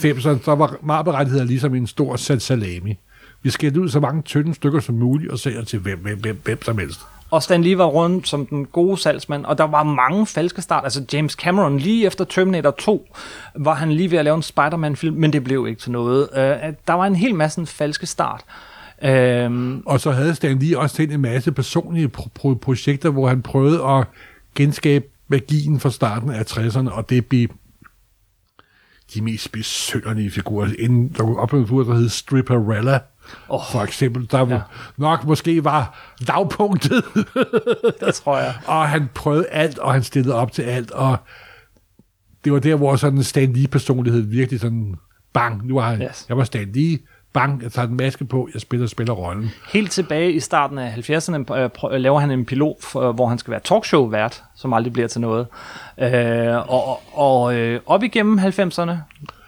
så 0.44 0.54
var 0.58 0.76
Marvel-rettigheder 0.82 1.44
ligesom 1.44 1.74
en 1.74 1.86
stor 1.86 2.16
salami. 2.38 2.98
Vi 3.42 3.50
skældte 3.50 3.80
ud 3.80 3.88
så 3.88 4.00
mange 4.00 4.22
tynde 4.22 4.54
stykker 4.54 4.80
som 4.80 4.94
muligt 4.94 5.32
og 5.32 5.38
sælger 5.38 5.64
til 5.64 5.78
hvem, 5.78 5.98
hvem, 5.98 6.18
hvem, 6.20 6.40
hvem 6.44 6.62
som 6.62 6.78
helst. 6.78 7.00
Og 7.30 7.42
Stan 7.42 7.62
Lee 7.62 7.78
var 7.78 7.84
rundt 7.84 8.28
som 8.28 8.46
den 8.46 8.66
gode 8.66 8.96
salgsmand, 8.98 9.44
og 9.44 9.58
der 9.58 9.64
var 9.64 9.82
mange 9.82 10.26
falske 10.26 10.62
start. 10.62 10.84
Altså 10.84 11.04
James 11.12 11.32
Cameron, 11.32 11.78
lige 11.78 12.06
efter 12.06 12.24
Terminator 12.24 12.70
2, 12.70 13.14
var 13.54 13.74
han 13.74 13.92
lige 13.92 14.10
ved 14.10 14.18
at 14.18 14.24
lave 14.24 14.36
en 14.36 14.42
Spider-Man-film, 14.42 15.16
men 15.16 15.32
det 15.32 15.44
blev 15.44 15.66
ikke 15.68 15.80
til 15.80 15.90
noget. 15.92 16.28
Uh, 16.32 16.74
der 16.86 16.92
var 16.92 17.06
en 17.06 17.16
hel 17.16 17.34
masse 17.34 17.66
falske 17.66 18.06
start. 18.06 18.44
Uh, 19.02 19.78
Og 19.86 20.00
så 20.00 20.10
havde 20.10 20.34
Stan 20.34 20.58
Lee 20.58 20.78
også 20.78 20.96
tænkt 20.96 21.14
en 21.14 21.20
masse 21.20 21.52
personlige 21.52 22.10
pro- 22.18 22.28
pro- 22.38 22.54
projekter, 22.54 23.10
hvor 23.10 23.28
han 23.28 23.42
prøvede 23.42 23.84
at 23.84 24.06
genskabe 24.54 25.04
magien 25.28 25.80
fra 25.80 25.90
starten 25.90 26.30
af 26.30 26.42
60'erne, 26.42 26.90
og 26.90 27.10
det 27.10 27.26
blev 27.26 27.48
de 29.14 29.22
mest 29.22 29.52
besønderlige 29.52 30.30
figurer. 30.30 30.68
Inden 30.78 31.08
der 31.08 31.22
kunne 31.24 31.38
opleve 31.38 31.60
en 31.60 31.66
figur, 31.66 31.84
der 31.84 31.94
hed 31.94 32.08
Stripperella, 32.08 32.98
oh, 33.48 33.60
for 33.72 33.80
eksempel, 33.80 34.28
der 34.30 34.48
ja. 34.48 34.60
nok 34.96 35.24
måske 35.24 35.64
var 35.64 35.98
lavpunktet, 36.20 37.04
det 38.00 38.14
tror 38.14 38.38
jeg. 38.38 38.54
og 38.66 38.88
han 38.88 39.08
prøvede 39.14 39.46
alt, 39.46 39.78
og 39.78 39.92
han 39.92 40.02
stillede 40.02 40.34
op 40.34 40.52
til 40.52 40.62
alt, 40.62 40.90
og 40.90 41.16
det 42.44 42.52
var 42.52 42.58
der, 42.58 42.74
hvor 42.76 42.96
sådan 42.96 43.18
en 43.18 43.24
Stan 43.24 43.52
Lee-personlighed 43.52 44.20
virkelig 44.22 44.60
sådan, 44.60 44.94
bang, 45.32 45.66
nu 45.66 45.74
var 45.74 45.90
han, 45.90 46.02
Yes. 46.02 46.26
jeg 46.28 46.36
var 46.36 46.44
Stan 46.44 46.68
Lee, 46.74 46.98
bang, 47.32 47.62
jeg 47.62 47.72
tager 47.72 47.88
en 47.88 47.96
maske 47.96 48.24
på, 48.24 48.48
jeg 48.54 48.60
spiller, 48.60 48.86
spiller 48.86 49.12
rollen. 49.14 49.50
Helt 49.72 49.90
tilbage 49.90 50.32
i 50.32 50.40
starten 50.40 50.78
af 50.78 50.90
70'erne 51.10 51.54
øh, 51.54 51.70
prø- 51.78 51.96
laver 51.96 52.20
han 52.20 52.30
en 52.30 52.44
pilot, 52.44 52.92
hvor 52.92 53.26
han 53.26 53.38
skal 53.38 53.50
være 53.50 53.60
talkshow-vært, 53.60 54.42
som 54.56 54.72
aldrig 54.72 54.92
bliver 54.92 55.08
til 55.08 55.20
noget. 55.20 55.46
Øh, 55.98 56.70
og 56.70 57.00
og 57.18 57.54
øh, 57.54 57.80
op 57.86 58.02
igennem 58.02 58.38
90'erne, 58.38 58.92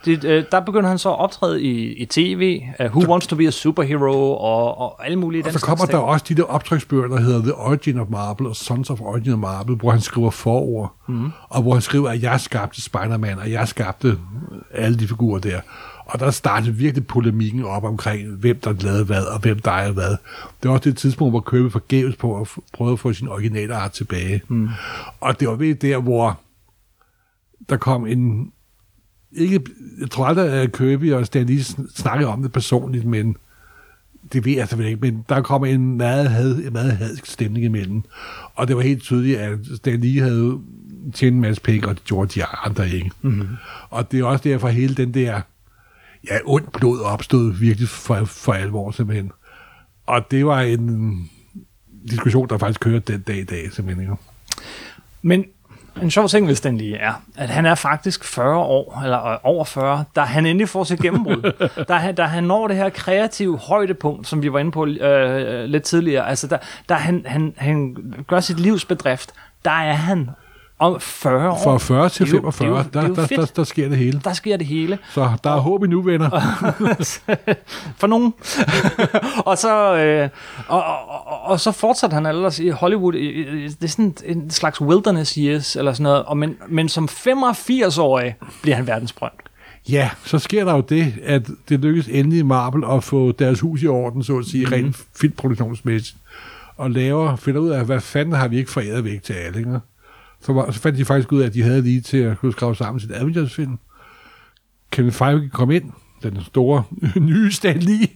det, 0.04 0.24
øh, 0.24 0.44
der 0.52 0.60
begynder 0.60 0.88
han 0.88 0.98
så 0.98 1.08
at 1.08 1.18
optræde 1.18 1.62
i, 1.62 1.92
i 1.92 2.06
tv, 2.06 2.62
uh, 2.80 2.86
Who 2.86 3.10
Wants 3.10 3.26
to 3.26 3.36
be 3.36 3.46
a 3.46 3.50
Superhero, 3.50 4.36
og, 4.36 4.78
og 4.78 5.06
alle 5.06 5.18
mulige 5.18 5.46
Og 5.46 5.52
så 5.52 5.60
kommer 5.60 5.86
der 5.86 5.98
også 5.98 6.24
de 6.28 6.34
der 6.34 6.42
optryksbøger, 6.42 7.08
der 7.08 7.20
hedder 7.20 7.42
The 7.42 7.54
Origin 7.54 7.98
of 7.98 8.08
Marvel 8.08 8.46
og 8.46 8.56
Sons 8.56 8.90
of 8.90 9.00
Origin 9.00 9.32
of 9.32 9.38
Marvel, 9.38 9.76
hvor 9.76 9.90
han 9.90 10.00
skriver 10.00 10.30
forord, 10.30 10.94
mm. 11.08 11.30
og 11.48 11.62
hvor 11.62 11.72
han 11.72 11.82
skriver, 11.82 12.10
at 12.10 12.22
jeg 12.22 12.40
skabte 12.40 12.82
Spider-Man, 12.82 13.38
og 13.38 13.50
jeg 13.50 13.68
skabte 13.68 14.18
alle 14.74 14.98
de 14.98 15.08
figurer 15.08 15.40
der. 15.40 15.60
Og 16.06 16.20
der 16.20 16.30
startede 16.30 16.74
virkelig 16.74 17.06
polemikken 17.06 17.64
op 17.64 17.84
omkring, 17.84 18.28
hvem 18.30 18.60
der 18.60 18.72
lavede 18.72 19.04
hvad, 19.04 19.24
og 19.24 19.40
hvem 19.40 19.58
der 19.58 19.70
er 19.70 19.92
hvad. 19.92 20.10
Det 20.62 20.68
var 20.68 20.70
også 20.70 20.90
det 20.90 20.98
tidspunkt, 20.98 21.32
hvor 21.32 21.40
Kirby 21.40 21.72
forgæves 21.72 22.16
på 22.16 22.40
at 22.40 22.48
prøve 22.72 22.92
at 22.92 22.98
få 22.98 23.12
sin 23.12 23.28
originale 23.28 23.74
art 23.74 23.92
tilbage. 23.92 24.42
Mm. 24.48 24.68
Og 25.20 25.40
det 25.40 25.48
var 25.48 25.54
ved 25.54 25.74
der, 25.74 25.98
hvor 25.98 26.40
der 27.68 27.76
kom 27.76 28.06
en... 28.06 28.52
Ikke, 29.32 29.60
jeg 30.00 30.10
tror 30.10 30.26
aldrig, 30.26 30.52
at 30.52 30.72
Kirby 30.72 31.12
og 31.12 31.26
Stan 31.26 31.46
Lee 31.46 31.60
sn- 31.60 31.96
snakkede 31.96 32.30
om 32.30 32.42
det 32.42 32.52
personligt, 32.52 33.04
men 33.04 33.36
det 34.32 34.44
ved 34.44 34.52
jeg 34.52 34.68
selvfølgelig 34.68 34.92
ikke, 34.92 35.12
men 35.12 35.24
der 35.28 35.42
kom 35.42 35.64
en 35.64 35.96
meget, 35.96 36.30
had, 36.30 36.56
en 36.56 36.72
meget 36.72 36.96
hadsk 36.96 37.26
stemning 37.26 37.64
imellem. 37.64 38.02
Og 38.54 38.68
det 38.68 38.76
var 38.76 38.82
helt 38.82 39.02
tydeligt, 39.02 39.38
at 39.38 39.58
Stan 39.76 40.00
Lee 40.00 40.20
havde 40.20 40.60
tjent 41.14 41.34
en 41.34 41.40
masse 41.40 41.62
penge, 41.62 41.88
og 41.88 41.94
det 41.94 42.04
gjorde 42.04 42.40
de 42.40 42.44
andre 42.44 42.90
ikke. 42.90 43.10
Mm-hmm. 43.22 43.48
Og 43.90 44.12
det 44.12 44.20
er 44.20 44.24
også 44.24 44.48
derfor 44.48 44.68
hele 44.68 44.94
den 44.94 45.14
der 45.14 45.40
ja, 46.30 46.38
ondt 46.44 46.72
blod 46.72 47.00
opstod 47.00 47.52
virkelig 47.52 47.88
for, 47.88 48.24
for 48.24 48.52
alvor 48.52 48.90
simpelthen. 48.90 49.32
Og 50.06 50.30
det 50.30 50.46
var 50.46 50.60
en 50.60 51.30
diskussion, 52.10 52.48
der 52.48 52.58
faktisk 52.58 52.80
kørte 52.80 53.12
den 53.12 53.20
dag 53.20 53.38
i 53.38 53.44
dag, 53.44 53.72
simpelthen. 53.72 54.16
Men 55.22 55.44
en 56.02 56.10
sjov 56.10 56.28
ting 56.28 56.48
ved 56.48 56.54
Stan 56.54 56.78
Lee 56.78 56.96
er, 56.96 57.12
at 57.36 57.48
han 57.48 57.66
er 57.66 57.74
faktisk 57.74 58.24
40 58.24 58.56
år, 58.56 59.00
eller 59.04 59.26
øh, 59.26 59.38
over 59.42 59.64
40, 59.64 60.04
da 60.16 60.20
han 60.20 60.46
endelig 60.46 60.68
får 60.68 60.84
sit 60.84 61.00
gennembrud. 61.00 61.68
da, 61.88 61.94
han, 61.94 62.14
da 62.14 62.22
han 62.22 62.44
når 62.44 62.68
det 62.68 62.76
her 62.76 62.88
kreative 62.88 63.58
højdepunkt, 63.58 64.28
som 64.28 64.42
vi 64.42 64.52
var 64.52 64.58
inde 64.58 64.70
på 64.70 64.86
øh, 64.86 65.64
lidt 65.64 65.82
tidligere, 65.82 66.28
altså 66.28 66.46
da, 66.46 66.58
da 66.88 66.94
han, 66.94 67.22
han, 67.26 67.54
han 67.56 67.96
gør 68.28 68.40
sit 68.40 68.60
livs 68.60 68.84
bedrift, 68.84 69.32
der 69.64 69.70
er 69.70 69.92
han 69.92 70.30
om 70.80 71.00
40 71.00 71.50
år. 71.50 71.60
Fra 71.64 71.78
40 71.78 72.08
til 72.08 72.26
Det 72.26 72.32
er 72.32 72.36
jo- 72.36 72.50
45, 72.50 72.68
det 72.68 72.74
jo- 72.74 72.78
det 72.90 72.96
er 72.96 73.00
der, 73.00 73.08
jo 73.08 73.14
der, 73.14 73.26
fedt. 73.26 73.40
der, 73.40 73.46
der 73.46 73.64
sker 73.64 73.88
det 73.88 73.98
hele. 73.98 74.20
Der 74.24 74.32
sker 74.32 74.56
det 74.56 74.66
hele. 74.66 74.98
Så 75.14 75.30
der 75.44 75.50
er 75.50 75.58
håb 75.60 75.82
endnu, 75.82 76.02
venner. 76.02 76.30
For 78.00 78.06
nogen. 78.06 78.34
og, 79.50 79.58
så, 79.58 79.96
øh, 79.96 80.28
og, 80.68 80.84
og, 80.84 81.26
og, 81.26 81.42
og 81.42 81.60
så 81.60 81.72
fortsætter 81.72 82.14
han 82.14 82.26
ellers 82.26 82.58
i 82.58 82.68
Hollywood. 82.68 83.12
Det 83.12 83.84
er 83.84 83.88
sådan 83.88 84.14
en 84.24 84.50
slags 84.50 84.80
wilderness 84.80 85.34
years, 85.34 85.76
eller 85.76 85.92
sådan 85.92 86.02
noget. 86.02 86.22
Og 86.24 86.36
men, 86.36 86.56
men 86.68 86.88
som 86.88 87.08
85-årig 87.10 88.34
bliver 88.62 88.76
han 88.76 88.86
verdensberømt. 88.86 89.34
Ja, 89.88 90.10
så 90.24 90.38
sker 90.38 90.64
der 90.64 90.74
jo 90.74 90.80
det, 90.80 91.14
at 91.22 91.42
det 91.68 91.80
lykkes 91.80 92.08
endelig 92.08 92.46
Marvel 92.46 92.84
at 92.96 93.04
få 93.04 93.32
deres 93.32 93.60
hus 93.60 93.82
i 93.82 93.86
orden, 93.86 94.22
så 94.24 94.38
at 94.38 94.44
sige, 94.44 94.66
mm-hmm. 94.66 94.84
rent 94.84 94.96
filmproduktionsmæssigt. 95.20 96.16
Og 96.76 96.90
laver, 96.90 97.36
finder 97.36 97.60
ud 97.60 97.70
af, 97.70 97.84
hvad 97.84 98.00
fanden 98.00 98.34
har 98.34 98.48
vi 98.48 98.58
ikke 98.58 98.70
foræret 98.70 99.04
væk 99.04 99.22
til 99.22 99.32
alle, 99.32 99.58
ikke? 99.58 99.78
Så, 100.40 100.52
var, 100.52 100.70
så 100.70 100.80
fandt 100.80 100.98
de 100.98 101.04
faktisk 101.04 101.32
ud 101.32 101.40
af, 101.40 101.46
at 101.46 101.54
de 101.54 101.62
havde 101.62 101.82
lige 101.82 102.00
til 102.00 102.16
at 102.16 102.38
kunne 102.38 102.52
skrive 102.52 102.76
sammen 102.76 103.00
sit 103.00 103.12
Avengers-film. 103.12 103.78
Kevin 104.90 105.12
Feige 105.12 105.48
kom 105.48 105.70
ind, 105.70 105.92
den 106.22 106.44
store 106.44 106.82
nye 107.16 107.52
Stan 107.52 107.76
Lee. 107.76 108.08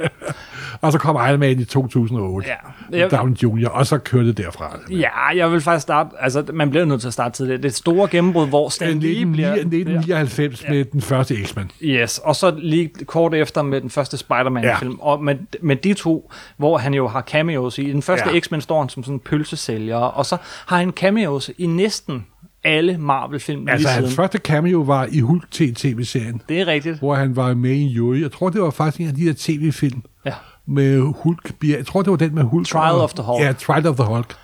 og 0.80 0.92
så 0.92 0.98
kom 0.98 1.16
Iron 1.16 1.40
Man 1.40 1.60
i 1.60 1.64
2008. 1.64 2.48
Ja. 2.48 2.54
Ja. 2.92 3.02
Jeg, 3.02 3.10
Downey 3.10 3.36
Jr., 3.36 3.68
og 3.68 3.86
så 3.86 3.98
kørte 3.98 4.26
det 4.28 4.38
derfra. 4.38 4.78
ja, 4.90 5.36
jeg 5.36 5.52
vil 5.52 5.60
faktisk 5.60 5.82
starte... 5.82 6.10
Altså, 6.20 6.44
man 6.52 6.70
bliver 6.70 6.84
nødt 6.84 7.00
til 7.00 7.08
at 7.08 7.12
starte 7.12 7.36
tidligere. 7.36 7.62
Det 7.62 7.72
et 7.72 7.74
store 7.74 8.08
gennembrud, 8.08 8.48
hvor 8.48 8.68
Stan 8.68 8.98
Lee 9.00 9.26
bliver... 9.26 9.52
1999 9.52 10.64
med 10.68 10.84
den 10.84 11.00
første 11.00 11.44
X-Men. 11.44 11.70
Yes, 11.82 12.18
og 12.18 12.36
så 12.36 12.54
lige 12.58 12.90
kort 13.06 13.34
efter 13.34 13.62
med 13.62 13.80
den 13.80 13.90
første 13.90 14.16
Spider-Man-film. 14.16 14.98
Ja. 15.00 15.04
Og 15.06 15.24
med, 15.24 15.36
med 15.60 15.76
de 15.76 15.94
to, 15.94 16.32
hvor 16.56 16.78
han 16.78 16.94
jo 16.94 17.08
har 17.08 17.22
cameos 17.22 17.78
i. 17.78 17.82
I 17.82 17.92
den 17.92 18.02
første 18.02 18.28
ja. 18.28 18.34
Ja. 18.34 18.40
X-Men 18.40 18.60
står 18.60 18.80
han 18.80 18.88
som 18.88 19.02
sådan 19.02 19.14
en 19.14 19.20
pølsesælger, 19.20 19.96
og 19.96 20.26
så 20.26 20.36
har 20.66 20.76
han 20.76 20.90
cameos 20.90 21.50
i 21.58 21.66
næsten 21.66 22.26
alle 22.64 22.98
Marvel-film 22.98 23.68
Altså, 23.68 23.88
lige 23.88 23.94
hans 23.94 24.04
siden. 24.08 24.16
første 24.16 24.38
cameo 24.38 24.80
var 24.80 25.08
i 25.12 25.20
Hulk 25.20 25.50
TV-serien, 25.50 26.42
Det 26.48 26.60
er 26.60 26.66
rigtigt. 26.66 26.98
hvor 26.98 27.14
han 27.14 27.36
var 27.36 27.54
med 27.54 27.70
i 27.70 27.94
Yuri. 27.96 28.22
Jeg 28.22 28.32
tror, 28.32 28.50
det 28.50 28.60
var 28.62 28.70
faktisk 28.70 29.00
en 29.00 29.08
af 29.08 29.14
de 29.14 29.24
der 29.26 29.34
tv-film 29.36 30.02
Ja. 30.26 30.32
med 30.66 31.00
Hulk. 31.22 31.52
Jeg 31.64 31.86
tror, 31.86 32.02
det 32.02 32.10
var 32.10 32.16
den 32.16 32.34
med 32.34 32.42
Hulk. 32.42 32.66
Trial 32.66 32.92
og- 32.94 33.02
of 33.02 33.12
the 33.14 33.22
Hulk. 33.22 33.44
Ja, 33.44 33.52
Trial 33.52 33.86
of 33.86 33.96
the 33.96 34.04
Hulk. 34.04 34.34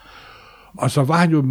Og 0.79 0.91
så 0.91 1.03
var 1.03 1.17
han 1.17 1.31
jo 1.31 1.45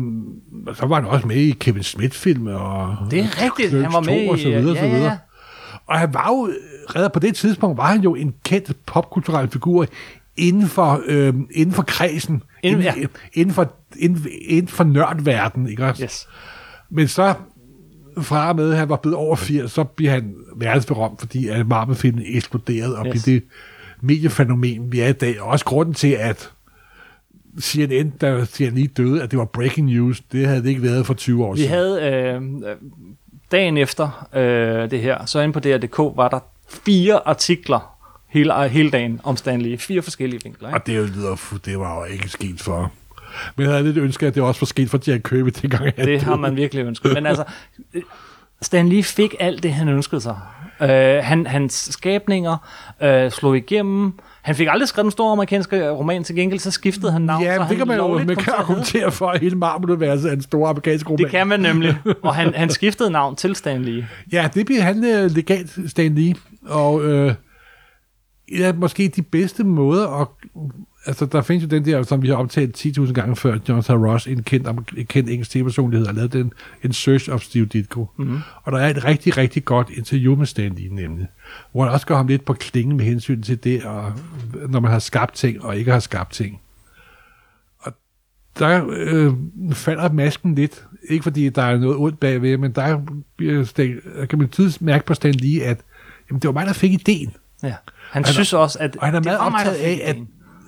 så 0.75 0.85
var 0.85 0.95
han 0.95 1.05
også 1.05 1.27
med 1.27 1.35
i 1.35 1.51
Kevin 1.51 1.83
Smith-film 1.83 2.47
og 2.47 2.97
Det 3.11 3.19
er 3.19 3.43
rigtigt. 3.43 3.69
Clerks 3.69 3.83
Han 3.83 3.93
var 3.93 3.99
med 4.01 4.25
2 4.27 4.31
og 4.31 4.39
så 4.39 4.47
i... 4.47 4.51
videre, 4.55 4.75
ja, 4.75 4.81
så 4.81 4.87
videre. 4.95 5.11
ja. 5.11 5.17
Og 5.87 5.99
han 5.99 6.13
var 6.13 6.25
jo, 6.27 6.49
redder 6.95 7.09
på 7.09 7.19
det 7.19 7.35
tidspunkt, 7.35 7.77
var 7.77 7.85
han 7.87 8.01
jo 8.01 8.15
en 8.15 8.33
kendt 8.45 8.71
popkulturel 8.85 9.49
figur 9.49 9.85
inden 10.37 10.67
for, 10.67 11.01
øh, 11.07 11.33
inden 11.51 11.71
for 11.75 11.83
kredsen, 11.83 12.43
Inden- 12.63 12.81
inden, 12.87 13.01
ja. 13.01 13.07
inden, 13.33 13.53
for, 13.53 13.73
inden, 13.99 14.25
inden 14.41 14.67
for 14.67 14.83
nørdverdenen, 14.83 15.69
ikke 15.69 15.85
også? 15.85 16.03
Yes. 16.03 16.27
Men 16.89 17.07
så 17.07 17.33
fra 18.21 18.49
og 18.49 18.55
med, 18.55 18.71
at 18.71 18.77
han 18.77 18.89
var 18.89 18.95
blevet 18.95 19.17
over 19.17 19.35
80, 19.35 19.71
så 19.71 19.83
bliver 19.83 20.11
han 20.11 20.35
verdensberømt, 20.55 21.19
fordi 21.19 21.47
at 21.47 21.67
Marvel-filmen 21.67 22.23
eksploderede 22.27 22.97
og 22.97 23.05
Yes. 23.05 23.11
blev 23.23 23.35
det 23.35 23.43
mediefænomen, 24.01 24.91
vi 24.91 24.99
er 24.99 25.07
i 25.07 25.13
dag. 25.13 25.41
Og 25.41 25.47
også 25.47 25.65
grunden 25.65 25.93
til, 25.93 26.07
at 26.11 26.51
CNN, 27.61 28.09
da 28.09 28.45
CNN 28.45 28.85
døde, 28.87 29.23
at 29.23 29.31
det 29.31 29.39
var 29.39 29.45
breaking 29.45 29.87
news, 29.87 30.21
det 30.31 30.47
havde 30.47 30.61
det 30.63 30.69
ikke 30.69 30.81
været 30.83 31.05
for 31.05 31.13
20 31.13 31.45
år 31.45 31.53
Vi 31.53 31.57
siden. 31.59 31.71
havde 31.71 32.01
øh, 32.01 32.41
dagen 33.51 33.77
efter 33.77 34.27
øh, 34.35 34.91
det 34.91 35.01
her, 35.01 35.25
så 35.25 35.39
inde 35.39 35.53
på 35.53 35.59
DR.dk 35.59 35.97
var 35.97 36.27
der 36.27 36.39
fire 36.85 37.27
artikler 37.27 37.93
hele, 38.27 38.69
hele 38.69 38.91
dagen 38.91 39.21
om 39.23 39.37
Stanley. 39.37 39.77
Fire 39.79 40.01
forskellige 40.01 40.41
vinkler. 40.43 40.69
Ikke? 40.69 40.79
Og 40.79 40.87
det, 40.87 40.95
er 40.95 41.01
lyder, 41.07 41.57
det 41.65 41.79
var 41.79 41.97
jo 41.99 42.03
ikke 42.03 42.29
sket 42.29 42.61
for... 42.61 42.91
Men 43.55 43.65
jeg 43.65 43.73
havde 43.73 43.83
lidt 43.83 43.97
ønsket, 43.97 44.27
at 44.27 44.35
det 44.35 44.43
også 44.43 44.61
var 44.61 44.65
sket 44.65 44.89
for 44.89 44.99
Jack 45.07 45.23
Kirby 45.29 45.49
dengang. 45.61 45.95
Det 45.97 46.21
har 46.21 46.35
man 46.35 46.55
virkelig 46.55 46.85
ønsket. 46.85 47.13
Men 47.13 47.25
altså, 47.25 47.43
Stan 48.61 48.89
Lee 48.89 49.03
fik 49.03 49.35
alt 49.39 49.63
det, 49.63 49.73
han 49.73 49.89
ønskede 49.89 50.21
sig. 50.21 50.35
Øh, 50.81 51.23
han, 51.23 51.47
hans 51.47 51.73
skabninger 51.91 52.57
øh, 53.01 53.31
slog 53.31 53.57
igennem. 53.57 54.13
Han 54.41 54.55
fik 54.55 54.67
aldrig 54.71 54.87
skrevet 54.87 55.05
en 55.05 55.11
stor 55.11 55.31
amerikanske 55.31 55.89
roman 55.89 56.23
til 56.23 56.35
gengæld, 56.35 56.59
så 56.59 56.71
skiftede 56.71 57.11
han 57.11 57.21
navn. 57.21 57.43
så 57.43 57.49
Ja, 57.49 57.61
han 57.61 57.69
det 57.69 57.77
kan 57.77 57.87
man 57.87 57.97
jo 57.97 58.17
man 58.17 58.35
kan 58.35 58.53
argumentere 58.57 59.11
for, 59.11 59.29
at 59.29 59.39
hele 59.39 59.55
Marvel-universet 59.55 60.29
er 60.29 60.33
en 60.35 60.41
stor 60.41 60.67
amerikansk 60.67 61.09
roman. 61.09 61.23
Det 61.23 61.31
kan 61.31 61.47
man 61.47 61.59
nemlig. 61.59 61.97
Og 62.21 62.35
han, 62.35 62.53
han 62.53 62.69
skiftede 62.69 63.09
navn 63.09 63.35
til 63.35 63.55
Stan 63.55 63.81
Lee. 63.81 64.07
Ja, 64.31 64.49
det 64.53 64.65
bliver 64.65 64.81
han 64.81 65.03
øh, 65.05 65.31
legalt, 65.31 65.77
Stan 65.87 66.15
Lee. 66.15 66.35
Og 66.65 67.05
øh, 67.05 67.33
ja, 68.57 68.73
måske 68.73 69.07
de 69.15 69.21
bedste 69.21 69.63
måder 69.63 70.21
at... 70.21 70.27
Altså, 71.07 71.25
der 71.25 71.41
findes 71.41 71.63
jo 71.63 71.67
den 71.67 71.85
der, 71.85 72.03
som 72.03 72.21
vi 72.21 72.27
har 72.27 72.35
omtalt 72.35 72.85
10.000 72.85 73.11
gange 73.11 73.35
før, 73.35 73.57
Jonathan 73.69 73.97
Ross, 74.05 74.27
en 74.27 74.43
kendt, 74.43 74.67
en 74.97 75.05
kendt 75.05 75.29
engelsk 75.29 75.51
tv-personlighed, 75.51 76.05
har 76.07 76.13
lavet 76.13 76.33
den, 76.33 76.53
en 76.83 76.93
Search 76.93 77.29
of 77.31 77.41
Steve 77.41 77.65
Ditko. 77.65 78.07
Mm-hmm. 78.17 78.39
Og 78.63 78.71
der 78.71 78.77
er 78.77 78.89
et 78.89 79.03
rigtig, 79.05 79.37
rigtig 79.37 79.65
godt 79.65 79.89
interview 79.89 80.35
med 80.35 80.45
Stan 80.45 80.71
Lee, 80.75 80.95
nemlig, 80.95 81.27
hvor 81.71 81.83
han 81.83 81.93
også 81.93 82.07
går 82.07 82.15
ham 82.15 82.27
lidt 82.27 82.45
på 82.45 82.53
klingen 82.53 82.97
med 82.97 83.05
hensyn 83.05 83.41
til 83.41 83.63
det, 83.63 83.83
og, 83.83 84.13
når 84.69 84.79
man 84.79 84.91
har 84.91 84.99
skabt 84.99 85.33
ting 85.35 85.63
og 85.65 85.77
ikke 85.77 85.91
har 85.91 85.99
skabt 85.99 86.31
ting. 86.33 86.61
Og 87.79 87.93
der 88.59 88.85
øh, 88.89 89.33
falder 89.73 90.11
masken 90.11 90.55
lidt. 90.55 90.85
Ikke 91.09 91.23
fordi 91.23 91.49
der 91.49 91.61
er 91.63 91.77
noget 91.77 91.97
ondt 91.97 92.19
bagved, 92.19 92.57
men 92.57 92.71
der 92.71 92.97
Stan- 93.65 94.27
kan 94.29 94.39
man 94.39 94.49
tydeligt 94.49 94.81
mærke 94.81 95.05
på 95.05 95.13
Stan 95.13 95.33
Lee, 95.33 95.63
at 95.63 95.79
jamen, 96.29 96.39
det 96.41 96.47
var 96.47 96.53
mig, 96.53 96.65
der 96.65 96.73
fik 96.73 96.91
ideen. 96.93 97.33
Ja. 97.63 97.73
Han 98.11 98.23
er- 98.23 98.27
synes 98.27 98.53
også, 98.53 98.79
at 98.79 98.95
Og 98.95 99.05
han 99.05 99.15
er 99.15 99.19
meget 99.23 99.39
optaget 99.39 99.75
af, 99.75 100.01
at. 100.03 100.15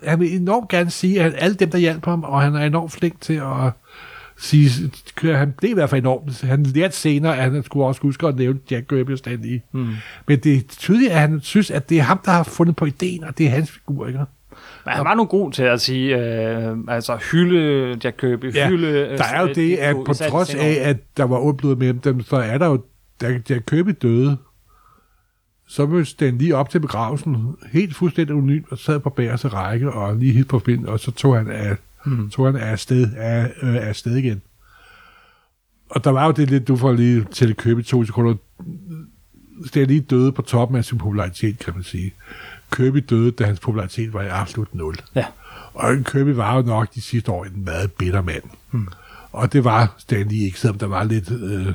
Han 0.04 0.20
vil 0.20 0.36
enormt 0.36 0.70
gerne 0.70 0.90
sige, 0.90 1.22
at 1.22 1.34
alle 1.38 1.56
dem, 1.56 1.70
der 1.70 1.78
hjalp 1.78 2.06
ham, 2.06 2.24
og 2.24 2.42
han 2.42 2.56
er 2.56 2.66
enormt 2.66 2.92
flink 2.92 3.22
til 3.22 3.34
at 3.34 3.72
sige, 4.38 4.92
han 5.24 5.54
blev 5.58 5.72
i 5.72 5.74
hvert 5.74 5.90
fald 5.90 6.02
enormt, 6.02 6.42
han 6.42 6.64
lærte 6.64 6.96
senere, 6.96 7.38
at 7.38 7.52
han 7.52 7.64
skulle 7.64 7.86
også 7.86 8.02
huske 8.02 8.28
at 8.28 8.36
nævne 8.36 8.60
Jack 8.72 8.88
Kirby 8.88 9.12
og 9.12 9.18
Stan 9.18 9.40
Lee. 9.42 9.62
Mm. 9.72 9.88
Men 10.28 10.40
det 10.40 10.56
er 10.56 10.62
tydeligt, 10.78 11.12
at 11.12 11.20
han 11.20 11.40
synes, 11.42 11.72
at 11.72 11.90
det 11.90 11.98
er 11.98 12.02
ham, 12.02 12.20
der 12.26 12.32
har 12.32 12.44
fundet 12.44 12.76
på 12.76 12.86
ideen, 12.86 13.24
og 13.24 13.38
det 13.38 13.46
er 13.46 13.50
hans 13.50 13.72
figur, 13.72 14.08
ikke? 14.08 14.20
Men 14.86 14.94
han 14.94 15.06
var 15.06 15.16
nu 15.16 15.26
god 15.26 15.52
til 15.52 15.64
at 15.64 15.82
sige, 15.82 16.18
øh, 16.18 16.78
altså 16.88 17.18
hylde 17.32 17.98
Jack 18.04 18.18
Kirby, 18.20 18.56
Ja, 18.56 18.70
hylde... 18.70 18.88
øh, 18.88 19.18
der 19.18 19.24
er 19.24 19.42
jo 19.42 19.48
det, 19.48 19.76
at 19.78 19.96
på 20.06 20.14
trods 20.14 20.56
af, 20.56 20.78
at 20.82 20.98
der 21.18 21.24
var 21.24 21.38
ondblod 21.40 21.76
mellem 21.76 22.00
dem, 22.00 22.22
så 22.22 22.36
er 22.36 22.58
der 22.58 22.68
jo, 22.68 22.82
da 23.22 23.40
Jack 23.50 23.64
Kirby 23.68 23.96
døde, 24.02 24.38
så 25.70 25.86
mødte 25.86 26.06
Stan 26.06 26.38
lige 26.38 26.56
op 26.56 26.70
til 26.70 26.80
begravelsen, 26.80 27.56
helt 27.72 27.96
fuldstændig 27.96 28.34
anonym, 28.34 28.64
og 28.70 28.78
sad 28.78 29.00
på 29.00 29.10
bagerste 29.10 29.48
række, 29.48 29.92
og 29.92 30.16
lige 30.16 30.34
helt 30.34 30.48
på 30.48 30.62
vind, 30.66 30.86
og 30.86 31.00
så 31.00 31.12
tog 31.12 31.38
han 31.38 31.48
af, 31.48 31.76
hmm. 32.06 32.30
tog 32.30 32.46
han 32.46 32.56
af 32.56 32.72
afsted, 32.72 33.14
af, 33.18 33.52
øh, 33.62 33.76
af 33.76 34.06
igen. 34.06 34.42
Og 35.90 36.04
der 36.04 36.10
var 36.10 36.26
jo 36.26 36.32
det 36.32 36.50
lidt, 36.50 36.68
du 36.68 36.78
får 36.78 36.92
lige 36.94 37.26
til 37.32 37.50
at 37.50 37.58
købe 37.58 37.82
i 37.82 37.84
to 37.84 38.06
sekunder, 38.06 38.36
Stan 39.66 39.88
Lee 39.88 40.00
døde 40.00 40.32
på 40.32 40.42
toppen 40.42 40.78
af 40.78 40.86
sin 40.86 40.98
popularitet, 40.98 41.60
kan 41.60 41.74
man 41.76 41.84
sige. 41.84 42.14
Kirby 42.72 43.06
døde, 43.10 43.32
da 43.32 43.46
hans 43.46 43.60
popularitet 43.60 44.14
var 44.14 44.22
i 44.22 44.28
absolut 44.28 44.76
nul. 44.76 44.96
Ja. 45.16 45.26
Og 45.74 45.96
Kirby 46.06 46.30
var 46.30 46.56
jo 46.56 46.62
nok 46.62 46.96
de 46.96 47.02
sidste 47.02 47.32
år 47.32 47.46
en 47.46 47.66
meget 47.66 47.92
bitter 47.92 48.22
mand. 48.22 48.44
Hmm. 48.72 48.88
Og 49.32 49.54
det 49.54 49.64
var 49.64 49.96
Stan 49.98 50.28
Lee 50.28 50.46
ikke, 50.46 50.60
selvom 50.60 50.78
der 50.78 50.88
var 50.88 51.04
lidt... 51.04 51.32
Øh, 51.32 51.74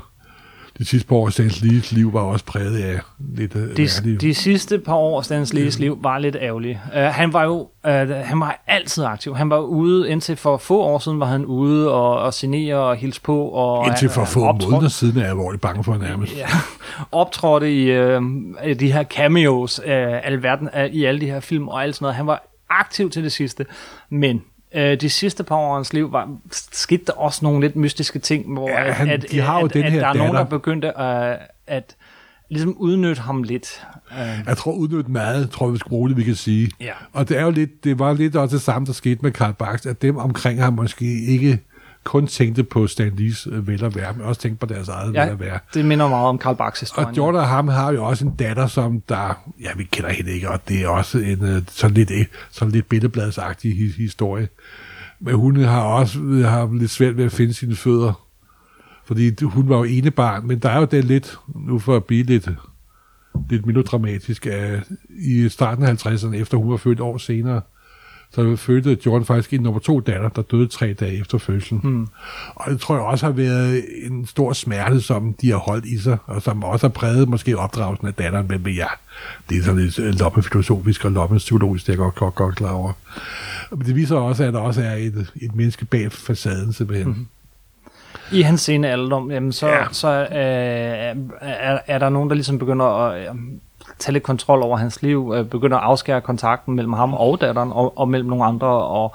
de 0.78 0.84
sidste 0.84 1.08
par 1.08 1.16
år 1.16 1.26
af 1.26 1.32
Stan 1.32 1.50
Lees 1.62 1.92
liv 1.92 2.12
var 2.12 2.20
også 2.20 2.44
præget 2.44 2.78
af 2.78 3.00
lidt... 3.36 3.54
De, 3.54 3.60
ærlige- 3.82 4.16
de 4.18 4.34
sidste 4.34 4.78
par 4.78 4.94
år 4.94 5.18
af 5.18 5.24
Stan 5.24 5.46
Lees 5.52 5.78
liv 5.78 5.98
var 6.02 6.18
lidt 6.18 6.36
ærgerlige. 6.40 6.80
Uh, 6.86 7.00
han 7.00 7.32
var 7.32 7.44
jo 7.44 7.60
uh, 7.60 7.90
han 8.24 8.40
var 8.40 8.62
altid 8.66 9.04
aktiv. 9.04 9.36
Han 9.36 9.50
var 9.50 9.58
ude, 9.58 10.08
indtil 10.10 10.36
for 10.36 10.56
få 10.56 10.80
år 10.80 10.98
siden 10.98 11.20
var 11.20 11.26
han 11.26 11.44
ude 11.44 11.92
og, 11.92 12.18
og 12.18 12.34
signere 12.34 12.76
og 12.76 12.96
hilse 12.96 13.20
på. 13.20 13.48
Og, 13.48 13.86
Indtil 13.86 14.08
for 14.08 14.20
han- 14.20 14.28
få 14.30 14.40
optrådte- 14.52 14.70
måneder 14.70 14.88
siden 14.88 15.16
er 15.16 15.20
jeg 15.20 15.30
alvorligt 15.30 15.60
bange 15.62 15.84
for 15.84 15.96
nærmest. 15.96 16.36
Ja, 16.36 16.46
optrådte 17.12 17.74
i 17.74 17.90
øh, 17.90 18.22
de 18.80 18.92
her 18.92 19.04
cameos 19.04 19.80
øh, 19.86 20.26
alverden, 20.26 20.68
øh, 20.76 20.84
i 20.86 21.04
alle 21.04 21.20
de 21.20 21.26
her 21.26 21.40
film 21.40 21.68
og 21.68 21.82
alt 21.82 21.94
sådan 21.94 22.04
noget. 22.04 22.16
Han 22.16 22.26
var 22.26 22.42
aktiv 22.70 23.10
til 23.10 23.22
det 23.24 23.32
sidste, 23.32 23.66
men 24.10 24.42
øh, 24.74 25.00
de 25.00 25.10
sidste 25.10 25.44
par 25.44 25.56
år 25.56 25.68
af 25.70 25.76
hans 25.78 25.92
liv 25.92 26.12
var, 26.12 26.36
skete 26.72 27.04
der 27.06 27.12
også 27.12 27.40
nogle 27.42 27.60
lidt 27.60 27.76
mystiske 27.76 28.18
ting, 28.18 28.52
hvor 28.52 28.68
Ja, 28.70 28.84
at, 28.84 28.94
han- 28.94 29.08
at, 29.08 29.26
de 29.30 29.40
har 29.40 29.58
jo 29.60 29.66
at, 29.66 29.74
den 29.74 29.84
at 29.84 29.92
her 29.92 30.00
der 30.00 30.06
er 30.06 30.12
nogen, 30.14 30.32
der 30.32 30.38
datter. 30.38 30.58
begyndte 30.58 30.98
at, 30.98 31.38
at 31.66 31.96
ligesom 32.50 32.76
udnytte 32.76 33.22
ham 33.22 33.42
lidt. 33.42 33.86
Øh, 34.12 34.38
Jeg 34.46 34.56
tror 34.56 34.72
udnyttet 34.72 35.08
meget, 35.08 35.50
tror 35.50 35.66
jeg, 35.66 35.72
vi 35.72 35.78
skal 35.78 35.88
bruge 35.88 36.08
det, 36.08 36.16
vi 36.16 36.22
kan 36.22 36.34
sige. 36.34 36.70
Ja. 36.80 36.92
Og 37.12 37.28
det 37.28 37.38
er 37.38 37.42
jo 37.42 37.50
lidt, 37.50 37.84
det 37.84 37.98
var 37.98 38.12
lidt 38.12 38.36
også 38.36 38.56
det 38.56 38.62
samme, 38.62 38.86
der 38.86 38.92
skete 38.92 39.18
med 39.22 39.30
Karl 39.32 39.52
Barks, 39.52 39.86
at 39.86 40.02
dem 40.02 40.16
omkring 40.16 40.62
ham 40.62 40.72
måske 40.72 41.24
ikke 41.26 41.58
kun 42.04 42.26
tænkte 42.26 42.64
på 42.64 42.86
Stan 42.86 43.12
Lees 43.16 43.46
øh, 43.50 43.66
vel 43.66 43.84
og 43.84 43.94
være, 43.94 44.12
men 44.12 44.22
også 44.22 44.40
tænkte 44.40 44.66
på 44.66 44.74
deres 44.74 44.88
eget 44.88 45.08
vel 45.08 45.14
ja, 45.14 45.30
og 45.30 45.40
være. 45.40 45.58
det 45.74 45.84
minder 45.84 46.08
meget 46.08 46.26
om 46.26 46.38
Karl 46.38 46.56
Barks 46.56 46.80
historie. 46.80 47.06
Og 47.06 47.16
Jordan 47.16 47.40
og 47.40 47.48
ham 47.48 47.68
har 47.68 47.92
jo 47.92 48.04
også 48.04 48.26
en 48.26 48.36
datter, 48.36 48.66
som 48.66 49.00
der, 49.00 49.42
ja, 49.60 49.68
vi 49.76 49.84
kender 49.84 50.10
hende 50.10 50.30
ikke, 50.30 50.50
og 50.50 50.68
det 50.68 50.82
er 50.82 50.88
også 50.88 51.18
en 51.18 51.44
øh, 51.44 51.62
sådan 51.68 51.94
lidt, 51.94 52.10
øh, 52.10 52.26
sådan 52.50 52.72
lidt 52.72 52.88
billedbladsagtig 52.88 53.72
hi- 53.72 53.96
historie. 53.96 54.48
Men 55.20 55.34
hun 55.34 55.56
har 55.56 55.80
også 55.82 56.18
har 56.44 56.78
lidt 56.78 56.90
svært 56.90 57.16
ved 57.16 57.24
at 57.24 57.32
finde 57.32 57.54
sine 57.54 57.76
fødder, 57.76 58.12
fordi 59.04 59.44
hun 59.44 59.68
var 59.68 59.76
jo 59.76 59.84
ene 59.84 60.10
barn, 60.10 60.46
men 60.46 60.58
der 60.58 60.68
er 60.68 60.78
jo 60.78 60.84
det 60.84 61.04
lidt, 61.04 61.36
nu 61.54 61.78
for 61.78 61.96
at 61.96 62.04
blive 62.04 62.22
lidt, 62.24 62.48
lidt 63.50 63.66
melodramatisk, 63.66 64.46
at 64.46 64.80
i 65.10 65.48
starten 65.48 65.84
af 65.84 66.06
50'erne, 66.06 66.34
efter 66.34 66.56
hun 66.58 66.70
var 66.70 66.76
født 66.76 67.00
år 67.00 67.18
senere, 67.18 67.60
så 68.34 68.56
fødte 68.56 68.98
Jordan 69.06 69.26
faktisk 69.26 69.52
en 69.52 69.60
nummer 69.60 69.80
to 69.80 70.00
datter, 70.00 70.28
der 70.28 70.42
døde 70.42 70.66
tre 70.66 70.92
dage 70.92 71.20
efter 71.20 71.38
fødslen. 71.38 71.80
Hmm. 71.80 72.08
Og 72.54 72.70
det 72.70 72.80
tror 72.80 72.94
jeg 72.94 73.04
også 73.04 73.26
har 73.26 73.32
været 73.32 73.84
en 74.02 74.26
stor 74.26 74.52
smerte, 74.52 75.00
som 75.00 75.32
de 75.32 75.50
har 75.50 75.56
holdt 75.56 75.84
i 75.84 75.98
sig, 75.98 76.18
og 76.26 76.42
som 76.42 76.64
også 76.64 76.86
har 76.86 76.92
præget 76.92 77.28
måske 77.28 77.58
opdragelsen 77.58 78.08
af 78.08 78.14
datteren, 78.14 78.46
men, 78.48 78.74
ja, 78.74 78.86
det 79.48 79.58
er 79.58 79.62
sådan 79.62 79.80
lidt 79.80 79.98
øh, 79.98 80.14
loppefilosofisk 80.14 81.04
og 81.04 81.12
loppepsykologisk, 81.12 81.86
det 81.86 81.92
er 81.92 81.96
jeg 81.96 81.98
godt, 81.98 82.14
godt, 82.14 82.34
godt 82.34 82.56
klar 82.56 82.72
over. 82.72 82.92
Men 83.70 83.86
det 83.86 83.96
viser 83.96 84.16
også, 84.16 84.44
at 84.44 84.52
der 84.52 84.60
også 84.60 84.82
er 84.82 84.94
et, 84.94 85.32
et 85.42 85.54
menneske 85.54 85.84
bag 85.84 86.12
facaden, 86.12 86.72
simpelthen. 86.72 87.08
Mm-hmm. 87.08 87.26
I 88.32 88.42
hans 88.42 88.60
sene 88.60 88.88
alderdom, 88.88 89.30
jamen 89.30 89.52
så, 89.52 89.68
ja. 89.68 89.84
så 89.92 90.08
øh, 90.08 90.36
er, 91.40 91.78
er 91.86 91.98
der 91.98 92.08
nogen, 92.08 92.28
der 92.28 92.34
ligesom 92.34 92.58
begynder 92.58 92.86
at 92.86 93.28
øh, 93.28 93.34
tage 93.98 94.12
lidt 94.12 94.24
kontrol 94.24 94.62
over 94.62 94.76
hans 94.76 95.02
liv, 95.02 95.32
øh, 95.36 95.44
begynder 95.46 95.76
at 95.76 95.82
afskære 95.84 96.20
kontakten 96.20 96.74
mellem 96.74 96.92
ham 96.92 97.14
og 97.14 97.40
datteren, 97.40 97.72
og, 97.72 97.98
og 97.98 98.08
mellem 98.08 98.28
nogle 98.28 98.44
andre, 98.44 98.66
og 98.68 99.14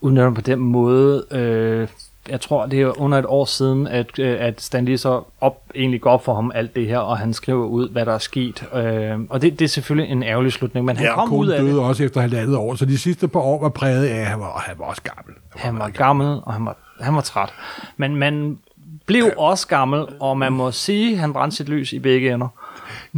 udnytter 0.00 0.30
på 0.30 0.40
den 0.40 0.58
måde. 0.58 1.24
Øh, 1.30 1.88
jeg 2.28 2.40
tror, 2.40 2.66
det 2.66 2.80
er 2.80 3.00
under 3.00 3.18
et 3.18 3.24
år 3.28 3.44
siden, 3.44 3.86
at, 3.86 4.18
øh, 4.18 4.36
at 4.40 4.60
Stan 4.60 4.84
Lee 4.84 4.98
så 4.98 5.22
op, 5.40 5.62
egentlig 5.74 6.00
går 6.00 6.10
op 6.10 6.24
for 6.24 6.34
ham 6.34 6.52
alt 6.54 6.74
det 6.76 6.86
her, 6.86 6.98
og 6.98 7.18
han 7.18 7.32
skriver 7.34 7.66
ud, 7.66 7.88
hvad 7.88 8.06
der 8.06 8.12
er 8.14 8.18
sket. 8.18 8.64
Øh, 8.74 9.20
og 9.30 9.42
det, 9.42 9.58
det 9.58 9.64
er 9.64 9.68
selvfølgelig 9.68 10.12
en 10.12 10.22
ærgerlig 10.22 10.52
slutning, 10.52 10.86
men 10.86 10.96
han 10.96 11.06
Ja, 11.06 11.14
kom 11.14 11.32
ud 11.32 11.48
af 11.48 11.60
døde 11.60 11.72
det. 11.72 11.80
også 11.80 12.04
efter 12.04 12.20
halvandet 12.20 12.56
år, 12.56 12.74
så 12.74 12.84
de 12.84 12.98
sidste 12.98 13.28
par 13.28 13.40
år 13.40 13.60
var 13.62 13.68
præget 13.68 14.06
af, 14.06 14.20
at 14.20 14.26
han 14.26 14.40
var, 14.40 14.46
og 14.46 14.60
han 14.60 14.74
var 14.78 14.84
også 14.84 15.02
gammel. 15.02 15.34
Han 15.56 15.78
var 15.78 15.88
gammel, 15.88 16.26
og 16.42 16.52
han 16.52 16.64
var, 16.64 16.76
han 17.00 17.14
var 17.14 17.20
træt. 17.20 17.52
Men 17.96 18.16
man 18.16 18.58
blev 19.06 19.24
også 19.36 19.68
gammel, 19.68 20.06
og 20.20 20.38
man 20.38 20.52
må 20.52 20.70
sige, 20.70 21.12
at 21.12 21.18
han 21.18 21.32
brændte 21.32 21.56
sit 21.56 21.68
lys 21.68 21.92
i 21.92 21.98
begge 21.98 22.34
ender. 22.34 22.48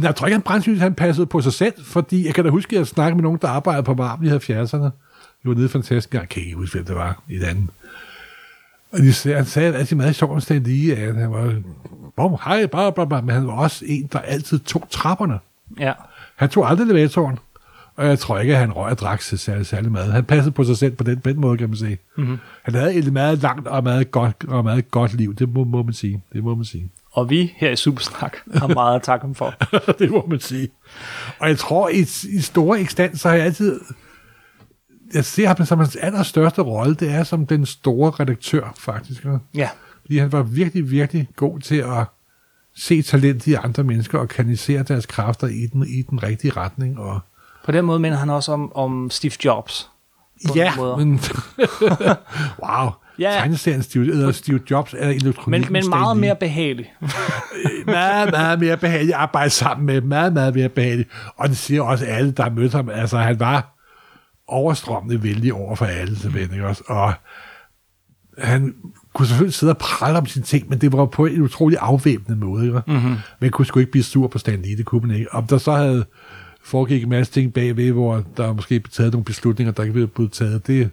Jeg 0.01 0.15
tror 0.15 0.27
ikke, 0.27 0.35
han 0.35 0.41
brændsygt, 0.41 0.79
han 0.79 0.93
passede 0.93 1.27
på 1.27 1.41
sig 1.41 1.53
selv, 1.53 1.73
fordi 1.85 2.25
jeg 2.25 2.33
kan 2.33 2.43
da 2.43 2.49
huske, 2.49 2.75
at 2.75 2.79
jeg 2.79 2.87
snakkede 2.87 3.15
med 3.15 3.23
nogen, 3.23 3.39
der 3.41 3.47
arbejdede 3.47 3.83
på 3.83 3.93
Marvel 3.93 4.27
i 4.27 4.31
70'erne. 4.31 4.83
Det 4.83 5.51
var 5.51 5.53
nede 5.53 5.69
fantastisk 5.69 6.13
jeg 6.13 6.29
kan 6.29 6.43
ikke 6.43 6.55
huske, 6.55 6.75
hvem 6.75 6.85
det 6.85 6.95
var 6.95 7.23
i 7.29 7.35
den 7.37 7.45
anden. 7.45 7.69
Og 8.91 8.99
de 8.99 9.13
sagde, 9.13 9.37
han 9.37 9.45
sagde 9.45 9.75
altid 9.75 9.95
meget 9.95 10.15
sjovt, 10.15 10.43
Stan 10.43 10.63
lige, 10.63 10.95
at 10.95 11.15
han 11.15 11.31
var, 11.31 11.53
bom, 12.15 12.37
hej, 12.43 12.65
bla, 12.65 12.89
bla, 12.89 13.05
bla, 13.05 13.21
men 13.21 13.29
han 13.35 13.47
var 13.47 13.53
også 13.53 13.85
en, 13.87 14.09
der 14.13 14.19
altid 14.19 14.59
tog 14.59 14.87
trapperne. 14.89 15.39
Ja. 15.79 15.93
Han 16.35 16.49
tog 16.49 16.69
aldrig 16.69 16.85
elevatoren, 16.85 17.39
og 17.95 18.07
jeg 18.07 18.19
tror 18.19 18.39
ikke, 18.39 18.53
at 18.53 18.59
han 18.59 18.71
røg 18.71 18.91
og 18.91 18.97
drak 18.97 19.21
sig 19.21 19.39
særlig, 19.39 19.65
særlig 19.65 19.91
meget. 19.91 20.11
Han 20.11 20.23
passede 20.23 20.51
på 20.51 20.63
sig 20.63 20.77
selv 20.77 20.95
på 20.95 21.03
den, 21.03 21.19
på 21.19 21.29
den 21.29 21.41
måde, 21.41 21.57
kan 21.57 21.69
man 21.69 21.77
sige. 21.77 21.97
Mm-hmm. 22.17 22.37
Han 22.63 22.73
havde 22.73 22.93
et 22.93 23.13
meget 23.13 23.41
langt 23.41 23.67
og 23.67 23.83
meget 23.83 24.11
godt, 24.11 24.45
og 24.47 24.63
meget 24.63 24.91
godt 24.91 25.13
liv, 25.13 25.35
det 25.35 25.53
må, 25.53 25.63
må 25.63 25.83
man 25.83 25.93
sige. 25.93 26.21
Det 26.33 26.43
må 26.43 26.55
man 26.55 26.65
sige. 26.65 26.89
Og 27.15 27.29
vi 27.29 27.53
her 27.57 27.69
i 27.69 27.75
Supersnak 27.75 28.37
har 28.53 28.67
meget 28.67 28.95
at 28.95 29.03
takke 29.03 29.23
ham 29.23 29.35
for. 29.35 29.53
det 29.99 30.11
må 30.11 30.25
man 30.29 30.39
sige. 30.39 30.69
Og 31.39 31.49
jeg 31.49 31.57
tror, 31.57 31.89
i, 31.89 31.99
i 32.29 32.41
store 32.41 32.79
ekstans, 32.79 33.21
så 33.21 33.29
har 33.29 33.35
jeg 33.35 33.45
altid... 33.45 33.81
Jeg 35.13 35.25
ser 35.25 35.47
ham 35.47 35.65
som 35.65 35.79
hans 35.79 35.95
allerstørste 35.95 36.61
rolle, 36.61 36.95
det 36.95 37.11
er 37.11 37.23
som 37.23 37.47
den 37.47 37.65
store 37.65 38.11
redaktør, 38.11 38.73
faktisk. 38.77 39.25
Ja. 39.53 39.69
Fordi 40.01 40.17
han 40.17 40.31
var 40.31 40.43
virkelig, 40.43 40.91
virkelig 40.91 41.27
god 41.35 41.59
til 41.59 41.75
at 41.75 42.05
se 42.75 43.01
talent 43.01 43.47
i 43.47 43.53
andre 43.53 43.83
mennesker 43.83 44.19
og 44.19 44.27
kanalisere 44.27 44.83
deres 44.83 45.05
kræfter 45.05 45.47
i 45.47 45.67
den, 45.73 45.87
i 45.87 46.01
den 46.01 46.23
rigtige 46.23 46.51
retning. 46.51 46.99
Og, 46.99 47.19
På 47.65 47.71
den 47.71 47.85
måde 47.85 47.99
minder 47.99 48.17
han 48.17 48.29
også 48.29 48.51
om, 48.51 48.75
om 48.75 49.09
Steve 49.09 49.33
Jobs. 49.45 49.89
På 50.47 50.53
ja, 50.55 50.95
men... 50.97 51.19
wow. 52.63 52.89
Ja. 53.19 53.31
Tegneserien 53.31 53.83
Steve, 53.83 54.11
eller 54.11 54.31
Steve 54.31 54.59
Jobs 54.71 54.95
er 54.97 55.09
elektronik. 55.09 55.71
Men, 55.71 55.73
men 55.73 55.89
meget 55.89 56.17
mere 56.17 56.35
behagelig. 56.35 56.93
meget, 57.85 58.31
meget 58.31 58.59
mere 58.59 58.77
behagelig 58.77 59.13
at 59.13 59.19
arbejde 59.19 59.49
sammen 59.49 59.85
med. 59.85 60.01
Meget, 60.01 60.33
meget 60.33 60.55
mere 60.55 60.69
behagelig. 60.69 61.05
Og 61.37 61.49
det 61.49 61.57
siger 61.57 61.81
også 61.81 62.05
alle, 62.05 62.31
der 62.31 62.49
mødte 62.49 62.75
ham. 62.75 62.89
Altså, 62.89 63.17
han 63.17 63.39
var 63.39 63.75
overstrømmende 64.47 65.23
vældig 65.23 65.53
over 65.53 65.75
for 65.75 65.85
alle, 65.85 66.15
simpelthen, 66.15 66.53
ikke 66.53 66.67
også? 66.67 66.83
Og 66.87 67.13
han 68.37 68.75
kunne 69.13 69.27
selvfølgelig 69.27 69.53
sidde 69.53 69.73
og 69.73 69.77
prale 69.77 70.17
om 70.17 70.25
sine 70.25 70.45
ting, 70.45 70.69
men 70.69 70.81
det 70.81 70.93
var 70.93 71.05
på 71.05 71.25
en 71.25 71.41
utrolig 71.41 71.77
afvæbnende 71.81 72.45
måde, 72.45 72.65
ikke? 72.65 72.81
Mm-hmm. 72.87 73.15
Men 73.39 73.51
kunne 73.51 73.65
sgu 73.65 73.79
ikke 73.79 73.91
blive 73.91 74.03
sur 74.03 74.27
på 74.27 74.37
Stan 74.37 74.61
Lee, 74.61 74.77
det 74.77 74.85
kunne 74.85 75.07
man 75.07 75.15
ikke. 75.15 75.33
Om 75.33 75.47
der 75.47 75.57
så 75.57 75.71
havde 75.71 76.05
foregik 76.63 77.03
en 77.03 77.09
masse 77.09 77.33
ting 77.33 77.53
bagved, 77.53 77.91
hvor 77.91 78.23
der 78.37 78.53
måske 78.53 78.79
blev 78.79 78.91
taget 78.91 79.11
nogle 79.13 79.25
beslutninger, 79.25 79.71
der 79.71 79.83
ikke 79.83 80.07
blev 80.07 80.29
taget, 80.29 80.67
det 80.67 80.89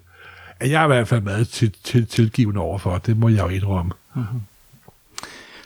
er 0.62 0.68
jeg 0.68 0.84
i 0.84 0.86
hvert 0.86 1.08
fald 1.08 1.20
meget 1.20 1.48
til, 1.48 1.74
til, 1.84 2.06
tilgivende 2.06 2.60
overfor. 2.60 2.98
Det 2.98 3.16
må 3.18 3.28
jeg 3.28 3.38
jo 3.42 3.48
indrømme. 3.48 3.92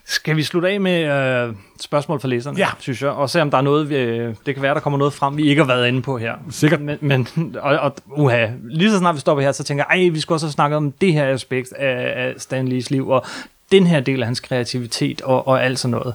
Skal 0.09 0.37
vi 0.37 0.43
slutte 0.43 0.69
af 0.69 0.81
med 0.81 1.05
øh, 1.49 1.55
spørgsmål 1.81 2.21
fra 2.21 2.29
læserne, 2.29 2.59
Ja. 2.59 2.69
synes 2.79 3.03
jeg, 3.03 3.11
og 3.11 3.31
se 3.31 3.43
om 3.43 3.51
der 3.51 3.59
er 3.59 3.63
noget, 3.63 3.93
øh, 3.93 4.35
det 4.47 4.55
kan 4.55 4.63
være, 4.63 4.75
der 4.75 4.81
kommer 4.81 4.99
noget 4.99 5.13
frem, 5.13 5.37
vi 5.37 5.49
ikke 5.49 5.63
har 5.63 5.67
været 5.67 5.89
inde 5.89 6.03
på 6.03 6.19
her. 6.19 6.35
Sikkert. 6.51 6.81
Men, 6.81 6.99
men 7.01 7.29
og, 7.63 7.77
og, 7.79 7.97
uha, 8.07 8.47
lige 8.65 8.91
så 8.91 8.99
snart 8.99 9.15
vi 9.15 9.21
stopper 9.21 9.43
her, 9.45 9.53
så 9.53 9.65
tænker 9.65 9.85
jeg, 9.91 10.03
ej, 10.03 10.09
vi 10.09 10.21
skal 10.21 10.33
også 10.33 10.47
have 10.47 10.53
snakket 10.53 10.77
om 10.77 10.93
det 10.93 11.13
her 11.13 11.29
aspekt 11.29 11.73
af, 11.73 12.13
af 12.27 12.35
Stan 12.39 12.69
Lees 12.69 12.91
liv, 12.91 13.09
og 13.09 13.25
den 13.73 13.87
her 13.87 14.01
del 14.01 14.21
af 14.23 14.27
hans 14.27 14.41
kreativitet, 14.41 15.21
og, 15.23 15.49
og 15.49 15.65
alt 15.65 15.79
sådan 15.79 15.91
noget. 15.91 16.15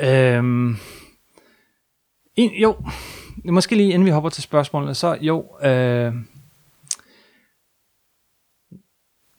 Øhm, 0.00 0.76
en, 2.36 2.50
jo, 2.50 2.76
måske 3.44 3.76
lige 3.76 3.92
inden 3.92 4.06
vi 4.06 4.10
hopper 4.10 4.30
til 4.30 4.42
spørgsmålene, 4.42 4.94
så 4.94 5.16
jo, 5.20 5.44
øh, 5.64 6.12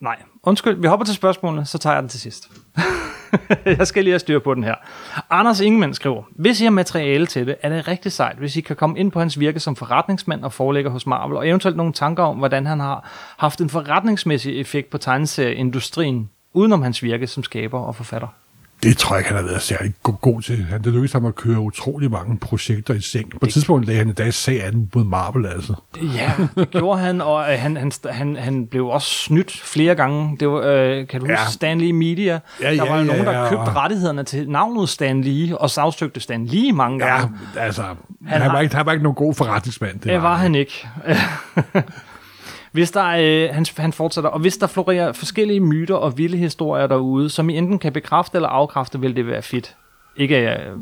nej, 0.02 0.22
undskyld, 0.42 0.80
vi 0.80 0.86
hopper 0.86 1.06
til 1.06 1.14
spørgsmålene, 1.14 1.64
så 1.64 1.78
tager 1.78 1.94
jeg 1.94 2.02
den 2.02 2.08
til 2.08 2.20
sidst. 2.20 2.50
jeg 3.78 3.86
skal 3.86 4.04
lige 4.04 4.12
have 4.12 4.18
styr 4.18 4.38
på 4.38 4.54
den 4.54 4.64
her. 4.64 4.74
Anders 5.30 5.60
Ingemann 5.60 5.94
skriver, 5.94 6.22
hvis 6.30 6.60
I 6.60 6.64
har 6.64 6.70
materiale 6.70 7.26
til 7.26 7.46
det, 7.46 7.56
er 7.62 7.68
det 7.68 7.88
rigtig 7.88 8.12
sejt, 8.12 8.36
hvis 8.36 8.56
I 8.56 8.60
kan 8.60 8.76
komme 8.76 8.98
ind 8.98 9.12
på 9.12 9.18
hans 9.18 9.40
virke 9.40 9.60
som 9.60 9.76
forretningsmand 9.76 10.44
og 10.44 10.52
forlægger 10.52 10.90
hos 10.90 11.06
Marvel, 11.06 11.36
og 11.36 11.48
eventuelt 11.48 11.76
nogle 11.76 11.92
tanker 11.92 12.22
om, 12.22 12.36
hvordan 12.36 12.66
han 12.66 12.80
har 12.80 13.10
haft 13.38 13.60
en 13.60 13.70
forretningsmæssig 13.70 14.60
effekt 14.60 14.90
på 14.90 14.98
tegneserieindustrien, 14.98 16.30
udenom 16.52 16.82
hans 16.82 17.02
virke 17.02 17.26
som 17.26 17.42
skaber 17.42 17.78
og 17.78 17.96
forfatter. 17.96 18.28
Det 18.82 18.96
tror 18.98 19.16
jeg 19.16 19.20
ikke, 19.20 19.28
han 19.34 19.36
har 19.44 19.50
været 19.50 19.62
særlig 19.62 19.92
god, 20.02 20.14
god 20.20 20.42
til. 20.42 20.64
Han 20.70 20.82
det 20.84 20.92
lykkedes 20.92 21.12
ham 21.12 21.24
at 21.24 21.34
køre 21.34 21.60
utrolig 21.60 22.10
mange 22.10 22.38
projekter 22.38 22.94
i 22.94 23.00
seng. 23.00 23.30
På 23.30 23.38
et 23.46 23.52
tidspunkt 23.52 23.86
lagde 23.86 23.98
han 23.98 24.08
i 24.08 24.12
dag 24.12 24.34
sag 24.34 24.64
an 24.66 24.90
mod 24.94 25.04
Marvel, 25.04 25.46
altså. 25.46 25.74
Ja, 26.16 26.32
det 26.56 26.70
gjorde 26.70 27.00
han, 27.00 27.20
og 27.20 27.52
øh, 27.52 27.58
han, 27.58 27.76
han, 27.76 27.92
han, 28.10 28.36
han 28.36 28.66
blev 28.66 28.86
også 28.86 29.06
snydt 29.14 29.60
flere 29.60 29.94
gange. 29.94 30.36
Det 30.40 30.48
var, 30.48 30.60
øh, 30.60 31.06
kan 31.08 31.20
du 31.20 31.26
huske 31.26 31.32
Ja. 31.40 31.50
Stanley 31.50 31.90
Media? 31.90 32.40
Ja, 32.62 32.66
der 32.66 32.72
ja, 32.74 32.80
var 32.90 32.98
jo 32.98 33.04
ja, 33.04 33.04
nogen, 33.04 33.24
der 33.26 33.38
ja, 33.42 33.48
købte 33.48 33.60
og- 33.62 33.76
rettighederne 33.76 34.24
til 34.24 34.50
navnet 34.50 34.88
Stan 34.88 35.20
Lee, 35.24 35.58
og 35.58 35.70
sagsøgte 35.70 36.20
Stan 36.20 36.46
Lee 36.46 36.72
mange 36.72 37.06
Ja, 37.06 37.16
gange. 37.18 37.38
altså, 37.56 37.82
han, 37.82 37.96
Han 38.26 38.32
han, 38.32 38.42
har- 38.42 38.52
var 38.56 38.60
ikke, 38.60 38.76
han 38.76 38.86
var 38.86 38.92
ikke 38.92 39.02
nogen 39.02 39.16
god 39.16 39.34
forretningsmand. 39.34 39.94
Det, 39.94 40.04
Det 40.04 40.22
var 40.22 40.34
han 40.36 40.54
ikke. 40.54 40.88
hvis 42.72 42.90
der, 42.90 43.06
øh, 43.06 43.54
han, 43.54 43.66
han 43.76 43.92
fortsætter, 43.92 44.30
og 44.30 44.40
hvis 44.40 44.56
der 44.56 44.66
florerer 44.66 45.12
forskellige 45.12 45.60
myter 45.60 45.94
og 45.94 46.18
vilde 46.18 46.38
historier 46.38 46.86
derude, 46.86 47.30
som 47.30 47.50
I 47.50 47.56
enten 47.56 47.78
kan 47.78 47.92
bekræfte 47.92 48.36
eller 48.36 48.48
afkræfte, 48.48 49.00
vil 49.00 49.16
det 49.16 49.26
være 49.26 49.42
fedt. 49.42 49.76
Ikke, 50.16 50.50
øh, 50.50 50.76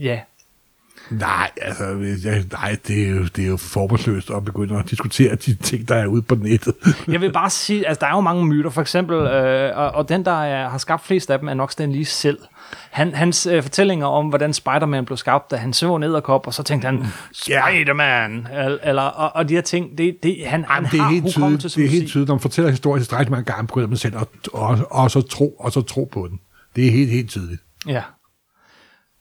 ja, 0.00 0.20
Nej, 1.18 1.50
altså, 1.62 1.84
jeg, 2.24 2.44
nej 2.52 2.76
det, 2.88 3.02
er 3.02 3.08
jo, 3.08 3.24
det 3.36 3.44
er 3.44 3.48
jo 3.48 3.56
formålsløst 3.56 4.30
at 4.30 4.44
begynde 4.44 4.78
at 4.78 4.90
diskutere 4.90 5.34
de 5.34 5.54
ting, 5.54 5.88
der 5.88 5.94
er 5.94 6.06
ude 6.06 6.22
på 6.22 6.34
nettet. 6.34 6.74
Jeg 7.08 7.20
vil 7.20 7.32
bare 7.32 7.50
sige, 7.50 7.88
altså 7.88 8.00
der 8.00 8.06
er 8.06 8.16
jo 8.16 8.20
mange 8.20 8.46
myter, 8.46 8.70
for 8.70 8.80
eksempel, 8.80 9.16
øh, 9.16 9.78
og, 9.78 9.90
og 9.90 10.08
den, 10.08 10.24
der 10.24 10.42
er, 10.44 10.68
har 10.68 10.78
skabt 10.78 11.06
flest 11.06 11.30
af 11.30 11.38
dem, 11.38 11.48
er 11.48 11.54
nok 11.54 11.72
Stan 11.72 11.92
Lee 11.92 12.04
selv. 12.04 12.38
Han, 12.90 13.14
hans 13.14 13.46
øh, 13.46 13.62
fortællinger 13.62 14.06
om, 14.06 14.28
hvordan 14.28 14.52
Spider-Man 14.52 15.04
blev 15.04 15.16
skabt, 15.16 15.50
da 15.50 15.56
han 15.56 15.72
så 15.72 15.96
en 15.96 16.02
edderkop, 16.02 16.46
og 16.46 16.54
så 16.54 16.62
tænkte 16.62 16.86
han, 16.86 17.04
Spider-Man, 17.32 18.46
eller, 18.52 18.78
eller 18.82 19.02
og, 19.02 19.36
og 19.36 19.48
de 19.48 19.54
her 19.54 19.60
ting, 19.60 19.98
det, 19.98 20.16
det, 20.22 20.36
han, 20.46 20.64
han 20.68 20.84
det 20.84 20.94
er 20.94 21.02
har 21.02 21.10
helt 21.10 21.26
tydeligt, 21.26 21.62
det 21.62 21.84
er 21.84 21.88
helt 21.88 22.08
tydeligt, 22.08 22.28
når 22.28 22.34
man 22.34 22.40
fortæller 22.40 22.70
historien 22.70 23.00
tilstrækkeligt 23.00 23.30
mange 23.30 23.44
gange, 23.44 23.66
begynder 23.66 23.88
man 23.88 23.96
selv 23.96 24.16
at, 24.16 24.28
og, 24.52 24.78
og, 24.90 25.10
så 25.10 25.20
tro, 25.20 25.50
og 25.50 25.72
så 25.72 25.80
tro 25.80 26.08
på 26.12 26.26
den. 26.30 26.40
Det 26.76 26.86
er 26.86 26.90
helt, 26.90 27.10
helt 27.10 27.30
tydeligt. 27.30 27.62
Ja. 27.86 28.02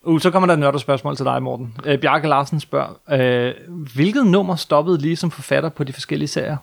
Uh, 0.06 0.20
så 0.20 0.32
kommer 0.32 0.48
der 0.48 0.54
et 0.54 0.60
nørdet 0.60 0.82
spørgsmål 0.82 1.16
til 1.16 1.26
dig, 1.26 1.44
Morten. 1.44 1.78
Øh, 1.86 2.00
Bjarke 2.00 2.28
Larsen 2.28 2.60
spørger, 2.60 3.00
øh, 3.12 3.54
hvilket 3.94 4.28
nummer 4.28 4.56
stoppede 4.56 4.98
lige 4.98 5.16
som 5.16 5.32
forfatter 5.32 5.70
på 5.70 5.84
de 5.84 5.94
forskellige 5.94 6.28
serier? 6.28 6.58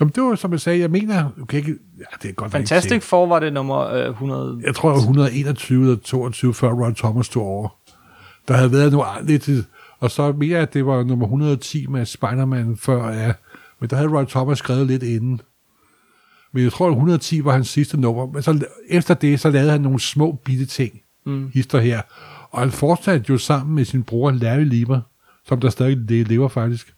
Jamen, 0.00 0.12
det 0.14 0.22
var, 0.22 0.34
som 0.34 0.52
jeg 0.52 0.60
sagde, 0.60 0.80
jeg 0.80 0.90
mener, 0.90 1.30
du 1.38 1.44
kan 1.44 1.58
ikke, 1.58 1.74
ja, 1.98 2.04
det 2.22 2.28
er 2.28 2.32
godt 2.32 2.52
Fantastic. 2.52 3.02
Four 3.02 3.26
var 3.26 3.38
det 3.38 3.52
nummer 3.52 3.80
øh, 3.80 4.08
100. 4.08 4.60
Jeg 4.64 4.74
tror, 4.74 4.88
jeg 4.88 4.94
var 4.94 5.00
121 5.00 5.82
eller 5.82 5.96
22, 5.96 6.54
før 6.54 6.70
Ron 6.72 6.94
Thomas 6.94 7.28
tog 7.28 7.46
over. 7.46 7.68
Der 8.48 8.54
havde 8.54 8.72
været 8.72 8.92
noget 8.92 9.24
lidt 9.24 9.66
og 10.02 10.10
så 10.10 10.32
mere, 10.32 10.58
at 10.58 10.74
det 10.74 10.86
var 10.86 11.02
nummer 11.02 11.26
110 11.26 11.86
med 11.86 12.06
Spider-Man 12.06 12.76
før, 12.76 13.08
ja. 13.10 13.32
Men 13.80 13.90
der 13.90 13.96
havde 13.96 14.08
Ron 14.08 14.26
Thomas 14.26 14.58
skrevet 14.58 14.86
lidt 14.86 15.02
inden. 15.02 15.40
Men 16.52 16.64
jeg 16.64 16.72
tror, 16.72 16.86
at 16.86 16.90
110 16.90 17.44
var 17.44 17.52
hans 17.52 17.68
sidste 17.68 18.00
nummer. 18.00 18.26
Men 18.26 18.42
så, 18.42 18.64
efter 18.88 19.14
det, 19.14 19.40
så 19.40 19.50
lavede 19.50 19.70
han 19.70 19.80
nogle 19.80 20.00
små 20.00 20.32
bitte 20.44 20.66
ting, 20.66 21.00
mm. 21.26 21.50
hister 21.54 21.80
her. 21.80 22.00
Og 22.52 22.60
han 22.60 22.70
fortsatte 22.70 23.26
jo 23.28 23.38
sammen 23.38 23.74
med 23.74 23.84
sin 23.84 24.02
bror 24.02 24.30
Larry 24.30 24.64
Lieber, 24.64 25.00
som 25.48 25.60
der 25.60 25.70
stadig 25.70 25.96
le- 25.96 26.22
lever 26.22 26.48
faktisk, 26.48 26.94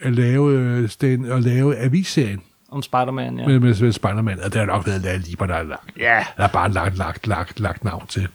at 0.00 0.12
lave, 0.12 0.50
øh, 0.58 0.88
den, 1.00 1.24
at 1.24 1.42
lave 1.42 1.76
avisserien 1.76 2.40
Om 2.70 2.82
Spider-Man, 2.82 3.38
ja. 3.38 3.46
med, 3.46 3.58
med, 3.60 3.80
med 3.80 3.92
Spider-Man. 3.92 4.40
Og 4.44 4.52
det 4.52 4.58
har 4.60 4.66
nok 4.66 4.86
været 4.86 5.00
Larry 5.02 5.18
Lieber, 5.18 5.46
der 5.46 5.54
har 5.54 5.62
lagt 5.62 5.90
Ja. 6.00 6.24
der 6.36 6.42
er 6.44 6.48
bare 6.48 6.70
lagt, 6.72 6.98
lagt, 6.98 7.26
lagt, 7.26 7.60
lagt 7.60 7.84
navn 7.84 8.06
til. 8.06 8.28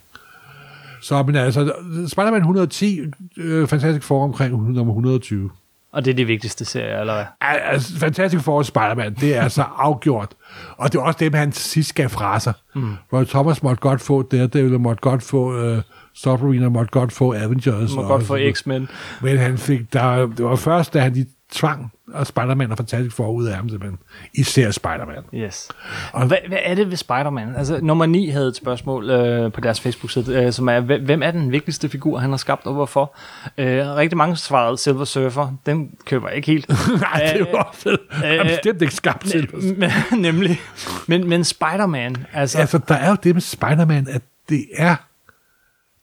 Så, 1.02 1.24
men 1.24 1.36
altså, 1.36 1.74
Spider-Man 2.08 2.41
110, 2.41 3.00
øh, 3.38 3.68
Fantastic 3.68 4.04
Four 4.04 4.24
omkring 4.24 4.52
nummer 4.74 4.93
120. 4.93 5.50
Og 5.91 6.06
det 6.06 6.12
er 6.12 6.16
de 6.16 6.26
vigtigste 6.26 6.66
serier, 6.66 7.00
eller 7.00 7.14
hvad? 7.14 7.26
Al- 7.41 7.60
Altså, 7.72 7.97
Fantastic 8.00 8.41
Four 8.41 8.58
og 8.58 8.66
Spider-Man, 8.66 9.14
det 9.14 9.36
er 9.36 9.41
altså 9.41 9.62
afgjort. 9.78 10.32
Og 10.78 10.91
det 10.93 11.00
er 11.00 11.04
også 11.04 11.18
dem, 11.20 11.34
han 11.34 11.52
sidst 11.52 11.95
gav 11.95 12.10
fra 12.10 12.39
sig. 12.39 12.54
Mm. 12.76 12.93
Roy 13.14 13.24
Thomas 13.24 13.64
måtte 13.64 13.82
godt 13.82 14.02
få 14.02 14.22
Daredevil, 14.22 14.80
måtte 14.80 15.02
godt 15.02 15.24
få 15.24 15.58
øh, 15.58 15.82
Submarine, 16.24 16.65
og 16.65 16.72
måtte 16.72 16.91
godt 16.91 17.11
få 17.11 17.34
Avengers. 17.34 17.95
Må 17.95 18.01
og 18.01 18.07
godt 18.07 18.22
få 18.24 18.28
sådan 18.28 18.41
noget. 18.41 18.57
X-Men. 18.57 18.89
Men 19.22 19.38
han 19.38 19.57
fik, 19.57 19.93
der, 19.93 20.26
det 20.26 20.45
var 20.45 20.55
først, 20.55 20.93
da 20.93 20.99
han 20.99 21.15
de 21.15 21.26
tvang 21.51 21.91
og 22.13 22.28
Spider-Man 22.28 22.72
og 22.72 22.78
Fantastic 22.78 23.13
Four 23.13 23.30
ud 23.32 23.45
af 23.47 23.55
ham, 23.55 23.70
simpelthen. 23.70 23.99
Især 24.34 24.72
Spider-Man. 24.72 25.24
Yes. 25.34 25.67
Og 26.13 26.26
hvad, 26.28 26.38
hvad 26.47 26.57
er 26.63 26.76
det 26.76 26.89
ved 26.89 26.97
Spider-Man? 26.97 27.55
Altså, 27.55 27.80
nummer 27.82 28.05
9 28.05 28.30
havde 28.30 28.47
et 28.47 28.55
spørgsmål 28.55 29.09
øh, 29.09 29.51
på 29.51 29.61
deres 29.61 29.82
Facebook-side, 29.82 30.43
øh, 30.45 30.51
som 30.53 30.70
er, 30.70 30.80
hvem 30.80 31.24
er 31.24 31.32
den 31.32 31.51
vigtigste 31.51 31.89
figur, 31.89 32.17
han 32.20 32.30
har 32.30 32.38
skabt, 32.38 32.65
og 32.65 32.74
hvorfor? 32.74 33.15
Øh, 33.57 33.95
rigtig 33.95 34.17
mange 34.17 34.36
svarede 34.36 34.78
Silver 34.78 35.05
Surfer. 35.05 35.51
Den 35.65 35.89
køber 36.05 36.28
jeg 36.28 36.36
ikke 36.38 36.51
helt. 36.51 36.70
Nej, 37.01 37.34
det 37.38 37.47
var 37.53 37.70
fedt. 37.74 38.01
Han 38.11 38.45
bestemt 38.47 38.82
ikke 38.82 38.95
skabt 38.95 39.26
til 39.26 39.49
Men- 39.78 39.91
Nemlig. 40.22 40.59
Men, 41.07 41.30
men 41.30 41.43
Spider-Man, 41.43 42.15
altså... 42.34 42.57
Altså, 42.57 42.78
der 42.88 42.95
er 42.95 43.09
jo 43.09 43.17
det 43.24 43.36
med 43.36 43.41
Spider-Man, 43.41 44.07
at 44.09 44.22
det 44.49 44.65
er 44.78 44.95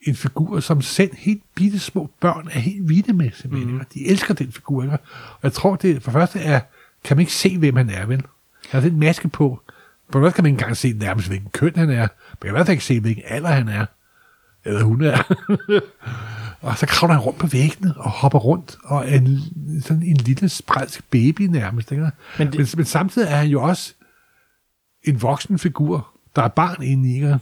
en 0.06 0.14
figur, 0.14 0.60
som 0.60 0.82
selv 0.82 1.10
helt 1.16 1.42
bitte 1.54 1.78
små 1.78 2.10
børn 2.20 2.48
er 2.52 2.58
helt 2.58 2.88
vilde 2.88 3.12
med, 3.12 3.30
simpelthen. 3.34 3.74
Mm. 3.74 3.84
De 3.94 4.08
elsker 4.08 4.34
den 4.34 4.52
figur, 4.52 4.82
ikke? 4.82 4.98
Og 5.32 5.40
jeg 5.42 5.52
tror, 5.52 5.76
det 5.76 6.02
for 6.02 6.10
første 6.10 6.38
er, 6.38 6.60
kan 7.04 7.16
man 7.16 7.20
ikke 7.20 7.32
se, 7.32 7.58
hvem 7.58 7.76
han 7.76 7.90
er, 7.90 8.06
vel? 8.06 8.22
Han 8.70 8.82
har 8.82 8.88
den 8.88 9.00
maske 9.00 9.28
på. 9.28 9.60
For 10.10 10.20
det 10.24 10.34
kan 10.34 10.44
man 10.44 10.50
ikke 10.50 10.62
engang 10.62 10.76
se 10.76 10.92
nærmest, 10.92 11.28
hvilken 11.28 11.50
køn 11.50 11.72
han 11.76 11.90
er. 11.90 11.94
Men 11.94 11.98
jeg 11.98 12.08
kan 12.40 12.48
i 12.48 12.50
hvert 12.50 12.66
fald 12.66 12.74
ikke 12.74 12.84
se, 12.84 13.00
hvilken 13.00 13.24
alder 13.26 13.48
han 13.48 13.68
er. 13.68 13.86
Eller 14.64 14.82
hun 14.82 15.02
er. 15.02 15.36
og 16.66 16.78
så 16.78 16.86
kravler 16.86 17.14
han 17.14 17.22
rundt 17.22 17.38
på 17.38 17.46
væggene 17.46 17.94
og 17.96 18.10
hopper 18.10 18.38
rundt, 18.38 18.76
og 18.84 19.08
er 19.08 19.16
en, 19.16 19.38
sådan 19.82 20.02
en 20.02 20.16
lille 20.16 20.48
sprælsk 20.48 21.10
baby 21.10 21.42
nærmest. 21.42 21.92
Ikke? 21.92 22.10
Men 22.38 22.46
det, 22.46 22.58
men, 22.58 22.66
men 22.76 22.84
samtidig 22.84 23.28
er 23.28 23.36
han 23.36 23.48
jo 23.48 23.62
også 23.62 23.94
en 25.02 25.22
voksen 25.22 25.58
figur, 25.58 26.08
der 26.36 26.42
er 26.42 26.48
barn 26.48 26.82
inde 26.82 27.10
i. 27.10 27.14
Ikke? 27.14 27.38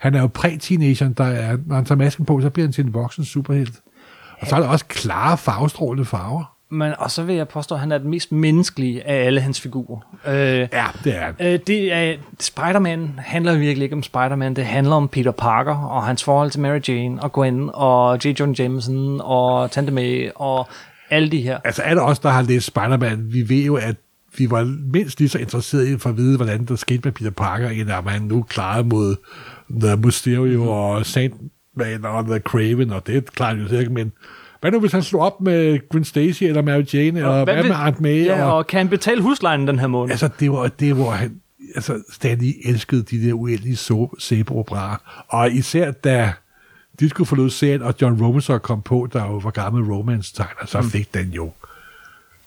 Han 0.00 0.14
er 0.14 0.20
jo 0.20 0.26
præ-teenageren, 0.26 1.12
der 1.12 1.24
er, 1.24 1.56
når 1.66 1.74
han 1.74 1.84
tager 1.84 1.98
masken 1.98 2.24
på, 2.24 2.40
så 2.40 2.50
bliver 2.50 2.66
han 2.66 2.72
til 2.72 2.84
en 2.84 2.94
voksen 2.94 3.24
superhelt. 3.24 3.74
Og 4.40 4.46
så 4.46 4.56
er 4.56 4.60
der 4.60 4.68
også 4.68 4.84
klare 4.84 5.38
farvestrålende 5.38 6.04
farver. 6.04 6.56
Men, 6.72 6.92
og 6.98 7.10
så 7.10 7.22
vil 7.22 7.36
jeg 7.36 7.48
påstå, 7.48 7.74
at 7.74 7.80
han 7.80 7.92
er 7.92 7.98
den 7.98 8.10
mest 8.10 8.32
menneskelige 8.32 9.06
af 9.06 9.26
alle 9.26 9.40
hans 9.40 9.60
figurer. 9.60 10.00
Øh, 10.26 10.34
Ja, 10.72 10.86
det 11.04 11.16
er 11.16 11.20
han. 11.20 11.34
Øh, 11.40 11.58
det 11.66 11.92
er, 11.92 12.16
Spider-Man 12.40 13.14
handler 13.18 13.58
virkelig 13.58 13.84
ikke 13.84 13.96
om 13.96 14.02
Spider-Man. 14.02 14.56
Det 14.56 14.64
handler 14.64 14.94
om 14.94 15.08
Peter 15.08 15.30
Parker 15.30 15.74
og 15.76 16.04
hans 16.04 16.24
forhold 16.24 16.50
til 16.50 16.60
Mary 16.60 16.80
Jane 16.88 17.22
og 17.22 17.32
Gwen 17.32 17.70
og 17.74 18.24
J. 18.24 18.40
Jonah 18.40 18.60
Jameson 18.60 19.20
og 19.24 19.70
Tante 19.70 19.92
May 19.92 20.30
og 20.34 20.68
alle 21.10 21.30
de 21.30 21.40
her. 21.40 21.58
Altså 21.64 21.82
alle 21.82 22.02
os, 22.02 22.18
der 22.18 22.28
har 22.28 22.42
læst 22.42 22.66
Spider-Man, 22.66 23.26
vi 23.32 23.48
ved 23.48 23.64
jo, 23.64 23.76
at 23.76 23.96
vi 24.38 24.50
var 24.50 24.64
mindst 24.92 25.18
lige 25.18 25.28
så 25.28 25.38
interesserede 25.38 25.92
i 25.92 25.98
for 25.98 26.10
at 26.10 26.16
vide, 26.16 26.36
hvordan 26.36 26.64
der 26.64 26.76
skete 26.76 27.00
med 27.04 27.12
Peter 27.12 27.30
Parker, 27.30 27.68
end 27.68 27.90
at 27.90 28.04
man 28.04 28.22
nu 28.22 28.42
klarede 28.42 28.88
mod 28.88 29.16
The 29.80 29.96
Mysterio 29.96 30.70
og 30.70 31.06
Sandman 31.06 32.04
og 32.04 32.24
The 32.24 32.38
Craven, 32.38 32.92
og 32.92 33.06
det 33.06 33.32
klarer 33.32 33.56
jo 33.56 33.78
ikke, 33.78 33.92
men 33.92 34.12
hvad 34.60 34.70
nu, 34.70 34.80
hvis 34.80 34.92
han 34.92 35.02
slog 35.02 35.22
op 35.22 35.40
med 35.40 35.88
Gwen 35.88 36.04
Stacy 36.04 36.42
eller 36.42 36.62
Mary 36.62 36.84
Jane, 36.94 37.18
eller 37.18 37.44
hvad, 37.44 37.54
hvad 37.54 37.64
med 37.64 37.76
Aunt 37.76 38.00
May? 38.00 38.24
Ja, 38.24 38.44
og, 38.44 38.56
og 38.56 38.66
kan 38.66 38.78
han 38.78 38.88
betale 38.88 39.22
huslejen 39.22 39.68
den 39.68 39.78
her 39.78 39.86
måned? 39.86 40.10
Altså, 40.10 40.28
det 40.40 40.52
var 40.52 40.68
det, 40.68 40.94
hvor 40.94 41.10
han 41.10 41.40
altså, 41.74 42.02
Stanley 42.12 42.52
elskede 42.64 43.02
de 43.02 43.26
der 43.26 43.32
uendelige 43.32 43.78
sæbeoperaer. 44.18 45.24
Og 45.28 45.52
især 45.52 45.90
da 45.90 46.32
de 47.00 47.08
skulle 47.08 47.28
forlade 47.28 47.50
serien, 47.50 47.82
og 47.82 47.94
John 48.00 48.22
Robinson 48.24 48.60
kom 48.60 48.82
på, 48.82 49.08
der 49.12 49.24
jo 49.24 49.36
var 49.36 49.50
gammel 49.50 49.92
romance-tegner, 49.92 50.66
så 50.66 50.82
fik 50.82 51.14
den 51.14 51.28
jo 51.30 51.52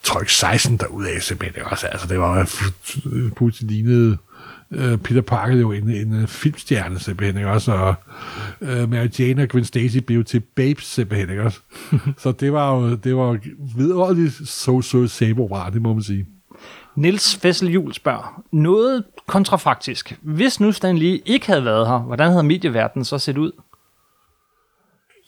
tryk 0.03 0.29
16 0.29 0.77
derud 0.77 1.05
af 1.05 1.21
simpelthen. 1.21 1.63
Også, 1.65 1.87
altså, 1.87 2.07
det 2.07 2.19
var 2.19 2.49
pludselig 3.35 3.71
lignede 3.71 4.17
øh, 4.71 4.97
Peter 4.97 5.21
Parker 5.21 5.55
jo 5.55 5.71
en, 5.71 5.89
en 5.89 6.21
øh, 6.21 6.27
filmstjerne 6.27 6.99
simpelthen, 6.99 7.37
ikke 7.37 7.49
også? 7.49 7.71
Og 7.71 7.95
øh, 8.61 8.89
Mary 8.89 9.07
Jane 9.19 9.41
og 9.41 9.49
Gwen 9.49 9.65
Stacy 9.65 9.97
blev 9.97 10.23
til 10.23 10.39
babes 10.39 10.83
simpelthen, 10.83 11.29
ikke 11.29 11.43
også? 11.43 11.59
så 12.23 12.31
det 12.31 12.53
var 12.53 12.75
jo 12.75 12.95
det 12.95 13.15
var 13.15 13.39
vidunderligt 13.77 14.49
så 14.49 14.81
så 14.81 15.07
sæbeopera, 15.07 15.69
det 15.69 15.81
må 15.81 15.93
man 15.93 16.03
sige. 16.03 16.25
Nils 16.95 17.35
Fessel 17.35 17.69
Jul 17.69 17.93
spørger, 17.93 18.43
noget 18.51 19.03
kontrafaktisk. 19.27 20.17
Hvis 20.21 20.59
nu 20.59 20.71
Stan 20.71 20.97
Lee 20.97 21.19
ikke 21.25 21.47
havde 21.47 21.65
været 21.65 21.87
her, 21.87 21.99
hvordan 21.99 22.31
havde 22.31 22.43
medieverdenen 22.43 23.05
så 23.05 23.17
set 23.17 23.37
ud? 23.37 23.51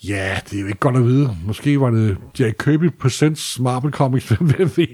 Ja, 0.08 0.40
det 0.50 0.58
er 0.58 0.62
jo 0.62 0.68
ikke 0.68 0.80
godt 0.80 0.96
at 0.96 1.06
vide. 1.06 1.38
Måske 1.46 1.80
var 1.80 1.90
det 1.90 2.18
Jack 2.40 2.58
Kirby 2.58 2.92
Presents 3.00 3.60
Marvel 3.60 3.92
Comics, 3.92 4.30
hvem 4.40 4.72
ved? 4.78 4.88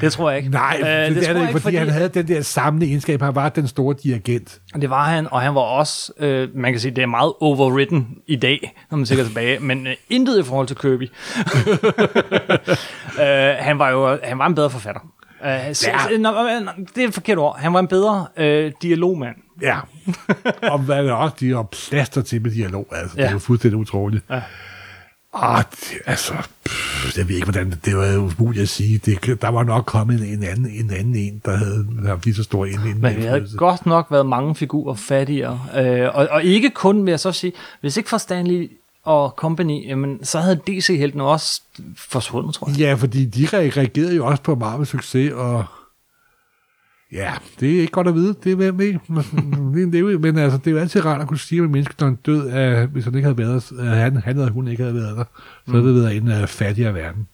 Det 0.00 0.12
tror 0.12 0.30
jeg 0.30 0.38
ikke. 0.38 0.50
Nej, 0.50 0.78
øh, 0.80 0.86
det, 0.86 1.16
det 1.16 1.24
tror 1.24 1.30
er 1.30 1.32
det 1.32 1.40
jeg 1.40 1.48
ikke, 1.48 1.60
fordi, 1.60 1.76
han 1.76 1.88
havde 1.88 2.08
den 2.08 2.28
der 2.28 2.42
samlende 2.42 2.86
egenskab. 2.86 3.22
Han 3.22 3.34
var 3.34 3.48
den 3.48 3.68
store 3.68 3.94
dirigent. 4.02 4.60
Det 4.80 4.90
var 4.90 5.04
han, 5.04 5.28
og 5.30 5.40
han 5.40 5.54
var 5.54 5.60
også, 5.60 6.12
øh, 6.18 6.48
man 6.54 6.72
kan 6.72 6.80
sige, 6.80 6.90
det 6.96 7.02
er 7.02 7.06
meget 7.06 7.32
overwritten 7.40 8.08
i 8.26 8.36
dag, 8.36 8.74
når 8.90 8.96
man 8.98 9.06
ser 9.06 9.24
tilbage, 9.24 9.60
men 9.68 9.86
øh, 9.86 9.94
intet 10.10 10.38
i 10.38 10.42
forhold 10.42 10.66
til 10.66 10.76
Kirby. 10.76 11.10
øh, 13.20 13.54
han 13.58 13.78
var 13.78 13.90
jo 13.90 14.18
han 14.24 14.38
var 14.38 14.46
en 14.46 14.54
bedre 14.54 14.70
forfatter. 14.70 15.00
Øh, 15.44 15.74
så, 15.74 15.90
Ja. 15.90 15.96
ja. 16.10 16.18
nå, 16.18 16.30
øh, 16.30 16.84
det 16.94 17.04
er 17.04 17.08
et 17.08 17.14
forkert 17.14 17.38
ord. 17.38 17.58
Han 17.58 17.72
var 17.72 17.80
en 17.80 17.88
bedre 17.88 18.26
øh, 18.36 18.72
dialogmand. 18.82 19.36
Ja. 19.62 19.76
og 20.72 20.78
hvad 20.78 20.96
er 20.96 21.02
det 21.02 21.12
også? 21.12 21.36
De 21.40 21.50
har 21.54 21.62
plaster 21.62 22.22
til 22.22 22.42
med 22.42 22.50
dialog. 22.50 22.86
Altså, 22.92 23.16
ja. 23.16 23.22
Det 23.22 23.28
er 23.28 23.32
jo 23.32 23.38
fuldstændig 23.38 23.78
utroligt. 23.78 24.24
Ja. 24.30 24.40
Det, 25.70 25.98
altså, 26.06 26.32
pff, 26.64 27.18
jeg 27.18 27.28
ved 27.28 27.34
ikke, 27.34 27.46
hvordan 27.46 27.74
det, 27.84 27.96
var 27.96 28.06
jo 28.06 28.20
umuligt 28.20 28.62
at 28.62 28.68
sige. 28.68 28.98
Det, 28.98 29.42
der 29.42 29.48
var 29.48 29.64
nok 29.64 29.84
kommet 29.84 30.20
en, 30.20 30.38
en, 30.38 30.42
anden, 30.44 30.70
en 30.70 30.90
anden 30.90 31.16
en, 31.16 31.42
der 31.44 31.56
havde 31.56 31.86
haft 32.06 32.24
lige 32.24 32.34
så 32.34 32.42
stor 32.42 32.66
en, 32.66 32.80
en 32.80 33.00
Men 33.00 33.16
vi 33.16 33.22
havde 33.22 33.48
godt 33.56 33.86
nok 33.86 34.06
været 34.10 34.26
mange 34.26 34.54
figurer 34.54 34.94
fattigere. 34.94 35.60
Øh, 35.76 36.08
og, 36.14 36.28
og 36.30 36.44
ikke 36.44 36.70
kun, 36.70 37.04
vil 37.04 37.12
jeg 37.12 37.20
så 37.20 37.32
sige, 37.32 37.52
hvis 37.80 37.96
ikke 37.96 38.08
for 38.08 38.18
Stanley 38.18 38.70
og 39.04 39.34
company, 39.36 39.88
jamen, 39.88 40.24
så 40.24 40.38
havde 40.40 40.60
DC-helten 40.66 41.20
også 41.20 41.60
forsvundet, 41.96 42.54
tror 42.54 42.68
jeg. 42.68 42.78
Ja, 42.78 42.94
fordi 42.94 43.24
de 43.24 43.44
re- 43.46 43.56
reagerede 43.56 44.16
jo 44.16 44.26
også 44.26 44.42
på 44.42 44.54
Marvels 44.54 44.88
succes, 44.88 45.32
og 45.32 45.64
ja, 47.12 47.32
det 47.60 47.76
er 47.76 47.80
ikke 47.80 47.92
godt 47.92 48.08
at 48.08 48.14
vide, 48.14 48.34
det 48.44 48.52
er 48.52 48.56
hvem 48.56 48.80
ikke. 48.80 49.00
Det 49.74 49.94
er 49.94 49.98
jo- 49.98 50.18
Men 50.18 50.38
altså, 50.38 50.58
det 50.58 50.66
er 50.66 50.70
jo 50.70 50.78
altid 50.78 51.04
rart 51.04 51.20
at 51.20 51.28
kunne 51.28 51.38
sige, 51.38 51.62
at 51.78 51.94
der 52.00 52.06
er 52.06 52.14
død, 52.26 52.48
af, 52.48 52.86
hvis 52.86 53.04
han 53.04 53.14
ikke 53.14 53.26
havde 53.26 53.38
været, 53.38 53.72
at 53.78 53.86
han, 53.96 54.16
han 54.16 54.38
eller 54.38 54.52
hun 54.52 54.68
ikke 54.68 54.82
havde 54.82 54.94
været 54.94 55.16
der, 55.16 55.24
så 55.66 55.72
havde 55.72 55.86
det 55.86 55.94
været 55.94 56.16
en 56.16 56.28
uh, 56.28 56.46
fattigere 56.48 56.94
verden. 56.94 57.28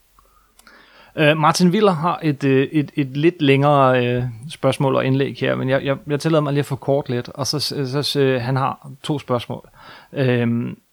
Uh, 1.19 1.37
Martin 1.37 1.69
Willer 1.69 1.91
har 1.91 2.19
et, 2.23 2.43
uh, 2.43 2.49
et, 2.51 2.91
et 2.95 3.17
lidt 3.17 3.41
længere 3.41 4.17
uh, 4.17 4.23
spørgsmål 4.49 4.95
og 4.95 5.05
indlæg 5.05 5.35
her, 5.39 5.55
men 5.55 5.69
jeg, 5.69 5.85
jeg, 5.85 5.97
jeg 6.07 6.19
tillader 6.19 6.41
mig 6.43 6.53
lige 6.53 6.59
at 6.59 6.65
få 6.65 6.75
kort 6.75 7.09
lidt, 7.09 7.29
og 7.29 7.47
så, 7.47 7.59
så, 7.59 8.03
så 8.03 8.37
han 8.41 8.55
har 8.55 8.91
to 9.03 9.19
spørgsmål. 9.19 9.69
Uh, 10.11 10.21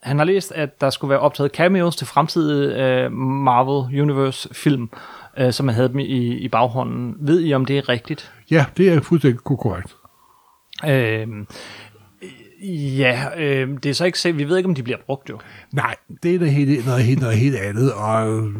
han 0.03 0.19
har 0.19 0.25
læst, 0.25 0.53
at 0.53 0.81
der 0.81 0.91
skulle 0.91 1.09
være 1.11 1.19
optaget 1.19 1.53
cameos 1.53 1.97
til 1.97 2.07
fremtidige 2.07 3.07
uh, 3.07 3.13
Marvel 3.13 4.01
Universe 4.03 4.49
film, 4.55 4.83
uh, 4.83 4.89
som 5.51 5.67
man 5.67 5.75
havde 5.75 5.89
dem 5.89 5.99
i, 5.99 6.37
i 6.37 6.49
baghånden. 6.49 7.15
Ved 7.21 7.41
I, 7.41 7.55
om 7.55 7.65
det 7.65 7.79
er 7.79 7.89
rigtigt? 7.89 8.33
Ja, 8.51 8.65
det 8.77 8.89
er 8.89 9.01
fuldstændig 9.01 9.41
korrekt. 9.41 9.97
Uh, 10.85 11.47
Ja, 12.99 13.29
øh, 13.39 13.69
det 13.83 13.91
er 13.91 13.95
så 13.95 14.05
ikke 14.05 14.19
set. 14.19 14.39
Vi 14.39 14.49
ved 14.49 14.57
ikke, 14.57 14.69
om 14.69 14.75
de 14.75 14.83
bliver 14.83 14.99
brugt 15.07 15.31
jo. 15.31 15.39
Nej, 15.73 15.97
det 16.23 16.35
er 16.35 16.39
noget 16.39 16.55
helt, 16.55 16.87
noget 16.87 17.05
helt, 17.05 17.21
noget 17.21 17.37
helt 17.37 17.57
andet, 17.57 17.93
og 17.93 18.39
øh, 18.39 18.55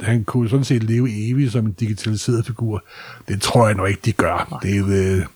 han 0.00 0.24
kunne 0.24 0.48
sådan 0.48 0.64
set 0.64 0.82
leve 0.82 1.30
evigt 1.30 1.52
som 1.52 1.66
en 1.66 1.72
digitaliseret 1.72 2.46
figur. 2.46 2.84
Det 3.28 3.42
tror 3.42 3.66
jeg 3.66 3.76
nok 3.76 3.88
ikke, 3.88 4.00
de 4.04 4.12
gør. 4.12 4.48
Nej. 4.50 4.60
Det 4.60 4.78
er 4.78 5.18
øh, 5.18 5.26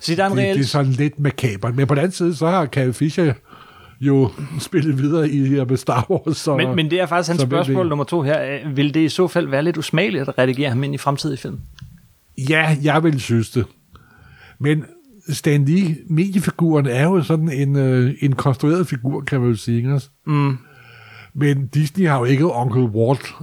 så 0.00 0.14
der 0.14 0.24
er 0.24 0.30
en 0.30 0.36
det, 0.36 0.44
reelt... 0.44 0.58
det 0.58 0.64
er 0.64 0.68
sådan 0.68 0.92
lidt 0.92 1.20
makabert. 1.20 1.76
Men 1.76 1.86
på 1.86 1.94
den 1.94 1.98
anden 1.98 2.12
side, 2.12 2.36
så 2.36 2.46
har 2.46 2.66
Carrie 2.66 2.92
Fisher 2.92 3.32
jo 4.00 4.30
spillet 4.58 4.98
videre 4.98 5.30
i 5.30 5.48
her 5.48 5.64
med 5.64 5.76
Star 5.76 6.06
Wars. 6.10 6.36
Så, 6.36 6.56
men, 6.56 6.76
men 6.76 6.90
det 6.90 7.00
er 7.00 7.06
faktisk 7.06 7.28
hans 7.28 7.42
spørgsmål 7.42 7.84
det. 7.84 7.88
nummer 7.88 8.04
to 8.04 8.22
her. 8.22 8.68
Vil 8.74 8.94
det 8.94 9.00
i 9.00 9.08
så 9.08 9.28
fald 9.28 9.48
være 9.48 9.62
lidt 9.62 9.76
usmageligt 9.76 10.28
at 10.28 10.38
redigere 10.38 10.68
ham 10.68 10.84
ind 10.84 10.94
i 10.94 10.98
fremtidige 10.98 11.38
film? 11.38 11.60
Ja, 12.48 12.76
jeg 12.82 13.02
vil 13.02 13.20
synes 13.20 13.50
det. 13.50 13.64
Men 14.58 14.84
Stan 15.28 15.64
Lee, 15.64 15.96
mediefiguren, 16.10 16.86
er 16.86 17.02
jo 17.02 17.22
sådan 17.22 17.52
en, 17.52 17.76
øh, 17.76 18.14
en 18.20 18.32
konstrueret 18.32 18.86
figur, 18.86 19.20
kan 19.20 19.40
man 19.40 19.50
jo 19.50 19.56
sige. 19.56 19.76
Ikke? 19.76 20.00
Mm. 20.26 20.58
Men 21.34 21.66
Disney 21.66 22.08
har 22.08 22.18
jo 22.18 22.24
ikke 22.24 22.52
Onkel 22.52 22.82
Walt 22.82 23.34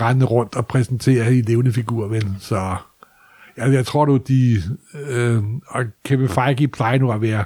rendende 0.00 0.26
rundt 0.26 0.56
og 0.56 0.66
præsentere 0.66 1.34
i 1.34 1.42
levende 1.42 1.72
figurer, 1.72 2.08
vel? 2.08 2.26
Så 2.40 2.76
jeg, 3.56 3.72
jeg 3.72 3.86
tror 3.86 4.04
du, 4.04 4.16
de... 4.16 4.62
Øh, 5.08 5.42
og 5.68 5.84
Kevin 6.04 6.28
Feige 6.28 6.68
plejer 6.68 6.98
nu 6.98 7.12
at 7.12 7.22
være 7.22 7.44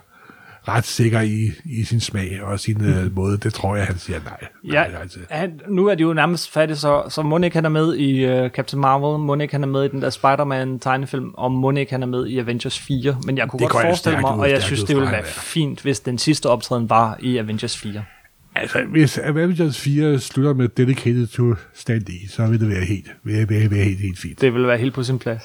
ret 0.69 0.85
sikker 0.85 1.21
i, 1.21 1.51
i 1.65 1.85
sin 1.85 2.01
smag 2.01 2.43
og 2.43 2.61
sin 2.61 2.85
øh, 2.85 3.05
mm. 3.05 3.13
måde. 3.15 3.39
Det 3.39 3.55
tror 3.55 3.77
jeg, 3.77 3.87
han 3.87 3.99
siger 3.99 4.21
nej. 4.25 4.39
Ja, 4.65 4.89
nej 4.89 5.01
altså. 5.01 5.19
han, 5.31 5.61
nu 5.69 5.87
er 5.87 5.95
de 5.95 6.03
jo 6.03 6.13
nærmest 6.13 6.53
færdige, 6.53 6.77
så, 6.77 7.03
så 7.09 7.23
Monik 7.23 7.55
han 7.55 7.65
er 7.65 7.69
med 7.69 7.97
i 7.97 8.43
uh, 8.45 8.51
Captain 8.51 8.81
Marvel, 8.81 9.19
Monik 9.19 9.53
han 9.53 9.63
er 9.63 9.67
med 9.67 9.85
i 9.85 9.89
den 9.89 10.03
der 10.03 10.11
Spider-Man 10.11 10.79
tegnefilm, 10.79 11.31
og 11.35 11.53
Monik 11.53 11.91
han 11.91 12.03
er 12.03 12.07
med 12.07 12.27
i 12.27 12.39
Avengers 12.39 12.79
4. 12.79 13.17
Men 13.27 13.39
jeg 13.39 13.49
kunne 13.49 13.61
det 13.61 13.71
godt 13.71 13.83
forestille 13.83 14.21
mig, 14.21 14.31
og 14.31 14.51
jeg 14.51 14.63
synes, 14.63 14.85
det 14.85 14.97
ville 14.97 15.13
være 15.13 15.25
fint, 15.25 15.81
hvis 15.81 16.01
den 16.01 16.19
sidste 16.19 16.47
optræden 16.47 16.91
var 16.91 17.19
i 17.21 17.37
Avengers 17.37 17.79
4. 17.79 18.05
Altså, 18.55 18.85
hvis 18.91 19.19
Avengers 19.19 19.81
4 19.81 20.19
slutter 20.19 20.55
med 20.55 20.69
Dedicated 20.69 21.27
to 21.27 21.55
Stan 21.75 22.03
Lee, 22.09 22.29
så 22.29 22.47
vil 22.47 22.61
det 22.61 22.69
være 22.69 22.85
helt, 22.85 23.07
vil, 23.25 23.49
vil, 23.49 23.71
være 23.71 23.85
helt, 23.85 24.01
helt 24.01 24.19
fint. 24.19 24.41
Det 24.41 24.55
vil 24.55 24.67
være 24.67 24.79
helt 24.79 24.95
på 24.95 25.03
sin 25.03 25.19
plads. 25.19 25.43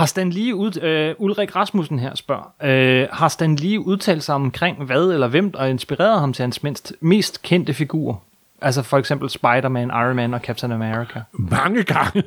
Har 0.00 0.06
Stan 0.06 0.30
lige 0.30 0.54
ud, 0.54 0.82
øh, 0.82 1.14
Ulrik 1.18 1.56
Rasmussen 1.56 1.98
her 1.98 2.14
spørger, 2.14 2.52
øh, 2.62 3.08
har 3.12 3.28
Stan 3.28 3.56
lige 3.56 3.80
udtalt 3.80 4.24
sig 4.24 4.34
omkring 4.34 4.84
hvad 4.84 5.02
eller 5.02 5.28
hvem, 5.28 5.52
der 5.52 5.64
inspireret 5.64 6.20
ham 6.20 6.32
til 6.32 6.42
hans 6.42 6.62
mindst, 6.62 6.92
mest 7.00 7.42
kendte 7.42 7.74
figurer? 7.74 8.16
Altså 8.62 8.82
for 8.82 8.98
eksempel 8.98 9.30
Spider-Man, 9.30 9.88
Iron 9.88 10.16
Man 10.16 10.34
og 10.34 10.40
Captain 10.40 10.72
America. 10.72 11.22
Mange 11.32 11.82
gange. 11.82 12.22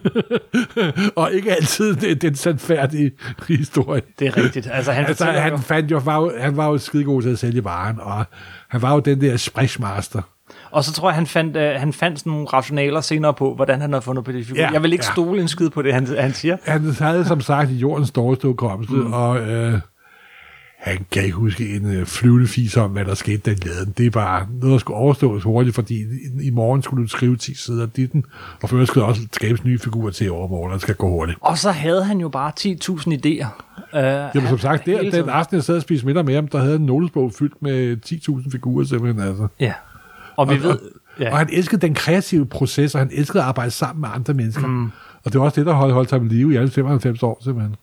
og 1.15 1.33
ikke 1.33 1.51
altid 1.51 1.95
den, 1.95 2.17
den 2.17 2.35
sandfærdige 2.35 3.11
historie. 3.47 4.01
Det 4.19 4.27
er 4.27 4.37
rigtigt. 4.37 4.69
Altså, 4.71 4.91
han, 4.91 5.05
altså, 5.05 5.25
han, 5.25 5.59
fandt 5.59 5.91
jo, 5.91 5.97
var 5.97 6.17
jo, 6.17 6.31
han 6.39 6.57
var 6.57 6.67
jo 6.67 6.77
skidegod 6.77 7.21
til 7.21 7.29
at 7.29 7.39
sælge 7.39 7.63
varen, 7.63 7.99
og 7.99 8.25
han 8.67 8.81
var 8.81 8.93
jo 8.93 8.99
den 8.99 9.21
der 9.21 9.37
sprechmaster. 9.37 10.21
Og 10.73 10.83
så 10.83 10.93
tror 10.93 11.09
jeg, 11.09 11.15
han 11.15 11.27
fandt, 11.27 11.57
uh, 11.57 11.63
han 11.63 11.93
fandt 11.93 12.19
sådan 12.19 12.31
nogle 12.31 12.47
rationaler 12.47 13.01
senere 13.01 13.33
på, 13.33 13.55
hvordan 13.55 13.81
han 13.81 13.93
har 13.93 13.99
fundet 13.99 14.25
på 14.25 14.31
det 14.31 14.45
figur. 14.45 14.61
Ja, 14.61 14.69
jeg 14.69 14.83
vil 14.83 14.93
ikke 14.93 15.05
ja. 15.07 15.11
stole 15.13 15.41
en 15.41 15.47
skid 15.47 15.69
på 15.69 15.81
det, 15.81 15.93
han, 15.93 16.07
han 16.19 16.33
siger. 16.33 16.57
Han 16.63 16.95
havde 16.99 17.25
som 17.25 17.41
sagt 17.41 17.71
i 17.71 17.75
jordens 17.75 18.11
dårligste 18.11 18.47
hukommelse, 18.47 18.93
mm. 18.93 19.13
og 19.13 19.39
øh, 19.39 19.79
han 20.77 21.05
kan 21.11 21.23
ikke 21.23 21.35
huske 21.35 21.75
en 21.75 21.95
øh, 21.95 22.05
flyvende 22.05 22.47
fis 22.47 22.77
om, 22.77 22.91
hvad 22.91 23.05
der 23.05 23.13
skete 23.13 23.51
den 23.51 23.59
laden. 23.65 23.93
Det 23.97 24.05
er 24.05 24.09
bare 24.09 24.47
noget, 24.61 24.71
der 24.73 24.77
skulle 24.77 24.97
overstås 24.97 25.43
hurtigt, 25.43 25.75
fordi 25.75 25.95
i, 25.95 26.47
i 26.47 26.49
morgen 26.49 26.81
skulle 26.81 27.03
du 27.03 27.07
skrive 27.09 27.35
10 27.35 27.55
sider 27.55 27.85
ditten, 27.85 28.25
og 28.61 28.69
før 28.69 28.85
skulle 28.85 29.05
også 29.05 29.21
skabes 29.31 29.63
nye 29.63 29.79
figurer 29.79 30.11
til 30.11 30.31
overmorgen, 30.31 30.71
og 30.71 30.73
det 30.73 30.81
skal 30.81 30.95
gå 30.95 31.09
hurtigt. 31.09 31.37
Og 31.41 31.57
så 31.57 31.71
havde 31.71 32.03
han 32.03 32.19
jo 32.19 32.29
bare 32.29 32.51
10.000 32.59 33.07
idéer. 33.07 33.47
Uh, 33.93 34.35
Jamen 34.35 34.49
som 34.49 34.59
sagt, 34.59 34.85
der, 34.85 35.11
den 35.11 35.29
aften, 35.29 35.55
jeg 35.55 35.63
sad 35.63 35.75
og 35.75 35.81
spiste 35.81 36.05
middag 36.05 36.25
med 36.25 36.35
ham, 36.35 36.47
der 36.47 36.59
havde 36.59 36.75
en 36.75 36.85
notesbog 36.85 37.31
fyldt 37.39 37.61
med 37.61 37.97
10.000 38.05 38.51
figurer 38.51 38.85
simpelthen. 38.85 39.27
Altså. 39.27 39.47
Ja. 39.59 39.73
Og, 40.35 40.49
vi 40.49 40.55
og, 40.55 40.63
ved, 40.63 40.79
ja. 41.19 41.31
og 41.31 41.37
han 41.37 41.49
elskede 41.51 41.81
den 41.81 41.93
kreative 41.93 42.45
proces, 42.45 42.95
og 42.95 43.01
han 43.01 43.09
elskede 43.13 43.43
at 43.43 43.47
arbejde 43.47 43.71
sammen 43.71 44.01
med 44.01 44.09
andre 44.13 44.33
mennesker. 44.33 44.67
Mm. 44.67 44.91
Og 45.25 45.33
det 45.33 45.39
var 45.39 45.45
også 45.45 45.59
det, 45.59 45.65
der 45.65 45.73
holdt, 45.73 45.93
holdt 45.93 46.11
ham 46.11 46.25
i 46.25 46.29
live 46.29 46.53
i 46.53 46.55
alle 46.55 46.71
95 46.71 47.23
år, 47.23 47.41
simpelthen. 47.43 47.75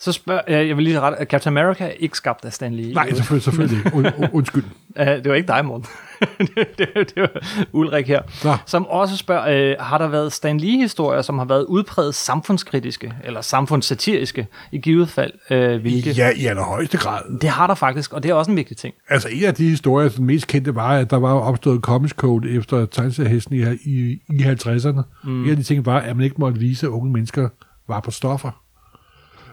Så 0.00 0.12
spørger 0.12 0.42
jeg, 0.48 0.76
vil 0.76 0.84
lige 0.84 1.00
ret, 1.00 1.28
Captain 1.28 1.58
America 1.58 1.84
er 1.84 1.92
ikke 1.98 2.16
skabt 2.16 2.44
af 2.44 2.52
Stan 2.52 2.74
Lee. 2.74 2.92
Nej, 2.92 3.12
selvfølgelig, 3.12 3.42
selvfølgelig 3.42 3.78
ikke. 3.78 3.96
Und, 3.96 4.28
undskyld. 4.32 4.64
Det 5.22 5.28
var 5.28 5.34
ikke 5.34 5.48
dig, 5.48 5.64
Morten. 5.64 5.86
det, 6.38 6.78
det, 6.78 6.88
det 7.14 7.22
var 7.22 7.30
Ulrik 7.72 8.06
her. 8.06 8.22
Nå. 8.44 8.56
Som 8.66 8.86
også 8.86 9.16
spørger, 9.16 9.74
uh, 9.74 9.84
har 9.84 9.98
der 9.98 10.08
været 10.08 10.32
Stan 10.32 10.60
Lee-historier, 10.60 11.22
som 11.22 11.38
har 11.38 11.44
været 11.44 11.64
udpræget 11.64 12.14
samfundskritiske, 12.14 13.12
eller 13.24 13.40
samfundssatiriske, 13.40 14.46
i 14.72 14.78
givet 14.78 15.08
fald, 15.08 15.32
uh, 15.50 15.80
hvilke? 15.80 16.10
Ja, 16.10 16.30
i 16.36 16.46
allerhøjeste 16.46 16.98
grad. 16.98 17.38
Det 17.40 17.50
har 17.50 17.66
der 17.66 17.74
faktisk, 17.74 18.12
og 18.12 18.22
det 18.22 18.30
er 18.30 18.34
også 18.34 18.50
en 18.50 18.56
vigtig 18.56 18.76
ting. 18.76 18.94
Altså, 19.08 19.28
en 19.28 19.44
af 19.44 19.54
de 19.54 19.68
historier, 19.68 20.08
som 20.08 20.24
mest 20.24 20.46
kendte, 20.46 20.74
var, 20.74 20.96
at 20.96 21.10
der 21.10 21.16
var 21.16 21.32
opstået 21.32 21.80
Comics 21.80 22.14
Code 22.14 22.50
efter 22.50 22.86
tegneseriehesten 22.86 23.54
i, 23.54 23.62
i, 23.84 24.22
i 24.28 24.42
50'erne. 24.42 25.02
Mm. 25.24 25.44
En 25.44 25.50
af 25.50 25.56
de 25.56 25.62
ting 25.62 25.86
var, 25.86 26.00
at 26.00 26.16
man 26.16 26.24
ikke 26.24 26.36
måtte 26.38 26.60
vise, 26.60 26.86
at 26.86 26.90
unge 26.90 27.12
mennesker 27.12 27.48
var 27.88 28.00
på 28.00 28.10
stoffer. 28.10 28.50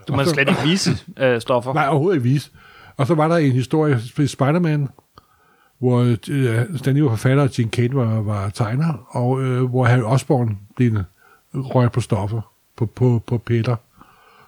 Du 0.08 0.16
må 0.16 0.24
slet 0.24 0.50
ikke 0.50 0.62
vise 0.64 0.98
øh, 1.24 1.42
stoffer. 1.42 1.74
Nej, 1.74 1.88
overhovedet 1.88 2.18
ikke 2.18 2.30
vise. 2.30 2.52
Og 2.98 3.08
så 3.08 3.16
var 3.16 3.28
der 3.28 3.36
en 3.36 3.52
historie 3.52 4.00
i 4.20 4.28
Spider-Man, 4.28 4.88
hvor 5.80 6.16
øh, 6.30 6.78
Stanley 6.78 7.02
var 7.02 7.10
forfatter, 7.10 7.44
og 7.44 7.50
Gene 7.50 7.70
Kane 7.70 7.96
var, 7.96 8.22
var 8.22 8.50
tegner, 8.50 9.08
og 9.10 9.44
øh, 9.44 9.64
hvor 9.64 9.86
Harry 9.86 10.02
Osborn 10.02 10.60
blev 10.76 11.04
røget 11.54 11.92
på 11.92 12.02
stoffer, 12.02 12.42
på, 12.76 12.86
på, 12.86 13.24
på 13.28 13.38
Peter. 13.38 13.76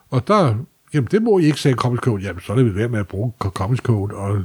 Og 0.09 0.27
der, 0.27 0.55
jamen 0.93 1.07
det 1.11 1.21
må 1.21 1.39
I 1.39 1.45
ikke 1.45 1.61
sige 1.61 1.75
Comics 1.75 2.01
Code, 2.01 2.23
jamen 2.23 2.41
så 2.41 2.53
er 2.53 2.57
det 2.57 2.75
ved 2.75 2.87
med 2.87 2.99
at 2.99 3.07
bruge 3.07 3.33
Comics 3.39 3.81
Code, 3.81 4.15
og 4.15 4.43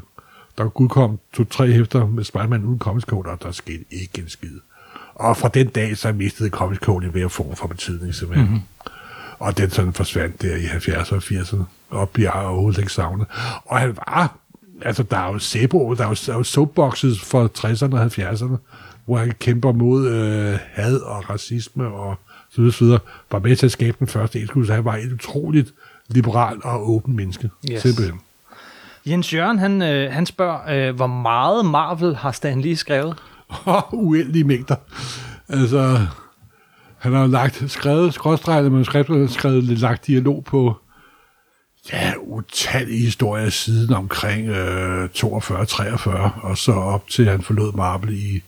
der 0.59 0.81
udkom 0.81 1.19
to-tre 1.33 1.73
hæfter 1.73 2.07
med 2.07 2.25
Spider-Man 2.25 2.65
uden 2.65 2.79
Comics 2.79 3.07
Code, 3.07 3.31
og 3.31 3.43
der 3.43 3.53
skete 3.53 3.85
ikke 3.91 4.23
en 4.23 4.29
skid. 4.29 4.61
Og 5.15 5.37
fra 5.37 5.49
den 5.49 5.69
dag, 5.69 5.97
så 5.97 6.13
mistede 6.13 6.51
Comics 6.51 6.81
Code 6.81 7.07
en 7.07 7.13
hver 7.13 7.29
form 7.29 7.57
for 7.57 7.67
betydning, 7.67 8.15
simpelthen. 8.15 8.49
Mm-hmm. 8.49 8.93
Og 9.45 9.59
den 9.59 9.71
sådan 9.71 9.93
forsvandt 9.93 10.43
der 10.43 10.57
i 10.57 10.65
70'erne 10.65 11.15
og 11.15 11.23
80'erne, 11.23 11.63
og 11.91 12.09
bliver 12.09 12.31
overhovedet 12.31 12.79
ikke 12.79 12.93
savnet. 12.93 13.27
Og 13.65 13.79
han 13.79 13.97
var, 13.97 14.37
altså 14.83 15.03
der 15.03 15.19
er 15.19 15.33
jo 15.33 15.39
Sebo, 15.39 15.95
der 15.95 16.05
er 16.05 16.09
jo, 16.09 16.15
der 16.27 16.33
er 16.33 16.37
jo 16.37 16.43
soapboxes 16.43 17.21
for 17.21 17.51
60'erne 17.59 17.95
og 17.95 18.05
70'erne, 18.05 18.57
hvor 19.05 19.17
han 19.17 19.33
kæmper 19.41 19.73
mod 19.73 20.09
øh, 20.09 20.59
had 20.73 20.97
og 20.97 21.31
racisme 21.31 21.87
og 21.87 22.17
så 22.51 22.61
videre, 22.61 22.73
så 22.73 22.85
videre, 22.85 22.99
var 23.33 23.39
med 23.39 23.57
til 23.57 23.67
at 23.67 23.73
skabe 23.73 23.97
den 23.99 24.07
første 24.07 24.47
så 24.47 24.73
han 24.75 24.85
var 24.85 24.97
et 24.97 25.13
utroligt 25.13 25.75
liberal 26.09 26.61
og 26.65 26.91
åben 26.91 27.17
menneske. 27.17 27.51
Yes. 27.71 27.83
Simpelthen. 27.83 28.21
Jens 29.07 29.35
Jørgen, 29.35 29.59
han, 29.59 29.83
øh, 29.83 30.13
han 30.13 30.27
spørger, 30.27 30.89
øh, 30.89 30.97
hvor 30.97 31.07
meget 31.07 31.67
Marvel 31.67 32.17
har 32.17 32.33
Stan 32.33 32.61
lige 32.61 32.77
skrevet? 32.77 33.17
Uendelige 33.93 34.45
mængder. 34.45 34.77
Altså, 35.49 36.07
han 37.05 37.13
har 37.13 37.27
lagt 37.27 37.65
skrevet 37.71 38.15
skrådstrækket 38.15 38.73
manuskripter, 38.73 39.27
skrevet 39.27 39.65
lidt 39.65 39.81
lagt 39.81 40.07
dialog 40.07 40.45
på 40.45 40.77
ja, 41.93 42.13
utallige 42.21 43.05
historier 43.05 43.51
siden 43.51 43.95
omkring 43.95 44.49
øh, 44.49 45.05
42-43, 45.05 46.47
og 46.47 46.59
så 46.59 46.73
op 46.73 47.09
til 47.09 47.29
han 47.29 47.43
forlod 47.43 47.73
Marble 47.73 48.15
i 48.15 48.43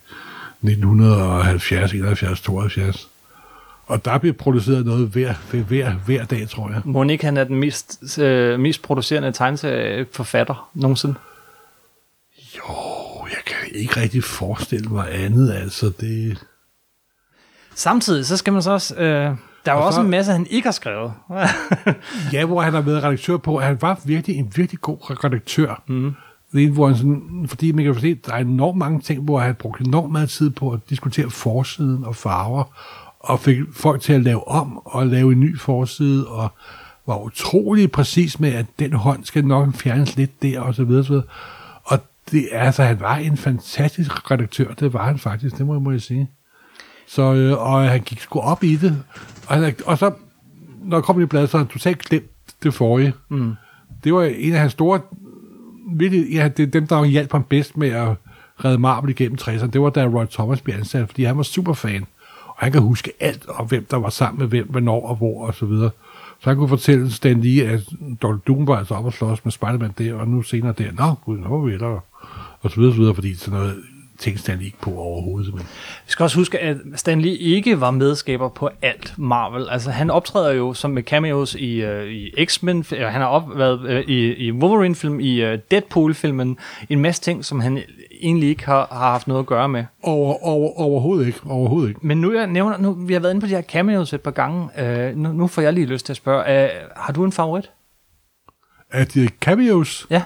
1970, 0.63 1.93
71, 1.93 2.41
72. 2.41 3.09
Og 3.87 4.05
der 4.05 4.19
bliver 4.19 4.35
produceret 4.35 4.87
noget 4.87 5.09
hver, 5.09 5.35
hver, 5.51 5.93
hver 5.93 6.25
dag, 6.25 6.49
tror 6.49 6.71
jeg. 6.71 7.11
Ikke 7.11 7.25
han 7.25 7.37
er 7.37 7.45
den 7.45 7.57
mest, 7.57 8.19
øh, 8.19 8.61
mest 8.61 8.83
producerende 8.83 9.33
tegneserieforfatter 9.33 10.71
nogensinde? 10.75 11.15
Jo, 12.57 12.75
jeg 13.31 13.39
kan 13.47 13.57
ikke 13.75 14.01
rigtig 14.01 14.25
forestille 14.25 14.89
mig 14.89 15.25
andet. 15.25 15.53
Altså, 15.53 15.93
det... 16.01 16.39
Samtidig, 17.77 18.27
så 18.27 18.37
skal 18.37 18.53
man 18.53 18.63
så 18.63 18.71
også... 18.71 18.95
Øh, 18.95 19.37
der 19.67 19.73
er 19.73 19.77
jo 19.77 19.87
også 19.87 20.01
en 20.01 20.11
masse, 20.11 20.33
han 20.33 20.47
ikke 20.51 20.67
har 20.67 20.73
skrevet. 20.73 21.13
ja, 22.33 22.45
hvor 22.45 22.61
han 22.61 22.73
har 22.73 22.81
været 22.81 23.03
redaktør 23.03 23.37
på. 23.37 23.61
Han 23.61 23.79
var 23.81 24.01
virkelig 24.05 24.37
en 24.37 24.53
virkelig 24.57 24.81
god 24.81 25.25
redaktør. 25.25 25.83
Mm. 25.89 26.15
Det 26.53 26.71
hvor 26.71 26.87
han 26.87 26.97
sådan, 26.97 27.47
fordi 27.49 27.73
man 27.73 27.85
kan 27.85 28.01
se, 28.01 28.15
der 28.15 28.33
er 28.33 28.39
enormt 28.39 28.79
mange 28.79 29.01
ting, 29.01 29.23
hvor 29.23 29.39
han 29.39 29.55
brugt 29.55 29.81
enormt 29.81 30.13
meget 30.13 30.31
tid 30.31 30.51
på 30.51 30.71
at 30.71 30.81
diskutere 30.91 31.31
forsiden 31.31 32.05
og 32.05 32.17
farver, 32.17 32.65
og 33.21 33.41
fik 33.41 33.59
folk 33.73 34.03
til 34.03 34.13
at 34.13 34.23
lave 34.23 34.49
om 34.49 34.79
og 34.85 35.07
lave 35.07 35.33
en 35.33 35.41
ny 35.41 35.59
forside, 35.59 36.27
og 36.27 36.49
var 37.07 37.25
utrolig 37.25 37.91
præcis 37.91 38.41
med, 38.41 38.53
at 38.53 38.67
den 38.79 38.93
hånd 38.93 39.25
skal 39.25 39.45
nok 39.45 39.75
fjernes 39.75 40.17
lidt 40.17 40.43
der, 40.43 40.61
og 40.61 40.75
så 40.75 40.85
videre, 40.85 41.05
så 41.05 41.11
videre. 41.13 41.27
Og 41.85 41.99
det, 42.31 42.49
altså, 42.53 42.83
han 42.83 43.01
var 43.01 43.17
en 43.17 43.37
fantastisk 43.37 44.31
redaktør, 44.31 44.75
det 44.75 44.93
var 44.93 45.05
han 45.05 45.19
faktisk, 45.19 45.59
det 45.59 45.67
må, 45.67 45.79
må 45.79 45.91
jeg 45.91 46.01
sige. 46.01 46.31
Så, 47.07 47.35
øh, 47.35 47.73
og 47.73 47.91
han 47.91 48.01
gik 48.01 48.21
sgu 48.21 48.41
op 48.41 48.65
i 48.65 48.77
det. 48.77 49.03
Og, 49.47 49.57
han, 49.57 49.75
og 49.87 49.99
så, 49.99 50.13
når 50.85 50.97
jeg 50.97 51.05
kom 51.05 51.21
i 51.21 51.27
bladet, 51.27 51.51
så 51.51 51.59
han 51.59 51.67
totalt 51.67 51.99
glemt 51.99 52.31
det 52.63 52.75
forrige. 52.75 53.15
Mm. 53.29 53.53
Det 54.05 54.15
var 54.15 54.23
en 54.23 54.53
af 54.53 54.61
hans 54.61 54.73
store... 54.73 55.01
Virkelig, 55.93 56.33
ja, 56.33 56.49
det 56.49 56.63
er 56.63 56.67
dem, 56.67 56.87
der 56.87 57.05
hjalp 57.05 57.33
ham 57.33 57.43
bedst 57.43 57.77
med 57.77 57.89
at 57.89 58.09
redde 58.65 58.79
Marvel 58.79 59.11
igennem 59.11 59.39
60'erne. 59.41 59.67
Det 59.67 59.81
var 59.81 59.91
da 59.91 60.07
Roy 60.07 60.25
Thomas 60.31 60.61
blev 60.61 60.75
ansat, 60.75 61.09
fordi 61.09 61.25
han 61.25 61.37
var 61.37 61.43
superfan. 61.43 62.07
Og 62.47 62.55
han 62.57 62.73
kan 62.73 62.83
huske 62.83 63.13
alt 63.21 63.49
om, 63.49 63.67
hvem 63.67 63.87
der 63.91 63.97
var 63.97 64.09
sammen 64.09 64.39
med 64.39 64.49
hvem, 64.49 64.69
hvornår 64.69 65.07
og 65.07 65.17
hvor 65.17 65.47
og 65.47 65.55
så 65.55 65.67
videre. 65.67 65.91
Så 66.41 66.51
han 66.51 66.57
kunne 66.57 66.69
fortælle 66.69 67.11
Stan 67.11 67.41
Lee, 67.41 67.65
at 67.65 67.81
Dr. 68.23 68.37
Doom 68.47 68.67
var 68.67 68.77
altså 68.77 68.95
op 68.95 69.05
og 69.05 69.13
slås 69.13 69.45
med 69.45 69.53
Spider-Man 69.53 69.95
der, 69.99 70.15
og 70.15 70.29
nu 70.29 70.43
senere 70.43 70.75
der. 70.79 70.93
Nå, 70.93 71.15
gud, 71.25 71.39
nå, 71.39 71.61
vi 71.61 71.79
der. 71.79 72.01
Og 72.61 72.71
så 72.71 72.77
videre, 72.77 72.93
så 72.95 72.99
videre, 72.99 73.15
fordi 73.15 73.35
sådan 73.35 73.59
noget 73.59 73.77
tænkte 74.19 74.43
Stan 74.43 74.57
Lee 74.59 74.67
ikke 74.67 74.81
på 74.81 74.99
overhovedet. 74.99 75.55
Men. 75.55 75.63
Vi 76.07 76.11
skal 76.11 76.25
også 76.25 76.37
huske, 76.37 76.59
at 76.59 76.77
Stan 76.95 77.21
Lee 77.21 77.37
ikke 77.37 77.81
var 77.81 77.91
medskaber 77.91 78.49
på 78.49 78.71
alt 78.83 79.15
Marvel. 79.19 79.69
Altså, 79.71 79.91
han 79.91 80.11
optræder 80.11 80.53
jo 80.53 80.75
som 80.75 80.91
med 80.91 81.03
cameos 81.03 81.55
i, 81.55 81.85
uh, 81.85 82.05
i 82.05 82.45
X-Men, 82.45 82.85
han 82.91 83.21
har 83.21 83.27
op, 83.27 83.59
været 83.59 83.81
uh, 83.81 84.11
i, 84.11 84.35
i 84.35 84.53
Wolverine-film, 84.53 85.21
i 85.21 85.53
uh, 85.53 85.59
Deadpool-filmen, 85.71 86.59
en 86.89 87.01
masse 87.01 87.23
ting, 87.23 87.45
som 87.45 87.61
han 87.61 87.83
egentlig 88.23 88.49
ikke 88.49 88.67
har, 88.67 88.89
har 88.91 89.11
haft 89.11 89.29
noget 89.29 89.41
at 89.41 89.47
gøre 89.47 89.69
med. 89.69 89.85
Over, 90.03 90.45
over, 90.45 90.81
overhovedet 90.81 91.27
ikke. 91.27 91.41
Overhovedet 91.47 91.89
ikke. 91.89 92.01
Men 92.03 92.21
nu, 92.21 92.33
jeg 92.33 92.47
nævner, 92.47 92.79
nu, 92.79 92.93
vi 92.93 93.13
har 93.13 93.21
været 93.21 93.33
inde 93.33 93.41
på 93.41 93.47
de 93.47 93.55
her 93.55 93.63
cameos 93.63 94.13
et 94.13 94.21
par 94.21 94.31
gange. 94.31 94.69
Uh, 94.79 95.19
nu, 95.19 95.33
nu 95.33 95.47
får 95.47 95.63
jeg 95.63 95.73
lige 95.73 95.87
lyst 95.87 96.07
til 96.07 96.13
at 96.13 96.17
spørge, 96.17 96.65
uh, 96.65 96.71
har 96.97 97.13
du 97.13 97.25
en 97.25 97.33
favorit? 97.33 97.71
Er 98.93 99.05
det 99.05 99.33
cameos? 99.41 100.07
Ja. 100.11 100.23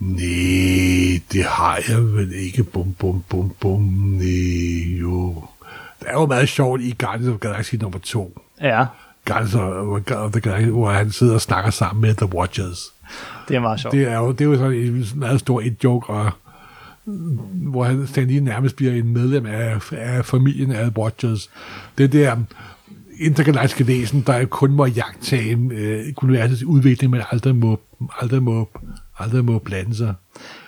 Nej, 0.00 1.20
det 1.32 1.44
har 1.44 1.80
jeg 1.88 2.04
vel 2.04 2.32
ikke. 2.32 2.64
Bum, 2.64 2.92
bum, 2.92 3.24
bum, 3.28 3.54
bum. 3.60 3.82
Nej, 3.82 4.98
jo. 5.00 5.44
Det 6.00 6.08
er 6.08 6.12
jo 6.12 6.26
meget 6.26 6.48
sjovt 6.48 6.80
i 6.80 6.94
Guardians 6.98 7.28
of 7.34 7.40
Galaxy 7.40 7.74
nummer 7.74 7.98
to. 7.98 8.40
Ja. 8.60 8.86
Guardians 9.24 9.54
of 9.54 10.32
the 10.32 10.40
Galaxy, 10.40 10.68
hvor 10.68 10.90
han 10.90 11.10
sidder 11.10 11.34
og 11.34 11.40
snakker 11.40 11.70
sammen 11.70 12.02
med 12.02 12.14
The 12.14 12.34
Watchers. 12.34 12.92
Det 13.48 13.56
er 13.56 13.60
meget 13.60 13.80
sjovt. 13.80 13.92
Det 13.92 14.08
er 14.08 14.16
jo, 14.16 14.32
det 14.32 14.40
er 14.40 14.44
jo 14.44 14.56
sådan 14.56 14.72
en 14.72 15.06
meget 15.14 15.40
stor 15.40 15.60
et 15.60 15.84
joke, 15.84 16.10
og 16.10 16.30
hvor 17.52 17.84
han 17.84 18.06
Stan 18.06 18.26
nærmest 18.42 18.76
bliver 18.76 18.92
en 18.92 19.12
medlem 19.12 19.46
af, 19.46 19.92
af 19.92 20.24
familien 20.24 20.72
af 20.72 20.90
The 20.90 20.98
Watchers. 20.98 21.50
Det 21.98 22.12
der 22.12 22.36
intergalaktiske 23.18 23.86
væsen, 23.86 24.22
der 24.26 24.44
kun 24.44 24.70
må 24.70 24.86
jagtage 24.86 25.58
øh, 25.72 26.04
universets 26.16 26.62
udvikling, 26.62 27.10
men 27.10 27.22
aldrig 27.30 27.56
må, 27.56 27.80
aldrig 28.20 28.42
må 28.42 28.68
aldrig 29.18 29.44
må 29.44 29.58
blande 29.58 29.96
sig. 29.96 30.14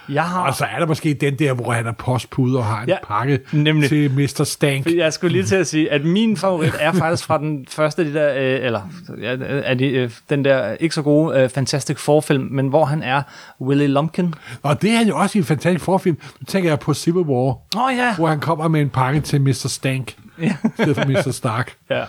Jeg 0.08 0.24
har... 0.24 0.46
Og 0.46 0.54
så 0.54 0.64
er 0.64 0.78
der 0.78 0.86
måske 0.86 1.14
den 1.14 1.38
der, 1.38 1.52
hvor 1.52 1.72
han 1.72 1.86
er 1.86 1.92
postpuder 1.92 2.58
og 2.58 2.64
har 2.64 2.82
en 2.82 2.88
Ja, 2.88 2.96
pakke 3.06 3.40
nemlig. 3.52 3.88
til 3.88 4.10
Mr. 4.10 4.44
Stank. 4.44 4.86
Jeg 4.86 5.12
skulle 5.12 5.32
lige 5.32 5.44
til 5.44 5.56
at 5.56 5.66
sige, 5.66 5.92
at 5.92 6.04
min 6.04 6.36
favorit 6.36 6.72
er 6.80 6.92
faktisk 6.92 7.24
fra 7.24 7.38
den 7.38 7.66
første 7.68 8.04
de 8.04 8.14
der, 8.14 8.34
øh, 8.34 8.66
eller 8.66 8.80
ja, 9.20 9.36
er 9.40 9.74
de, 9.74 9.86
øh, 9.86 10.10
den 10.30 10.44
der 10.44 10.72
ikke 10.72 10.94
så 10.94 11.02
gode 11.02 11.40
øh, 11.40 11.48
Fantastic 11.50 11.98
Four-film, 11.98 12.48
men 12.50 12.68
hvor 12.68 12.84
han 12.84 13.02
er 13.02 13.22
Willy 13.60 13.86
Lumpkin. 13.86 14.34
Og 14.62 14.82
det 14.82 14.90
er 14.90 14.96
han 14.96 15.08
jo 15.08 15.16
også 15.16 15.38
i 15.38 15.40
en 15.40 15.44
fantastisk 15.44 15.84
forfilm. 15.84 16.18
Nu 16.40 16.44
tænker 16.44 16.70
jeg 16.70 16.78
på 16.78 16.94
Civil 16.94 17.22
War, 17.22 17.56
oh, 17.76 17.96
ja. 17.96 18.14
hvor 18.16 18.26
han 18.28 18.40
kommer 18.40 18.68
med 18.68 18.80
en 18.80 18.90
pakke 18.90 19.20
til 19.20 19.40
Mr. 19.40 19.52
Stank, 19.52 20.16
ja. 20.38 20.44
i 20.64 20.68
stedet 20.74 20.96
for 20.96 21.04
Mr. 21.08 21.30
Stark. 21.30 21.76
ja. 21.90 22.04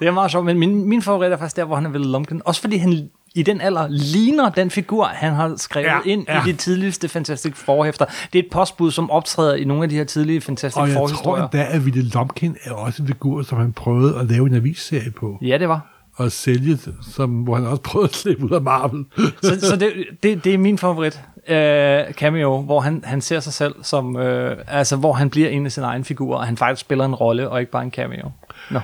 Det 0.00 0.08
er 0.08 0.12
meget 0.12 0.30
sjovt, 0.30 0.46
men 0.46 0.58
min, 0.58 0.88
min 0.88 1.02
favorit 1.02 1.32
er 1.32 1.36
faktisk 1.36 1.56
der, 1.56 1.64
hvor 1.64 1.74
han 1.76 1.86
er 1.86 1.90
Willy 1.90 2.12
Lumpkin. 2.12 2.42
Også 2.44 2.60
fordi 2.60 2.76
han 2.76 3.10
i 3.38 3.42
den 3.42 3.60
alder 3.60 3.86
ligner 3.88 4.48
den 4.50 4.70
figur, 4.70 5.04
han 5.04 5.32
har 5.34 5.54
skrevet 5.56 5.86
ja, 5.86 5.98
ind 6.04 6.24
ja. 6.28 6.42
i 6.46 6.52
de 6.52 6.56
tidligste 6.56 7.08
Fantastic 7.08 7.54
Four-hæfter. 7.56 8.04
Det 8.32 8.38
er 8.38 8.42
et 8.42 8.50
postbud, 8.52 8.90
som 8.90 9.10
optræder 9.10 9.54
i 9.54 9.64
nogle 9.64 9.82
af 9.82 9.88
de 9.88 9.96
her 9.96 10.04
tidlige 10.04 10.40
Fantastic 10.40 10.80
Og 10.80 10.88
jeg 10.88 10.96
tror 10.96 11.06
Four-historier. 11.06 11.42
endda, 11.42 11.66
at 11.70 11.84
Ville 11.84 12.02
Lumpkin 12.10 12.56
er 12.64 12.72
også 12.72 13.02
en 13.02 13.08
figur, 13.08 13.42
som 13.42 13.58
han 13.58 13.72
prøvede 13.72 14.18
at 14.18 14.26
lave 14.26 14.46
en 14.46 14.54
avisserie 14.54 15.10
på. 15.10 15.38
Ja, 15.42 15.58
det 15.58 15.68
var. 15.68 15.94
Og 16.16 16.32
sælge, 16.32 16.78
som, 17.14 17.30
hvor 17.30 17.54
han 17.54 17.66
også 17.66 17.82
prøvede 17.82 18.08
at 18.08 18.14
slippe 18.14 18.44
ud 18.44 18.50
af 18.50 18.62
Marvel. 18.62 19.04
så, 19.42 19.60
så 19.60 19.76
det, 19.76 19.92
det, 20.22 20.44
det 20.44 20.54
er 20.54 20.58
min 20.58 20.78
favorit 20.78 21.20
øh, 21.48 22.12
cameo, 22.12 22.60
hvor 22.60 22.80
han, 22.80 23.02
han 23.06 23.20
ser 23.20 23.40
sig 23.40 23.52
selv 23.52 23.74
som, 23.82 24.16
øh, 24.16 24.56
altså 24.68 24.96
hvor 24.96 25.12
han 25.12 25.30
bliver 25.30 25.48
en 25.48 25.66
af 25.66 25.72
sine 25.72 25.86
egne 25.86 26.04
figurer, 26.04 26.38
og 26.38 26.46
han 26.46 26.56
faktisk 26.56 26.80
spiller 26.80 27.04
en 27.04 27.14
rolle, 27.14 27.48
og 27.48 27.60
ikke 27.60 27.72
bare 27.72 27.82
en 27.82 27.90
cameo. 27.90 28.30
Nå. 28.70 28.80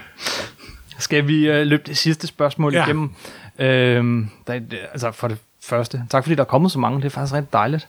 Skal 0.99 1.29
vi 1.29 1.49
øh, 1.49 1.67
løbe 1.67 1.83
det 1.87 1.97
sidste 1.97 2.27
spørgsmål 2.27 2.75
Ja. 2.75 2.85
igennem? 2.85 3.11
Øh, 3.59 4.27
der, 4.47 4.61
altså 4.93 5.11
for 5.11 5.29
det 5.29 5.39
første, 5.63 6.05
tak 6.11 6.25
fordi 6.25 6.35
der 6.35 6.41
er 6.41 6.45
kommet 6.45 6.73
så 6.73 6.79
mange, 6.79 6.99
det 6.99 7.05
er 7.05 7.11
faktisk 7.11 7.35
rigtig 7.35 7.53
dejligt. 7.53 7.89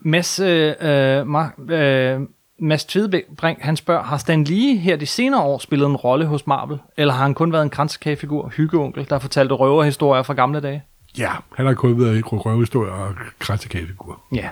Mads, 0.00 0.40
øh, 0.40 0.74
øh, 0.80 1.22
Mar- 1.22 1.72
øh, 1.72 2.20
Mads 2.58 2.84
Tvedebring, 2.84 3.58
han 3.62 3.76
spørger, 3.76 4.02
har 4.02 4.16
Stan 4.16 4.44
Lee 4.44 4.76
her 4.76 4.96
de 4.96 5.06
senere 5.06 5.42
år 5.42 5.58
spillet 5.58 5.86
en 5.86 5.96
rolle 5.96 6.26
hos 6.26 6.46
Marvel, 6.46 6.78
eller 6.96 7.14
har 7.14 7.22
han 7.22 7.34
kun 7.34 7.52
været 7.52 7.62
en 7.62 7.70
kransekagefigur, 7.70 8.48
hyggeonkel, 8.56 9.06
der 9.10 9.18
fortalte 9.18 9.54
røverhistorier 9.54 10.22
fra 10.22 10.34
gamle 10.34 10.60
dage? 10.60 10.82
Ja, 11.18 11.30
han 11.56 11.66
har 11.66 11.74
kun 11.74 12.00
været 12.00 12.18
i 12.18 12.22
røvehistorie 12.22 12.92
og 12.92 13.14
kransekagefigur. 13.38 14.20
Ja. 14.34 14.48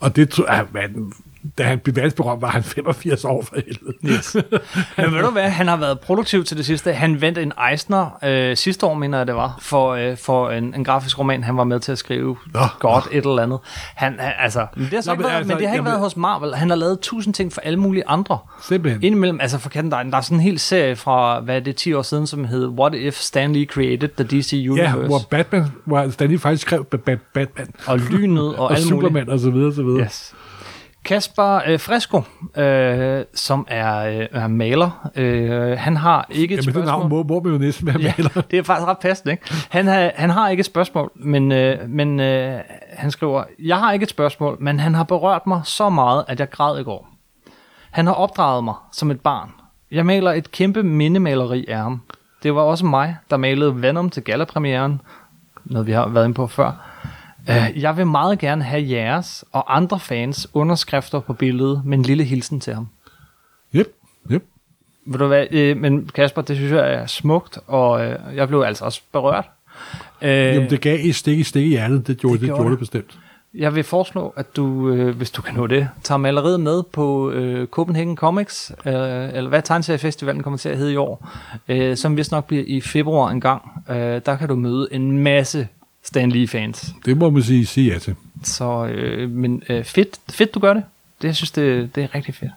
Og 0.00 0.16
det 0.16 0.28
tror 0.28 0.52
jeg, 0.52 0.66
man, 0.72 1.12
da 1.58 1.62
han 1.62 1.78
blev 1.78 1.96
verdensberømt, 1.96 2.42
var 2.42 2.48
han 2.48 2.62
85 2.62 3.24
år 3.24 3.42
for 3.42 3.54
helvede. 3.54 4.16
Yes. 4.18 4.36
Men 4.96 5.12
ved 5.12 5.22
du 5.22 5.30
hvad, 5.30 5.50
han 5.50 5.68
har 5.68 5.76
været 5.76 6.00
produktiv 6.00 6.44
til 6.44 6.56
det 6.56 6.66
sidste. 6.66 6.92
Han 6.92 7.20
vandt 7.20 7.38
en 7.38 7.52
Eisner 7.70 8.18
øh, 8.24 8.56
sidste 8.56 8.86
år, 8.86 8.94
mener 8.94 9.18
jeg 9.18 9.26
det 9.26 9.34
var, 9.34 9.56
for, 9.60 9.90
øh, 9.94 10.16
for 10.16 10.50
en, 10.50 10.74
en 10.74 10.84
grafisk 10.84 11.18
roman, 11.18 11.44
han 11.44 11.56
var 11.56 11.64
med 11.64 11.80
til 11.80 11.92
at 11.92 11.98
skrive 11.98 12.36
Nå. 12.54 12.60
godt 12.78 13.08
et 13.12 13.26
eller 13.26 13.42
andet. 13.42 13.58
Han, 13.94 14.16
han, 14.18 14.32
altså, 14.38 14.66
men 14.76 14.84
det 14.84 14.92
har, 14.94 15.00
så 15.00 15.10
Nå, 15.10 15.12
ikke 15.14 15.22
men 15.22 15.28
været, 15.28 15.36
altså, 15.36 15.48
men 15.48 15.58
det 15.58 15.68
har 15.68 15.74
ikke 15.74 15.76
jamen- 15.78 15.84
været 15.90 16.00
hos 16.00 16.16
Marvel. 16.16 16.54
Han 16.54 16.68
har 16.70 16.76
lavet 16.76 17.00
tusind 17.00 17.34
ting 17.34 17.52
for 17.52 17.60
alle 17.60 17.78
mulige 17.78 18.08
andre. 18.08 18.38
Simpelthen. 18.62 19.02
Indimellem, 19.02 19.40
altså 19.40 19.58
for 19.58 19.68
katten, 19.68 19.92
der, 19.92 19.98
er- 19.98 20.02
der 20.02 20.16
er 20.16 20.20
sådan 20.20 20.36
en 20.36 20.42
hel 20.42 20.58
serie 20.58 20.96
fra, 20.96 21.40
hvad 21.40 21.56
er 21.56 21.60
det, 21.60 21.76
10 21.76 21.92
år 21.92 22.02
siden, 22.02 22.26
som 22.26 22.44
hed 22.44 22.66
What 22.66 22.94
If 22.94 23.14
Stan 23.14 23.52
Lee 23.52 23.64
Created 23.66 24.08
the 24.24 24.38
DC 24.38 24.52
Universe. 24.70 24.98
Ja, 25.00 25.06
hvor 25.06 25.20
Batman, 25.30 25.64
hvor 25.84 26.10
Stanley 26.10 26.38
faktisk 26.40 26.62
skrev 26.62 26.86
Ba- 26.94 27.10
Ba- 27.10 27.30
Batman 27.34 27.68
Og 27.86 27.98
Lynet 27.98 28.54
og, 28.56 28.58
og, 28.64 28.72
alle 28.76 28.84
mulige. 28.90 29.00
Superman 29.00 29.28
og 29.28 29.38
så 29.38 29.50
videre, 29.50 29.74
så 29.74 29.82
videre. 29.82 30.02
Yes. 30.04 30.34
Kasper 31.04 31.60
øh, 31.66 31.80
Fresco, 31.80 32.22
øh, 32.56 33.24
som 33.34 33.66
er, 33.68 33.98
øh, 34.20 34.26
er 34.42 34.46
maler, 34.46 35.10
øh, 35.14 35.78
han 35.78 35.96
har 35.96 36.26
ikke 36.30 36.54
et 36.54 36.56
Jamen, 36.56 36.66
det 36.66 36.74
spørgsmål. 36.74 36.84
navn 36.84 37.08
må, 37.08 37.22
må 37.22 37.50
jo 37.50 37.58
næsten 37.58 37.86
være 37.86 38.00
Ja, 38.00 38.12
maler. 38.18 38.42
det 38.50 38.58
er 38.58 38.62
faktisk 38.62 38.88
ret 38.88 38.98
passende, 38.98 39.32
ikke? 39.32 39.44
Han 39.70 39.86
har, 39.86 40.10
han 40.14 40.30
har 40.30 40.48
ikke 40.48 40.60
et 40.60 40.66
spørgsmål, 40.66 41.12
men, 41.14 41.52
øh, 41.52 41.88
men 41.88 42.20
øh, 42.20 42.60
han 42.92 43.10
skriver, 43.10 43.44
jeg 43.58 43.78
har 43.78 43.92
ikke 43.92 44.02
et 44.02 44.10
spørgsmål, 44.10 44.56
men 44.60 44.80
han 44.80 44.94
har 44.94 45.04
berørt 45.04 45.46
mig 45.46 45.60
så 45.64 45.88
meget, 45.88 46.24
at 46.28 46.40
jeg 46.40 46.50
græd 46.50 46.80
i 46.80 46.82
går. 46.82 47.08
Han 47.90 48.06
har 48.06 48.14
opdraget 48.14 48.64
mig 48.64 48.74
som 48.92 49.10
et 49.10 49.20
barn. 49.20 49.50
Jeg 49.90 50.06
maler 50.06 50.32
et 50.32 50.50
kæmpe 50.50 50.82
mindemaleri 50.82 51.66
af 51.68 51.76
ham. 51.76 52.00
Det 52.42 52.54
var 52.54 52.62
også 52.62 52.86
mig, 52.86 53.16
der 53.30 53.36
malede 53.36 53.82
Venom 53.82 54.10
til 54.10 54.22
gallapremieren, 54.22 55.00
noget 55.64 55.86
vi 55.86 55.92
har 55.92 56.08
været 56.08 56.24
inde 56.24 56.34
på 56.34 56.46
før. 56.46 56.91
Øh, 57.50 57.82
Jeg 57.82 57.96
vil 57.96 58.06
meget 58.06 58.38
gerne 58.38 58.64
have 58.64 58.90
jeres 58.90 59.44
og 59.52 59.76
andre 59.76 60.00
fans 60.00 60.48
underskrifter 60.54 61.20
på 61.20 61.32
billedet 61.32 61.82
med 61.84 61.98
en 61.98 62.02
lille 62.04 62.24
hilsen 62.24 62.60
til 62.60 62.74
ham. 62.74 62.88
Yep, 63.74 63.86
yep. 64.30 64.44
Ved 65.06 65.18
du 65.18 65.26
hvad, 65.26 65.46
øh, 65.50 65.76
men 65.76 66.08
Kasper, 66.14 66.42
det 66.42 66.56
synes 66.56 66.72
jeg 66.72 66.92
er 66.94 67.06
smukt, 67.06 67.58
og 67.66 68.04
øh, 68.06 68.16
jeg 68.36 68.48
blev 68.48 68.60
altså 68.60 68.84
også 68.84 69.00
berørt. 69.12 69.50
Øh, 70.22 70.30
Jamen, 70.30 70.70
det 70.70 70.80
gav 70.80 70.98
et 71.02 71.14
stik 71.14 71.38
i 71.38 71.42
stik 71.42 71.64
i 71.66 71.68
hjertet. 71.68 72.06
Det 72.06 72.18
gjorde 72.18 72.32
Det 72.34 72.40
det, 72.40 72.48
gjorde 72.48 72.62
det. 72.64 72.70
det 72.70 72.78
bestemt. 72.78 73.18
Jeg 73.54 73.74
vil 73.74 73.84
foreslå, 73.84 74.34
at 74.36 74.56
du, 74.56 74.90
øh, 74.90 75.16
hvis 75.16 75.30
du 75.30 75.42
kan 75.42 75.54
nå 75.54 75.66
det, 75.66 75.88
tager 76.02 76.18
maleriet 76.18 76.60
med 76.60 76.82
på 76.82 77.30
øh, 77.30 77.66
Copenhagen 77.66 78.16
Comics, 78.16 78.72
øh, 78.86 78.92
eller 78.94 79.48
hvad 79.48 79.62
tegnseriefestivalen 79.62 80.42
kommer 80.42 80.56
til 80.58 80.68
at 80.68 80.76
hedde 80.78 80.92
i 80.92 80.96
år, 80.96 81.28
øh, 81.68 81.96
som 81.96 82.16
vist 82.16 82.32
nok 82.32 82.46
bliver 82.46 82.64
i 82.66 82.80
februar 82.80 83.30
en 83.30 83.40
gang. 83.40 83.62
Øh, 83.90 83.96
der 84.26 84.36
kan 84.36 84.48
du 84.48 84.54
møde 84.56 84.88
en 84.90 85.18
masse 85.18 85.68
Stan 86.12 86.32
Lee-fans. 86.32 86.94
Det 87.04 87.16
må 87.16 87.30
man 87.30 87.42
sige, 87.42 87.66
sige 87.66 87.92
ja 87.92 87.98
til. 87.98 88.14
Så 88.42 88.86
øh, 88.86 89.30
men, 89.30 89.62
øh, 89.68 89.84
fedt, 89.84 90.20
fedt, 90.30 90.54
du 90.54 90.60
gør 90.60 90.74
det. 90.74 90.84
Det 91.22 91.28
jeg 91.28 91.36
synes 91.36 91.50
det, 91.50 91.94
det 91.94 92.04
er 92.04 92.14
rigtig 92.14 92.34
fedt. 92.34 92.50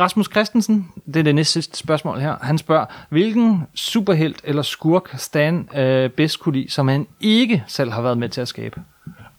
Rasmus 0.00 0.26
Christensen, 0.30 0.88
det 1.06 1.16
er 1.16 1.22
det 1.22 1.34
næste 1.34 1.52
sidste 1.52 1.78
spørgsmål 1.78 2.20
her. 2.20 2.36
Han 2.42 2.58
spørger, 2.58 2.86
hvilken 3.08 3.62
superhelt 3.74 4.40
eller 4.44 4.62
skurk 4.62 5.14
Stan 5.16 5.68
øh, 5.76 6.10
bedst 6.10 6.40
kunne 6.40 6.56
lide, 6.56 6.70
som 6.70 6.88
han 6.88 7.06
ikke 7.20 7.64
selv 7.66 7.90
har 7.90 8.02
været 8.02 8.18
med 8.18 8.28
til 8.28 8.40
at 8.40 8.48
skabe? 8.48 8.80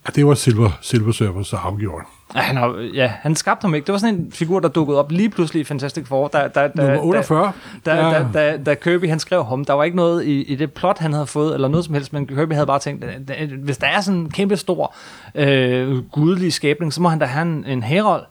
Ja, 0.08 0.12
det 0.16 0.26
var 0.26 0.34
Silver, 0.34 0.70
Silver 0.82 1.12
Surfer, 1.12 1.44
så 1.44 1.56
afgjort. 1.56 2.04
Ja, 2.36 2.40
han, 2.40 2.58
har, 2.58 2.90
ja, 2.94 3.08
han 3.22 3.36
skabte 3.36 3.62
ham 3.66 3.76
ikke. 3.76 3.86
Det 3.86 3.94
var 3.94 4.00
sådan 4.00 4.16
en 4.16 4.32
figur, 4.32 4.60
der 4.60 4.68
dukkede 4.70 5.00
op 5.00 5.12
lige 5.12 5.30
pludselig 5.30 5.62
i 5.62 5.64
Fantastic 5.64 6.08
Four. 6.08 6.28
Der, 6.28 6.48
der, 6.48 6.68
der, 6.68 6.84
Nummer 6.84 7.00
48. 7.02 7.52
Da, 7.86 7.92
da, 7.96 8.08
Ja. 8.08 8.12
da, 8.34 8.52
da, 8.52 8.58
da 8.64 8.74
Kirby 8.76 9.10
han 9.10 9.20
skrev 9.20 9.46
ham, 9.46 9.66
der 9.66 9.74
var 9.74 9.84
ikke 9.84 9.98
noget 9.98 10.26
i, 10.26 10.42
i 10.44 10.56
det 10.56 10.74
plot, 10.74 10.98
han 11.00 11.14
havde 11.14 11.28
fået, 11.28 11.54
eller 11.54 11.68
noget 11.68 11.86
som 11.86 11.94
helst, 11.94 12.14
men 12.14 12.28
Kirby 12.28 12.54
havde 12.54 12.68
bare 12.68 12.80
tænkt, 12.80 13.04
"Da- 13.06 13.34
da- 13.34 13.46
hvis 13.64 13.78
der 13.78 13.88
er 13.88 14.02
sådan 14.02 14.20
en 14.20 14.30
kæmpe 14.30 14.58
stor 14.58 14.96
øh, 15.36 15.98
gudelig 16.12 16.54
skabning, 16.54 16.94
så 16.94 17.02
må 17.02 17.10
han 17.10 17.20
da 17.20 17.26
have 17.26 17.42
en, 17.48 17.66
en 17.66 17.84
herold. 17.84 18.24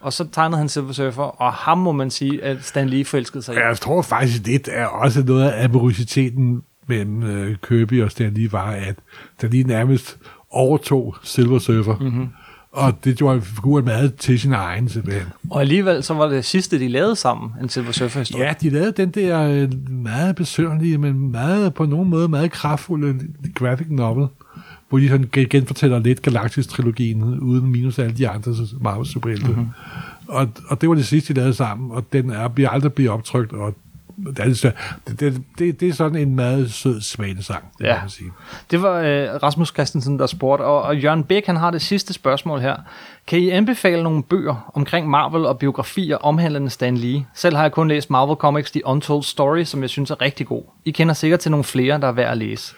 Og 0.00 0.12
så 0.12 0.26
tegnede 0.32 0.58
han 0.58 0.68
Silver 0.68 0.92
Surfer, 0.92 1.22
og 1.22 1.52
ham 1.52 1.78
må 1.78 1.92
man 1.92 2.10
sige, 2.10 2.44
at 2.44 2.56
Stan 2.64 2.88
Lee 2.88 3.04
forelskede 3.04 3.42
sig 3.42 3.54
i. 3.54 3.58
Jeg 3.58 3.76
tror 3.76 4.02
faktisk, 4.02 4.44
det 4.46 4.68
er 4.72 4.86
også 4.86 5.22
noget 5.26 5.48
af 5.50 5.64
amorisiteten 5.64 6.62
mellem 6.86 7.22
øh, 7.22 7.56
Kirby 7.68 8.02
og 8.02 8.10
Stan 8.10 8.34
Lee 8.34 8.52
var, 8.52 8.70
at 8.70 8.94
Stan 9.38 9.50
Lee 9.50 9.62
nærmest 9.62 10.18
overtog 10.52 11.16
Silver 11.22 11.58
Surfer. 11.58 11.96
Mhm. 11.96 12.04
Mm-hmm. 12.04 12.28
Og 12.72 13.04
det 13.04 13.16
gjorde 13.16 13.40
figuren 13.42 13.84
meget 13.84 14.14
til 14.14 14.40
sin 14.40 14.52
egen, 14.52 14.88
simpelthen. 14.88 15.26
Og 15.50 15.60
alligevel 15.60 16.02
så 16.02 16.14
var 16.14 16.28
det 16.28 16.44
sidste, 16.44 16.78
de 16.78 16.88
lavede 16.88 17.16
sammen, 17.16 17.50
en 17.62 17.68
Silver 17.68 17.92
Surfer 17.92 18.18
historie. 18.18 18.44
Ja, 18.44 18.54
de 18.62 18.70
lavede 18.70 18.92
den 18.92 19.10
der 19.10 19.42
øh, 19.42 19.90
meget 19.90 20.36
besønderlige, 20.36 20.98
men 20.98 21.30
meget, 21.30 21.74
på 21.74 21.86
nogen 21.86 22.10
måde 22.10 22.28
meget 22.28 22.50
kraftfulde 22.52 23.20
graphic 23.54 23.86
novel, 23.90 24.26
hvor 24.88 24.98
de 24.98 25.08
sådan 25.08 25.28
gen- 25.32 25.48
genfortæller 25.48 25.98
lidt 25.98 26.22
Galactus-trilogien, 26.22 27.22
uden 27.22 27.66
minus 27.72 27.98
alle 27.98 28.16
de 28.16 28.28
andre 28.28 28.54
Marvel 28.80 29.06
superhelte. 29.06 29.46
Mm-hmm. 29.48 29.66
Og, 30.28 30.48
og 30.68 30.80
det 30.80 30.88
var 30.88 30.94
det 30.94 31.06
sidste, 31.06 31.34
de 31.34 31.38
lavede 31.38 31.54
sammen, 31.54 31.90
og 31.90 32.04
den 32.12 32.30
er, 32.30 32.48
bliver 32.48 32.70
aldrig 32.70 32.92
blive 32.92 33.10
optrykt, 33.10 33.52
og 33.52 33.74
det, 34.36 34.38
er, 34.64 34.70
det, 35.08 35.20
det, 35.20 35.42
det, 35.58 35.80
det 35.80 35.88
er 35.88 35.92
sådan 35.92 36.18
en 36.18 36.34
meget 36.36 36.72
sød 36.72 37.00
svanesang, 37.00 37.64
det 37.78 37.84
Ja. 37.84 37.94
må 37.94 38.00
man 38.00 38.10
sige. 38.10 38.30
Det 38.70 38.82
var 38.82 38.98
øh, 39.00 39.42
Rasmus 39.42 39.68
Christensen, 39.68 40.18
der 40.18 40.26
spurgte, 40.26 40.62
og, 40.62 40.82
og 40.82 40.96
Jørgen 40.96 41.24
Bæk, 41.24 41.46
han 41.46 41.56
har 41.56 41.70
det 41.70 41.82
sidste 41.82 42.12
spørgsmål 42.12 42.60
her. 42.60 42.76
Kan 43.26 43.38
I 43.38 43.50
anbefale 43.50 44.02
nogle 44.02 44.22
bøger 44.22 44.70
omkring 44.74 45.08
Marvel 45.10 45.46
og 45.46 45.58
biografier 45.58 46.16
omhandlende 46.16 46.70
Stan 46.70 46.96
Lee? 46.96 47.26
Selv 47.34 47.56
har 47.56 47.62
jeg 47.62 47.72
kun 47.72 47.88
læst 47.88 48.10
Marvel 48.10 48.36
Comics 48.36 48.70
The 48.70 48.86
Untold 48.86 49.22
Story, 49.22 49.64
som 49.64 49.82
jeg 49.82 49.90
synes 49.90 50.10
er 50.10 50.20
rigtig 50.20 50.46
god. 50.46 50.62
I 50.84 50.90
kender 50.90 51.14
sikkert 51.14 51.40
til 51.40 51.50
nogle 51.50 51.64
flere, 51.64 52.00
der 52.00 52.08
er 52.08 52.12
værd 52.12 52.30
at 52.30 52.38
læse. 52.38 52.74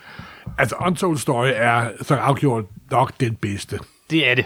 Altså, 0.59 0.75
Untold 0.87 1.17
Story 1.19 1.51
er 1.55 1.85
så 2.03 2.15
afgjort 2.15 2.65
nok 2.91 3.13
den 3.21 3.35
bedste. 3.35 3.79
Det 4.11 4.31
er 4.31 4.35
det. 4.35 4.45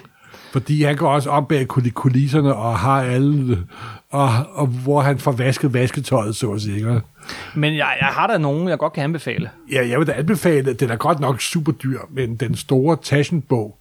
Fordi 0.53 0.83
han 0.83 0.97
går 0.97 1.09
også 1.09 1.31
om 1.31 1.47
bag 1.47 1.67
kul- 1.69 1.91
kulisserne 1.91 2.55
og 2.55 2.79
har 2.79 3.03
alle, 3.03 3.59
og, 4.11 4.29
og 4.53 4.67
hvor 4.67 5.01
han 5.01 5.19
får 5.19 5.33
vasket 5.33 5.75
vasketøjet, 5.75 6.37
så 6.37 6.53
at 6.53 6.61
sige. 6.61 7.01
Men 7.55 7.77
jeg, 7.77 7.97
jeg 8.01 8.09
har 8.09 8.27
da 8.27 8.39
nogen, 8.39 8.69
jeg 8.69 8.79
godt 8.79 8.93
kan 8.93 9.05
anbefale. 9.05 9.51
Ja, 9.73 9.89
jeg 9.89 9.99
vil 9.99 10.07
da 10.07 10.13
anbefale, 10.13 10.73
den 10.73 10.91
er 10.91 10.97
godt 10.97 11.21
nok 11.21 11.41
super 11.41 11.73
dyr, 11.73 11.99
men 12.11 12.37
den 12.37 12.55
store 12.57 12.97
Taschen-bog, 13.03 13.79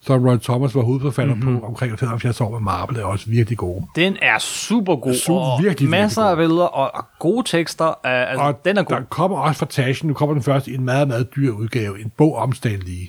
som 0.00 0.26
Ron 0.26 0.40
Thomas 0.40 0.74
var 0.74 0.82
hovedforfatter 0.82 1.34
mm-hmm. 1.34 1.60
på 1.60 1.66
omkring 1.66 1.98
75 1.98 2.40
år 2.40 2.50
med 2.50 2.60
Marvel, 2.60 2.96
er 2.96 3.04
også 3.04 3.30
virkelig 3.30 3.58
god. 3.58 3.82
Den 3.96 4.16
er 4.22 4.38
super 4.38 4.96
god, 4.96 5.14
Super- 5.14 5.40
og 5.40 5.62
virkelig, 5.62 5.90
masser 5.90 6.22
virkelig 6.22 6.30
af 6.44 6.48
billeder 6.48 6.66
og, 6.66 6.94
og 6.94 7.04
gode 7.18 7.42
tekster. 7.48 7.86
Uh, 7.86 7.94
altså, 8.04 8.44
Og 8.44 8.64
den 8.64 8.76
er 8.78 8.82
god. 8.82 8.96
der 8.96 9.02
kommer 9.02 9.38
også 9.38 9.58
fra 9.58 9.66
Taschen, 9.66 10.08
nu 10.08 10.14
kommer 10.14 10.34
den 10.34 10.42
først 10.42 10.66
i 10.68 10.74
en 10.74 10.84
meget, 10.84 11.08
meget 11.08 11.36
dyr 11.36 11.52
udgave, 11.52 12.00
en 12.00 12.12
bog 12.16 12.36
om 12.36 12.52
Stan 12.52 12.78
Lee, 12.86 13.06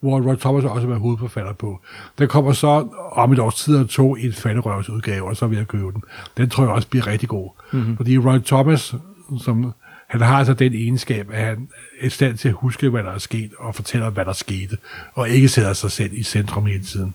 hvor 0.00 0.20
Ron 0.20 0.36
Thomas 0.36 0.64
også 0.64 0.86
var 0.86 0.98
hovedforfatter 0.98 1.52
på. 1.52 1.80
Den 2.18 2.28
kommer 2.28 2.52
så 2.52 2.88
om 3.12 3.32
et 3.32 3.38
års 3.38 3.54
tid 3.54 3.76
og 3.76 3.88
to 3.88 4.16
en 4.16 4.32
fatterøvsudgave, 4.32 5.28
og 5.28 5.36
så 5.36 5.46
vil 5.46 5.56
jeg 5.56 5.68
købe 5.68 5.92
den. 5.92 6.02
Den 6.36 6.50
tror 6.50 6.64
jeg 6.64 6.72
også 6.72 6.88
bliver 6.88 7.06
rigtig 7.06 7.28
god. 7.28 7.50
Mm-hmm. 7.72 7.96
Fordi 7.96 8.18
Ron 8.18 8.42
Thomas, 8.42 8.94
som, 9.40 9.72
han 10.08 10.20
har 10.20 10.38
altså 10.38 10.54
den 10.54 10.74
egenskab, 10.74 11.30
at 11.32 11.44
han 11.44 11.68
er 12.00 12.06
i 12.06 12.10
stand 12.10 12.38
til 12.38 12.48
at 12.48 12.54
huske, 12.54 12.88
hvad 12.88 13.02
der 13.02 13.10
er 13.10 13.18
sket, 13.18 13.50
og 13.58 13.74
fortæller, 13.74 14.10
hvad 14.10 14.24
der 14.24 14.32
skete, 14.32 14.76
og 15.14 15.28
ikke 15.28 15.48
sætter 15.48 15.72
sig 15.72 15.90
selv 15.90 16.12
i 16.12 16.22
centrum 16.22 16.66
hele 16.66 16.84
tiden. 16.84 17.14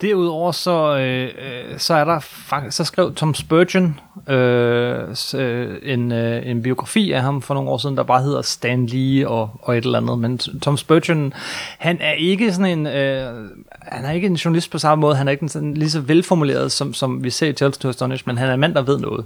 Derudover 0.00 0.52
så, 0.52 0.96
øh, 0.96 1.24
øh, 1.24 1.78
så 1.78 1.94
er 1.94 2.04
der 2.04 2.20
faktisk, 2.20 2.76
så 2.76 2.84
skrev 2.84 3.14
Tom 3.14 3.34
Spurgeon 3.34 4.00
øh, 4.28 5.16
øh, 5.34 5.78
en, 5.82 6.12
øh, 6.12 6.46
en 6.46 6.62
biografi 6.62 7.12
af 7.12 7.22
ham 7.22 7.42
for 7.42 7.54
nogle 7.54 7.70
år 7.70 7.78
siden, 7.78 7.96
der 7.96 8.02
bare 8.02 8.22
hedder 8.22 8.42
Stan 8.42 8.86
Lee 8.86 9.28
og, 9.28 9.50
og 9.62 9.78
et 9.78 9.84
eller 9.84 9.98
andet. 9.98 10.18
Men 10.18 10.38
Tom 10.38 10.76
Spurgeon, 10.76 11.32
han 11.78 11.98
er 12.00 12.12
ikke 12.12 12.52
sådan 12.52 12.78
en, 12.78 12.86
øh, 12.86 13.50
han 13.82 14.04
er 14.04 14.10
ikke 14.10 14.26
en 14.26 14.34
journalist 14.34 14.70
på 14.70 14.78
samme 14.78 15.00
måde, 15.00 15.16
han 15.16 15.28
er 15.28 15.32
ikke 15.32 15.42
en 15.42 15.48
sådan, 15.48 15.74
lige 15.74 15.90
så 15.90 16.00
velformuleret, 16.00 16.72
som, 16.72 16.94
som 16.94 17.24
vi 17.24 17.30
ser 17.30 17.48
i 17.48 17.52
Tales 17.52 17.78
to 17.78 17.88
Astonish, 17.88 18.24
men 18.26 18.38
han 18.38 18.48
er 18.48 18.54
en 18.54 18.60
mand, 18.60 18.74
der 18.74 18.82
ved 18.82 18.98
noget. 18.98 19.24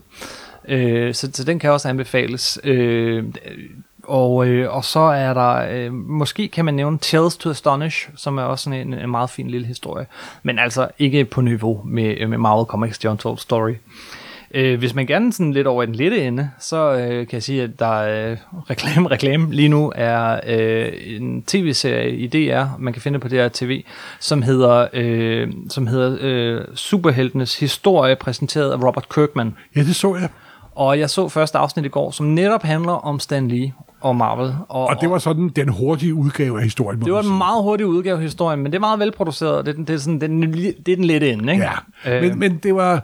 Øh, 0.69 1.15
så, 1.15 1.31
så 1.33 1.45
den 1.45 1.59
kan 1.59 1.71
også 1.71 1.89
anbefales. 1.89 2.59
Øh, 2.65 3.25
og, 4.09 4.49
øh, 4.49 4.75
og 4.75 4.85
så 4.85 5.01
er 5.01 5.35
der, 5.35 5.69
øh, 5.71 5.93
måske 5.93 6.49
kan 6.49 6.65
man 6.65 6.75
nævne 6.75 6.99
Tales 6.99 7.37
to 7.37 7.51
Astonish, 7.51 8.09
som 8.17 8.39
er 8.39 8.43
også 8.43 8.65
sådan 8.65 8.89
en, 8.89 8.95
en 8.95 9.11
meget 9.11 9.31
fin 9.31 9.51
lille 9.51 9.67
historie, 9.67 10.07
men 10.43 10.59
altså 10.59 10.89
ikke 10.99 11.25
på 11.25 11.41
niveau 11.41 11.81
med, 11.85 12.27
med 12.27 12.39
Marvel 12.39 12.67
Comics 12.67 12.99
The 12.99 13.11
Untold 13.11 13.39
Story. 13.39 13.75
Øh, 14.55 14.79
hvis 14.79 14.95
man 14.95 15.07
gerne 15.07 15.33
sådan 15.33 15.53
lidt 15.53 15.67
over 15.67 15.83
i 15.83 15.87
den 15.87 15.95
lette 15.95 16.25
ende, 16.25 16.51
så 16.59 16.93
øh, 16.93 17.27
kan 17.27 17.29
jeg 17.33 17.43
sige, 17.43 17.63
at 17.63 17.79
der 17.79 18.03
er 18.03 18.31
øh, 18.31 18.37
reklame, 18.71 19.09
reklame 19.09 19.55
lige 19.55 19.69
nu 19.69 19.93
er 19.95 20.41
øh, 20.47 20.93
en 21.05 21.43
tv-serie 21.43 22.17
i 22.17 22.27
DR, 22.27 22.65
man 22.79 22.93
kan 22.93 23.03
finde 23.03 23.19
på 23.19 23.29
DR 23.29 23.49
TV, 23.53 23.85
som 24.21 24.43
hedder, 24.43 24.89
øh, 24.93 25.53
som 25.69 25.87
hedder 25.87 26.19
øh, 26.21 26.65
Superheltenes 26.75 27.59
historie, 27.59 28.17
præsenteret 28.17 28.73
af 28.73 28.83
Robert 28.83 29.09
Kirkman. 29.09 29.55
Ja, 29.77 29.81
det 29.81 29.97
så 29.97 30.17
jeg. 30.17 30.29
Og 30.75 30.99
jeg 30.99 31.11
så 31.11 31.29
første 31.29 31.59
afsnit 31.59 31.85
i 31.85 31.89
går, 31.89 32.11
som 32.11 32.27
netop 32.27 32.63
handler 32.63 32.93
om 32.93 33.21
Stan 33.21 33.49
Lee 33.49 33.73
og 34.09 34.17
Marvel. 34.17 34.55
Og, 34.69 34.87
Og 34.87 35.01
det 35.01 35.11
var 35.11 35.19
sådan 35.19 35.49
den 35.49 35.69
hurtige 35.69 36.15
udgave 36.15 36.57
af 36.59 36.63
historien. 36.65 37.01
det 37.01 37.13
var 37.13 37.23
en 37.23 37.39
meget 37.39 37.63
hurtig 37.63 37.87
udgave 37.87 38.17
af 38.17 38.23
historien, 38.23 38.61
men 38.63 38.73
det 38.73 38.77
er 38.77 38.81
meget 38.81 38.99
velproduceret, 38.99 39.67
det, 39.67 39.79
er 39.79 39.85
det, 39.85 39.95
er, 39.95 39.99
sådan, 39.99 40.21
den, 40.21 40.43
det 40.53 40.89
er 40.93 40.97
den 40.97 41.05
lette 41.05 41.31
ende, 41.33 41.53
ikke? 41.53 41.65
Ja, 42.05 42.17
Øh, 42.17 42.23
men, 42.23 42.39
men 42.39 42.57
det 42.57 42.75
var, 42.75 43.03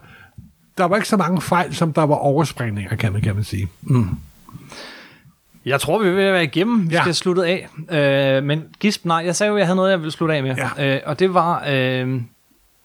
der 0.79 0.85
var 0.85 0.97
ikke 0.97 1.09
så 1.09 1.17
mange 1.17 1.41
fejl, 1.41 1.75
som 1.75 1.93
der 1.93 2.03
var 2.03 2.15
overspringninger, 2.15 2.97
kan 2.97 3.13
man, 3.13 3.23
kan 3.23 3.35
man 3.35 3.45
sige. 3.45 3.69
Jeg 5.65 5.81
tror, 5.81 5.99
vi 6.03 6.09
er 6.09 6.13
ved 6.13 6.25
at 6.25 6.33
være 6.33 6.45
igennem. 6.45 6.91
Vi 6.91 6.95
Ja. 6.95 7.01
skal 7.01 7.15
slutte 7.15 7.43
af. 7.47 7.69
Øh, 8.39 8.45
men 8.45 8.63
Gisp, 8.81 9.05
nej, 9.05 9.17
jeg 9.17 9.37
sagde 9.37 9.49
jo, 9.51 9.57
at 9.57 9.59
jeg 9.61 9.67
havde 9.67 9.77
noget, 9.77 9.91
jeg 9.91 9.99
ville 9.99 10.13
slutte 10.13 10.35
af 10.35 10.43
med. 10.43 10.57
Ja. 10.79 10.95
Øh, 10.95 11.01
og 11.07 11.19
det 11.19 11.35
var, 11.35 11.65
øh, 11.71 12.21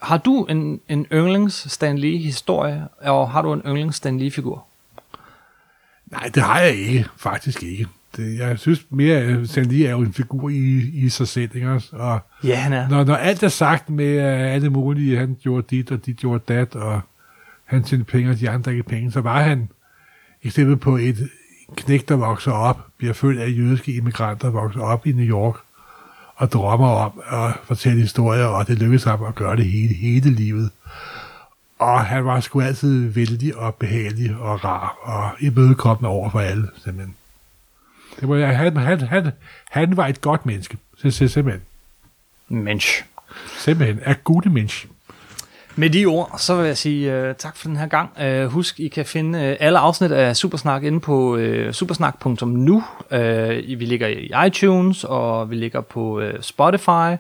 har 0.01 0.17
du 0.17 0.43
en, 0.45 0.79
en 0.89 1.05
yndlings 1.13 1.71
Stan 1.71 1.97
Lee-historie, 1.97 2.87
og 3.01 3.29
har 3.31 3.41
du 3.41 3.53
en 3.53 3.61
yndlings 3.67 3.97
Stan 3.97 4.19
Lee-figur? 4.19 4.65
Nej, 6.11 6.29
det 6.35 6.43
har 6.43 6.59
jeg 6.59 6.75
ikke. 6.75 7.05
Faktisk 7.17 7.63
ikke. 7.63 7.87
Det, 8.17 8.37
jeg 8.39 8.59
synes 8.59 8.85
mere, 8.89 9.17
at 9.17 9.67
Lee 9.67 9.87
er 9.87 9.91
jo 9.91 9.99
en 9.99 10.13
figur 10.13 10.49
i, 10.49 10.91
i 10.93 11.09
sig 11.09 11.27
selv. 11.27 11.55
Ikke? 11.55 11.71
også? 11.71 11.95
Og 11.95 12.19
Ja, 12.43 12.55
han 12.55 12.73
er. 12.73 12.89
når, 12.89 13.03
når 13.03 13.15
alt 13.15 13.43
er 13.43 13.47
sagt 13.47 13.89
med 13.89 14.17
uh, 14.17 14.53
alle 14.53 14.69
mulige, 14.69 15.17
han 15.17 15.37
gjorde 15.41 15.67
dit, 15.69 15.91
og 15.91 16.05
de 16.05 16.13
gjorde 16.13 16.43
dat, 16.53 16.75
og 16.75 17.01
han 17.65 17.83
tjente 17.83 18.05
penge, 18.05 18.29
og 18.29 18.39
de 18.39 18.49
andre 18.49 18.71
ikke 18.71 18.83
penge, 18.83 19.11
så 19.11 19.21
var 19.21 19.41
han 19.41 19.69
eksempel 20.43 20.77
på 20.77 20.97
et 20.97 21.29
knæk, 21.75 22.09
der 22.09 22.15
vokser 22.15 22.51
op, 22.51 22.79
bliver 22.97 23.13
født 23.13 23.39
af 23.39 23.49
jødiske 23.49 23.93
immigranter, 23.93 24.49
vokser 24.49 24.81
op 24.81 25.07
i 25.07 25.11
New 25.11 25.25
York, 25.25 25.55
og 26.35 26.51
drømmer 26.51 26.87
om 26.87 27.21
at 27.31 27.53
fortælle 27.63 28.01
historier, 28.01 28.45
og 28.45 28.67
det 28.67 28.79
lykkedes 28.79 29.03
ham 29.03 29.23
at 29.23 29.35
gøre 29.35 29.55
det 29.55 29.65
hele, 29.65 29.93
hele 29.93 30.29
livet. 30.29 30.71
Og 31.79 32.05
han 32.05 32.25
var 32.25 32.39
sgu 32.39 32.61
altid 32.61 33.07
vældig 33.07 33.55
og 33.55 33.75
behagelig 33.75 34.35
og 34.35 34.63
rar 34.65 34.97
og 35.01 35.41
imødekommende 35.41 36.09
over 36.09 36.29
for 36.29 36.39
alle, 36.39 36.67
simpelthen. 36.83 37.15
Det 38.19 38.29
var, 38.29 38.45
han, 38.45 38.77
han, 38.77 39.01
han, 39.01 39.31
han 39.69 39.97
var 39.97 40.07
et 40.07 40.21
godt 40.21 40.45
menneske, 40.45 40.77
så, 40.97 41.11
så, 41.11 41.27
simpelthen. 41.27 41.61
Mensch. 42.47 43.03
Simpelthen 43.57 43.99
er 44.03 44.13
gode 44.13 44.49
menneske. 44.49 44.87
Med 45.75 45.89
de 45.89 46.05
ord, 46.05 46.35
så 46.37 46.55
vil 46.55 46.65
jeg 46.65 46.77
sige 46.77 47.29
uh, 47.29 47.35
tak 47.35 47.57
for 47.57 47.67
den 47.67 47.77
her 47.77 47.87
gang. 47.87 48.09
Uh, 48.21 48.51
husk, 48.51 48.79
I 48.79 48.87
kan 48.87 49.05
finde 49.05 49.39
uh, 49.39 49.55
alle 49.67 49.79
afsnit 49.79 50.11
af 50.11 50.35
Supersnak 50.35 50.83
inde 50.83 50.99
på 50.99 51.35
uh, 51.35 51.71
supersnak.nu. 51.71 52.83
Uh, 53.11 53.19
vi 53.79 53.85
ligger 53.85 54.07
i 54.07 54.31
iTunes, 54.47 55.03
og 55.03 55.49
vi 55.49 55.55
ligger 55.55 55.81
på 55.81 56.21
uh, 56.21 56.29
Spotify. 56.41 57.15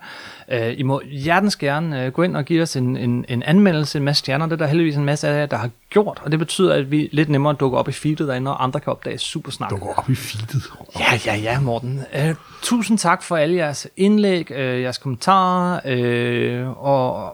Uh, 0.53 0.79
I 0.79 0.83
må 0.83 1.01
hjertens 1.11 1.55
gerne 1.55 2.05
uh, 2.05 2.13
gå 2.13 2.23
ind 2.23 2.37
og 2.37 2.45
give 2.45 2.61
os 2.61 2.75
en, 2.75 2.97
en, 2.97 3.25
en 3.29 3.43
anmeldelse, 3.43 3.97
en 3.97 4.03
masse 4.03 4.19
stjerner. 4.19 4.45
Det 4.45 4.53
er 4.53 4.57
der 4.57 4.67
heldigvis 4.67 4.95
en 4.95 5.05
masse 5.05 5.27
af 5.27 5.39
jer, 5.39 5.45
der 5.45 5.57
har 5.57 5.69
gjort, 5.89 6.21
og 6.23 6.31
det 6.31 6.39
betyder, 6.39 6.73
at 6.73 6.91
vi 6.91 7.09
lidt 7.11 7.29
nemmere 7.29 7.53
dukker 7.53 7.77
op 7.77 7.89
i 7.89 7.91
feedet 7.91 8.27
derinde, 8.27 8.51
og 8.51 8.63
andre 8.63 8.79
kan 8.79 8.91
opdage 8.91 9.17
Supersnak. 9.17 9.69
Du 9.69 9.77
går 9.77 9.93
op 9.97 10.09
i 10.09 10.15
feedet. 10.15 10.63
Ja, 10.99 11.05
ja, 11.25 11.35
ja, 11.35 11.59
Morten. 11.59 12.01
Uh, 12.13 12.35
tusind 12.61 12.97
tak 12.97 13.23
for 13.23 13.37
alle 13.37 13.55
jeres 13.55 13.87
indlæg, 13.97 14.51
uh, 14.51 14.57
jeres 14.57 14.97
kommentarer, 14.97 15.79
uh, 16.65 16.85
og 16.85 17.33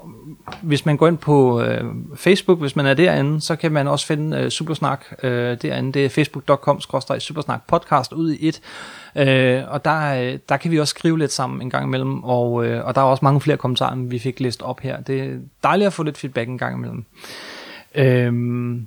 hvis 0.62 0.86
man 0.86 0.98
går 0.98 1.08
ind 1.08 1.18
på 1.18 1.62
uh, 1.62 1.68
Facebook, 2.16 2.60
hvis 2.60 2.76
man 2.76 2.86
er 2.86 2.94
derinde, 2.94 3.42
så 3.42 3.56
kan 3.56 3.72
man 3.72 3.88
også 3.88 4.06
finde 4.06 4.44
uh, 4.44 4.50
Supersnak 4.50 5.06
uh, 5.24 5.30
derinde. 5.30 5.94
Det 5.94 6.06
er 6.06 6.10
facebook.com 6.10 6.82
supersnak 7.20 7.68
podcast 7.68 8.14
ud 8.14 8.32
i 8.34 8.48
et. 8.48 8.62
Uh, 9.16 9.72
og 9.74 9.86
der, 9.86 10.32
uh, 10.34 10.40
der 10.50 10.58
kan 10.58 10.72
vi 10.72 10.80
også 10.80 10.92
skrive 10.92 11.20
lidt 11.20 11.32
sammen 11.32 11.62
en 11.62 11.70
gang 11.70 11.86
imellem, 11.86 12.24
og, 12.24 12.52
uh, 12.52 12.66
og 12.86 12.96
der 12.96 13.02
er 13.02 13.06
også 13.06 13.26
mange 13.26 13.42
flere 13.42 13.58
kommentarer, 13.58 13.94
end 13.94 14.10
vi 14.10 14.20
fik 14.20 14.40
læst 14.40 14.62
op 14.62 14.80
her. 14.80 15.02
Det 15.02 15.20
er 15.22 15.38
dejligt 15.64 15.88
at 15.88 15.94
få 15.94 16.04
lidt 16.04 16.18
feedback 16.18 16.48
en 16.50 16.58
gang 16.58 16.76
imellem. 16.78 17.06
Uh, 18.00 18.82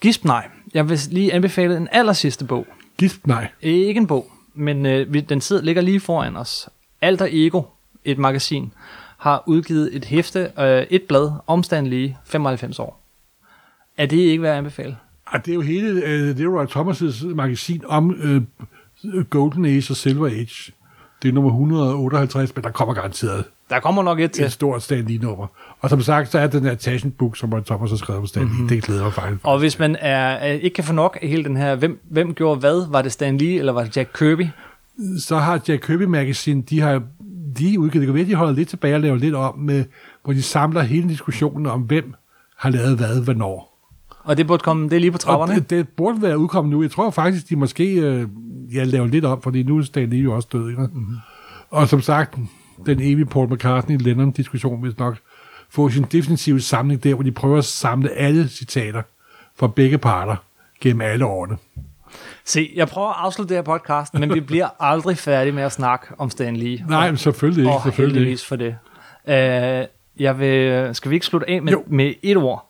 Gisp, 0.00 0.24
nej. 0.24 0.48
Jeg 0.74 0.88
vil 0.88 0.98
lige 1.10 1.34
anbefale 1.34 1.76
en 1.76 1.88
aller 1.92 2.12
sidste 2.12 2.44
bog. 2.44 2.66
Gisp, 2.98 3.26
nej. 3.26 3.48
Øh, 3.62 3.72
Ikke 3.72 3.98
en 3.98 4.06
bog, 4.06 4.30
men 4.54 4.86
øh, 4.86 5.12
vi- 5.12 5.20
den 5.20 5.40
sidder, 5.40 5.62
ligger 5.62 5.82
lige 5.82 6.00
foran 6.00 6.36
os. 6.36 6.68
Alter 7.02 7.26
Ego, 7.30 7.62
et 8.04 8.18
magasin, 8.18 8.72
har 9.18 9.42
udgivet 9.46 9.96
et 9.96 10.04
hæfte, 10.04 10.50
øh, 10.58 10.86
et 10.90 11.02
blad 11.02 11.30
om 11.46 11.62
Stan 11.62 11.86
Lee, 11.86 12.16
95 12.24 12.78
år. 12.78 13.00
Er 13.96 14.06
det 14.06 14.16
ikke 14.16 14.42
værd 14.42 14.52
at 14.52 14.58
anbefale? 14.58 14.96
Og 15.26 15.44
det 15.46 15.50
er 15.50 15.54
jo 15.54 15.60
hele, 15.60 15.88
øh, 16.04 16.36
det 16.36 16.40
er 16.40 16.48
Roy 16.48 16.66
Thomas' 16.66 17.26
magasin 17.34 17.82
om 17.86 18.14
øh, 18.22 18.42
Golden 19.30 19.64
Age 19.64 19.86
og 19.90 19.96
Silver 19.96 20.26
Age. 20.26 20.72
Det 21.22 21.28
er 21.28 21.32
nummer 21.32 21.50
158, 21.50 22.54
men 22.56 22.64
der 22.64 22.70
kommer 22.70 22.94
garanteret 22.94 23.44
Der 23.70 23.80
kommer 23.80 24.02
nok 24.02 24.20
et 24.20 24.32
til. 24.32 24.44
et 24.44 24.52
stort 24.52 24.82
Stan 24.82 25.04
Lee-nummer. 25.04 25.46
Og 25.80 25.90
som 25.90 26.00
sagt, 26.02 26.30
så 26.30 26.38
er 26.38 26.46
den 26.46 26.64
der 26.64 26.74
Taschen 26.74 27.10
Book, 27.10 27.36
som 27.36 27.52
Roy 27.52 27.60
Thomas 27.60 27.90
har 27.90 27.96
skrevet 27.96 28.20
om 28.20 28.26
Stan 28.26 28.42
Lee. 28.42 28.52
Mm-hmm. 28.52 28.68
Det 28.68 28.82
glæder 28.82 29.02
mig 29.02 29.12
faktisk. 29.12 29.40
Og 29.44 29.58
hvis 29.58 29.78
man 29.78 29.96
er, 30.00 30.44
ikke 30.46 30.74
kan 30.74 30.84
få 30.84 30.92
nok 30.92 31.18
af 31.22 31.28
hele 31.28 31.44
den 31.44 31.56
her, 31.56 31.74
hvem, 31.74 32.00
hvem 32.10 32.34
gjorde 32.34 32.60
hvad? 32.60 32.90
Var 32.90 33.02
det 33.02 33.12
Stan 33.12 33.38
Lee, 33.38 33.58
eller 33.58 33.72
var 33.72 33.84
det 33.84 33.96
Jack 33.96 34.10
Kirby? 34.18 34.46
så 35.18 35.36
har 35.36 35.60
Jack 35.68 35.82
Kirby 35.86 36.02
Magazine, 36.02 36.62
de 36.62 36.80
har 36.80 37.02
de 37.58 37.78
udgivet, 37.80 37.92
det 37.94 38.06
kan 38.06 38.14
være, 38.14 38.24
de 38.24 38.34
holder 38.34 38.52
lidt 38.52 38.68
tilbage 38.68 38.94
og 38.94 39.00
laver 39.00 39.16
lidt 39.16 39.34
om 39.34 39.58
med, 39.58 39.84
hvor 40.24 40.32
de 40.32 40.42
samler 40.42 40.82
hele 40.82 41.08
diskussionen 41.08 41.66
om, 41.66 41.80
hvem 41.80 42.14
har 42.56 42.70
lavet 42.70 42.96
hvad, 42.96 43.20
hvornår. 43.24 43.67
Og 44.28 44.36
det 44.36 44.46
burde 44.46 44.62
komme, 44.62 44.88
det 44.88 44.96
er 44.96 45.00
lige 45.00 45.12
på 45.12 45.18
trapperne. 45.18 45.54
det, 45.54 45.70
det 45.70 45.88
burde 45.88 46.22
være 46.22 46.38
udkommet 46.38 46.72
nu. 46.72 46.82
Jeg 46.82 46.90
tror 46.90 47.10
faktisk, 47.10 47.48
de 47.48 47.56
måske 47.56 47.94
øh, 47.94 48.28
ja, 48.74 48.84
laver 48.84 49.06
lidt 49.06 49.24
om, 49.24 49.42
fordi 49.42 49.62
nu 49.62 49.78
er 49.78 49.82
Stan 49.82 50.10
Lee 50.10 50.20
jo 50.20 50.34
også 50.34 50.48
død. 50.52 50.70
Ikke? 50.70 50.82
Mm-hmm. 50.82 51.16
Og 51.70 51.88
som 51.88 52.00
sagt, 52.00 52.38
den 52.86 53.00
evige 53.00 53.26
Paul 53.26 53.52
McCartney-Lennon-diskussion 53.52 54.82
vil 54.82 54.94
nok 54.98 55.16
få 55.70 55.90
sin 55.90 56.02
definitive 56.12 56.60
samling 56.60 57.04
der, 57.04 57.14
hvor 57.14 57.22
de 57.22 57.32
prøver 57.32 57.58
at 57.58 57.64
samle 57.64 58.10
alle 58.10 58.48
citater 58.48 59.02
fra 59.56 59.66
begge 59.66 59.98
parter 59.98 60.36
gennem 60.80 61.00
alle 61.00 61.24
årene. 61.24 61.56
Se, 62.44 62.72
jeg 62.74 62.88
prøver 62.88 63.08
at 63.08 63.16
afslutte 63.18 63.54
det 63.54 63.56
her 63.56 63.78
podcast, 63.78 64.14
men 64.14 64.34
vi 64.34 64.40
bliver 64.40 64.68
aldrig 64.92 65.18
færdige 65.18 65.52
med 65.52 65.62
at 65.62 65.72
snakke 65.72 66.06
om 66.18 66.30
Stan 66.30 66.56
Lee. 66.56 66.84
Nej, 66.88 67.10
men 67.10 67.16
selvfølgelig 67.18 67.62
ikke. 67.62 67.72
Og 67.72 67.82
selvfølgelig 67.82 68.30
ikke. 68.30 68.42
for 68.46 68.56
det. 68.56 68.76
Uh, 69.24 69.88
jeg 70.22 70.38
vil, 70.38 70.88
skal 70.94 71.10
vi 71.10 71.16
ikke 71.16 71.26
slutte 71.26 71.50
af 71.50 71.62
med, 71.62 71.72
Jo. 71.72 71.84
med 71.86 72.14
et 72.22 72.36
ord, 72.36 72.67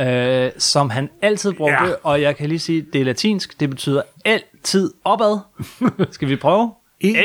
uh, 0.00 0.52
som 0.58 0.90
han 0.90 1.10
altid 1.22 1.52
brugte, 1.52 1.84
Ja. 1.84 1.92
og 2.02 2.22
jeg 2.22 2.36
kan 2.36 2.48
lige 2.48 2.58
sige, 2.58 2.86
det 2.92 3.00
er 3.00 3.04
latinsk, 3.04 3.60
det 3.60 3.70
betyder 3.70 4.02
altid 4.24 4.92
opad. 5.04 5.38
skal 6.14 6.28
vi 6.28 6.36
prøve? 6.36 6.72
En, 7.00 7.16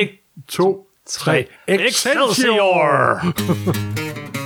to, 0.48 0.88
tre. 1.06 1.48
Excelsior! 1.68 3.20